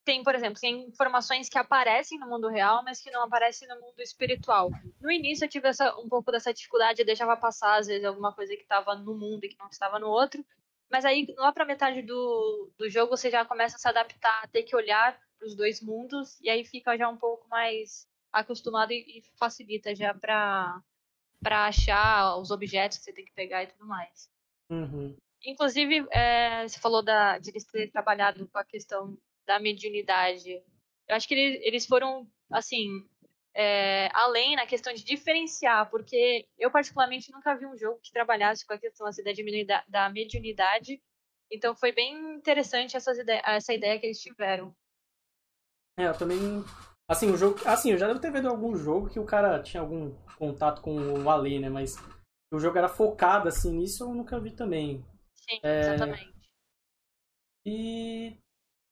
tem, 0.04 0.22
por 0.22 0.34
exemplo, 0.34 0.60
tem 0.60 0.86
informações 0.86 1.48
que 1.48 1.56
aparecem 1.56 2.18
no 2.18 2.28
mundo 2.28 2.48
real, 2.48 2.82
mas 2.84 3.00
que 3.00 3.10
não 3.10 3.22
aparecem 3.22 3.66
no 3.68 3.80
mundo 3.80 4.00
espiritual. 4.00 4.70
No 5.00 5.10
início 5.10 5.44
eu 5.44 5.48
tive 5.48 5.68
essa, 5.68 5.96
um 5.98 6.08
pouco 6.08 6.30
dessa 6.30 6.52
dificuldade, 6.52 7.00
eu 7.00 7.06
deixava 7.06 7.36
passar, 7.36 7.78
às 7.78 7.86
vezes, 7.86 8.04
alguma 8.04 8.34
coisa 8.34 8.54
que 8.54 8.62
estava 8.62 8.94
no 8.96 9.14
mundo 9.14 9.44
e 9.44 9.48
que 9.48 9.58
não 9.58 9.68
estava 9.68 9.98
no 9.98 10.08
outro. 10.08 10.44
Mas 10.90 11.04
aí, 11.06 11.26
lá 11.38 11.52
pra 11.52 11.64
metade 11.64 12.02
do, 12.02 12.70
do 12.76 12.88
jogo, 12.90 13.16
você 13.16 13.30
já 13.30 13.44
começa 13.44 13.76
a 13.76 13.78
se 13.78 13.88
adaptar, 13.88 14.42
a 14.42 14.48
ter 14.48 14.62
que 14.62 14.76
olhar 14.76 15.18
para 15.42 15.48
os 15.48 15.56
dois 15.56 15.82
mundos, 15.82 16.38
e 16.40 16.48
aí 16.48 16.64
fica 16.64 16.96
já 16.96 17.08
um 17.08 17.16
pouco 17.16 17.48
mais 17.48 18.06
acostumado 18.32 18.92
e, 18.92 19.18
e 19.18 19.22
facilita 19.36 19.94
já 19.94 20.14
para 20.14 20.80
para 21.42 21.66
achar 21.66 22.36
os 22.36 22.52
objetos 22.52 22.98
que 22.98 23.04
você 23.04 23.12
tem 23.12 23.24
que 23.24 23.32
pegar 23.32 23.64
e 23.64 23.66
tudo 23.66 23.84
mais. 23.84 24.30
Uhum. 24.70 25.16
Inclusive, 25.44 26.06
é, 26.12 26.68
você 26.68 26.78
falou 26.78 27.02
da, 27.02 27.36
de 27.38 27.50
eles 27.50 27.64
terem 27.64 27.90
trabalhado 27.90 28.46
com 28.46 28.58
a 28.58 28.64
questão 28.64 29.18
da 29.44 29.58
mediunidade. 29.58 30.62
Eu 31.08 31.16
acho 31.16 31.26
que 31.26 31.34
eles, 31.34 31.60
eles 31.64 31.84
foram, 31.84 32.30
assim, 32.48 33.04
é, 33.52 34.08
além 34.14 34.54
na 34.54 34.68
questão 34.68 34.94
de 34.94 35.02
diferenciar, 35.02 35.90
porque 35.90 36.46
eu 36.56 36.70
particularmente 36.70 37.32
nunca 37.32 37.56
vi 37.56 37.66
um 37.66 37.76
jogo 37.76 37.98
que 38.00 38.12
trabalhasse 38.12 38.64
com 38.64 38.74
a 38.74 38.78
questão 38.78 39.04
assim, 39.08 39.24
da, 39.66 39.82
da 39.88 40.08
mediunidade, 40.10 41.02
então 41.50 41.74
foi 41.74 41.90
bem 41.90 42.36
interessante 42.36 42.96
essas 42.96 43.18
ide 43.18 43.42
essa 43.44 43.74
ideia 43.74 43.98
que 43.98 44.06
eles 44.06 44.20
tiveram. 44.20 44.72
É, 45.98 46.06
eu 46.06 46.16
também. 46.16 46.38
Assim, 47.08 47.30
o 47.30 47.36
jogo. 47.36 47.58
Assim, 47.66 47.92
eu 47.92 47.98
já 47.98 48.06
devo 48.06 48.20
ter 48.20 48.32
visto 48.32 48.48
algum 48.48 48.74
jogo 48.76 49.08
que 49.08 49.20
o 49.20 49.26
cara 49.26 49.62
tinha 49.62 49.80
algum 49.80 50.12
contato 50.38 50.80
com 50.80 50.96
o 50.96 51.30
além, 51.30 51.60
né? 51.60 51.68
Mas 51.68 51.96
o 52.52 52.58
jogo 52.58 52.78
era 52.78 52.88
focado 52.88 53.48
assim 53.48 53.72
nisso, 53.72 54.04
eu 54.04 54.14
nunca 54.14 54.38
vi 54.38 54.50
também. 54.50 55.04
Sim, 55.34 55.60
é... 55.62 55.80
exatamente. 55.80 56.32
E 57.64 58.36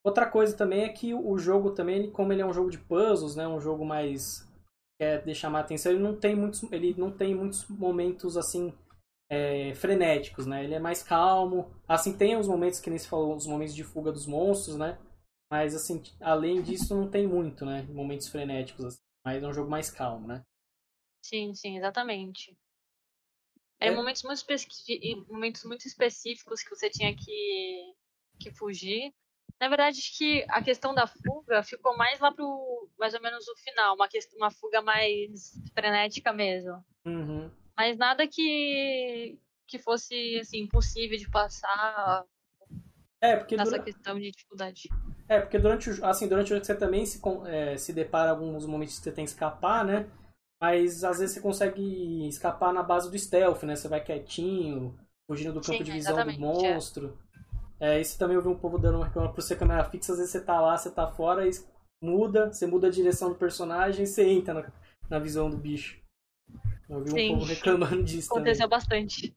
outra 0.05 0.26
coisa 0.26 0.57
também 0.57 0.84
é 0.84 0.88
que 0.88 1.12
o 1.12 1.38
jogo 1.38 1.72
também, 1.72 2.11
como 2.11 2.32
ele 2.32 2.42
é 2.42 2.46
um 2.46 2.53
jogo 2.53 2.70
de 2.70 2.78
puzzles, 2.78 3.36
né? 3.36 3.46
Um 3.46 3.61
jogo 3.61 3.84
mais 3.84 4.48
quer 5.01 5.22
deixar 5.24 5.48
mais 5.48 5.64
atenção, 5.64 5.92
ele 5.92 6.03
não 6.03 6.14
tem 6.14 6.36
muitos, 6.36 6.62
ele 6.70 6.94
não 6.96 7.11
tem 7.11 7.34
muitos 7.34 7.66
momentos 7.68 8.36
assim 8.36 8.72
é, 9.30 9.74
frenéticos, 9.74 10.46
né? 10.46 10.62
Ele 10.62 10.74
é 10.74 10.78
mais 10.78 11.03
calmo. 11.03 11.70
Assim, 11.88 12.16
tem 12.16 12.36
os 12.36 12.46
momentos 12.46 12.80
que 12.80 12.90
nem 12.90 12.98
se 12.98 13.09
falou, 13.09 13.34
os 13.34 13.46
momentos 13.46 13.74
de 13.74 13.84
fuga 13.84 14.12
dos 14.12 14.26
monstros, 14.26 14.76
né? 14.76 14.98
Mas 15.51 15.74
assim, 15.74 16.01
além 16.20 16.62
disso, 16.62 16.94
não 16.94 17.11
tem 17.11 17.26
muito, 17.26 17.66
né? 17.66 17.82
Momentos 17.90 18.28
frenéticos, 18.28 18.84
assim. 18.84 19.01
Mas 19.24 19.42
é 19.42 19.46
um 19.46 19.53
jogo 19.53 19.68
mais 19.68 19.90
calmo, 19.90 20.26
né? 20.26 20.44
Sim, 21.20 21.55
sim, 21.55 21.76
exatamente. 21.76 22.57
Eram 23.80 23.94
é. 23.94 23.96
momentos, 23.96 24.22
muito 24.22 25.26
momentos 25.28 25.64
muito 25.64 25.86
específicos 25.86 26.62
que 26.62 26.70
você 26.70 26.88
tinha 26.88 27.14
que, 27.16 27.94
que 28.38 28.51
fugir. 28.53 29.12
Na 29.59 29.68
verdade, 29.68 29.98
acho 29.98 30.16
que 30.16 30.44
a 30.48 30.62
questão 30.62 30.94
da 30.94 31.07
fuga 31.07 31.62
ficou 31.62 31.96
mais 31.96 32.20
lá 32.20 32.32
pro 32.32 32.88
mais 32.98 33.14
ou 33.14 33.20
menos 33.20 33.46
o 33.48 33.57
final, 33.57 33.94
uma, 33.94 34.09
questão, 34.09 34.38
uma 34.38 34.51
fuga 34.51 34.80
mais 34.80 35.53
frenética 35.74 36.32
mesmo. 36.32 36.84
Uhum. 37.05 37.51
Mas 37.76 37.98
nada 37.98 38.26
que 38.28 39.38
que 39.66 39.78
fosse 39.78 40.38
assim 40.40 40.59
impossível 40.62 41.16
de 41.16 41.30
passar. 41.30 42.24
É, 43.22 43.36
porque 43.36 43.56
nessa 43.56 43.72
dura... 43.72 43.82
questão 43.82 44.18
de 44.18 44.30
dificuldade. 44.30 44.88
É, 45.28 45.40
porque 45.40 45.58
durante 45.58 45.90
o 45.90 46.04
assim, 46.04 46.26
durante 46.26 46.46
o 46.46 46.54
jogo 46.56 46.64
você 46.64 46.74
também 46.74 47.04
se, 47.04 47.20
é, 47.46 47.76
se 47.76 47.92
depara 47.92 48.30
alguns 48.30 48.64
momentos 48.66 48.98
que 48.98 49.04
você 49.04 49.12
tem 49.12 49.24
que 49.24 49.30
escapar, 49.30 49.84
né? 49.84 50.08
Mas 50.60 51.04
às 51.04 51.18
vezes 51.18 51.34
você 51.34 51.40
consegue 51.40 52.28
escapar 52.28 52.72
na 52.72 52.82
base 52.82 53.10
do 53.10 53.18
stealth, 53.18 53.62
né? 53.62 53.76
Você 53.76 53.88
vai 53.88 54.02
quietinho, 54.02 54.98
fugindo 55.30 55.52
do 55.52 55.60
campo 55.60 55.78
Sim, 55.78 55.84
de 55.84 55.92
visão 55.92 56.14
do 56.24 56.30
é. 56.30 56.38
monstro. 56.38 57.18
É. 57.26 57.30
É, 57.80 58.00
isso 58.00 58.18
também 58.18 58.36
eu 58.36 58.42
vi 58.42 58.48
um 58.48 58.58
povo 58.58 58.78
dando 58.78 58.96
uma 58.96 59.06
reclama 59.06 59.32
por 59.32 59.40
ser 59.40 59.56
câmera 59.56 59.84
fixa, 59.84 60.12
às 60.12 60.18
vezes 60.18 60.32
você 60.32 60.40
tá 60.40 60.60
lá, 60.60 60.76
você 60.76 60.90
tá 60.90 61.10
fora 61.10 61.48
e 61.48 61.50
muda, 62.02 62.52
você 62.52 62.66
muda 62.66 62.88
a 62.88 62.90
direção 62.90 63.30
do 63.30 63.36
personagem 63.36 64.04
e 64.04 64.06
você 64.06 64.22
entra 64.28 64.52
na, 64.52 64.72
na 65.08 65.18
visão 65.18 65.48
do 65.48 65.56
bicho. 65.56 65.98
Eu 66.88 67.02
vi 67.02 67.10
Sim. 67.10 67.30
um 67.30 67.38
povo 67.38 67.46
reclamando 67.46 68.02
disso 68.02 68.28
Aconteceu 68.32 68.68
também. 68.68 68.78
bastante. 68.78 69.34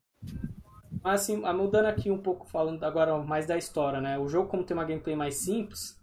Mas 1.04 1.22
assim, 1.22 1.38
mudando 1.38 1.86
aqui 1.86 2.10
um 2.10 2.22
pouco, 2.22 2.48
falando 2.48 2.84
agora 2.84 3.18
mais 3.18 3.46
da 3.46 3.58
história, 3.58 4.00
né? 4.00 4.18
O 4.18 4.28
jogo, 4.28 4.50
como 4.50 4.64
tem 4.64 4.76
uma 4.76 4.86
gameplay 4.86 5.16
mais 5.16 5.36
simples, 5.36 6.00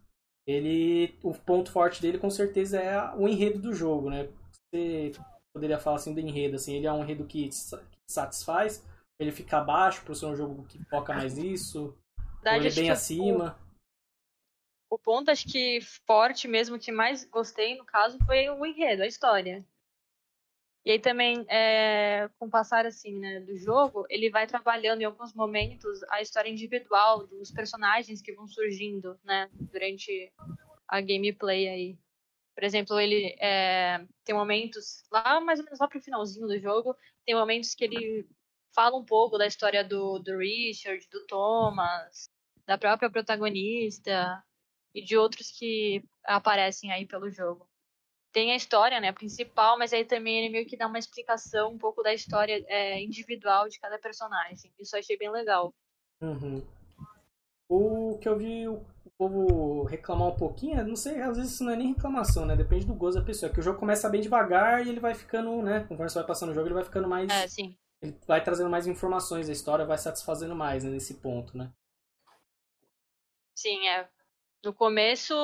ele. 0.47 1.19
O 1.23 1.33
ponto 1.33 1.73
forte 1.73 2.03
dele 2.03 2.19
com 2.19 2.31
certeza 2.31 2.79
é 2.79 3.15
o 3.17 3.27
enredo 3.27 3.59
do 3.61 3.73
jogo, 3.73 4.11
né? 4.11 4.29
Você 4.73 5.13
poderia 5.55 5.79
falar 5.79 5.97
assim 5.97 6.15
do 6.15 6.21
enredo, 6.21 6.57
assim, 6.57 6.77
ele 6.77 6.87
é 6.87 6.93
um 6.93 7.03
enredo 7.03 7.25
que 7.25 7.49
satisfaz, 8.09 8.87
ele 9.19 9.33
fica 9.33 9.59
abaixo 9.59 10.05
por 10.05 10.15
ser 10.15 10.27
um 10.27 10.37
jogo 10.37 10.65
que 10.65 10.79
foca 10.85 11.13
mais 11.13 11.37
nisso 11.37 11.97
verdade, 12.43 12.67
ele 12.67 12.75
bem 12.75 12.91
acima. 12.91 13.59
O, 14.89 14.97
o 14.97 14.99
ponto, 14.99 15.31
acho 15.31 15.47
que 15.47 15.81
forte 16.07 16.49
mesmo, 16.49 16.79
que 16.79 16.91
mais 16.91 17.25
gostei, 17.25 17.77
no 17.77 17.85
caso, 17.85 18.19
foi 18.27 18.49
o 18.49 18.65
enredo, 18.65 19.03
a 19.03 19.07
história. 19.07 19.65
E 20.85 20.93
aí 20.93 20.99
também, 20.99 21.45
é, 21.49 22.31
com 22.39 22.47
o 22.47 22.51
passar 22.51 22.87
assim, 22.87 23.19
né, 23.19 23.41
do 23.41 23.57
jogo, 23.59 24.07
ele 24.09 24.31
vai 24.31 24.47
trabalhando 24.47 25.03
em 25.03 25.05
alguns 25.05 25.35
momentos 25.35 26.03
a 26.05 26.23
história 26.23 26.49
individual 26.49 27.27
dos 27.27 27.51
personagens 27.51 28.23
que 28.23 28.33
vão 28.33 28.47
surgindo, 28.49 29.19
né, 29.23 29.51
durante 29.53 30.33
a 30.89 31.01
gameplay 31.01 31.69
aí. 31.69 31.99
Por 32.55 32.65
exemplo, 32.65 32.99
ele 32.99 33.37
é, 33.39 34.05
tem 34.25 34.35
momentos, 34.35 35.05
lá 35.11 35.41
mais 35.41 35.59
ou 35.59 35.65
menos 35.65 35.79
lá 35.79 35.87
pro 35.87 36.01
finalzinho 36.01 36.47
do 36.47 36.59
jogo, 36.59 36.97
tem 37.27 37.35
momentos 37.35 37.75
que 37.75 37.85
ele 37.85 38.27
fala 38.75 38.97
um 38.97 39.05
pouco 39.05 39.37
da 39.37 39.47
história 39.47 39.85
do, 39.85 40.19
do 40.19 40.39
Richard, 40.39 41.07
do 41.11 41.27
Thomas, 41.27 42.31
da 42.67 42.79
própria 42.79 43.11
protagonista 43.11 44.43
e 44.95 45.03
de 45.03 45.17
outros 45.17 45.51
que 45.51 46.03
aparecem 46.25 46.91
aí 46.91 47.07
pelo 47.07 47.31
jogo. 47.31 47.70
Tem 48.33 48.53
a 48.53 48.57
história, 48.57 49.01
né, 49.01 49.13
principal, 49.13 49.79
mas 49.79 49.93
aí 49.93 50.05
também 50.05 50.39
ele 50.39 50.53
meio 50.53 50.67
que 50.67 50.77
dá 50.77 50.87
uma 50.87 50.99
explicação 50.99 51.73
um 51.73 51.79
pouco 51.79 52.03
da 52.03 52.15
história 52.15 52.65
é, 52.69 53.03
individual 53.03 53.69
de 53.69 53.79
cada 53.79 53.99
personagem. 53.99 54.73
Isso 54.79 54.95
eu 54.95 55.01
achei 55.01 55.17
bem 55.17 55.31
legal. 55.31 55.75
Uhum. 56.21 56.63
O 57.69 58.19
que 58.19 58.29
eu 58.29 58.37
vi 58.37 58.69
o 58.69 58.85
povo 59.17 59.85
reclamar 59.85 60.29
um 60.29 60.37
pouquinho, 60.37 60.85
não 60.85 60.97
sei, 60.97 61.21
às 61.21 61.37
vezes 61.37 61.53
isso 61.53 61.65
não 61.65 61.73
é 61.73 61.77
nem 61.77 61.93
reclamação, 61.93 62.45
né? 62.45 62.57
Depende 62.57 62.87
do 62.87 62.95
gosto 62.95 63.19
da 63.19 63.25
pessoa. 63.25 63.51
É 63.51 63.53
que 63.53 63.61
o 63.61 63.63
jogo 63.63 63.79
começa 63.79 64.09
bem 64.09 64.21
devagar 64.21 64.85
e 64.85 64.89
ele 64.89 64.99
vai 64.99 65.15
ficando, 65.15 65.63
né? 65.63 65.81
Conforme 65.81 66.09
você 66.09 66.19
vai 66.19 66.27
passando 66.27 66.51
o 66.51 66.55
jogo, 66.55 66.67
ele 66.67 66.75
vai 66.75 66.85
ficando 66.85 67.09
mais. 67.09 67.31
É, 67.31 67.47
sim. 67.47 67.77
Ele 68.03 68.17
vai 68.27 68.43
trazendo 68.43 68.71
mais 68.71 68.87
informações, 68.87 69.49
a 69.49 69.53
história 69.53 69.85
vai 69.85 69.99
satisfazendo 69.99 70.55
mais 70.55 70.85
né, 70.85 70.91
nesse 70.91 71.15
ponto, 71.15 71.57
né? 71.57 71.71
Sim, 73.55 73.87
é. 73.89 74.09
No 74.65 74.73
começo, 74.73 75.35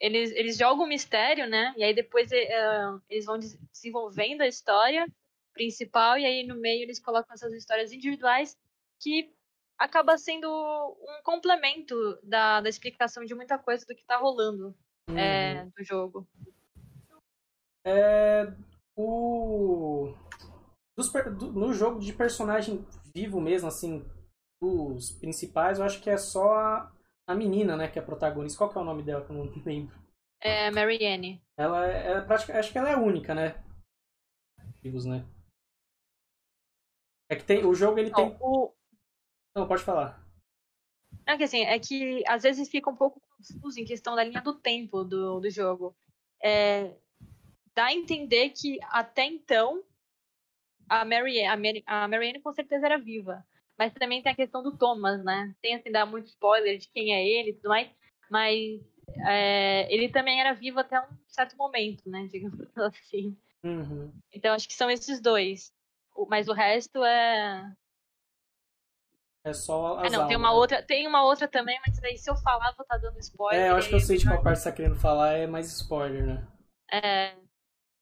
eles, 0.00 0.30
eles 0.32 0.56
jogam 0.56 0.84
o 0.84 0.88
mistério, 0.88 1.46
né? 1.46 1.74
E 1.76 1.84
aí 1.84 1.94
depois 1.94 2.30
uh, 2.30 3.02
eles 3.08 3.26
vão 3.26 3.38
desenvolvendo 3.38 4.40
a 4.40 4.48
história 4.48 5.06
principal, 5.52 6.18
e 6.18 6.24
aí 6.24 6.46
no 6.46 6.56
meio 6.56 6.82
eles 6.82 6.98
colocam 6.98 7.34
essas 7.34 7.52
histórias 7.52 7.92
individuais 7.92 8.56
que 9.00 9.32
acaba 9.78 10.16
sendo 10.16 10.48
um 10.48 11.22
complemento 11.22 11.94
da, 12.22 12.60
da 12.60 12.68
explicação 12.68 13.24
de 13.24 13.34
muita 13.34 13.58
coisa 13.58 13.84
do 13.86 13.94
que 13.94 14.04
tá 14.04 14.16
rolando 14.16 14.74
uhum. 15.08 15.18
é, 15.18 15.66
do 15.66 15.84
jogo. 15.84 16.26
É, 17.84 18.46
o, 18.96 20.14
dos, 20.96 21.10
do, 21.38 21.52
no 21.52 21.72
jogo 21.72 21.98
de 21.98 22.12
personagem 22.12 22.86
vivo 23.14 23.40
mesmo, 23.40 23.68
assim, 23.68 24.04
os 24.62 25.10
principais, 25.12 25.78
eu 25.78 25.84
acho 25.84 26.00
que 26.02 26.10
é 26.10 26.18
só 26.18 26.54
a, 26.54 26.92
a 27.30 27.34
menina, 27.34 27.76
né, 27.76 27.88
que 27.88 27.98
é 27.98 28.02
a 28.02 28.04
protagonista. 28.04 28.58
Qual 28.58 28.70
que 28.70 28.78
é 28.78 28.80
o 28.80 28.84
nome 28.84 29.02
dela 29.02 29.24
que 29.24 29.30
eu 29.30 29.36
não 29.36 29.44
lembro? 29.64 29.94
É 30.40 30.70
Marianne. 30.70 31.42
Ela 31.56 31.86
é, 31.86 32.12
é 32.12 32.20
praticamente, 32.22 32.60
acho 32.60 32.72
que 32.72 32.78
ela 32.78 32.90
é 32.90 32.94
a 32.94 32.98
única, 32.98 33.34
né? 33.34 33.62
Né? 34.82 35.26
É 37.28 37.36
que 37.36 37.44
tem, 37.44 37.64
o 37.64 37.74
jogo 37.74 37.98
ele 37.98 38.10
tem. 38.10 38.36
O, 38.40 38.72
não, 39.54 39.68
pode 39.68 39.82
falar. 39.82 40.24
É 41.26 41.36
que 41.36 41.44
assim, 41.44 41.62
é 41.64 41.78
que 41.78 42.24
às 42.26 42.42
vezes 42.42 42.68
fica 42.68 42.90
um 42.90 42.96
pouco 42.96 43.20
confuso 43.36 43.78
em 43.78 43.84
questão 43.84 44.16
da 44.16 44.24
linha 44.24 44.40
do 44.40 44.54
tempo 44.54 45.04
do, 45.04 45.38
do 45.38 45.50
jogo. 45.50 45.94
É, 46.42 46.96
dá 47.74 47.86
a 47.86 47.92
entender 47.92 48.50
que 48.50 48.78
até 48.84 49.24
então 49.26 49.84
a 50.88 51.04
Mary, 51.04 51.44
a, 51.44 51.56
Mary, 51.56 51.84
a 51.86 52.08
Marianne 52.08 52.40
com 52.40 52.52
certeza 52.52 52.86
era 52.86 52.98
viva. 52.98 53.46
Mas 53.80 53.94
também 53.94 54.22
tem 54.22 54.30
a 54.30 54.36
questão 54.36 54.62
do 54.62 54.76
Thomas, 54.76 55.24
né? 55.24 55.54
Tem 55.62 55.74
assim, 55.74 55.90
dar 55.90 56.04
muito 56.04 56.26
spoiler 56.26 56.76
de 56.76 56.86
quem 56.90 57.14
é 57.14 57.26
ele 57.26 57.48
e 57.48 57.54
tudo 57.54 57.70
mais. 57.70 57.90
Mas 58.30 58.78
é, 59.26 59.90
ele 59.90 60.10
também 60.10 60.38
era 60.38 60.52
vivo 60.52 60.78
até 60.78 61.00
um 61.00 61.16
certo 61.26 61.56
momento, 61.56 62.02
né? 62.06 62.28
Digamos 62.30 62.60
assim. 62.76 63.34
Uhum. 63.64 64.12
Então 64.34 64.52
acho 64.52 64.68
que 64.68 64.74
são 64.74 64.90
esses 64.90 65.18
dois. 65.18 65.72
Mas 66.28 66.46
o 66.46 66.52
resto 66.52 67.02
é 67.02 67.72
é 69.42 69.54
só 69.54 69.98
as 70.00 70.12
ah, 70.12 70.18
não, 70.18 70.28
tem 70.28 70.36
uma 70.36 70.52
outra, 70.52 70.82
tem 70.82 71.08
uma 71.08 71.24
outra 71.24 71.48
também, 71.48 71.80
mas 71.86 71.98
daí 72.00 72.18
se 72.18 72.30
eu 72.30 72.36
falar 72.36 72.74
vou 72.76 72.82
estar 72.82 72.96
tá 72.96 72.98
dando 72.98 73.18
spoiler. 73.20 73.64
É, 73.64 73.70
eu 73.70 73.76
acho 73.76 73.88
que 73.88 73.94
eu 73.94 74.00
sei 74.00 74.18
de 74.18 74.28
qual 74.28 74.42
parte 74.42 74.58
você 74.60 74.70
tá 74.70 74.76
querendo 74.76 75.00
falar, 75.00 75.32
é 75.32 75.46
mais 75.46 75.72
spoiler, 75.72 76.26
né? 76.26 76.46
É. 76.92 77.34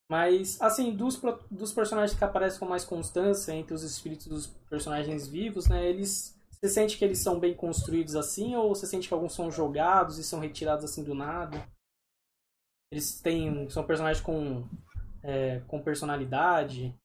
Mas, 0.09 0.59
assim, 0.61 0.95
dos, 0.95 1.21
dos 1.51 1.71
personagens 1.71 2.17
que 2.17 2.23
aparecem 2.23 2.59
com 2.59 2.65
mais 2.65 2.83
constância 2.83 3.53
entre 3.53 3.73
os 3.73 3.83
espíritos 3.83 4.27
dos 4.27 4.47
personagens 4.69 5.27
vivos, 5.27 5.67
né? 5.67 5.87
Eles. 5.87 6.37
Você 6.49 6.67
sente 6.67 6.97
que 6.97 7.05
eles 7.05 7.19
são 7.19 7.39
bem 7.39 7.53
construídos 7.53 8.17
assim, 8.17 8.53
ou 8.55 8.75
você 8.75 8.85
sente 8.85 9.07
que 9.07 9.13
alguns 9.13 9.33
são 9.33 9.49
jogados 9.49 10.17
e 10.17 10.23
são 10.23 10.39
retirados 10.39 10.83
assim 10.83 11.03
do 11.03 11.13
nada? 11.13 11.65
Eles 12.91 13.21
têm. 13.21 13.69
São 13.69 13.85
personagens 13.85 14.23
com. 14.23 14.67
É, 15.21 15.59
com 15.67 15.81
personalidade? 15.81 16.95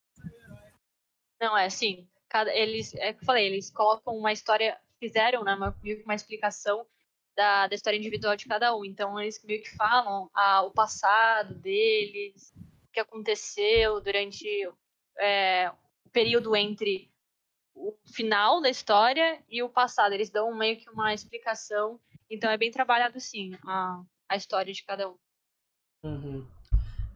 Não, 1.40 1.56
é 1.56 1.66
assim 1.66 2.08
cada, 2.34 2.52
eles, 2.52 2.92
é 2.96 3.12
que 3.12 3.20
eu 3.20 3.24
falei, 3.24 3.46
eles 3.46 3.70
colocam 3.70 4.16
uma 4.16 4.32
história, 4.32 4.76
fizeram, 4.98 5.44
né, 5.44 5.54
uma, 5.54 5.72
uma 6.04 6.14
explicação 6.16 6.84
da, 7.36 7.68
da 7.68 7.76
história 7.76 7.96
individual 7.96 8.34
de 8.34 8.46
cada 8.46 8.76
um. 8.76 8.84
Então 8.84 9.20
eles 9.20 9.40
meio 9.44 9.62
que 9.62 9.70
falam 9.76 10.28
ah, 10.34 10.62
o 10.62 10.72
passado 10.72 11.54
deles, 11.54 12.52
que 12.94 13.00
aconteceu 13.00 14.00
durante 14.00 14.46
é, 15.18 15.70
o 16.04 16.10
período 16.10 16.54
entre 16.54 17.10
o 17.74 17.92
final 18.06 18.62
da 18.62 18.70
história 18.70 19.42
e 19.50 19.62
o 19.62 19.68
passado. 19.68 20.12
Eles 20.12 20.30
dão 20.30 20.56
meio 20.56 20.78
que 20.78 20.88
uma 20.88 21.12
explicação. 21.12 22.00
Então 22.30 22.50
é 22.50 22.56
bem 22.56 22.70
trabalhado, 22.70 23.20
sim, 23.20 23.52
a, 23.66 24.00
a 24.28 24.36
história 24.36 24.72
de 24.72 24.84
cada 24.84 25.10
um. 25.10 25.16
Uhum. 26.04 26.46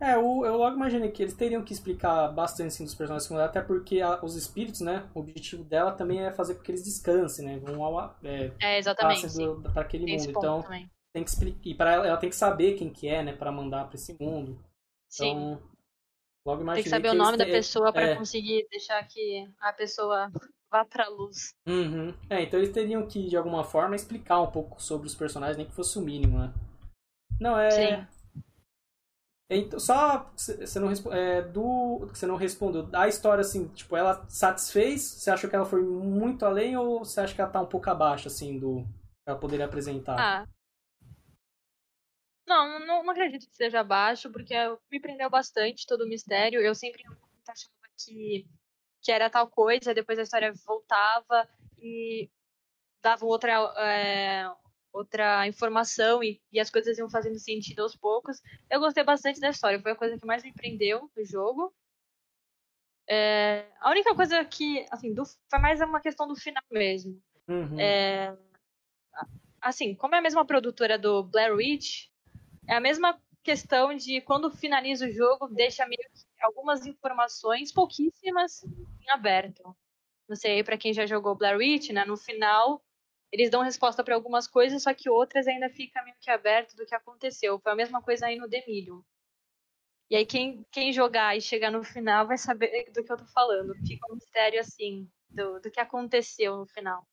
É, 0.01 0.14
eu, 0.14 0.45
eu 0.45 0.57
logo 0.57 0.76
imaginei 0.76 1.11
que 1.11 1.22
eles 1.22 1.35
teriam 1.35 1.62
que 1.62 1.72
explicar 1.72 2.29
bastante 2.29 2.68
assim, 2.68 2.85
dos 2.85 2.95
personagens 2.95 3.24
secundários, 3.24 3.51
até 3.51 3.61
porque 3.61 4.01
a, 4.01 4.24
os 4.24 4.37
espíritos, 4.37 4.81
né? 4.81 5.09
O 5.12 5.20
objetivo 5.20 5.64
dela 5.64 5.93
também 5.93 6.20
é 6.20 6.31
fazer 6.31 6.55
com 6.55 6.62
que 6.62 6.70
eles 6.70 6.85
descansem, 6.85 7.45
né? 7.45 7.59
Vão 7.59 7.83
ao, 7.83 8.16
é, 8.22 8.53
é, 8.61 8.79
exatamente. 8.79 9.26
para 9.72 9.83
aquele 9.83 10.05
tem 10.05 10.18
mundo. 10.18 10.31
Então, 10.31 10.62
também. 10.62 10.91
tem 11.12 11.24
que 11.24 11.31
explicar. 11.31 11.61
E 11.64 11.74
para 11.74 11.93
ela, 11.93 12.07
ela 12.07 12.16
tem 12.16 12.31
que 12.31 12.37
saber 12.37 12.74
quem 12.74 12.91
que 12.91 13.09
é, 13.09 13.24
né? 13.24 13.33
Para 13.33 13.51
mandar 13.51 13.87
para 13.87 13.97
esse 13.97 14.16
mundo. 14.20 14.62
Então, 15.14 15.56
Sim. 15.56 15.59
logo 16.46 16.62
imaginei 16.62 16.74
Tem 16.74 16.82
que 16.84 16.90
saber 16.90 17.09
que 17.09 17.14
o 17.14 17.18
nome 17.18 17.36
da 17.36 17.44
pessoa 17.44 17.92
para 17.92 18.09
é. 18.09 18.16
conseguir 18.16 18.66
deixar 18.70 19.02
que 19.06 19.48
a 19.61 19.72
pessoa 19.72 20.30
vá 20.70 20.84
pra 20.84 21.09
luz. 21.09 21.54
Uhum. 21.66 22.14
É, 22.28 22.42
então 22.42 22.59
eles 22.59 22.72
teriam 22.72 23.06
que, 23.06 23.28
de 23.28 23.36
alguma 23.36 23.64
forma, 23.64 23.96
explicar 23.96 24.40
um 24.40 24.50
pouco 24.50 24.82
sobre 24.82 25.06
os 25.06 25.14
personagens, 25.14 25.56
nem 25.56 25.66
que 25.66 25.74
fosse 25.74 25.98
o 25.98 26.02
mínimo, 26.02 26.38
né? 26.38 26.52
Não, 27.40 27.59
é. 27.59 27.70
Sim. 27.70 28.06
Então, 29.50 29.80
só 29.80 30.30
você 30.36 30.78
não, 30.78 30.90
é, 31.11 31.40
do 31.40 32.06
você 32.06 32.26
não 32.26 32.36
respondeu. 32.36 32.86
A 32.92 33.09
história, 33.09 33.40
assim, 33.40 33.66
tipo, 33.68 33.96
ela 33.96 34.26
satisfez? 34.28 35.00
Você 35.00 35.30
acha 35.30 35.48
que 35.48 35.56
ela 35.56 35.64
foi 35.64 35.82
muito 35.82 36.44
além 36.44 36.76
ou 36.76 36.98
você 37.02 37.20
acha 37.20 37.34
que 37.34 37.40
ela 37.40 37.50
tá 37.50 37.62
um 37.62 37.66
pouco 37.66 37.88
abaixo, 37.88 38.28
assim, 38.28 38.59
do 38.59 38.82
que 38.82 39.30
ela 39.30 39.38
poderia 39.38 39.64
apresentar? 39.64 40.18
Ah. 40.18 40.57
Não, 42.49 42.80
não, 42.80 43.03
não 43.05 43.11
acredito 43.11 43.46
que 43.46 43.55
seja 43.55 43.80
abaixo, 43.80 44.32
porque 44.32 44.55
me 44.90 44.99
prendeu 44.99 45.28
bastante 45.28 45.86
todo 45.86 46.05
o 46.05 46.09
mistério. 46.09 46.61
Eu 46.61 46.74
sempre 46.74 47.05
achava 47.46 47.74
que, 47.99 48.46
que 49.03 49.12
era 49.12 49.28
tal 49.28 49.49
coisa, 49.49 49.92
depois 49.92 50.18
a 50.18 50.22
história 50.22 50.51
voltava 50.66 51.46
e 51.78 52.30
dava 53.03 53.26
outra, 53.26 53.53
é, 53.76 54.51
outra 54.90 55.46
informação 55.46 56.24
e, 56.24 56.40
e 56.51 56.59
as 56.59 56.70
coisas 56.70 56.96
iam 56.96 57.11
fazendo 57.11 57.38
sentido 57.38 57.82
aos 57.82 57.94
poucos. 57.94 58.40
Eu 58.70 58.80
gostei 58.80 59.05
bastante 59.05 59.40
da 59.40 59.51
história, 59.51 59.80
foi 59.80 59.92
a 59.92 59.96
coisa 59.96 60.18
que 60.18 60.26
mais 60.26 60.42
me 60.42 60.53
prendeu 60.53 61.11
no 61.14 61.24
jogo. 61.26 61.74
É, 63.07 63.66
a 63.80 63.90
única 63.90 64.14
coisa 64.14 64.42
que, 64.44 64.86
assim, 64.90 65.12
do, 65.12 65.22
foi 65.24 65.59
mais 65.59 65.82
uma 65.82 66.01
questão 66.01 66.26
do 66.26 66.34
final 66.34 66.62
mesmo. 66.70 67.22
Uhum. 67.46 67.78
É, 67.78 68.34
assim, 69.61 69.94
como 69.94 70.14
é 70.14 70.18
a 70.18 70.22
mesma 70.22 70.46
produtora 70.46 70.99
do 70.99 71.22
Blair 71.24 71.55
Witch, 71.55 72.09
é 72.69 72.75
a 72.75 72.81
mesma 72.81 73.21
questão 73.43 73.95
de 73.97 74.21
quando 74.21 74.51
finaliza 74.51 75.07
o 75.07 75.11
jogo, 75.11 75.49
deixa 75.49 75.87
algumas 76.43 76.87
informações, 76.87 77.73
pouquíssimas, 77.73 78.62
em 78.62 79.11
aberto. 79.11 79.77
Não 80.29 80.37
sei, 80.37 80.62
para 80.62 80.77
quem 80.77 80.93
já 80.93 81.07
jogou 81.07 81.35
Blair 81.35 81.57
Witch, 81.57 81.91
né, 81.91 82.05
no 82.05 82.16
final 82.16 82.83
eles 83.31 83.51
dão 83.51 83.62
resposta 83.62 84.03
para 84.03 84.14
algumas 84.14 84.47
coisas, 84.47 84.83
só 84.83 84.95
que 84.95 85.11
outras 85.11 85.47
ainda 85.47 85.69
fica 85.69 86.03
meio 86.03 86.16
que 86.21 86.31
aberto 86.31 86.75
do 86.75 86.87
que 86.87 86.95
aconteceu. 86.95 87.59
Foi 87.59 87.73
a 87.73 87.77
mesma 87.77 88.03
coisa 88.03 88.27
aí 88.27 88.37
no 88.37 88.49
Demilho. 88.49 89.05
E 90.11 90.16
aí 90.16 90.25
quem, 90.25 90.64
quem 90.71 90.93
jogar 90.93 91.37
e 91.37 91.41
chegar 91.41 91.71
no 91.71 91.85
final 91.85 92.27
vai 92.27 92.39
saber 92.39 92.91
do 92.91 93.05
que 93.05 93.12
eu 93.12 93.16
tô 93.19 93.27
falando. 93.27 93.75
Fica 93.87 94.11
um 94.11 94.14
mistério 94.14 94.61
assim, 94.61 95.11
do, 95.29 95.61
do 95.61 95.71
que 95.71 95.81
aconteceu 95.81 96.57
no 96.57 96.66
final. 96.66 97.07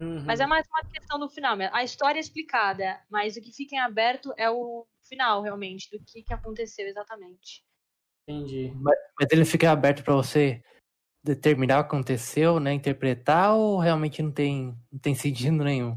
Uhum. 0.00 0.24
Mas 0.24 0.40
é 0.40 0.46
mais 0.46 0.66
uma 0.68 0.90
questão 0.90 1.18
do 1.18 1.28
final. 1.28 1.56
A 1.72 1.82
história 1.82 2.18
é 2.18 2.20
explicada, 2.20 3.00
mas 3.10 3.36
o 3.36 3.40
que 3.40 3.52
fica 3.52 3.76
em 3.76 3.78
aberto 3.78 4.32
é 4.36 4.50
o 4.50 4.86
final, 5.08 5.42
realmente, 5.42 5.88
do 5.90 6.02
que, 6.04 6.22
que 6.22 6.34
aconteceu 6.34 6.86
exatamente. 6.86 7.64
Entendi. 8.28 8.72
Mas, 8.74 8.98
mas 9.18 9.28
ele 9.30 9.44
fica 9.44 9.70
aberto 9.70 10.02
para 10.04 10.14
você 10.14 10.62
determinar 11.24 11.80
o 11.80 11.82
que 11.82 11.88
aconteceu, 11.88 12.60
né? 12.60 12.72
Interpretar 12.72 13.54
ou 13.54 13.78
realmente 13.78 14.22
não 14.22 14.32
tem, 14.32 14.76
não 14.92 14.98
tem 14.98 15.14
sentido 15.14 15.64
nenhum? 15.64 15.96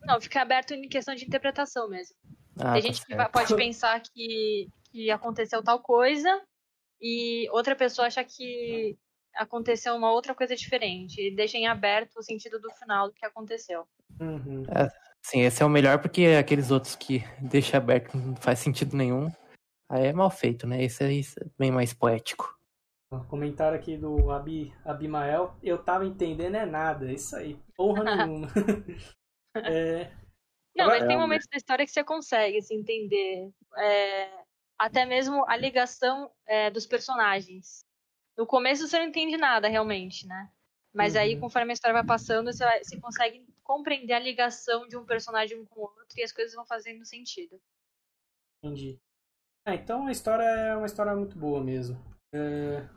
Não, 0.00 0.20
fica 0.20 0.40
aberto 0.40 0.72
em 0.72 0.88
questão 0.88 1.14
de 1.14 1.24
interpretação 1.24 1.88
mesmo. 1.88 2.16
Ah, 2.58 2.72
tem 2.72 2.82
tá 2.82 2.88
gente 2.88 3.04
certo. 3.04 3.26
que 3.26 3.32
pode 3.32 3.56
pensar 3.56 4.00
que, 4.00 4.68
que 4.90 5.10
aconteceu 5.10 5.62
tal 5.62 5.80
coisa 5.80 6.42
e 7.00 7.48
outra 7.50 7.76
pessoa 7.76 8.06
acha 8.06 8.24
que 8.24 8.96
aconteceu 9.36 9.94
uma 9.94 10.10
outra 10.12 10.34
coisa 10.34 10.54
diferente. 10.56 11.20
E 11.20 11.34
deixa 11.34 11.56
em 11.58 11.66
aberto 11.66 12.16
o 12.16 12.22
sentido 12.22 12.58
do 12.60 12.70
final 12.72 13.08
do 13.08 13.14
que 13.14 13.24
aconteceu. 13.24 13.86
Uhum. 14.20 14.62
É, 14.68 14.88
sim, 15.24 15.40
esse 15.42 15.62
é 15.62 15.66
o 15.66 15.70
melhor 15.70 16.00
porque 16.00 16.26
aqueles 16.38 16.70
outros 16.70 16.96
que 16.96 17.22
deixa 17.40 17.76
aberto 17.76 18.16
não 18.16 18.36
faz 18.36 18.58
sentido 18.58 18.96
nenhum. 18.96 19.30
Aí 19.88 20.06
é 20.06 20.12
mal 20.12 20.30
feito, 20.30 20.66
né? 20.66 20.82
Esse 20.82 21.04
é 21.04 21.46
bem 21.58 21.70
mais 21.70 21.94
poético. 21.94 22.54
Comentário 23.28 23.78
aqui 23.78 23.96
do 23.96 24.30
Abi, 24.32 24.74
Abimael. 24.84 25.56
Eu 25.62 25.78
tava 25.78 26.04
entendendo 26.04 26.56
é 26.56 26.66
nada. 26.66 27.12
Isso 27.12 27.36
aí. 27.36 27.56
Porra 27.76 28.02
nenhuma. 28.26 28.48
é, 29.56 30.10
Não, 30.76 30.84
Agora- 30.86 30.98
mas 30.98 31.06
tem 31.08 31.16
É, 31.16 31.20
momentos 31.20 31.46
da 31.50 31.56
história 31.56 31.84
que 31.86 31.92
você 31.92 32.02
consegue 32.04 32.58
assim, 32.58 32.74
entender. 32.76 33.50
é, 33.78 34.28
até 34.78 35.06
mesmo 35.06 35.44
a 35.48 35.56
ligação 35.56 36.30
é, 36.46 36.68
dos 36.70 36.84
personagens. 36.86 37.85
No 38.36 38.46
começo 38.46 38.86
você 38.86 38.98
não 38.98 39.06
entende 39.06 39.36
nada, 39.36 39.68
realmente, 39.68 40.26
né? 40.26 40.50
Mas 40.92 41.16
aí, 41.16 41.34
Uhum. 41.34 41.40
conforme 41.40 41.72
a 41.72 41.74
história 41.74 41.94
vai 41.94 42.04
passando, 42.04 42.52
você, 42.52 42.64
vai- 42.64 42.82
você 42.82 42.98
consegue 43.00 43.46
compreender 43.62 44.12
a 44.14 44.18
ligação 44.18 44.86
de 44.88 44.96
um 44.96 45.04
personagem 45.04 45.64
com 45.66 45.80
o 45.80 45.82
outro 45.84 46.06
e 46.16 46.22
as 46.22 46.32
coisas 46.32 46.54
vão 46.54 46.64
fazendo 46.66 47.04
sentido. 47.04 47.60
Entendi. 48.62 48.98
É, 49.66 49.74
então 49.74 50.06
a 50.06 50.12
história 50.12 50.44
é 50.44 50.76
uma 50.76 50.86
história 50.86 51.14
muito 51.14 51.38
boa 51.38 51.62
mesmo. 51.62 51.98
É, 52.32 52.88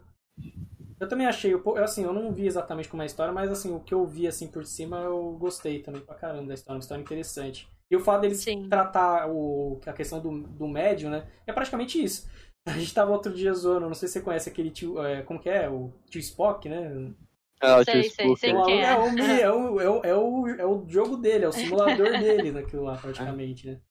Eu 0.99 1.07
também 1.07 1.25
achei, 1.25 1.57
pouco- 1.57 1.79
assim, 1.79 2.03
eu 2.03 2.11
não 2.13 2.31
vi 2.33 2.45
exatamente 2.45 2.89
como 2.89 3.01
é 3.01 3.05
a 3.05 3.07
história, 3.07 3.33
mas 3.33 3.49
assim, 3.49 3.73
o 3.73 3.79
que 3.79 3.93
eu 3.93 4.05
vi 4.05 4.27
assim 4.27 4.47
por 4.51 4.65
cima 4.65 4.97
eu 4.99 5.31
gostei 5.37 5.81
também 5.81 6.01
pra 6.01 6.15
caramba 6.15 6.47
da 6.47 6.53
história, 6.53 6.75
uma 6.75 6.81
história 6.81 7.01
interessante. 7.01 7.69
E 7.89 7.95
o 7.95 7.99
fato 8.01 8.21
deles 8.21 8.39
Sim. 8.43 8.67
tratar 8.69 9.29
o, 9.29 9.79
a 9.85 9.93
questão 9.93 10.19
do, 10.21 10.41
do 10.41 10.67
médio, 10.67 11.09
né? 11.09 11.25
É 11.47 11.53
praticamente 11.53 12.03
isso. 12.03 12.29
A 12.69 12.77
gente 12.77 12.93
tava 12.93 13.11
outro 13.11 13.33
dia 13.33 13.53
zoando, 13.53 13.87
não 13.87 13.93
sei 13.93 14.07
se 14.07 14.13
você 14.13 14.21
conhece 14.21 14.49
aquele 14.49 14.71
tio, 14.71 15.01
é, 15.03 15.21
como 15.23 15.39
que 15.39 15.49
é? 15.49 15.69
O 15.69 15.91
tio 16.09 16.19
Spock, 16.19 16.67
né? 16.67 17.11
Ah, 17.61 17.83
Sei, 17.83 18.03
tio 18.03 18.11
sei, 18.11 18.35
sei 18.37 18.53
né? 18.53 18.59
O 18.59 18.69
é. 18.69 19.41
é, 19.41 19.51
o, 19.51 19.81
é, 19.81 19.89
o, 19.89 20.03
é, 20.03 20.15
o, 20.15 20.47
é, 20.47 20.89
jogo 20.89 21.17
dele, 21.17 21.45
é 21.45 21.47
o 21.47 21.51
simulador 21.51 22.07
dele 22.19 22.51
naquilo 22.51 22.83
lá, 22.83 22.97
praticamente, 22.97 23.67
né? 23.67 23.81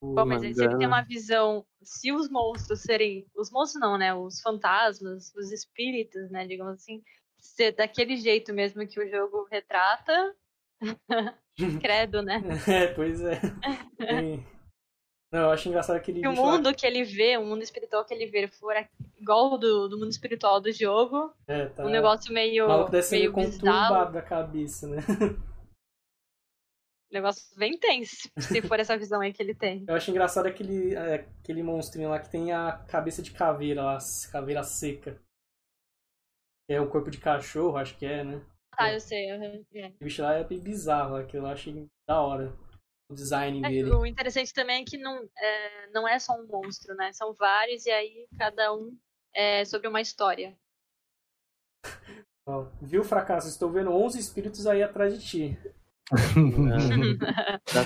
Bom, 0.00 0.26
mas 0.26 0.42
ele 0.42 0.54
tem 0.54 0.66
Mandana. 0.66 0.86
uma 0.86 1.02
visão. 1.02 1.66
Se 1.82 2.12
os 2.12 2.30
monstros 2.30 2.82
serem. 2.82 3.26
Os 3.34 3.50
monstros 3.50 3.80
não, 3.80 3.98
né? 3.98 4.14
Os 4.14 4.40
fantasmas, 4.40 5.32
os 5.34 5.50
espíritos, 5.50 6.30
né? 6.30 6.46
Digamos 6.46 6.74
assim. 6.74 7.02
Ser 7.38 7.72
daquele 7.72 8.16
jeito 8.16 8.52
mesmo 8.52 8.86
que 8.86 9.00
o 9.00 9.08
jogo 9.08 9.46
retrata. 9.50 10.34
Credo, 11.80 12.22
né? 12.22 12.42
É, 12.68 12.86
pois 12.88 13.20
é. 13.22 13.40
Tem- 13.98 14.46
Não, 15.32 15.40
eu 15.40 15.50
acho 15.50 15.68
engraçado 15.68 15.96
aquele 15.96 16.20
Se 16.20 16.26
o 16.26 16.30
bicho 16.30 16.42
lá- 16.46 16.52
mundo 16.52 16.74
que 16.74 16.86
ele 16.86 17.02
vê, 17.04 17.36
o 17.36 17.44
mundo 17.44 17.62
espiritual 17.62 18.04
que 18.04 18.14
ele 18.14 18.26
vê, 18.26 18.46
for 18.48 18.74
igual 19.18 19.52
o 19.54 19.58
do, 19.58 19.88
do 19.88 19.98
mundo 19.98 20.10
espiritual 20.10 20.60
do 20.60 20.70
jogo, 20.72 21.34
É, 21.48 21.66
tá. 21.66 21.84
um 21.84 21.90
negócio 21.90 22.32
meio, 22.32 22.66
O 22.66 22.68
maluco 22.68 22.90
deve 22.92 23.10
meio 23.10 23.32
conturbado 23.32 24.12
da 24.12 24.22
cabeça, 24.22 24.86
né? 24.86 24.98
negócio 27.10 27.56
bem 27.58 27.78
tenso, 27.78 28.28
se 28.38 28.60
for 28.62 28.78
essa 28.78 28.96
visão 28.96 29.20
aí 29.20 29.32
que 29.32 29.42
ele 29.42 29.54
tem. 29.54 29.84
Eu 29.88 29.94
acho 29.94 30.10
engraçado 30.10 30.46
aquele, 30.46 30.94
é, 30.94 31.26
aquele 31.40 31.62
monstrinho 31.62 32.10
lá 32.10 32.18
que 32.20 32.30
tem 32.30 32.52
a 32.52 32.72
cabeça 32.88 33.22
de 33.22 33.30
caveira 33.32 33.82
lá, 33.82 33.98
caveira 34.30 34.62
seca. 34.62 35.20
É 36.68 36.80
o 36.80 36.88
corpo 36.90 37.10
de 37.10 37.18
cachorro, 37.18 37.76
acho 37.76 37.96
que 37.96 38.04
é, 38.04 38.24
né? 38.24 38.44
Ah, 38.76 38.92
eu 38.92 39.00
sei. 39.00 39.32
uhum, 39.32 39.64
é. 39.74 39.86
O 40.00 40.04
bicho 40.04 40.20
lá 40.20 40.34
é 40.34 40.44
bem 40.44 40.58
bizarro, 40.60 41.14
aquilo 41.16 41.46
eu 41.46 41.50
achei 41.50 41.86
da 42.08 42.20
hora. 42.20 42.52
O 43.08 43.14
design 43.14 43.64
É, 43.64 43.68
dele. 43.68 43.90
O 43.90 44.04
interessante 44.04 44.52
também 44.52 44.82
é 44.82 44.84
que 44.84 44.98
não 44.98 45.28
é, 45.38 45.88
não 45.92 46.08
é 46.08 46.18
só 46.18 46.34
um 46.34 46.46
monstro, 46.46 46.94
né? 46.94 47.12
São 47.12 47.32
vários, 47.32 47.86
e 47.86 47.90
aí 47.90 48.26
cada 48.38 48.74
um 48.74 48.96
é 49.34 49.64
sobre 49.64 49.86
uma 49.88 50.00
história. 50.00 50.56
Ó, 52.48 52.66
viu, 52.80 53.04
fracasso? 53.04 53.48
Estou 53.48 53.70
vendo 53.70 53.92
11 53.92 54.18
espíritos 54.18 54.66
aí 54.66 54.82
atrás 54.82 55.18
de 55.18 55.24
ti. 55.24 55.58
Tá 57.66 57.82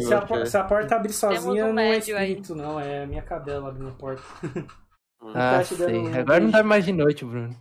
Se 0.00 0.14
a, 0.14 0.26
se 0.26 0.46
se 0.50 0.64
porta 0.64 0.96
abrir 0.96 1.12
sozinha, 1.12 1.66
um 1.66 1.74
não 1.74 1.82
é 1.82 1.90
médio 1.90 2.16
aí. 2.16 2.30
espírito, 2.30 2.54
não. 2.54 2.80
É 2.80 3.02
a 3.02 3.06
minha 3.06 3.20
cadela 3.20 3.68
abrindo 3.68 3.90
a 3.90 3.92
porta. 3.92 4.22
Ah, 5.34 5.58
tá 5.58 5.64
sei. 5.64 5.98
um 5.98 6.14
Agora 6.14 6.40
não 6.40 6.50
dá 6.50 6.62
mais 6.62 6.84
de 6.84 6.92
noite, 6.92 7.24
Bruno. 7.24 7.54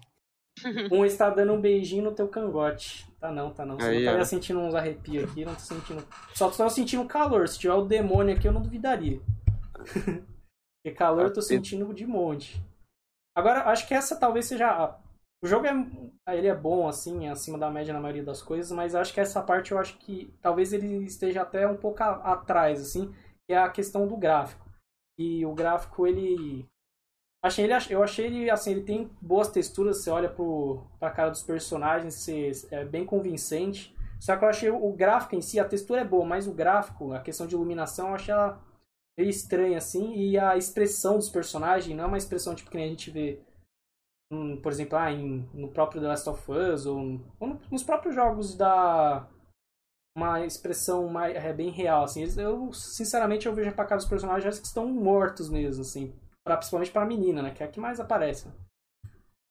Um 0.91 1.05
está 1.05 1.29
dando 1.29 1.53
um 1.53 1.59
beijinho 1.61 2.03
no 2.05 2.13
teu 2.15 2.27
cangote. 2.27 3.05
Tá 3.19 3.31
não, 3.31 3.51
tá 3.53 3.65
não. 3.65 3.75
Você 3.77 3.87
Aí, 3.87 3.93
não 3.95 3.99
estaria 3.99 4.21
ó. 4.21 4.25
sentindo 4.25 4.59
uns 4.59 4.73
arrepios 4.75 5.29
aqui, 5.29 5.43
não 5.45 5.53
tô 5.53 5.59
sentindo. 5.59 6.07
Só 6.33 6.49
tô 6.49 6.69
sentindo 6.69 7.05
calor. 7.05 7.47
Se 7.47 7.59
tiver 7.59 7.73
o 7.73 7.85
demônio 7.85 8.35
aqui, 8.35 8.47
eu 8.47 8.53
não 8.53 8.61
duvidaria. 8.61 9.19
Porque 10.83 10.95
calor 10.95 11.25
eu 11.25 11.33
tô 11.33 11.41
sentindo 11.41 11.93
de 11.93 12.05
monte. 12.05 12.61
Agora, 13.35 13.65
acho 13.65 13.87
que 13.87 13.93
essa 13.93 14.15
talvez 14.17 14.45
seja. 14.45 14.97
O 15.43 15.47
jogo 15.47 15.65
é. 15.65 15.73
Ele 16.33 16.47
é 16.47 16.55
bom, 16.55 16.87
assim, 16.87 17.27
é 17.27 17.31
acima 17.31 17.57
da 17.57 17.69
média 17.69 17.93
na 17.93 17.99
maioria 17.99 18.23
das 18.23 18.41
coisas, 18.41 18.71
mas 18.71 18.95
acho 18.95 19.13
que 19.13 19.19
essa 19.19 19.43
parte 19.43 19.73
eu 19.73 19.77
acho 19.77 19.95
que 19.99 20.33
talvez 20.41 20.73
ele 20.73 21.03
esteja 21.05 21.41
até 21.43 21.67
um 21.67 21.77
pouco 21.77 22.01
a- 22.01 22.31
atrás, 22.33 22.81
assim, 22.81 23.13
que 23.47 23.53
é 23.53 23.57
a 23.57 23.69
questão 23.69 24.07
do 24.07 24.17
gráfico. 24.17 24.65
E 25.19 25.45
o 25.45 25.53
gráfico, 25.53 26.07
ele. 26.07 26.65
Achei 27.45 27.65
ele, 27.65 27.73
eu 27.91 28.01
achei 28.01 28.25
ele, 28.25 28.49
assim, 28.49 28.71
ele 28.71 28.81
tem 28.81 29.07
boas 29.21 29.49
texturas, 29.49 29.97
você 30.01 30.09
olha 30.09 30.27
pro, 30.27 30.81
pra 30.99 31.11
cara 31.11 31.29
dos 31.29 31.43
personagens, 31.43 32.15
você, 32.15 32.51
é 32.71 32.83
bem 32.83 33.05
convincente. 33.05 33.95
Só 34.19 34.35
que 34.35 34.43
eu 34.43 34.49
achei 34.49 34.71
o 34.71 34.91
gráfico 34.93 35.35
em 35.35 35.41
si, 35.41 35.59
a 35.59 35.65
textura 35.67 36.01
é 36.01 36.05
boa, 36.05 36.25
mas 36.25 36.47
o 36.47 36.53
gráfico, 36.53 37.13
a 37.13 37.19
questão 37.19 37.45
de 37.45 37.53
iluminação, 37.53 38.07
eu 38.09 38.15
achei 38.15 38.33
ela 38.33 38.59
meio 39.17 39.29
estranha, 39.29 39.77
assim. 39.77 40.15
E 40.15 40.39
a 40.39 40.57
expressão 40.57 41.17
dos 41.17 41.29
personagens 41.29 41.95
não 41.95 42.05
é 42.05 42.07
uma 42.07 42.17
expressão 42.17 42.55
tipo 42.55 42.71
que 42.71 42.77
nem 42.77 42.87
a 42.87 42.89
gente 42.89 43.11
vê, 43.11 43.39
hum, 44.31 44.59
por 44.61 44.71
exemplo, 44.71 44.97
ah, 44.97 45.11
em- 45.11 45.47
no 45.53 45.67
próprio 45.67 46.01
The 46.01 46.07
Last 46.07 46.29
of 46.29 46.51
Us, 46.51 46.85
ou, 46.87 47.21
ou 47.39 47.47
no- 47.47 47.61
nos 47.71 47.83
próprios 47.83 48.15
jogos 48.15 48.55
da... 48.55 49.27
Uma 50.17 50.45
expressão 50.45 51.09
mais, 51.09 51.35
é 51.35 51.53
bem 51.53 51.69
real, 51.69 52.05
assim. 52.05 52.21
Eles- 52.23 52.37
Eu, 52.37 52.71
sinceramente, 52.73 53.45
eu 53.45 53.53
vejo 53.53 53.71
pra 53.73 53.85
cara 53.85 53.97
dos 53.97 54.07
personagens 54.09 54.59
que 54.59 54.65
estão 54.65 54.87
mortos 54.87 55.49
mesmo, 55.49 55.81
assim. 55.81 56.13
Pra, 56.45 56.57
principalmente 56.57 56.91
pra 56.91 57.05
menina, 57.05 57.41
né? 57.41 57.51
Que 57.51 57.63
é 57.63 57.65
a 57.65 57.69
que 57.69 57.79
mais 57.79 57.99
aparece. 57.99 58.47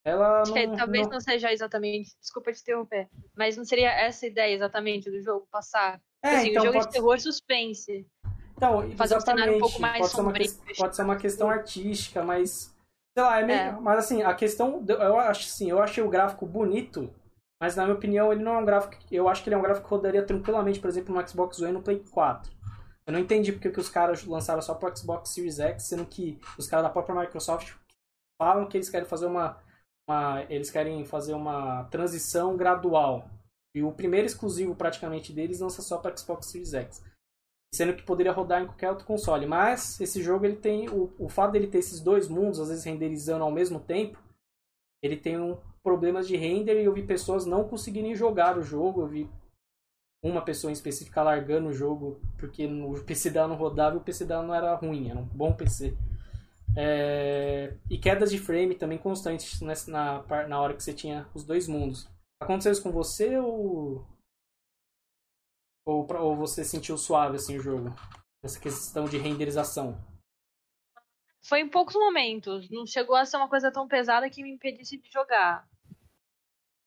Ela 0.06 0.44
não, 0.46 0.76
talvez 0.76 1.06
não- 1.06 1.14
não 1.14 1.20
seja 1.20 1.52
exatamente. 1.52 2.14
Desculpa 2.20 2.52
te 2.52 2.60
interromper. 2.60 3.08
Mas 3.36 3.56
não 3.56 3.64
seria 3.64 3.90
essa 3.90 4.26
a 4.26 4.28
ideia 4.28 4.54
exatamente 4.54 5.10
do 5.10 5.20
jogo 5.20 5.48
passar? 5.50 6.00
É, 6.22 6.36
assim, 6.36 6.50
então 6.50 6.62
o 6.62 6.66
jogo 6.66 6.78
pode, 6.78 6.86
de 6.86 6.92
terror 6.92 7.20
suspense. 7.20 8.06
então, 8.56 8.90
fazer 8.92 9.16
um 9.16 9.20
cenário 9.20 9.56
um 9.56 9.60
pouco 9.60 9.80
mais 9.80 9.98
pode, 9.98 10.10
ser 10.10 10.20
uma, 10.20 10.30
sombrio. 10.30 10.76
pode 10.78 10.96
ser 10.96 11.02
uma 11.02 11.16
questão 11.16 11.50
artística, 11.50 12.22
mas. 12.22 12.72
Sei 13.16 13.24
lá, 13.24 13.40
é 13.40 13.44
meio. 13.44 13.58
É. 13.58 13.72
Mas 13.72 13.98
assim, 13.98 14.22
a 14.22 14.34
questão. 14.34 14.84
Eu 14.86 15.18
acho 15.18 15.48
assim, 15.48 15.70
eu 15.70 15.82
achei 15.82 16.04
o 16.04 16.08
gráfico 16.08 16.46
bonito, 16.46 17.12
mas 17.60 17.74
na 17.74 17.84
minha 17.84 17.96
opinião 17.96 18.30
ele 18.32 18.42
não 18.42 18.54
é 18.56 18.58
um 18.58 18.64
gráfico. 18.64 19.02
Eu 19.10 19.28
acho 19.28 19.42
que 19.42 19.48
ele 19.48 19.54
é 19.54 19.58
um 19.58 19.62
gráfico 19.62 19.88
que 19.88 19.94
rodaria 19.94 20.24
tranquilamente, 20.24 20.78
por 20.78 20.88
exemplo, 20.88 21.14
no 21.14 21.26
Xbox 21.26 21.58
One 21.60 21.70
e 21.70 21.74
no 21.74 21.82
Play 21.82 22.04
4. 22.10 22.52
Eu 23.06 23.12
não 23.12 23.20
entendi 23.20 23.52
porque 23.52 23.70
que 23.70 23.80
os 23.80 23.88
caras 23.88 24.24
lançaram 24.24 24.62
só 24.62 24.74
pro 24.74 24.94
Xbox 24.96 25.30
Series 25.30 25.58
X, 25.60 25.84
sendo 25.84 26.06
que 26.06 26.38
os 26.58 26.66
caras 26.66 26.84
da 26.86 26.90
própria 26.90 27.14
Microsoft 27.20 27.74
falam 28.40 28.66
que 28.66 28.76
eles 28.76 28.88
querem 28.88 29.06
fazer 29.06 29.26
uma, 29.26 29.62
uma- 30.08 30.42
eles 30.48 30.70
querem 30.70 31.04
fazer 31.04 31.34
uma 31.34 31.84
transição 31.84 32.56
gradual. 32.56 33.28
E 33.76 33.82
o 33.82 33.92
primeiro 33.92 34.26
exclusivo 34.26 34.74
praticamente 34.74 35.32
deles 35.32 35.60
lança 35.60 35.82
só 35.82 35.98
para 35.98 36.16
Xbox 36.16 36.46
Series 36.46 36.72
X. 36.72 37.04
Sendo 37.74 37.94
que 37.94 38.04
poderia 38.04 38.32
rodar 38.32 38.62
em 38.62 38.66
qualquer 38.66 38.88
outro 38.90 39.04
console. 39.04 39.46
Mas 39.46 40.00
esse 40.00 40.22
jogo 40.22 40.46
ele 40.46 40.56
tem 40.56 40.88
o, 40.88 41.12
o 41.18 41.28
fato 41.28 41.52
dele 41.52 41.66
ter 41.66 41.78
esses 41.78 42.00
dois 42.00 42.28
mundos 42.28 42.60
às 42.60 42.68
vezes 42.68 42.84
renderizando 42.84 43.44
ao 43.44 43.50
mesmo 43.50 43.80
tempo, 43.80 44.18
ele 45.02 45.16
tem 45.16 45.38
um 45.38 45.58
problemas 45.82 46.26
de 46.26 46.36
render 46.36 46.80
e 46.80 46.84
eu 46.84 46.94
vi 46.94 47.02
pessoas 47.02 47.44
não 47.44 47.68
conseguirem 47.68 48.14
jogar 48.14 48.56
o 48.56 48.62
jogo, 48.62 49.02
eu 49.02 49.06
vi 49.06 49.30
uma 50.24 50.42
pessoa 50.42 50.70
em 50.70 50.72
específica 50.72 51.22
largando 51.22 51.68
o 51.68 51.72
jogo 51.72 52.20
porque 52.38 52.66
o 52.66 52.94
PC 53.04 53.30
dela 53.30 53.46
não 53.48 53.56
rodava 53.56 53.94
e 53.94 53.98
o 53.98 54.02
PC 54.02 54.24
dela 54.24 54.42
não 54.42 54.54
era 54.54 54.74
ruim, 54.74 55.10
era 55.10 55.18
um 55.20 55.24
bom 55.26 55.52
PC. 55.52 55.94
É, 56.76 57.76
E 57.88 57.98
quedas 57.98 58.30
de 58.30 58.38
frame 58.38 58.74
também 58.74 58.98
constantes 58.98 59.60
nessa- 59.60 59.90
na, 59.90 60.46
na 60.48 60.60
hora 60.60 60.74
que 60.74 60.82
você 60.82 60.92
tinha 60.92 61.28
os 61.34 61.44
dois 61.44 61.68
mundos. 61.68 62.08
Aconteceu 62.42 62.72
isso 62.72 62.82
com 62.82 62.90
você 62.90 63.38
ou. 63.38 64.04
Ou, 65.86 66.06
pra- 66.06 66.20
ou 66.22 66.34
você 66.34 66.64
sentiu 66.64 66.96
suave 66.96 67.36
assim 67.36 67.56
o 67.58 67.62
jogo? 67.62 67.94
Essa 68.42 68.58
questão 68.58 69.04
de 69.04 69.18
renderização. 69.18 69.96
Foi 71.46 71.60
em 71.60 71.68
poucos 71.68 71.94
momentos. 71.94 72.68
Não 72.70 72.86
chegou 72.86 73.14
a 73.14 73.24
ser 73.26 73.36
uma 73.36 73.48
coisa 73.48 73.70
tão 73.70 73.86
pesada 73.86 74.28
que 74.30 74.42
me 74.42 74.50
impedisse 74.50 74.96
de 74.96 75.10
jogar. 75.12 75.68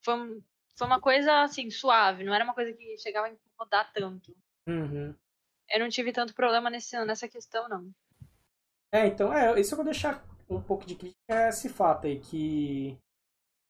Foi, 0.04 0.14
um- 0.14 0.42
foi 0.78 0.86
uma 0.86 1.00
coisa 1.00 1.42
assim, 1.42 1.68
suave. 1.70 2.22
Não 2.22 2.32
era 2.32 2.44
uma 2.44 2.54
coisa 2.54 2.72
que 2.72 2.96
chegava 2.98 3.26
a 3.26 3.30
incomodar 3.30 3.92
tanto. 3.92 4.34
Uhum. 4.66 5.14
Eu 5.68 5.80
não 5.80 5.88
tive 5.88 6.12
tanto 6.12 6.34
problema 6.34 6.70
nesse, 6.70 6.96
nessa 7.04 7.28
questão, 7.28 7.68
não. 7.68 7.90
É, 8.92 9.06
então, 9.06 9.32
é, 9.32 9.60
isso 9.60 9.74
eu 9.74 9.76
vou 9.76 9.84
deixar 9.84 10.24
um 10.48 10.62
pouco 10.62 10.86
de 10.86 10.94
crítica 10.94 11.18
é 11.28 11.48
esse 11.48 11.68
fato 11.68 12.06
aí, 12.06 12.20
que 12.20 12.96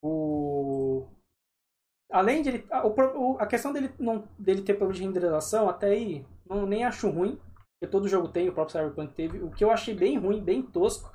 o. 0.02 1.08
Além 2.10 2.42
de 2.42 2.50
ele. 2.50 2.66
A, 2.70 2.86
o 2.86 3.38
a 3.38 3.46
questão 3.46 3.72
dele, 3.72 3.92
não, 3.98 4.28
dele 4.38 4.62
ter 4.62 4.74
problema 4.74 4.94
de 4.94 5.02
renderização, 5.02 5.68
até 5.68 5.88
aí, 5.88 6.24
não, 6.48 6.66
nem 6.66 6.84
acho 6.84 7.10
ruim, 7.10 7.40
porque 7.74 7.90
todo 7.90 8.08
jogo 8.08 8.28
tem, 8.28 8.48
o 8.48 8.52
próprio 8.52 8.78
Cyberpunk 8.78 9.14
teve. 9.14 9.38
O 9.42 9.50
que 9.50 9.64
eu 9.64 9.70
achei 9.70 9.94
bem 9.94 10.18
ruim, 10.18 10.40
bem 10.40 10.62
tosco, 10.62 11.12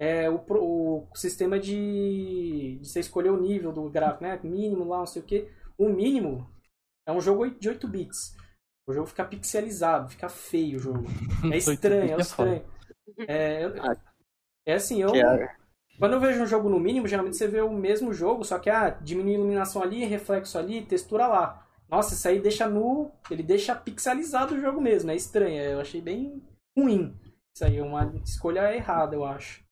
é 0.00 0.30
o, 0.30 0.38
o 0.48 1.08
sistema 1.16 1.60
de, 1.60 2.78
de 2.80 2.88
você 2.88 3.00
escolher 3.00 3.30
o 3.30 3.40
nível 3.40 3.72
do 3.72 3.90
gráfico, 3.90 4.24
né? 4.24 4.40
Mínimo 4.44 4.84
lá, 4.88 5.00
não 5.00 5.06
sei 5.06 5.22
o 5.22 5.26
que. 5.26 5.48
O 5.78 5.90
mínimo 5.90 6.50
é 7.06 7.12
um 7.12 7.20
jogo 7.20 7.50
de 7.50 7.68
8 7.68 7.88
bits. 7.88 8.36
O 8.86 8.92
jogo 8.94 9.06
fica 9.08 9.24
pixelizado, 9.24 10.10
fica 10.10 10.28
feio 10.28 10.78
o 10.78 10.80
jogo. 10.80 11.04
É 11.50 11.56
estranho, 11.58 12.14
é 12.16 12.18
estranho. 12.20 12.64
É, 13.26 13.64
eu- 13.64 13.74
é 14.66 14.74
assim, 14.74 15.02
eu. 15.02 15.14
É- 15.42 15.56
Quando 15.98 16.14
eu 16.14 16.20
vejo 16.20 16.42
um 16.42 16.46
jogo 16.46 16.68
no 16.70 16.80
mínimo, 16.80 17.06
geralmente 17.08 17.36
você 17.36 17.46
vê 17.48 17.60
o 17.60 17.72
mesmo 17.72 18.12
jogo, 18.12 18.44
só 18.44 18.58
que 18.58 18.70
ah, 18.70 18.90
diminui 18.90 19.32
a 19.34 19.38
iluminação 19.38 19.82
ali, 19.82 20.04
reflexo 20.04 20.58
ali, 20.58 20.82
textura 20.86 21.26
lá. 21.26 21.66
Nossa, 21.88 22.14
isso 22.14 22.26
aí 22.28 22.40
deixa 22.40 22.68
no. 22.68 23.10
Ele 23.30 23.42
deixa 23.42 23.74
pixelizado 23.74 24.54
o 24.54 24.60
jogo 24.60 24.80
mesmo, 24.80 25.10
é 25.10 25.16
estranho. 25.16 25.62
Eu 25.62 25.80
achei 25.80 26.00
bem 26.00 26.42
ruim. 26.76 27.16
Isso 27.54 27.64
aí 27.64 27.76
é 27.78 27.82
uma 27.82 28.14
escolha 28.24 28.74
errada, 28.74 29.14
eu 29.16 29.24
acho. 29.24 29.62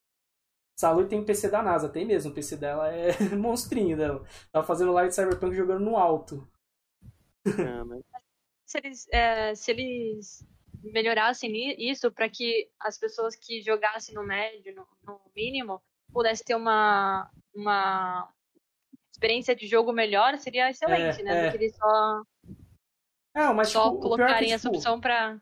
Salu 0.79 1.09
tem 1.09 1.25
PC 1.25 1.51
da 1.51 1.61
NASA, 1.63 1.89
tem 1.89 2.05
mesmo. 2.05 2.31
O 2.31 2.35
PC 2.35 2.57
dela 2.57 2.89
é 2.93 3.09
monstrinho 3.37 3.97
dela. 3.97 4.25
Tava 4.53 4.65
fazendo 4.67 4.93
live 4.93 5.09
de 5.09 5.15
Cyberpunk 5.17 5.55
jogando 5.57 5.85
no 5.85 5.97
alto. 5.97 6.49
Ah, 7.47 7.85
mas- 7.85 8.03
Se 8.65 8.79
eles, 8.79 9.09
é, 9.13 9.55
se 9.55 9.71
eles 9.73 10.47
melhorassem 10.85 11.51
isso 11.91 12.13
para 12.13 12.29
que 12.29 12.71
as 12.79 12.97
pessoas 12.97 13.35
que 13.35 13.61
jogassem 13.61 14.15
no 14.15 14.23
médio, 14.23 14.73
no, 14.75 14.87
no 15.05 15.21
mínimo, 15.35 15.83
pudessem 16.13 16.47
ter 16.47 16.55
uma, 16.55 17.29
uma 17.53 18.33
experiência 19.11 19.57
de 19.57 19.67
jogo 19.67 19.93
melhor, 19.93 20.39
seria 20.39 20.71
excelente, 20.71 21.21
É, 21.21 21.25
né? 21.25 21.39
é. 21.41 21.47
Do 21.47 21.51
que 21.51 21.65
eles 21.65 21.77
só, 21.77 22.23
É, 23.35 23.53
mas 23.53 23.69
só 23.71 23.83
tipo, 23.85 23.95
é 23.95 23.97
que, 23.97 24.03
colocarem 24.03 24.53
essa 24.53 24.69
tipo, 24.69 24.77
opção 24.77 25.01
pra. 25.01 25.41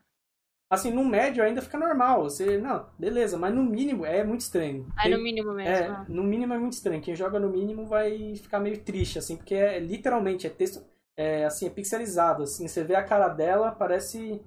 Assim, 0.69 0.91
no 0.91 1.03
médio 1.03 1.43
ainda 1.43 1.61
fica 1.61 1.77
normal. 1.77 2.23
Você, 2.23 2.57
não, 2.57 2.85
beleza, 2.97 3.37
mas 3.37 3.53
no 3.53 3.63
mínimo 3.63 4.05
é 4.05 4.23
muito 4.23 4.41
estranho. 4.41 4.87
Tem- 5.01 5.15
no 5.15 5.21
mínimo 5.23 5.53
mesmo. 5.53 5.69
É, 5.73 5.89
né? 5.89 6.05
no 6.09 6.23
mínimo 6.23 6.53
é 6.53 6.57
muito 6.57 6.73
estranho. 6.73 7.01
Quem 7.01 7.15
joga 7.15 7.39
no 7.39 7.49
mínimo 7.49 7.85
vai 7.85 8.35
ficar 8.35 8.59
meio 8.59 8.79
triste, 8.81 9.17
assim, 9.19 9.37
porque 9.37 9.55
é 9.55 9.79
literalmente 9.79 10.45
é 10.47 10.49
texto, 10.49 10.83
é, 11.15 11.45
assim, 11.45 11.67
é 11.67 11.69
pixelizado, 11.69 12.43
assim, 12.43 12.67
você 12.67 12.83
vê 12.83 12.95
a 12.95 13.03
cara 13.03 13.27
dela, 13.29 13.71
parece, 13.71 14.41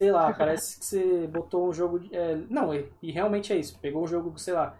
sei 0.00 0.10
lá, 0.12 0.32
parece 0.34 0.78
que 0.78 0.84
você 0.84 1.26
botou 1.26 1.68
um 1.68 1.72
jogo, 1.72 1.98
de, 2.00 2.14
é, 2.14 2.36
não, 2.48 2.74
e, 2.74 2.88
e 3.02 3.10
realmente 3.12 3.52
é 3.52 3.56
isso. 3.56 3.78
Pegou 3.80 4.04
um 4.04 4.06
jogo, 4.06 4.38
sei 4.38 4.54
lá, 4.54 4.76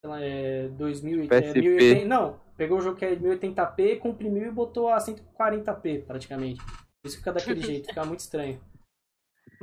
sei 0.00 0.10
lá, 0.10 0.20
é 0.20 0.68
2000, 0.68 1.22
e- 1.22 1.26
é, 1.26 1.28
PSP. 1.28 1.60
1080, 1.60 2.06
não, 2.06 2.40
pegou 2.56 2.78
um 2.78 2.80
jogo 2.80 2.96
que 2.96 3.04
é 3.04 3.14
1080p, 3.14 3.96
comprimiu 3.98 4.46
e 4.46 4.50
botou 4.50 4.88
a 4.88 4.98
140p, 4.98 6.04
praticamente. 6.06 6.60
Isso 7.04 7.18
fica 7.18 7.32
daquele 7.32 7.60
jeito, 7.62 7.88
fica 7.88 8.04
muito 8.04 8.20
estranho. 8.20 8.60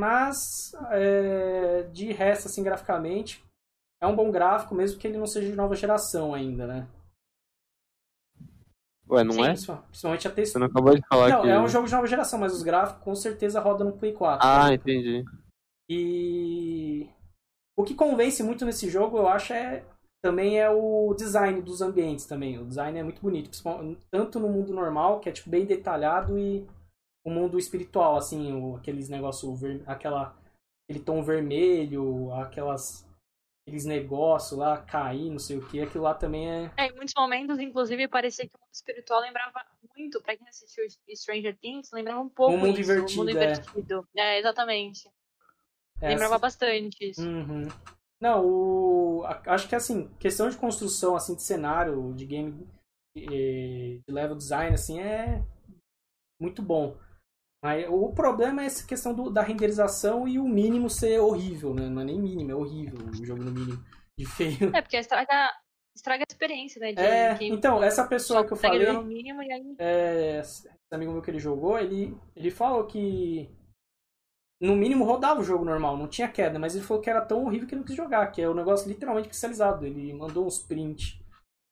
Mas, 0.06 0.74
é, 0.90 1.84
de 1.94 2.12
resto, 2.12 2.48
assim, 2.48 2.64
graficamente, 2.64 3.46
é 4.02 4.08
um 4.08 4.16
bom 4.16 4.32
gráfico, 4.32 4.74
mesmo 4.74 5.00
que 5.00 5.08
ele 5.08 5.20
não 5.20 5.28
seja 5.28 5.48
de 5.52 5.56
nova 5.56 5.76
geração 5.76 6.34
ainda, 6.34 6.66
né? 6.66 6.88
Ué, 9.08 9.24
não 9.24 9.34
Sim. 9.34 9.44
é? 9.44 9.48
Principal- 9.50 9.84
Principalmente 9.90 10.28
a 10.28 10.32
Você 10.32 10.36
textura. 10.36 10.60
não 10.66 10.72
acabou 10.72 10.96
de 10.96 11.08
falar 11.08 11.30
Não, 11.30 11.42
que. 11.44 11.50
é 11.50 11.60
um 11.60 11.68
jogo 11.68 11.86
de 11.86 11.94
nova 11.94 12.08
geração, 12.08 12.40
mas 12.40 12.52
os 12.52 12.64
gráficos 12.64 13.04
com 13.04 13.14
certeza 13.14 13.60
rodam 13.60 13.88
no 13.90 13.94
Play 13.98 14.14
4. 14.14 14.48
Ah, 14.48 14.70
né? 14.70 14.74
entendi. 14.74 15.24
E 15.88 17.08
o 17.78 17.84
que 17.84 17.94
convence 17.94 18.42
muito 18.42 18.66
nesse 18.66 18.90
jogo, 18.90 19.20
eu 19.20 19.28
acho, 19.28 19.54
é 19.54 19.84
também 20.24 20.60
é 20.60 20.68
o 20.68 21.14
design 21.14 21.62
dos 21.62 21.80
ambientes 21.80 22.26
também. 22.26 22.58
O 22.58 22.66
design 22.66 22.98
é 22.98 23.04
muito 23.04 23.22
bonito, 23.22 23.52
tanto 24.10 24.40
no 24.40 24.50
mundo 24.50 24.74
normal, 24.74 25.20
que 25.20 25.30
é 25.30 25.32
tipo 25.32 25.50
bem 25.50 25.64
detalhado, 25.66 26.40
e 26.40 26.66
o 27.24 27.30
mundo 27.30 27.58
espiritual, 27.60 28.18
assim, 28.18 28.54
o, 28.54 28.76
aqueles 28.76 29.10
negócios, 29.10 29.60
ver- 29.60 29.84
aquela 29.88 30.36
aquele 30.90 31.04
tom 31.04 31.24
vermelho, 31.24 32.32
aquelas 32.34 33.08
aqueles 33.66 33.86
negócios 33.86 34.60
lá 34.60 34.82
cair, 34.82 35.30
não 35.30 35.40
sei 35.40 35.58
o 35.58 35.68
que, 35.68 35.80
aquilo 35.80 36.04
lá 36.04 36.14
também 36.14 36.50
é 36.50 36.72
É, 36.78 36.88
em 36.88 36.96
muitos 36.96 37.14
momentos, 37.16 37.60
inclusive, 37.60 38.08
parecia 38.08 38.48
que 38.48 38.56
o 38.56 38.60
mundo 38.60 38.74
espiritual 38.74 39.22
lembrava 39.22 39.64
muito, 39.96 40.22
pra 40.22 40.36
quem 40.36 40.48
assistiu 40.48 40.84
Stranger 41.16 41.58
Things, 41.60 41.92
lembrava 41.94 42.20
um 42.22 42.30
pouco 42.30 42.54
Um 42.54 42.58
mundo 42.58 42.80
isso, 42.80 42.92
invertido, 42.92 43.22
o 43.22 43.26
mundo 43.26 43.38
é. 43.38 43.44
invertido. 43.44 44.08
É, 44.18 44.40
exatamente. 44.40 45.08
é 46.02 46.10
Lembrava 46.10 46.40
bastante 46.40 47.10
isso. 47.10 47.22
Uhum. 47.22 47.68
Não, 48.20 48.46
o... 48.46 49.24
acho 49.26 49.68
que 49.70 49.76
assim, 49.76 50.08
questão 50.20 50.50
de 50.50 50.58
construção 50.58 51.16
assim 51.16 51.36
de 51.36 51.44
cenário, 51.44 52.14
de 52.14 52.26
game, 52.26 52.68
eh, 53.16 54.00
de 54.06 54.14
level 54.14 54.36
design 54.36 54.74
assim 54.74 55.00
é 55.00 55.44
muito 56.40 56.62
bom. 56.62 56.98
Mas 57.64 57.86
o 57.90 58.10
problema 58.12 58.64
é 58.64 58.66
essa 58.66 58.86
questão 58.88 59.14
do- 59.14 59.30
da 59.30 59.42
renderização 59.44 60.28
e 60.28 60.40
o 60.40 60.48
mínimo 60.48 60.90
ser 60.90 61.20
horrível, 61.20 61.74
né? 61.74 61.88
Não 61.88 62.02
é 62.02 62.06
nem 62.06 62.20
mínimo, 62.20 62.52
é 62.52 62.56
horrível 62.56 62.98
o 63.08 63.26
jogo 63.26 63.44
no 63.44 63.52
mínimo 63.52 63.84
de 64.18 64.26
feio. 64.26 64.76
É, 64.76 64.82
porque 64.82 64.98
estraga, 64.98 65.52
estraga 65.96 66.24
a 66.24 66.32
experiência, 66.32 66.80
né? 66.80 66.92
De 66.92 67.00
É, 67.00 67.36
quem 67.36 67.54
então, 67.54 67.84
essa 67.84 68.08
pessoa 68.08 68.40
que 68.44 68.46
eu 68.54 68.58
consegue 68.58 68.78
falei, 68.78 68.94
no 68.94 69.04
mínimo 69.04 69.44
e 69.44 69.52
aí. 69.52 69.76
é, 69.78 70.40
esse 70.40 70.68
amigo 70.92 71.12
meu 71.12 71.22
que 71.22 71.30
ele 71.30 71.40
jogou, 71.40 71.78
ele, 71.78 72.18
ele 72.36 72.50
falou 72.50 72.86
que 72.88 73.48
no 74.60 74.76
mínimo 74.76 75.06
rodava 75.06 75.40
o 75.40 75.44
jogo 75.44 75.64
normal, 75.64 75.98
não 75.98 76.08
tinha 76.08 76.28
queda, 76.28 76.58
mas 76.60 76.76
ele 76.76 76.84
falou 76.84 77.02
que 77.02 77.10
era 77.10 77.22
tão 77.26 77.46
horrível 77.46 77.68
que 77.68 77.74
ele 77.76 77.82
não 77.82 77.88
quis 77.88 77.96
jogar, 77.96 78.28
que 78.32 78.42
é 78.42 78.50
o 78.50 78.54
negócio 78.56 78.88
literalmente 78.88 79.28
pixelizado. 79.28 79.86
Ele 79.86 80.14
mandou 80.14 80.46
uns 80.46 80.60
print. 80.60 81.24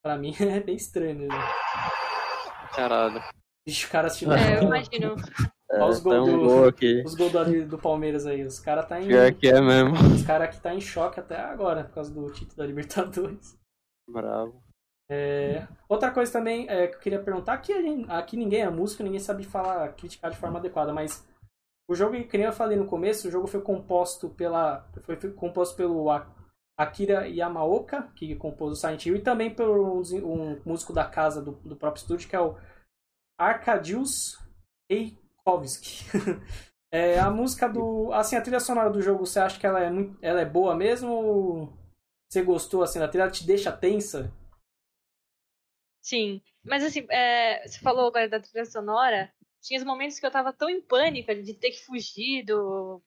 Pra 0.03 0.17
mim 0.17 0.33
é 0.39 0.59
bem 0.59 0.75
estranho 0.75 1.15
mesmo. 1.17 1.37
Caralho. 2.75 3.21
Vixe, 3.67 3.85
o 3.85 3.89
cara 3.89 4.07
assistindo 4.07 4.33
É, 4.33 4.57
eu 4.59 4.63
imagino. 4.63 5.15
Olha 5.71 5.85
os 5.85 5.99
É, 5.99 6.01
gols 6.01 6.15
tá 6.15 6.21
um 6.23 6.25
do- 6.39 6.45
gol 6.47 6.71
os 7.05 7.15
gols 7.15 7.31
do, 7.31 7.65
do 7.67 7.77
Palmeiras 7.77 8.25
aí. 8.25 8.43
Os 8.43 8.59
caras 8.59 8.87
tá 8.87 8.99
em. 8.99 9.07
Pior 9.07 9.31
que 9.33 9.47
é 9.47 9.61
mesmo. 9.61 9.93
Os 10.15 10.23
caras 10.23 10.47
aqui 10.49 10.59
tá 10.59 10.73
em 10.73 10.81
choque 10.81 11.19
até 11.19 11.39
agora, 11.39 11.83
por 11.83 11.93
causa 11.95 12.11
do 12.13 12.31
título 12.31 12.57
da 12.57 12.65
Libertadores. 12.65 13.55
Bravo. 14.09 14.61
É, 15.11 15.67
outra 15.87 16.11
coisa 16.11 16.31
também 16.31 16.67
é, 16.69 16.87
que 16.87 16.95
eu 16.95 16.99
queria 16.99 17.21
perguntar, 17.21 17.61
gente- 17.63 18.09
aqui 18.11 18.37
ninguém 18.37 18.61
é 18.61 18.69
músico, 18.69 19.01
ninguém 19.03 19.19
sabe 19.19 19.43
falar, 19.43 19.91
criticar 19.93 20.29
de 20.29 20.37
forma 20.37 20.59
adequada, 20.59 20.93
mas 20.93 21.27
o 21.89 21.95
jogo, 21.95 22.13
que 22.27 22.37
nem 22.37 22.45
eu 22.45 22.53
falei 22.53 22.77
no 22.77 22.85
começo, 22.85 23.27
o 23.27 23.31
jogo 23.31 23.47
foi 23.47 23.61
composto 23.61 24.29
pela. 24.29 24.87
Foi, 25.01 25.15
composto 25.33 25.75
pelo 25.75 26.07
Akira 26.79 27.27
Yamaoka, 27.27 28.03
que 28.15 28.35
compôs 28.35 28.71
o 28.73 28.75
Silent 28.75 29.05
Hill, 29.05 29.15
e 29.17 29.21
também 29.21 29.53
por 29.53 29.67
um, 29.67 30.01
um 30.23 30.61
músico 30.65 30.93
da 30.93 31.05
casa 31.05 31.41
do, 31.41 31.51
do 31.51 31.75
próprio 31.75 32.01
estúdio, 32.01 32.29
que 32.29 32.35
é 32.35 32.39
o 32.41 32.55
Arkadiusz 33.39 34.37
Eikovsky. 35.45 36.05
É, 36.91 37.19
a 37.19 37.29
música 37.29 37.69
do. 37.69 38.11
Assim, 38.13 38.35
a 38.35 38.41
trilha 38.41 38.59
sonora 38.59 38.89
do 38.89 38.99
jogo, 38.99 39.23
você 39.23 39.39
acha 39.39 39.59
que 39.59 39.67
ela 39.67 39.79
é, 39.79 39.91
muito, 39.91 40.17
ela 40.23 40.41
é 40.41 40.45
boa 40.45 40.75
mesmo? 40.75 41.11
Ou 41.11 41.73
você 42.27 42.41
gostou 42.41 42.81
assim 42.81 42.97
da 42.97 43.07
trilha? 43.07 43.23
Ela 43.25 43.31
te 43.31 43.45
deixa 43.45 43.71
tensa? 43.71 44.33
Sim. 46.01 46.41
Mas 46.63 46.83
assim, 46.83 47.05
é, 47.09 47.67
você 47.67 47.79
falou 47.79 48.07
agora 48.07 48.27
da 48.29 48.39
trilha 48.39 48.65
sonora. 48.65 49.31
Tinha 49.61 49.79
os 49.79 49.85
momentos 49.85 50.19
que 50.19 50.25
eu 50.25 50.31
tava 50.31 50.53
tão 50.53 50.69
em 50.69 50.81
pânico 50.81 51.33
de 51.35 51.53
ter 51.53 51.71
que 51.71 51.85
fugir 51.85 52.43
do, 52.45 53.01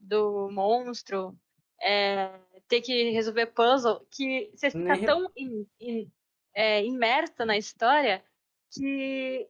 do 0.00 0.50
monstro, 0.52 1.38
é, 1.80 2.28
ter 2.68 2.80
que 2.82 3.10
resolver 3.10 3.46
puzzle, 3.48 4.06
que 4.10 4.50
você 4.54 4.70
fica 4.70 4.96
Nem 4.96 5.04
tão 5.06 5.30
im- 5.36 5.66
im- 5.80 6.12
é, 6.54 6.84
imersa 6.84 7.44
na 7.46 7.56
história 7.58 8.24
que, 8.72 9.48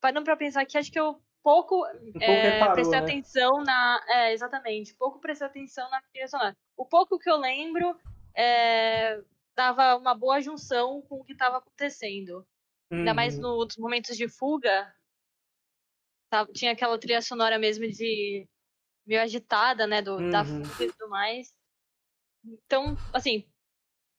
parando 0.00 0.24
pra 0.24 0.36
pensar 0.36 0.66
que 0.66 0.78
acho 0.78 0.92
que 0.92 1.00
eu 1.00 1.22
pouco 1.42 1.84
Um 1.86 2.12
pouco 2.12 2.22
é, 2.22 2.50
reparou, 2.52 2.74
prestei 2.74 2.98
né? 2.98 3.04
atenção 3.04 3.62
na. 3.64 4.04
É, 4.08 4.32
exatamente. 4.32 4.94
Pouco 4.94 5.20
prestei 5.20 5.46
atenção 5.46 5.88
na 5.90 6.00
trilha 6.02 6.28
sonora. 6.28 6.56
O 6.76 6.86
pouco 6.86 7.18
que 7.18 7.28
eu 7.30 7.36
lembro 7.36 7.98
é, 8.36 9.20
dava 9.56 9.96
uma 9.96 10.14
boa 10.14 10.40
junção 10.40 11.02
com 11.02 11.16
o 11.20 11.24
que 11.24 11.32
estava 11.32 11.58
acontecendo. 11.58 12.46
Ainda 12.90 13.14
mais 13.14 13.36
Uhum. 13.36 13.42
nos 13.64 13.76
momentos 13.76 14.16
de 14.16 14.28
fuga. 14.28 14.94
tava- 16.30 16.52
tinha 16.52 16.72
aquela 16.72 16.98
trilha 16.98 17.20
sonora 17.22 17.58
mesmo 17.58 17.86
de. 17.88 18.48
meio 19.06 19.20
agitada, 19.22 19.86
né? 19.86 20.00
Do, 20.02 20.16
Da 20.30 20.44
Uhum. 20.44 20.62
fuga 20.64 20.84
e 20.84 20.92
tudo 20.92 21.08
mais. 21.10 21.54
Então, 22.44 22.96
assim. 23.12 23.48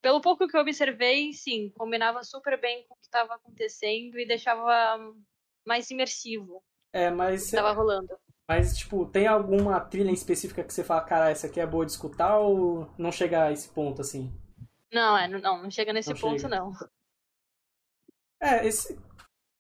Pelo 0.02 0.22
pouco 0.22 0.48
que 0.48 0.58
eu 0.58 0.62
observei, 0.62 1.34
sim, 1.34 1.70
combinava 1.78 2.24
super 2.24 2.60
bem 2.60 2.86
com 2.88 2.94
o 2.94 2.98
que 2.98 3.06
estava 3.06 3.36
acontecendo 3.36 4.20
e 4.20 4.28
deixava 4.28 5.00
mais 5.66 5.90
imersivo 5.92 6.64
É, 6.94 7.10
mas, 7.10 7.46
estava 7.46 7.72
rolando. 7.74 8.08
mas, 8.48 8.78
tipo, 8.78 9.06
tem 9.06 9.26
alguma 9.28 9.80
trilha 9.82 10.10
em 10.12 10.14
específica 10.14 10.64
que 10.64 10.74
você 10.74 10.84
fala, 10.84 11.02
cara, 11.02 11.30
essa 11.32 11.48
aqui 11.48 11.60
é 11.60 11.66
boa 11.66 11.86
de 11.86 11.92
escutar 11.92 12.38
ou 12.38 12.88
não 12.98 13.12
chega 13.12 13.46
a 13.46 13.52
esse 13.52 13.68
ponto, 13.70 14.00
assim? 14.02 14.32
Não, 14.92 15.18
é, 15.18 15.28
não, 15.28 15.64
não 15.64 15.72
chega 15.72 15.92
nesse 15.92 16.14
Não 16.14 16.20
ponto, 16.20 16.42
chega. 16.42 16.56
não. 16.56 16.72
É, 18.42 18.68
esse... 18.68 18.96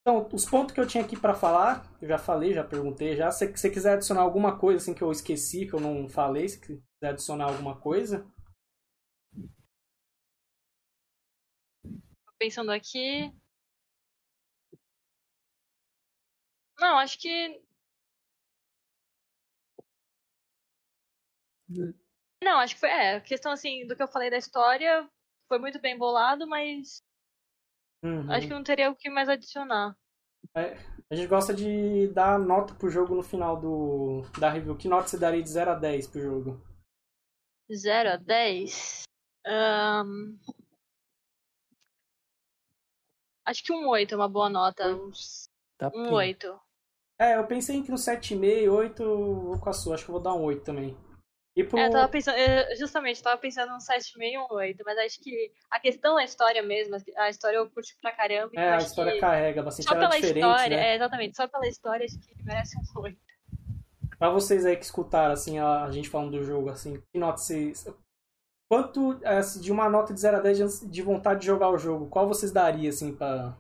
Então, 0.02 0.28
os 0.34 0.46
pontos 0.46 0.76
que 0.76 0.82
eu 0.82 0.86
tinha 0.86 1.04
aqui 1.04 1.18
pra 1.18 1.34
falar, 1.34 1.90
eu 2.02 2.08
já 2.08 2.18
falei, 2.18 2.54
já 2.54 2.64
perguntei, 2.64 3.16
já. 3.16 3.32
Se 3.32 3.48
você 3.48 3.70
quiser 3.70 3.94
adicionar 3.94 4.22
alguma 4.22 4.60
coisa, 4.60 4.78
assim, 4.82 4.94
que 4.94 5.02
eu 5.02 5.12
esqueci, 5.12 5.66
que 5.66 5.74
eu 5.74 5.80
não 5.80 6.10
falei, 6.10 6.50
se 6.50 6.60
quiser 6.60 6.82
adicionar 7.02 7.46
alguma 7.46 7.80
coisa. 7.80 8.30
Tô 11.82 12.34
pensando 12.38 12.72
aqui. 12.72 13.34
Não, 16.84 16.98
acho 16.98 17.18
que. 17.18 17.64
Não, 22.44 22.60
acho 22.60 22.74
que 22.74 22.82
foi. 22.82 22.90
É, 22.90 23.16
a 23.16 23.22
questão 23.22 23.54
assim, 23.54 23.88
do 23.88 23.96
que 23.96 24.04
eu 24.04 24.08
falei 24.08 24.30
da 24.30 24.38
história 24.38 25.10
foi 25.48 25.60
muito 25.60 25.80
bem 25.80 25.98
bolado, 25.98 26.46
mas 26.46 27.02
Uhum. 28.04 28.30
acho 28.30 28.48
que 28.48 28.54
não 28.54 28.66
teria 28.66 28.92
o 28.92 28.96
que 28.98 29.10
mais 29.10 29.30
adicionar. 29.30 29.98
A 30.54 31.16
gente 31.16 31.28
gosta 31.30 31.54
de 31.54 32.10
dar 32.10 32.38
nota 32.38 32.76
pro 32.76 32.90
jogo 32.90 33.16
no 33.16 33.24
final 33.24 33.58
do, 33.58 34.24
da 34.38 34.50
review. 34.50 34.76
Que 34.76 34.90
nota 34.90 35.08
você 35.08 35.18
daria 35.18 35.42
de 35.42 35.50
0 35.50 35.72
a 35.72 35.76
10 35.76 36.06
pro 36.08 36.20
jogo? 36.20 36.62
0 37.74 38.10
a 38.12 38.16
10. 38.18 39.04
Ahn, 39.48 40.38
Acho 43.46 43.64
que 43.64 43.72
um 43.72 43.88
8 43.88 44.14
é 44.14 44.18
uma 44.18 44.28
boa 44.30 44.50
nota. 44.50 44.84
Tá 45.78 45.90
Um 45.96 46.04
bem. 46.04 46.14
8. 46.14 46.62
É, 47.20 47.36
eu 47.38 47.46
pensei 47.46 47.76
entre 47.76 47.92
um 47.92 47.96
7,5 47.98 48.44
e 48.44 48.68
8, 48.70 49.04
vou 49.04 49.60
com 49.60 49.70
a 49.70 49.74
sua, 49.74 49.96
acho 49.96 50.04
que 50.04 50.10
eu 50.10 50.14
vou 50.14 50.22
dar 50.24 50.34
um 50.34 50.42
8 50.44 50.64
também. 50.64 50.98
E 51.56 51.64
pro... 51.64 51.78
É, 51.78 51.86
eu 51.88 51.92
tava 51.92 52.08
pensando, 52.08 52.36
eu- 52.38 52.76
justamente, 52.78 53.18
eu 53.20 53.24
tava 53.24 53.40
pensando 53.40 53.70
num 53.72 53.80
7,5 53.80 54.24
e 54.24 54.38
um 54.40 54.48
8, 54.50 54.84
mas 54.84 54.98
acho 54.98 55.20
que 55.22 55.52
a 55.70 55.80
questão 55.80 56.18
é 56.18 56.24
a 56.24 56.26
história 56.26 56.64
mesmo, 56.64 56.96
a 57.18 57.30
história 57.30 57.58
eu 57.58 57.70
curti 57.70 57.96
pra 58.02 58.12
caramba. 58.12 58.50
então 58.52 58.64
É, 58.64 58.70
a 58.72 58.76
acho 58.78 58.88
história 58.88 59.12
que 59.14 59.20
carrega 59.20 59.62
bastante, 59.62 59.86
Só 59.88 59.94
ela 59.94 60.04
é 60.04 60.08
pela 60.08 60.16
diferente, 60.20 60.38
história, 60.44 60.78
né? 60.78 60.90
é, 60.90 60.96
exatamente, 60.96 61.36
só 61.38 61.48
pela 61.48 61.68
história 61.68 62.06
acho 62.06 62.20
que 62.20 62.44
merece 62.44 62.76
um 62.78 63.02
8. 63.02 63.18
Pra 64.18 64.30
vocês 64.30 64.66
aí 64.66 64.76
que 64.76 64.86
escutaram, 64.86 65.34
assim, 65.34 65.60
a, 65.60 65.84
a 65.84 65.92
gente 65.92 66.10
falando 66.10 66.32
do 66.32 66.44
jogo, 66.44 66.70
assim, 66.70 67.02
que 67.12 67.20
nota 67.20 67.38
vocês... 67.38 67.86
Quanto, 68.72 69.20
é, 69.24 69.40
de 69.60 69.72
uma 69.72 69.88
nota 69.88 70.14
de 70.14 70.20
0 70.20 70.38
a 70.38 70.40
10 70.40 70.80
de- 70.82 70.88
de 70.90 71.02
vontade 71.04 71.42
de 71.42 71.46
jogar 71.46 71.70
o 71.70 71.78
jogo, 71.78 72.08
qual 72.10 72.28
vocês 72.28 72.52
dariam, 72.52 72.90
assim, 72.90 73.14
pra... 73.16 73.56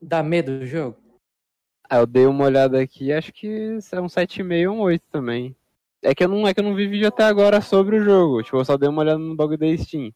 Dá 0.00 0.22
medo 0.22 0.58
do 0.60 0.66
jogo? 0.66 0.96
Ah, 1.88 1.98
eu 1.98 2.06
dei 2.06 2.26
uma 2.26 2.44
olhada 2.44 2.80
aqui, 2.80 3.12
acho 3.12 3.32
que 3.32 3.78
é 3.92 4.00
um 4.00 4.08
7,5 4.08 4.70
ou 4.70 4.76
um 4.76 4.80
8 4.80 5.04
também. 5.10 5.54
É 6.02 6.14
que 6.14 6.24
eu 6.24 6.28
não 6.28 6.46
é 6.46 6.54
que 6.54 6.60
eu 6.60 6.64
não 6.64 6.74
vi 6.74 6.86
vídeo 6.86 7.08
até 7.08 7.24
agora 7.24 7.60
sobre 7.60 7.96
o 7.96 8.04
jogo. 8.04 8.42
Tipo, 8.42 8.58
eu 8.58 8.64
só 8.64 8.76
dei 8.76 8.88
uma 8.88 9.02
olhada 9.02 9.18
no 9.18 9.34
bagulho 9.34 9.58
da 9.58 9.76
Steam. 9.76 10.12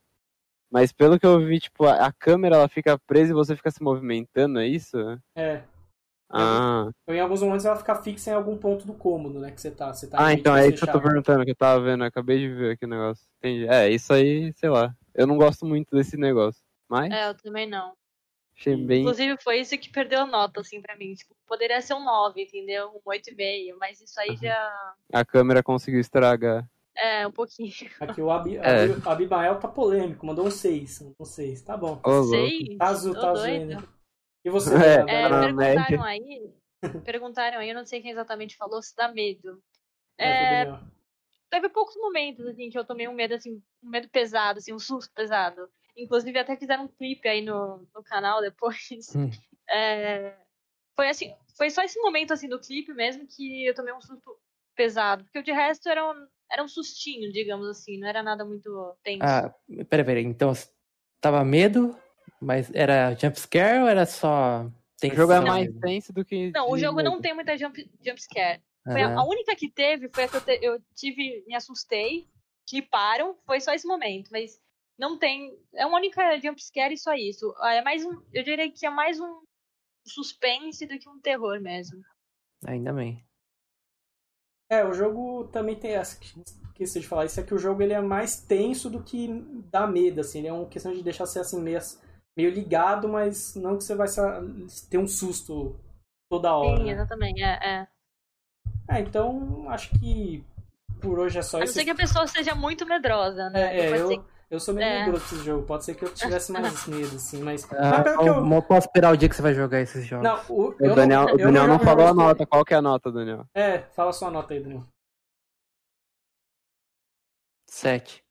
Mas 0.69 0.91
pelo 0.91 1.19
que 1.19 1.25
eu 1.25 1.39
vi, 1.45 1.59
tipo, 1.59 1.85
a, 1.85 2.05
a 2.07 2.13
câmera 2.13 2.55
ela 2.55 2.69
fica 2.69 2.97
presa 2.97 3.31
e 3.31 3.35
você 3.35 3.55
fica 3.55 3.69
se 3.71 3.83
movimentando, 3.83 4.59
é 4.59 4.67
isso? 4.67 4.97
É, 5.35 5.63
Ah, 6.29 6.89
em 7.09 7.19
alguns 7.19 7.41
momentos 7.41 7.65
ela 7.65 7.75
fica 7.75 7.95
fixa 7.95 8.31
em 8.31 8.33
algum 8.33 8.57
ponto 8.57 8.87
do 8.87 8.93
cômodo, 8.93 9.39
né, 9.39 9.51
que 9.51 9.59
você 9.59 9.69
tá. 9.69 9.93
Você 9.93 10.07
tá 10.07 10.17
ah 10.25 10.33
então 10.33 10.55
é 10.55 10.67
isso 10.67 10.77
que 10.77 10.83
eu 10.85 10.91
tô 10.93 11.01
perguntando, 11.01 11.43
que 11.43 11.51
eu 11.51 11.55
tava 11.55 11.83
vendo, 11.83 12.03
eu 12.03 12.07
acabei 12.07 12.39
de 12.39 12.47
ver 12.47 12.71
aqui 12.71 12.85
o 12.85 12.89
negócio. 12.89 13.25
Entendi. 13.39 13.67
É, 13.67 13.89
isso 13.89 14.13
aí, 14.13 14.53
sei 14.53 14.69
lá. 14.69 14.95
Eu 15.13 15.27
não 15.27 15.37
gosto 15.37 15.65
muito 15.65 15.93
desse 15.93 16.15
negócio. 16.15 16.61
Mas 16.87 17.11
É, 17.11 17.27
eu 17.29 17.35
também 17.35 17.67
não. 17.67 17.93
Achei 18.61 18.75
bem. 18.77 19.01
Inclusive 19.01 19.37
foi 19.41 19.59
isso 19.59 19.77
que 19.77 19.89
perdeu 19.89 20.21
a 20.21 20.25
nota, 20.25 20.61
assim, 20.61 20.81
pra 20.81 20.95
mim. 20.95 21.13
Tipo, 21.13 21.35
poderia 21.47 21.81
ser 21.81 21.93
um 21.95 22.03
9, 22.03 22.43
entendeu? 22.43 22.89
Um 22.95 23.01
8,5, 23.03 23.77
mas 23.79 23.99
isso 23.99 24.19
aí 24.19 24.29
Uhum. 24.29 24.37
já 24.37 24.95
A 25.13 25.25
câmera 25.25 25.61
conseguiu 25.63 25.99
estragar. 25.99 26.65
é 26.95 27.27
um 27.27 27.31
pouquinho. 27.31 27.71
Aqui 28.17 28.21
o 28.21 28.29
Abi, 28.31 28.57
É. 28.57 28.83
Abi- 28.85 29.01
Abimael 29.09 29.59
tá 29.59 29.67
polêmico, 29.67 30.25
mandou 30.25 30.45
um 30.45 30.51
6. 30.51 31.01
Um 31.19 31.25
6, 31.25 31.61
tá 31.61 31.75
bom. 31.75 31.99
Ô, 32.03 32.09
louco. 32.09 32.29
Sei, 32.29 32.77
Tá 32.77 32.87
azul, 32.87 33.13
tá 33.13 33.31
azul 33.31 33.43
ainda. 33.45 33.83
E 34.43 34.49
você, 34.49 34.73
É? 34.73 34.95
É, 34.95 35.03
perguntaram 35.03 35.57
média. 35.57 36.03
aí, 36.03 36.51
perguntaram 37.03 37.59
aí, 37.59 37.69
eu 37.69 37.75
não 37.75 37.85
sei 37.85 38.01
quem 38.01 38.11
exatamente 38.11 38.55
falou, 38.57 38.81
se 38.81 38.95
dá 38.95 39.07
medo. 39.11 39.61
É, 40.17 40.63
É, 40.63 40.79
teve 41.49 41.69
poucos 41.69 41.95
momentos, 41.95 42.45
assim, 42.47 42.69
que 42.69 42.77
eu 42.77 42.85
tomei 42.85 43.07
um 43.07 43.13
medo, 43.13 43.35
assim, 43.35 43.61
um 43.83 43.89
medo 43.89 44.09
pesado, 44.09 44.59
assim, 44.59 44.73
um 44.73 44.79
susto 44.79 45.11
pesado. 45.13 45.69
Inclusive, 45.95 46.37
até 46.39 46.55
fizeram 46.55 46.85
um 46.85 46.87
clipe 46.87 47.27
aí 47.27 47.41
no, 47.41 47.87
no 47.93 48.03
canal 48.03 48.41
depois. 48.41 49.15
Hum. 49.15 49.29
É, 49.73 50.35
foi 50.97 51.07
assim, 51.07 51.33
foi 51.55 51.69
só 51.69 51.81
esse 51.81 51.97
momento, 52.01 52.33
assim, 52.33 52.49
do 52.49 52.59
clipe 52.59 52.93
mesmo 52.93 53.25
que 53.25 53.65
eu 53.65 53.73
tomei 53.73 53.93
um 53.93 54.01
susto 54.01 54.37
pesado. 54.75 55.23
Porque 55.23 55.41
de 55.41 55.53
resto 55.53 55.87
era 55.87 56.05
um, 56.11 56.27
era 56.51 56.61
um 56.61 56.67
sustinho, 56.67 57.31
digamos 57.31 57.65
assim, 57.69 57.97
não 57.97 58.05
era 58.09 58.21
nada 58.21 58.43
muito 58.43 58.97
tenso. 59.01 59.23
Ah, 59.23 59.55
pera, 59.89 60.03
pera. 60.03 60.19
Então, 60.19 60.51
tava 61.21 61.45
medo, 61.45 61.97
mas 62.41 62.69
era 62.73 63.13
jumpscare 63.15 63.79
ou 63.81 63.87
era 63.87 64.05
só. 64.05 64.65
O 65.03 65.15
jogo 65.15 65.31
é 65.31 65.39
mais 65.39 65.73
tenso 65.79 66.11
do 66.11 66.25
que. 66.25 66.51
não, 66.51 66.69
o 66.69 66.77
jogo 66.77 67.01
não 67.01 67.13
medo. 67.13 67.21
tem 67.21 67.33
muita 67.33 67.57
jump, 67.57 67.89
jumpscare. 68.05 68.61
Foi 68.91 69.01
a, 69.03 69.07
Aham. 69.07 69.19
a 69.19 69.23
única 69.25 69.55
que 69.55 69.69
teve 69.69 70.09
foi 70.09 70.25
a 70.25 70.27
que 70.27 70.35
eu, 70.35 70.41
te- 70.41 70.59
eu 70.61 70.81
tive, 70.93 71.45
me 71.47 71.55
assustei, 71.55 72.27
cliparam, 72.67 73.37
foi 73.45 73.61
só 73.61 73.73
esse 73.73 73.87
momento, 73.87 74.29
mas 74.33 74.59
não 75.01 75.17
tem. 75.17 75.57
É 75.73 75.83
uma 75.83 75.97
única 75.97 76.39
jumpscare 76.39 76.93
e 76.93 76.97
só 76.97 77.15
isso. 77.15 77.51
Ah, 77.57 77.73
É 77.73 77.81
mais 77.81 78.05
um. 78.05 78.21
Eu 78.31 78.43
diria 78.43 78.71
que 78.71 78.85
é 78.85 78.89
mais 78.91 79.19
um 79.19 79.41
suspense 80.05 80.85
do 80.85 80.99
que 80.99 81.09
um 81.09 81.19
terror 81.19 81.59
mesmo. 81.59 81.99
Ainda 82.67 82.93
bem. 82.93 83.25
É, 84.69 84.85
o 84.85 84.93
jogo 84.93 85.47
também 85.47 85.75
tem 85.75 85.95
essa. 85.95 86.19
Esqueci 86.69 86.99
de 86.99 87.07
falar 87.07 87.25
isso, 87.25 87.39
é 87.39 87.43
que 87.43 87.53
o 87.53 87.57
jogo 87.57 87.81
ele 87.81 87.93
é 87.93 87.99
mais 87.99 88.41
tenso 88.41 88.89
do 88.89 89.03
que 89.03 89.27
dá 89.71 89.87
medo, 89.87 90.21
assim. 90.21 90.39
Ele 90.39 90.47
é 90.47 90.53
uma 90.53 90.69
questão 90.69 90.93
de 90.93 91.01
deixar 91.03 91.25
você 91.25 91.39
assim 91.39 91.59
meio, 91.59 91.79
meio 92.37 92.51
ligado, 92.51 93.09
mas 93.09 93.55
não 93.55 93.77
que 93.77 93.83
você 93.83 93.95
vai 93.95 94.07
ter 94.89 94.97
um 94.99 95.07
susto 95.07 95.79
toda 96.29 96.55
hora. 96.55 96.77
Sim, 96.77 96.83
né? 96.85 96.91
exatamente. 96.91 97.41
É, 97.41 97.59
é. 97.63 97.87
É, 98.89 98.99
então 98.99 99.67
acho 99.69 99.89
que 99.99 100.43
por 101.01 101.19
hoje 101.19 101.39
é 101.39 101.41
só 101.41 101.57
A 101.57 101.59
não 101.61 101.65
isso. 101.65 101.73
ser 101.73 101.85
que 101.85 101.91
a 101.91 101.95
pessoa 101.95 102.27
seja 102.27 102.53
muito 102.53 102.85
medrosa, 102.85 103.49
né? 103.49 103.77
É, 103.77 103.85
é, 103.85 103.89
Pode 103.89 104.07
ser 104.07 104.30
eu, 104.51 104.55
eu 104.55 104.59
sou 104.59 104.73
meio 104.73 104.85
É. 104.85 104.99
medroso 105.05 105.23
desse 105.23 105.43
jogo. 105.43 105.65
Pode 105.65 105.85
ser 105.85 105.95
que 105.95 106.03
eu 106.05 106.13
tivesse 106.13 106.51
mais 106.51 106.63
medo, 106.87 107.15
assim, 107.15 107.41
mas. 107.41 107.65
Ah, 107.73 108.03
mas 108.17 108.27
eu- 108.27 108.61
posso 108.61 108.87
esperar 108.87 109.13
o 109.13 109.17
dia 109.17 109.27
que 109.29 109.35
você 109.35 109.41
vai 109.41 109.53
jogar 109.53 109.79
esses 109.81 110.05
jogos. 110.05 110.23
Não, 110.23 110.39
o, 110.55 110.67
O 110.69 110.95
Daniel, 110.95 111.25
não, 111.25 111.33
o 111.33 111.37
Daniel 111.37 111.67
não 111.67 111.73
jogo 111.75 111.85
falou 111.85 112.07
a 112.07 112.13
nota. 112.13 112.45
Qual 112.45 112.63
que 112.65 112.73
é 112.73 112.77
a 112.77 112.81
nota, 112.81 113.11
Daniel? 113.11 113.45
É, 113.55 113.79
fala 113.95 114.13
sua 114.13 114.29
nota 114.29 114.53
aí, 114.53 114.61
Daniel. 114.61 114.83
Sete. 117.69 118.23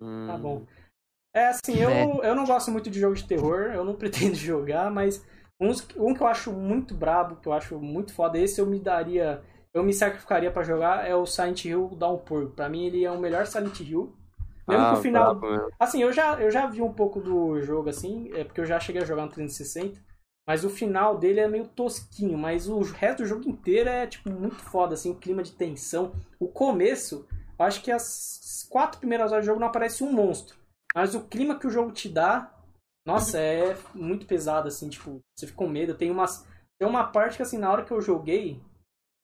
Hum, 0.00 0.26
Tá 0.26 0.38
bom. 0.38 0.66
É 1.34 1.48
assim, 1.48 1.76
eu, 1.76 2.22
eu 2.24 2.34
não 2.34 2.44
gosto 2.44 2.70
muito 2.72 2.90
de 2.90 2.98
jogo 2.98 3.14
de 3.14 3.24
terror, 3.26 3.70
eu 3.72 3.84
não 3.84 3.94
pretendo 3.96 4.34
jogar, 4.34 4.90
mas 4.90 5.24
uns, 5.60 5.86
um 5.96 6.12
que 6.14 6.22
eu 6.22 6.26
acho 6.26 6.50
muito 6.52 6.92
brabo, 6.94 7.36
que 7.36 7.46
eu 7.46 7.52
acho 7.52 7.78
muito 7.78 8.12
foda, 8.12 8.38
esse 8.38 8.60
eu 8.60 8.66
me 8.66 8.80
daria. 8.80 9.42
Eu 9.72 9.84
me 9.84 9.92
sacrificaria 9.92 10.50
pra 10.50 10.64
jogar, 10.64 11.06
é 11.06 11.14
o 11.14 11.24
Silent 11.24 11.64
Hill 11.64 11.90
Downpour. 11.96 12.50
Pra 12.50 12.68
mim 12.68 12.86
ele 12.86 13.04
é 13.04 13.10
o 13.12 13.20
melhor 13.20 13.46
Silent 13.46 13.78
Hill. 13.78 14.12
Mesmo 14.70 14.84
ah, 14.84 14.92
que 14.92 14.98
o 14.98 15.02
final. 15.02 15.34
brabo 15.34 15.50
mesmo. 15.50 15.72
Assim, 15.78 16.02
eu 16.02 16.12
já, 16.12 16.40
eu 16.40 16.50
já 16.50 16.66
vi 16.66 16.80
um 16.80 16.92
pouco 16.92 17.20
do 17.20 17.60
jogo 17.60 17.88
assim, 17.88 18.30
é 18.34 18.44
porque 18.44 18.60
eu 18.60 18.66
já 18.66 18.80
cheguei 18.80 19.02
a 19.02 19.04
jogar 19.04 19.22
no 19.22 19.30
360. 19.30 20.00
Mas 20.46 20.64
o 20.64 20.70
final 20.70 21.18
dele 21.18 21.40
é 21.40 21.46
meio 21.46 21.68
tosquinho, 21.68 22.36
mas 22.36 22.68
o 22.68 22.80
resto 22.80 23.18
do 23.18 23.28
jogo 23.28 23.48
inteiro 23.48 23.88
é 23.88 24.06
tipo 24.06 24.30
muito 24.30 24.56
foda, 24.56 24.94
assim, 24.94 25.10
o 25.10 25.14
clima 25.14 25.42
de 25.42 25.52
tensão. 25.52 26.12
O 26.40 26.48
começo, 26.48 27.26
eu 27.58 27.64
acho 27.64 27.82
que 27.82 27.92
as 27.92 28.66
quatro 28.68 28.98
primeiras 28.98 29.30
horas 29.30 29.44
do 29.44 29.46
jogo 29.46 29.60
não 29.60 29.68
aparece 29.68 30.02
um 30.02 30.12
monstro. 30.12 30.56
Mas 30.94 31.14
o 31.14 31.22
clima 31.22 31.58
que 31.58 31.66
o 31.66 31.70
jogo 31.70 31.92
te 31.92 32.08
dá, 32.08 32.52
nossa, 33.06 33.38
é 33.38 33.76
muito 33.94 34.26
pesado, 34.26 34.68
assim, 34.68 34.88
tipo, 34.88 35.20
você 35.36 35.46
fica 35.46 35.58
com 35.58 35.68
medo. 35.68 35.94
Tem 35.94 36.10
umas. 36.10 36.46
Tem 36.78 36.88
uma 36.88 37.04
parte 37.04 37.36
que 37.36 37.42
assim, 37.42 37.58
na 37.58 37.70
hora 37.70 37.84
que 37.84 37.92
eu 37.92 38.00
joguei. 38.00 38.60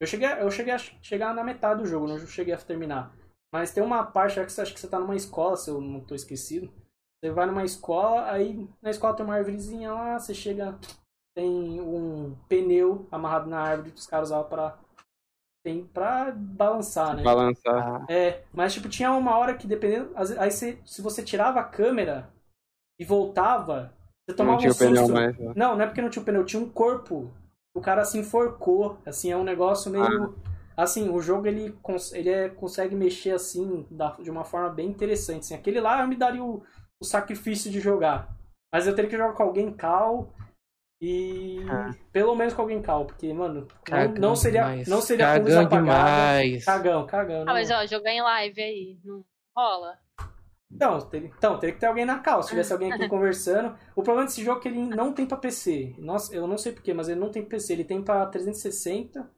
Eu 0.00 0.06
cheguei, 0.06 0.28
eu 0.28 0.50
cheguei 0.50 0.74
a 0.74 0.78
chegar 0.78 1.34
na 1.34 1.42
metade 1.42 1.82
do 1.82 1.88
jogo, 1.88 2.06
não 2.06 2.18
cheguei 2.26 2.52
a 2.52 2.58
terminar. 2.58 3.14
Mas 3.56 3.72
tem 3.72 3.82
uma 3.82 4.04
parte 4.04 4.38
lá 4.38 4.44
que 4.44 4.52
você 4.52 4.60
acha 4.60 4.74
que 4.74 4.78
você 4.78 4.86
tá 4.86 4.98
numa 5.00 5.16
escola, 5.16 5.56
se 5.56 5.70
eu 5.70 5.80
não 5.80 5.98
tô 6.00 6.14
esquecido. 6.14 6.70
Você 7.18 7.30
vai 7.30 7.46
numa 7.46 7.64
escola, 7.64 8.30
aí 8.30 8.68
na 8.82 8.90
escola 8.90 9.14
tem 9.14 9.24
uma 9.24 9.34
árvorezinha 9.36 9.90
lá, 9.92 10.18
você 10.18 10.34
chega, 10.34 10.78
tem 11.34 11.80
um 11.80 12.36
pneu 12.48 13.06
amarrado 13.10 13.48
na 13.48 13.58
árvore 13.58 13.92
que 13.92 13.98
os 13.98 14.06
caras 14.06 14.28
usavam 14.28 14.46
pra, 14.50 14.78
tem, 15.64 15.86
pra 15.86 16.30
balançar, 16.36 17.16
né? 17.16 17.22
Balançar. 17.22 18.02
Ah, 18.02 18.06
É, 18.12 18.42
mas 18.52 18.74
tipo, 18.74 18.90
tinha 18.90 19.10
uma 19.12 19.38
hora 19.38 19.54
que 19.56 19.66
dependendo. 19.66 20.12
Aí 20.38 20.50
você, 20.50 20.78
se 20.84 21.00
você 21.00 21.22
tirava 21.22 21.58
a 21.58 21.64
câmera 21.64 22.28
e 23.00 23.04
voltava, 23.06 23.90
você 24.28 24.36
tomava 24.36 24.52
Não 24.56 24.60
tinha 24.60 24.72
um 24.72 24.74
o 24.74 24.78
pneu 24.78 24.96
susto. 25.06 25.12
mais. 25.14 25.38
né? 25.38 25.52
Não, 25.56 25.74
não 25.76 25.82
é 25.82 25.86
porque 25.86 26.02
não 26.02 26.10
tinha 26.10 26.22
o 26.22 26.26
pneu, 26.26 26.44
tinha 26.44 26.62
um 26.62 26.68
corpo. 26.68 27.32
O 27.74 27.80
cara 27.80 28.04
se 28.04 28.18
enforcou. 28.18 28.98
Assim, 29.06 29.32
é 29.32 29.36
um 29.36 29.44
negócio 29.44 29.90
meio. 29.90 30.36
Assim, 30.76 31.08
o 31.08 31.20
jogo 31.20 31.46
ele, 31.46 31.72
cons- 31.82 32.12
ele 32.12 32.28
é- 32.28 32.48
consegue 32.50 32.94
mexer 32.94 33.30
assim 33.30 33.86
da- 33.90 34.16
de 34.20 34.30
uma 34.30 34.44
forma 34.44 34.68
bem 34.68 34.88
interessante. 34.88 35.40
Assim, 35.44 35.54
aquele 35.54 35.80
lá 35.80 36.02
eu 36.02 36.08
me 36.08 36.16
daria 36.16 36.44
o, 36.44 36.62
o 37.00 37.04
sacrifício 37.04 37.70
de 37.70 37.80
jogar. 37.80 38.28
Mas 38.72 38.86
eu 38.86 38.94
teria 38.94 39.08
que 39.10 39.16
jogar 39.16 39.32
com 39.32 39.42
alguém 39.42 39.72
cal. 39.72 40.32
E. 41.00 41.58
Ah. 41.70 41.90
Pelo 42.10 42.34
menos 42.34 42.54
com 42.54 42.62
alguém 42.62 42.80
cal, 42.80 43.04
porque, 43.04 43.30
mano, 43.32 43.60
não, 43.62 43.66
cagão 43.84 44.14
não 44.20 44.36
seria, 44.36 44.62
demais. 44.62 44.88
não 44.88 45.00
seria 45.02 45.26
Cagão 45.26 45.60
apagada. 45.60 45.78
demais. 46.42 46.64
Cagão, 46.64 47.06
cagão. 47.06 47.42
Ah, 47.42 47.52
mas 47.52 47.70
ó, 47.70 47.84
jogar 47.86 48.12
em 48.12 48.22
live 48.22 48.62
aí, 48.62 48.98
não 49.04 49.22
rola? 49.56 49.98
Então, 50.72 50.98
teria, 51.02 51.28
então, 51.36 51.58
teria 51.58 51.74
que 51.74 51.80
ter 51.80 51.86
alguém 51.86 52.04
na 52.06 52.18
cal. 52.18 52.42
Se 52.42 52.48
tivesse 52.50 52.72
alguém 52.72 52.92
aqui 52.92 53.08
conversando. 53.08 53.76
O 53.94 54.02
problema 54.02 54.26
desse 54.26 54.42
jogo 54.42 54.58
é 54.58 54.62
que 54.62 54.68
ele 54.68 54.86
não 54.86 55.12
tem 55.12 55.26
pra 55.26 55.36
PC. 55.36 55.94
Nossa, 55.98 56.34
eu 56.34 56.46
não 56.46 56.56
sei 56.58 56.72
porquê, 56.72 56.92
mas 56.94 57.08
ele 57.08 57.20
não 57.20 57.30
tem 57.30 57.44
PC. 57.44 57.74
Ele 57.74 57.84
tem 57.84 58.02
pra 58.02 58.24
360. 58.26 59.30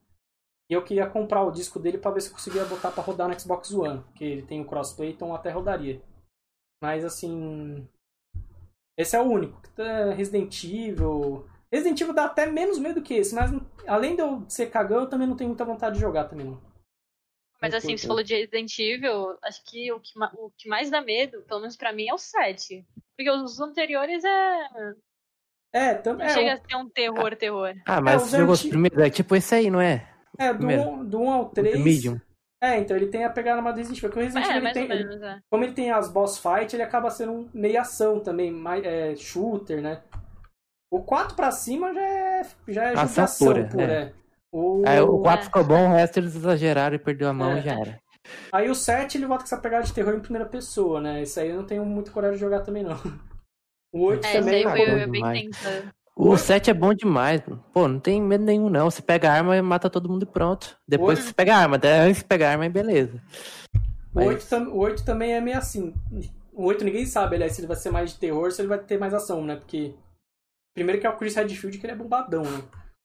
E 0.70 0.74
eu 0.74 0.84
queria 0.84 1.08
comprar 1.08 1.42
o 1.44 1.50
disco 1.50 1.78
dele 1.80 1.96
pra 1.98 2.10
ver 2.10 2.20
se 2.20 2.28
eu 2.28 2.34
conseguia 2.34 2.64
botar 2.64 2.90
pra 2.90 3.02
rodar 3.02 3.28
no 3.28 3.38
Xbox 3.40 3.72
One. 3.72 4.02
Porque 4.04 4.24
ele 4.24 4.42
tem 4.42 4.60
o 4.60 4.66
crossplay, 4.66 5.10
então 5.12 5.34
até 5.34 5.50
rodaria. 5.50 6.02
Mas 6.82 7.04
assim. 7.04 7.88
Esse 8.96 9.16
é 9.16 9.20
o 9.20 9.24
único. 9.24 9.60
É 9.78 10.12
Resident 10.12 10.62
Evil. 10.64 11.48
Resident 11.72 12.00
Evil 12.00 12.14
dá 12.14 12.24
até 12.26 12.46
menos 12.46 12.78
medo 12.78 13.02
que 13.02 13.14
esse, 13.14 13.34
mas 13.34 13.50
além 13.86 14.14
de 14.16 14.22
eu 14.22 14.44
ser 14.48 14.70
cagão, 14.70 15.00
eu 15.00 15.08
também 15.08 15.26
não 15.26 15.36
tenho 15.36 15.48
muita 15.48 15.64
vontade 15.64 15.94
de 15.96 16.00
jogar 16.00 16.24
também, 16.24 16.46
não. 16.46 16.60
Mas 17.60 17.74
assim, 17.74 17.96
você 17.96 18.06
falou 18.06 18.22
de 18.22 18.34
Resident 18.36 18.78
Evil, 18.78 19.36
acho 19.42 19.62
que 19.64 19.90
o 19.92 19.98
que, 20.00 20.12
o 20.16 20.50
que 20.56 20.68
mais 20.68 20.90
dá 20.90 21.00
medo, 21.00 21.42
pelo 21.42 21.60
menos 21.60 21.76
pra 21.76 21.92
mim, 21.92 22.08
é 22.08 22.14
o 22.14 22.18
7. 22.18 22.86
Porque 23.16 23.30
os 23.30 23.58
anteriores 23.60 24.22
é. 24.24 24.68
É, 25.72 25.94
tam, 25.94 26.14
Não 26.14 26.24
é, 26.24 26.28
chega 26.30 26.50
o- 26.50 26.52
a 26.54 26.68
ser 26.68 26.76
um 26.76 26.88
terror, 26.88 27.36
terror. 27.36 27.74
Ah, 27.84 28.00
mas 28.00 28.22
os 28.22 28.30
você 28.30 28.38
jogou 28.38 28.54
os 28.54 28.60
anti- 28.60 28.68
primeiros. 28.70 28.98
É 28.98 29.10
tipo 29.10 29.34
esse 29.36 29.54
aí, 29.54 29.70
não 29.70 29.80
é? 29.80 30.08
É 30.38 30.52
do, 30.52 30.58
primeiro. 30.58 30.82
1 30.90 31.04
do 31.06 31.20
1 31.20 31.30
ao 31.30 31.42
O 31.42 31.48
3. 31.50 31.80
Medium. 31.80 32.20
É, 32.62 32.76
então 32.78 32.96
ele 32.96 33.06
tem 33.06 33.24
a 33.24 33.30
pegada 33.30 33.62
mais 33.62 33.74
do 33.74 33.78
Resident 33.78 33.98
Evil. 33.98 34.10
Porque 34.10 34.20
o 34.20 34.24
Resident 34.24 34.46
É, 34.46 34.56
Evil, 34.58 34.72
tem, 34.72 34.88
menos, 34.88 35.22
é. 35.22 35.38
como 35.50 35.64
ele 35.64 35.72
tem 35.72 35.90
as 35.92 36.08
boss 36.10 36.38
fight, 36.38 36.74
ele 36.74 36.82
acaba 36.82 37.10
sendo 37.10 37.32
um 37.32 37.48
meio 37.54 37.80
ação 37.80 38.18
também, 38.20 38.50
mais, 38.50 38.84
é, 38.84 39.14
shooter, 39.16 39.80
né? 39.80 40.02
O 40.90 41.02
4 41.02 41.36
pra 41.36 41.50
cima 41.50 41.92
já 41.92 42.00
é, 42.00 42.42
já 42.68 42.84
é 42.84 42.88
Ação 42.94 43.06
judiação 43.06 43.46
pura, 43.46 43.68
pura. 43.68 43.92
é. 43.92 44.02
é. 44.02 44.12
O... 44.50 44.82
Aí 44.86 45.00
o 45.00 45.18
4 45.20 45.40
É. 45.40 45.44
ficou 45.44 45.62
bom, 45.64 45.88
o 45.90 45.92
resto 45.92 46.16
eles 46.18 46.34
exageraram 46.34 46.96
e 46.96 46.98
perdeu 46.98 47.28
a 47.28 47.32
mão 47.32 47.52
É. 47.52 47.58
e 47.58 47.62
já 47.62 47.72
era. 47.78 48.00
Aí 48.52 48.68
o 48.70 48.74
7 48.74 49.18
ele 49.18 49.26
volta 49.26 49.44
com 49.44 49.46
essa 49.48 49.60
pegada 49.60 49.84
de 49.84 49.92
terror 49.92 50.14
em 50.14 50.20
primeira 50.20 50.48
pessoa, 50.48 51.00
né? 51.00 51.22
Isso 51.22 51.38
aí 51.38 51.50
eu 51.50 51.56
não 51.56 51.64
tenho 51.66 51.84
muito 51.84 52.10
coragem 52.10 52.34
de 52.36 52.40
jogar 52.40 52.60
também, 52.60 52.82
não. 52.82 52.96
O 53.94 54.04
8 54.04 54.26
É, 54.26 54.32
também. 54.40 54.62
foi 54.64 55.06
bom 55.06 55.10
bem 55.12 55.50
tensa. 55.50 55.94
O 56.20 56.36
7 56.36 56.68
é 56.68 56.74
bom 56.74 56.92
demais, 56.92 57.40
mano. 57.46 57.64
Pô, 57.72 57.86
não 57.86 58.00
tem 58.00 58.20
medo 58.20 58.42
nenhum, 58.42 58.68
não. 58.68 58.90
Você 58.90 59.00
pega 59.00 59.30
a 59.30 59.34
arma 59.34 59.56
e 59.56 59.62
mata 59.62 59.88
todo 59.88 60.08
mundo 60.08 60.24
e 60.24 60.26
pronto. 60.26 60.76
Depois 60.86 61.16
Oi? 61.20 61.24
você 61.26 61.32
pega 61.32 61.54
a 61.54 61.58
arma, 61.58 61.76
até 61.76 62.00
antes 62.00 62.18
de 62.22 62.24
pegar 62.24 62.48
a 62.48 62.50
arma, 62.52 62.64
aí 62.64 62.68
beleza. 62.70 63.22
O 64.12 64.24
8, 64.24 64.44
tam- 64.48 64.68
o 64.70 64.78
8 64.78 65.04
também 65.04 65.32
é 65.32 65.40
meio 65.40 65.56
assim. 65.56 65.94
O 66.52 66.64
8 66.64 66.84
ninguém 66.84 67.06
sabe, 67.06 67.36
aliás, 67.36 67.52
se 67.52 67.60
ele 67.60 67.68
vai 67.68 67.76
ser 67.76 67.92
mais 67.92 68.10
de 68.10 68.18
terror, 68.18 68.50
se 68.50 68.60
ele 68.60 68.68
vai 68.68 68.80
ter 68.80 68.98
mais 68.98 69.14
ação, 69.14 69.44
né? 69.44 69.54
Porque. 69.54 69.94
Primeiro 70.74 71.00
que 71.00 71.06
é 71.06 71.10
o 71.10 71.16
Chris 71.16 71.36
Redfield, 71.36 71.78
que 71.78 71.86
ele 71.86 71.92
é 71.92 71.96
bombadão, 71.96 72.42
né? 72.42 72.62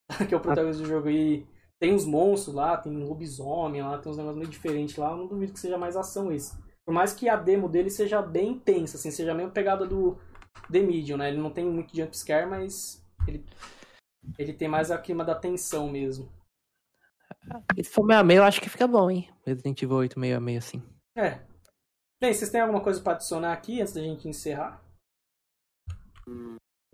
que 0.28 0.34
é 0.34 0.38
o 0.38 0.42
protagonista 0.42 0.82
do 0.82 0.90
jogo. 0.90 1.08
E 1.08 1.46
tem 1.80 1.94
uns 1.94 2.06
monstros 2.06 2.56
lá, 2.56 2.78
tem 2.78 2.96
um 2.96 3.08
lobisomem 3.08 3.84
lá, 3.84 4.00
tem 4.00 4.12
uns 4.12 4.18
negócios 4.18 4.40
meio 4.40 4.50
diferentes 4.50 4.96
lá. 4.96 5.12
Eu 5.12 5.18
não 5.18 5.28
duvido 5.28 5.54
que 5.54 5.60
seja 5.60 5.78
mais 5.78 5.96
ação 5.96 6.32
esse. 6.32 6.58
Por 6.84 6.94
mais 6.94 7.14
que 7.14 7.30
a 7.30 7.36
demo 7.36 7.70
dele 7.70 7.92
seja 7.92 8.24
bem 8.24 8.54
intensa, 8.54 8.98
assim, 8.98 9.12
seja 9.12 9.36
mesma 9.36 9.52
pegada 9.52 9.86
do 9.86 10.18
The 10.72 10.80
Medium, 10.80 11.18
né? 11.18 11.30
Ele 11.30 11.38
não 11.40 11.52
tem 11.52 11.64
muito 11.64 11.96
jumpscare, 11.96 12.50
mas 12.50 13.03
ele, 13.28 13.46
ele 14.38 14.54
tem 14.54 14.68
mais 14.68 14.92
a 14.92 14.98
clima 14.98 15.24
da 15.24 15.36
tensão 15.36 15.90
mesmo. 15.90 16.32
E 17.78 17.84
se 17.84 17.90
for 17.92 18.06
meio 18.06 18.20
a 18.20 18.24
meio, 18.24 18.40
eu 18.40 18.44
acho 18.44 18.62
que 18.62 18.70
fica 18.70 18.88
bom, 18.88 19.10
hein? 19.10 19.30
Resident 19.46 19.82
Evil 19.82 19.98
8 19.98 20.20
meio 20.20 20.38
a 20.38 20.40
meio 20.40 20.60
assim. 20.60 20.82
É. 21.16 21.40
Bem, 22.22 22.34
vocês 22.34 22.50
têm 22.50 22.62
alguma 22.62 22.82
coisa 22.82 23.02
pra 23.02 23.14
adicionar 23.14 23.52
aqui 23.54 23.82
antes 23.82 23.94
da 23.94 24.02
gente 24.02 24.28
encerrar? 24.28 24.82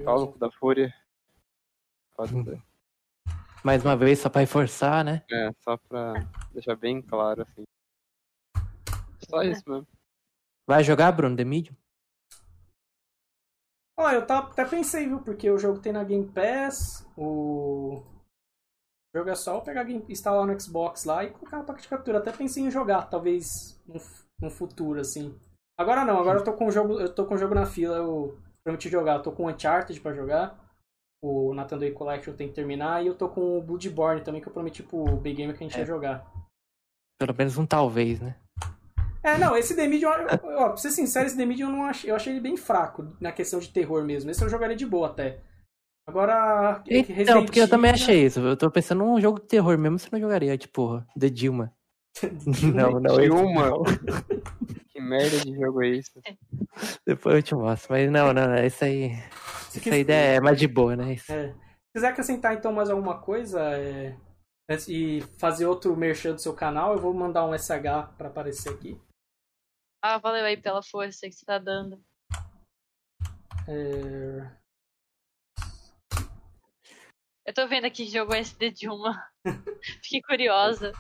Paulo 0.04 0.36
da 0.38 0.50
Fúria. 0.52 0.94
Pode 2.16 2.36
Hum. 2.36 2.44
ser. 2.44 2.62
Mais 3.64 3.84
uma 3.84 3.96
vez, 3.96 4.20
só 4.20 4.30
pra 4.30 4.42
reforçar, 4.42 5.04
né? 5.04 5.24
É, 5.30 5.52
só 5.62 5.78
pra 5.78 6.14
deixar 6.54 6.76
bem 6.76 7.02
claro, 7.02 7.42
assim. 7.44 7.64
Só 9.30 9.44
isso 9.44 9.64
mesmo. 9.70 9.88
Vai 10.66 10.84
jogar, 10.84 11.12
Bruno, 11.12 11.36
The 11.36 11.44
Medium? 11.44 11.76
Ó, 14.00 14.10
eu 14.12 14.26
tá- 14.26 14.40
até 14.40 14.64
pensei, 14.64 15.08
viu? 15.08 15.20
Porque 15.20 15.50
o 15.52 15.58
jogo 15.58 15.80
tem 15.80 15.92
na 15.92 16.04
Game 16.04 16.26
Pass, 16.32 17.06
o. 17.18 18.02
O 19.14 19.18
jogo 19.18 19.30
é 19.30 19.36
só 19.36 19.56
eu 19.56 19.62
pegar, 19.62 19.84
game- 19.84 20.06
instalar 20.08 20.46
no 20.46 20.58
Xbox 20.60 21.04
lá 21.04 21.24
e 21.26 21.32
colocar 21.32 21.58
no 21.58 21.64
pacote 21.66 21.84
de 21.84 21.90
captura. 21.90 22.20
Até 22.20 22.32
pensei 22.32 22.64
em 22.64 22.70
jogar, 22.72 23.10
talvez 23.10 23.82
no, 23.88 24.00
no 24.40 24.50
futuro, 24.52 25.00
assim. 25.02 25.36
Agora 25.78 26.06
não, 26.06 26.20
agora 26.20 26.40
eu 26.40 26.44
tô 26.44 26.54
com 26.54 26.68
o 26.68 26.72
jogo, 26.72 27.00
eu 27.00 27.14
tô 27.14 27.26
com 27.26 27.34
o 27.34 27.38
jogo 27.38 27.56
na 27.56 27.66
fila, 27.66 27.98
eu 27.98 28.38
prometi 28.64 28.88
jogar. 28.88 29.16
Eu 29.16 29.24
tô 29.24 29.32
com 29.32 29.46
o 29.46 29.50
Uncharted 29.50 30.00
pra 30.00 30.14
jogar. 30.14 30.58
O 31.24 31.54
Nathan 31.56 31.80
Drake 31.80 31.96
Collection 31.96 32.36
tem 32.36 32.48
que 32.50 32.54
terminar. 32.54 33.04
E 33.04 33.08
eu 33.08 33.16
tô 33.16 33.28
com 33.28 33.58
o 33.58 33.62
Bloodborne 33.64 34.22
também, 34.24 34.42
que 34.42 34.48
eu 34.48 34.54
prometi 34.54 34.84
pro 34.84 35.04
Big 35.18 35.36
Game 35.38 35.54
que 35.54 35.64
a 35.64 35.68
gente 35.68 35.76
É. 35.76 35.80
ia 35.80 35.86
jogar. 35.86 36.26
Pelo 37.20 37.36
menos 37.36 37.58
um 37.58 37.66
talvez, 37.66 38.22
né? 38.22 38.36
É, 39.22 39.38
não, 39.38 39.56
esse 39.58 39.76
The 39.76 39.88
Medium, 39.88 40.10
eu- 40.12 40.28
ó, 40.58 40.68
pra 40.70 40.78
ser 40.78 40.92
sincero, 40.92 41.26
esse 41.28 41.36
The 41.38 41.46
Medium 41.46 41.70
eu, 41.70 41.76
não 41.76 41.86
achei, 41.86 42.10
eu 42.10 42.16
achei 42.16 42.32
ele 42.34 42.40
bem 42.42 42.56
fraco 42.56 43.08
na 43.20 43.32
questão 43.32 43.60
de 43.60 43.70
terror 43.70 44.04
mesmo. 44.06 44.32
Esse 44.32 44.44
eu 44.44 44.50
jogaria 44.50 44.76
de 44.78 44.86
boa 44.86 45.08
até. 45.10 45.40
Agora, 46.08 46.82
Então, 46.88 47.16
Resident 47.16 47.46
porque 47.46 47.60
eu 47.60 47.68
também 47.70 47.92
achei 47.92 48.26
isso. 48.26 48.40
Eu 48.40 48.58
tô 48.58 48.72
pensando 48.72 49.04
num 49.06 49.20
jogo 49.22 49.40
de 49.40 49.48
terror 49.48 49.78
mesmo, 49.78 50.00
você 50.00 50.08
não 50.12 50.20
jogaria, 50.20 50.58
tipo, 50.58 51.04
The 51.20 51.30
Dilma. 51.30 51.72
não, 52.74 53.00
não. 53.00 53.20
Dilma. 53.20 53.72
Que 54.92 55.00
merda 55.00 55.40
de 55.40 55.54
jogo 55.56 55.84
é 55.84 55.90
isso? 55.90 56.20
Depois 57.06 57.36
eu 57.36 57.44
te 57.44 57.56
mostro. 57.56 57.88
Mas 57.92 58.12
não, 58.12 58.34
não, 58.34 58.48
não. 58.48 58.66
Isso 58.66 58.84
aí. 58.84 59.12
Se 59.70 59.78
Essa 59.80 59.96
ideia 59.98 60.36
é 60.38 60.40
mais 60.42 60.58
de 60.60 60.68
boa, 60.68 60.96
né? 60.96 61.14
Isso. 61.14 61.32
É. 61.32 61.50
Se 61.50 61.94
quiser 61.94 62.08
acrescentar 62.08 62.54
então 62.56 62.74
mais 62.74 62.90
alguma 62.90 63.20
coisa 63.20 63.62
é, 63.62 64.16
e 64.88 65.22
fazer 65.38 65.68
outro 65.68 65.96
merchan 65.96 66.34
do 66.34 66.42
seu 66.42 66.54
canal, 66.54 66.94
eu 66.94 67.00
vou 67.00 67.14
mandar 67.14 67.46
um 67.46 67.54
SH 67.54 68.10
pra 68.18 68.28
aparecer 68.28 68.70
aqui. 68.74 69.00
Ah, 70.02 70.18
valeu 70.18 70.46
aí 70.46 70.56
pela 70.58 70.82
força 70.82 71.28
que 71.28 71.34
você 71.34 71.46
tá 71.46 71.58
dando. 71.58 72.02
É, 73.68 74.50
Eu 77.46 77.54
tô 77.54 77.68
vendo 77.68 77.86
aqui 77.86 78.06
que 78.06 78.12
jogou 78.12 78.36
SD 78.36 78.72
de 78.72 78.88
uma. 78.88 79.24
Fiquei 80.04 80.22
curiosa. 80.22 80.92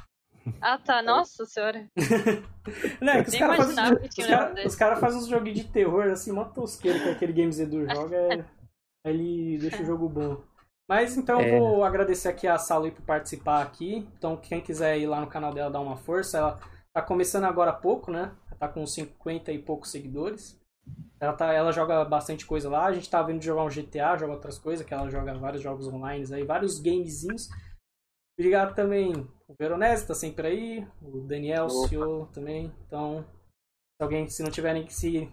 Ah, 0.61 0.77
tá. 0.77 1.01
Nossa 1.01 1.45
senhora. 1.45 1.87
Não, 3.01 3.13
é 3.13 3.21
que 3.21 3.27
os 3.29 3.33
Nem 3.33 3.39
caras 3.39 3.55
imaginava 3.57 3.87
fazem, 3.95 4.01
que 4.01 4.07
os 4.09 4.15
tinha 4.15 4.27
um 4.27 4.29
cara, 4.29 4.39
negócio 4.41 4.55
desse. 4.55 4.67
os 4.67 4.75
cara 4.75 4.95
fazem 4.97 5.19
uns 5.19 5.27
joguinhos 5.27 5.59
de 5.59 5.67
terror 5.71 6.07
assim, 6.09 6.31
mó 6.31 6.45
tosqueiro 6.45 6.99
que 7.03 7.09
aquele 7.09 7.33
Games 7.33 7.59
Edu 7.59 7.87
joga. 7.87 8.15
é- 8.15 8.45
aí 9.05 9.13
ele 9.13 9.57
deixa 9.59 9.81
o 9.81 9.85
jogo 9.85 10.09
bom. 10.09 10.43
Mas 10.89 11.15
então 11.15 11.39
É. 11.39 11.55
eu 11.55 11.59
vou 11.59 11.83
agradecer 11.83 12.29
aqui 12.29 12.47
a 12.47 12.57
Sally 12.57 12.91
por 12.91 13.03
participar 13.03 13.61
aqui. 13.61 13.97
Então 14.17 14.35
quem 14.35 14.59
quiser 14.59 14.97
ir 14.97 15.05
lá 15.07 15.21
no 15.21 15.27
canal 15.27 15.53
dela 15.53 15.69
dar 15.71 15.79
uma 15.81 15.97
força, 15.97 16.37
ela 16.39 16.59
tá 16.93 17.01
começando 17.01 17.43
agora 17.45 17.69
há 17.71 17.75
pouco, 17.75 18.11
né? 18.11 18.31
Tá 18.59 18.67
com 18.67 18.85
50 18.85 19.51
e 19.51 19.59
poucos 19.59 19.89
seguidores. 19.91 20.59
Ela, 21.19 21.33
tá, 21.33 21.53
ela 21.53 21.71
joga 21.71 22.03
bastante 22.05 22.45
coisa 22.45 22.69
lá. 22.69 22.85
A 22.85 22.93
gente 22.93 23.09
tá 23.09 23.21
vendo 23.21 23.41
jogar 23.41 23.63
um 23.63 23.69
GTA, 23.69 24.17
joga 24.17 24.33
outras 24.33 24.57
coisas, 24.57 24.85
que 24.85 24.93
ela 24.93 25.09
joga 25.09 25.37
vários 25.37 25.61
jogos 25.61 25.87
online 25.87 26.25
aí, 26.33 26.43
vários 26.43 26.79
gamezinhos. 26.79 27.49
Obrigado 28.37 28.73
também 28.73 29.13
o 29.49 29.55
Veronese, 29.57 30.07
tá 30.07 30.13
sempre 30.13 30.47
aí. 30.47 30.87
O 31.01 31.21
Daniel, 31.21 31.65
o 31.65 31.87
senhor 31.87 32.27
também. 32.31 32.73
Então, 32.85 33.23
se 33.23 34.03
alguém, 34.03 34.29
se 34.29 34.43
não 34.43 34.51
tiverem 34.51 34.85
que 34.85 34.93
se. 34.93 35.29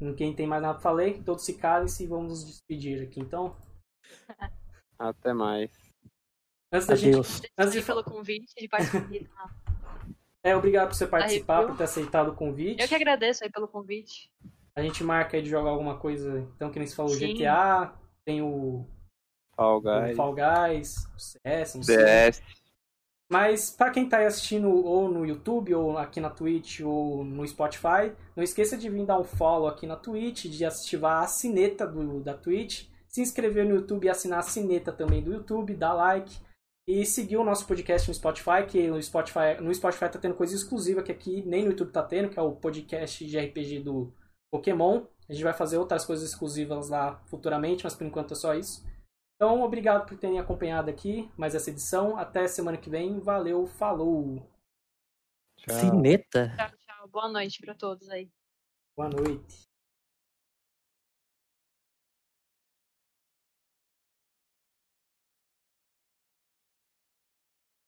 Ninguém 0.00 0.34
tem 0.34 0.46
mais 0.46 0.62
nada 0.62 0.74
pra 0.74 0.82
falar, 0.82 1.12
todos 1.24 1.44
se 1.44 1.54
calem-se 1.54 2.04
e 2.04 2.06
vamos 2.06 2.28
nos 2.28 2.44
despedir 2.44 3.02
aqui. 3.02 3.18
Então, 3.18 3.56
Até 4.96 5.32
mais. 5.32 5.70
antes 6.72 6.86
da 6.86 6.94
gente. 6.94 7.14
Adeus. 7.14 7.42
Antes 7.58 7.72
de 7.72 7.82
pelo 7.82 8.04
convite 8.04 8.54
de 8.56 8.68
participar. 8.68 9.67
É, 10.42 10.56
obrigado 10.56 10.88
por 10.88 10.94
você 10.94 11.06
participar, 11.06 11.66
por 11.66 11.76
ter 11.76 11.84
aceitado 11.84 12.28
o 12.28 12.34
convite. 12.34 12.80
Eu 12.80 12.88
que 12.88 12.94
agradeço 12.94 13.44
aí 13.44 13.50
pelo 13.50 13.68
convite. 13.68 14.30
A 14.74 14.82
gente 14.82 15.02
marca 15.02 15.36
aí 15.36 15.42
de 15.42 15.50
jogar 15.50 15.70
alguma 15.70 15.98
coisa. 15.98 16.48
Então, 16.54 16.70
que 16.70 16.78
nem 16.78 16.86
se 16.86 16.94
falou, 16.94 17.12
Sim. 17.12 17.34
GTA, 17.34 17.92
tem 18.24 18.40
o, 18.40 18.86
Fall 19.58 19.78
o 19.78 19.80
Guys. 19.80 20.16
Fall 20.16 20.34
Guys, 20.34 20.96
o 21.16 21.18
CS, 21.18 21.74
não 21.74 21.82
sei. 21.82 21.96
DS. 21.96 22.42
Mas 23.30 23.70
pra 23.70 23.90
quem 23.90 24.08
tá 24.08 24.18
aí 24.18 24.26
assistindo 24.26 24.70
ou 24.70 25.10
no 25.10 25.26
YouTube, 25.26 25.74
ou 25.74 25.98
aqui 25.98 26.20
na 26.20 26.30
Twitch, 26.30 26.80
ou 26.80 27.24
no 27.24 27.46
Spotify, 27.46 28.12
não 28.34 28.42
esqueça 28.42 28.78
de 28.78 28.88
vir 28.88 29.04
dar 29.04 29.18
um 29.18 29.24
follow 29.24 29.68
aqui 29.68 29.86
na 29.86 29.96
Twitch, 29.96 30.46
de 30.46 30.64
ativar 30.64 31.24
a 31.24 31.26
sineta 31.26 31.86
do, 31.86 32.20
da 32.20 32.32
Twitch, 32.32 32.86
se 33.06 33.20
inscrever 33.20 33.66
no 33.66 33.74
YouTube 33.74 34.06
e 34.06 34.08
assinar 34.08 34.38
a 34.38 34.42
sineta 34.42 34.92
também 34.92 35.22
do 35.22 35.32
YouTube, 35.32 35.74
dar 35.74 35.92
like 35.92 36.34
e 36.88 37.04
seguir 37.04 37.36
o 37.36 37.44
nosso 37.44 37.66
podcast 37.66 38.08
no 38.08 38.14
Spotify, 38.14 38.66
que 38.66 38.88
no 38.88 39.02
Spotify, 39.02 39.60
no 39.60 39.74
Spotify 39.74 40.08
tá 40.08 40.18
tendo 40.18 40.34
coisa 40.34 40.54
exclusiva 40.54 41.02
que 41.02 41.12
aqui 41.12 41.42
nem 41.42 41.62
no 41.62 41.72
YouTube 41.72 41.92
tá 41.92 42.02
tendo, 42.02 42.30
que 42.30 42.38
é 42.38 42.42
o 42.42 42.56
podcast 42.56 43.26
de 43.26 43.38
RPG 43.38 43.80
do 43.80 44.10
Pokémon. 44.50 45.04
A 45.28 45.32
gente 45.34 45.44
vai 45.44 45.52
fazer 45.52 45.76
outras 45.76 46.06
coisas 46.06 46.26
exclusivas 46.26 46.88
lá 46.88 47.22
futuramente, 47.26 47.84
mas 47.84 47.94
por 47.94 48.06
enquanto 48.06 48.32
é 48.32 48.34
só 48.34 48.54
isso. 48.54 48.82
Então, 49.36 49.60
obrigado 49.60 50.08
por 50.08 50.16
terem 50.16 50.38
acompanhado 50.38 50.88
aqui 50.88 51.30
mais 51.36 51.54
essa 51.54 51.68
edição. 51.68 52.16
Até 52.16 52.48
semana 52.48 52.78
que 52.78 52.88
vem. 52.88 53.20
Valeu, 53.20 53.66
falou. 53.66 54.42
Tchau. 55.58 55.76
Cineta? 55.76 56.54
Tchau, 56.56 56.70
tchau. 56.78 57.08
Boa 57.08 57.28
noite 57.28 57.60
pra 57.60 57.74
todos 57.74 58.08
aí. 58.08 58.30
Boa 58.96 59.10
noite. 59.10 59.67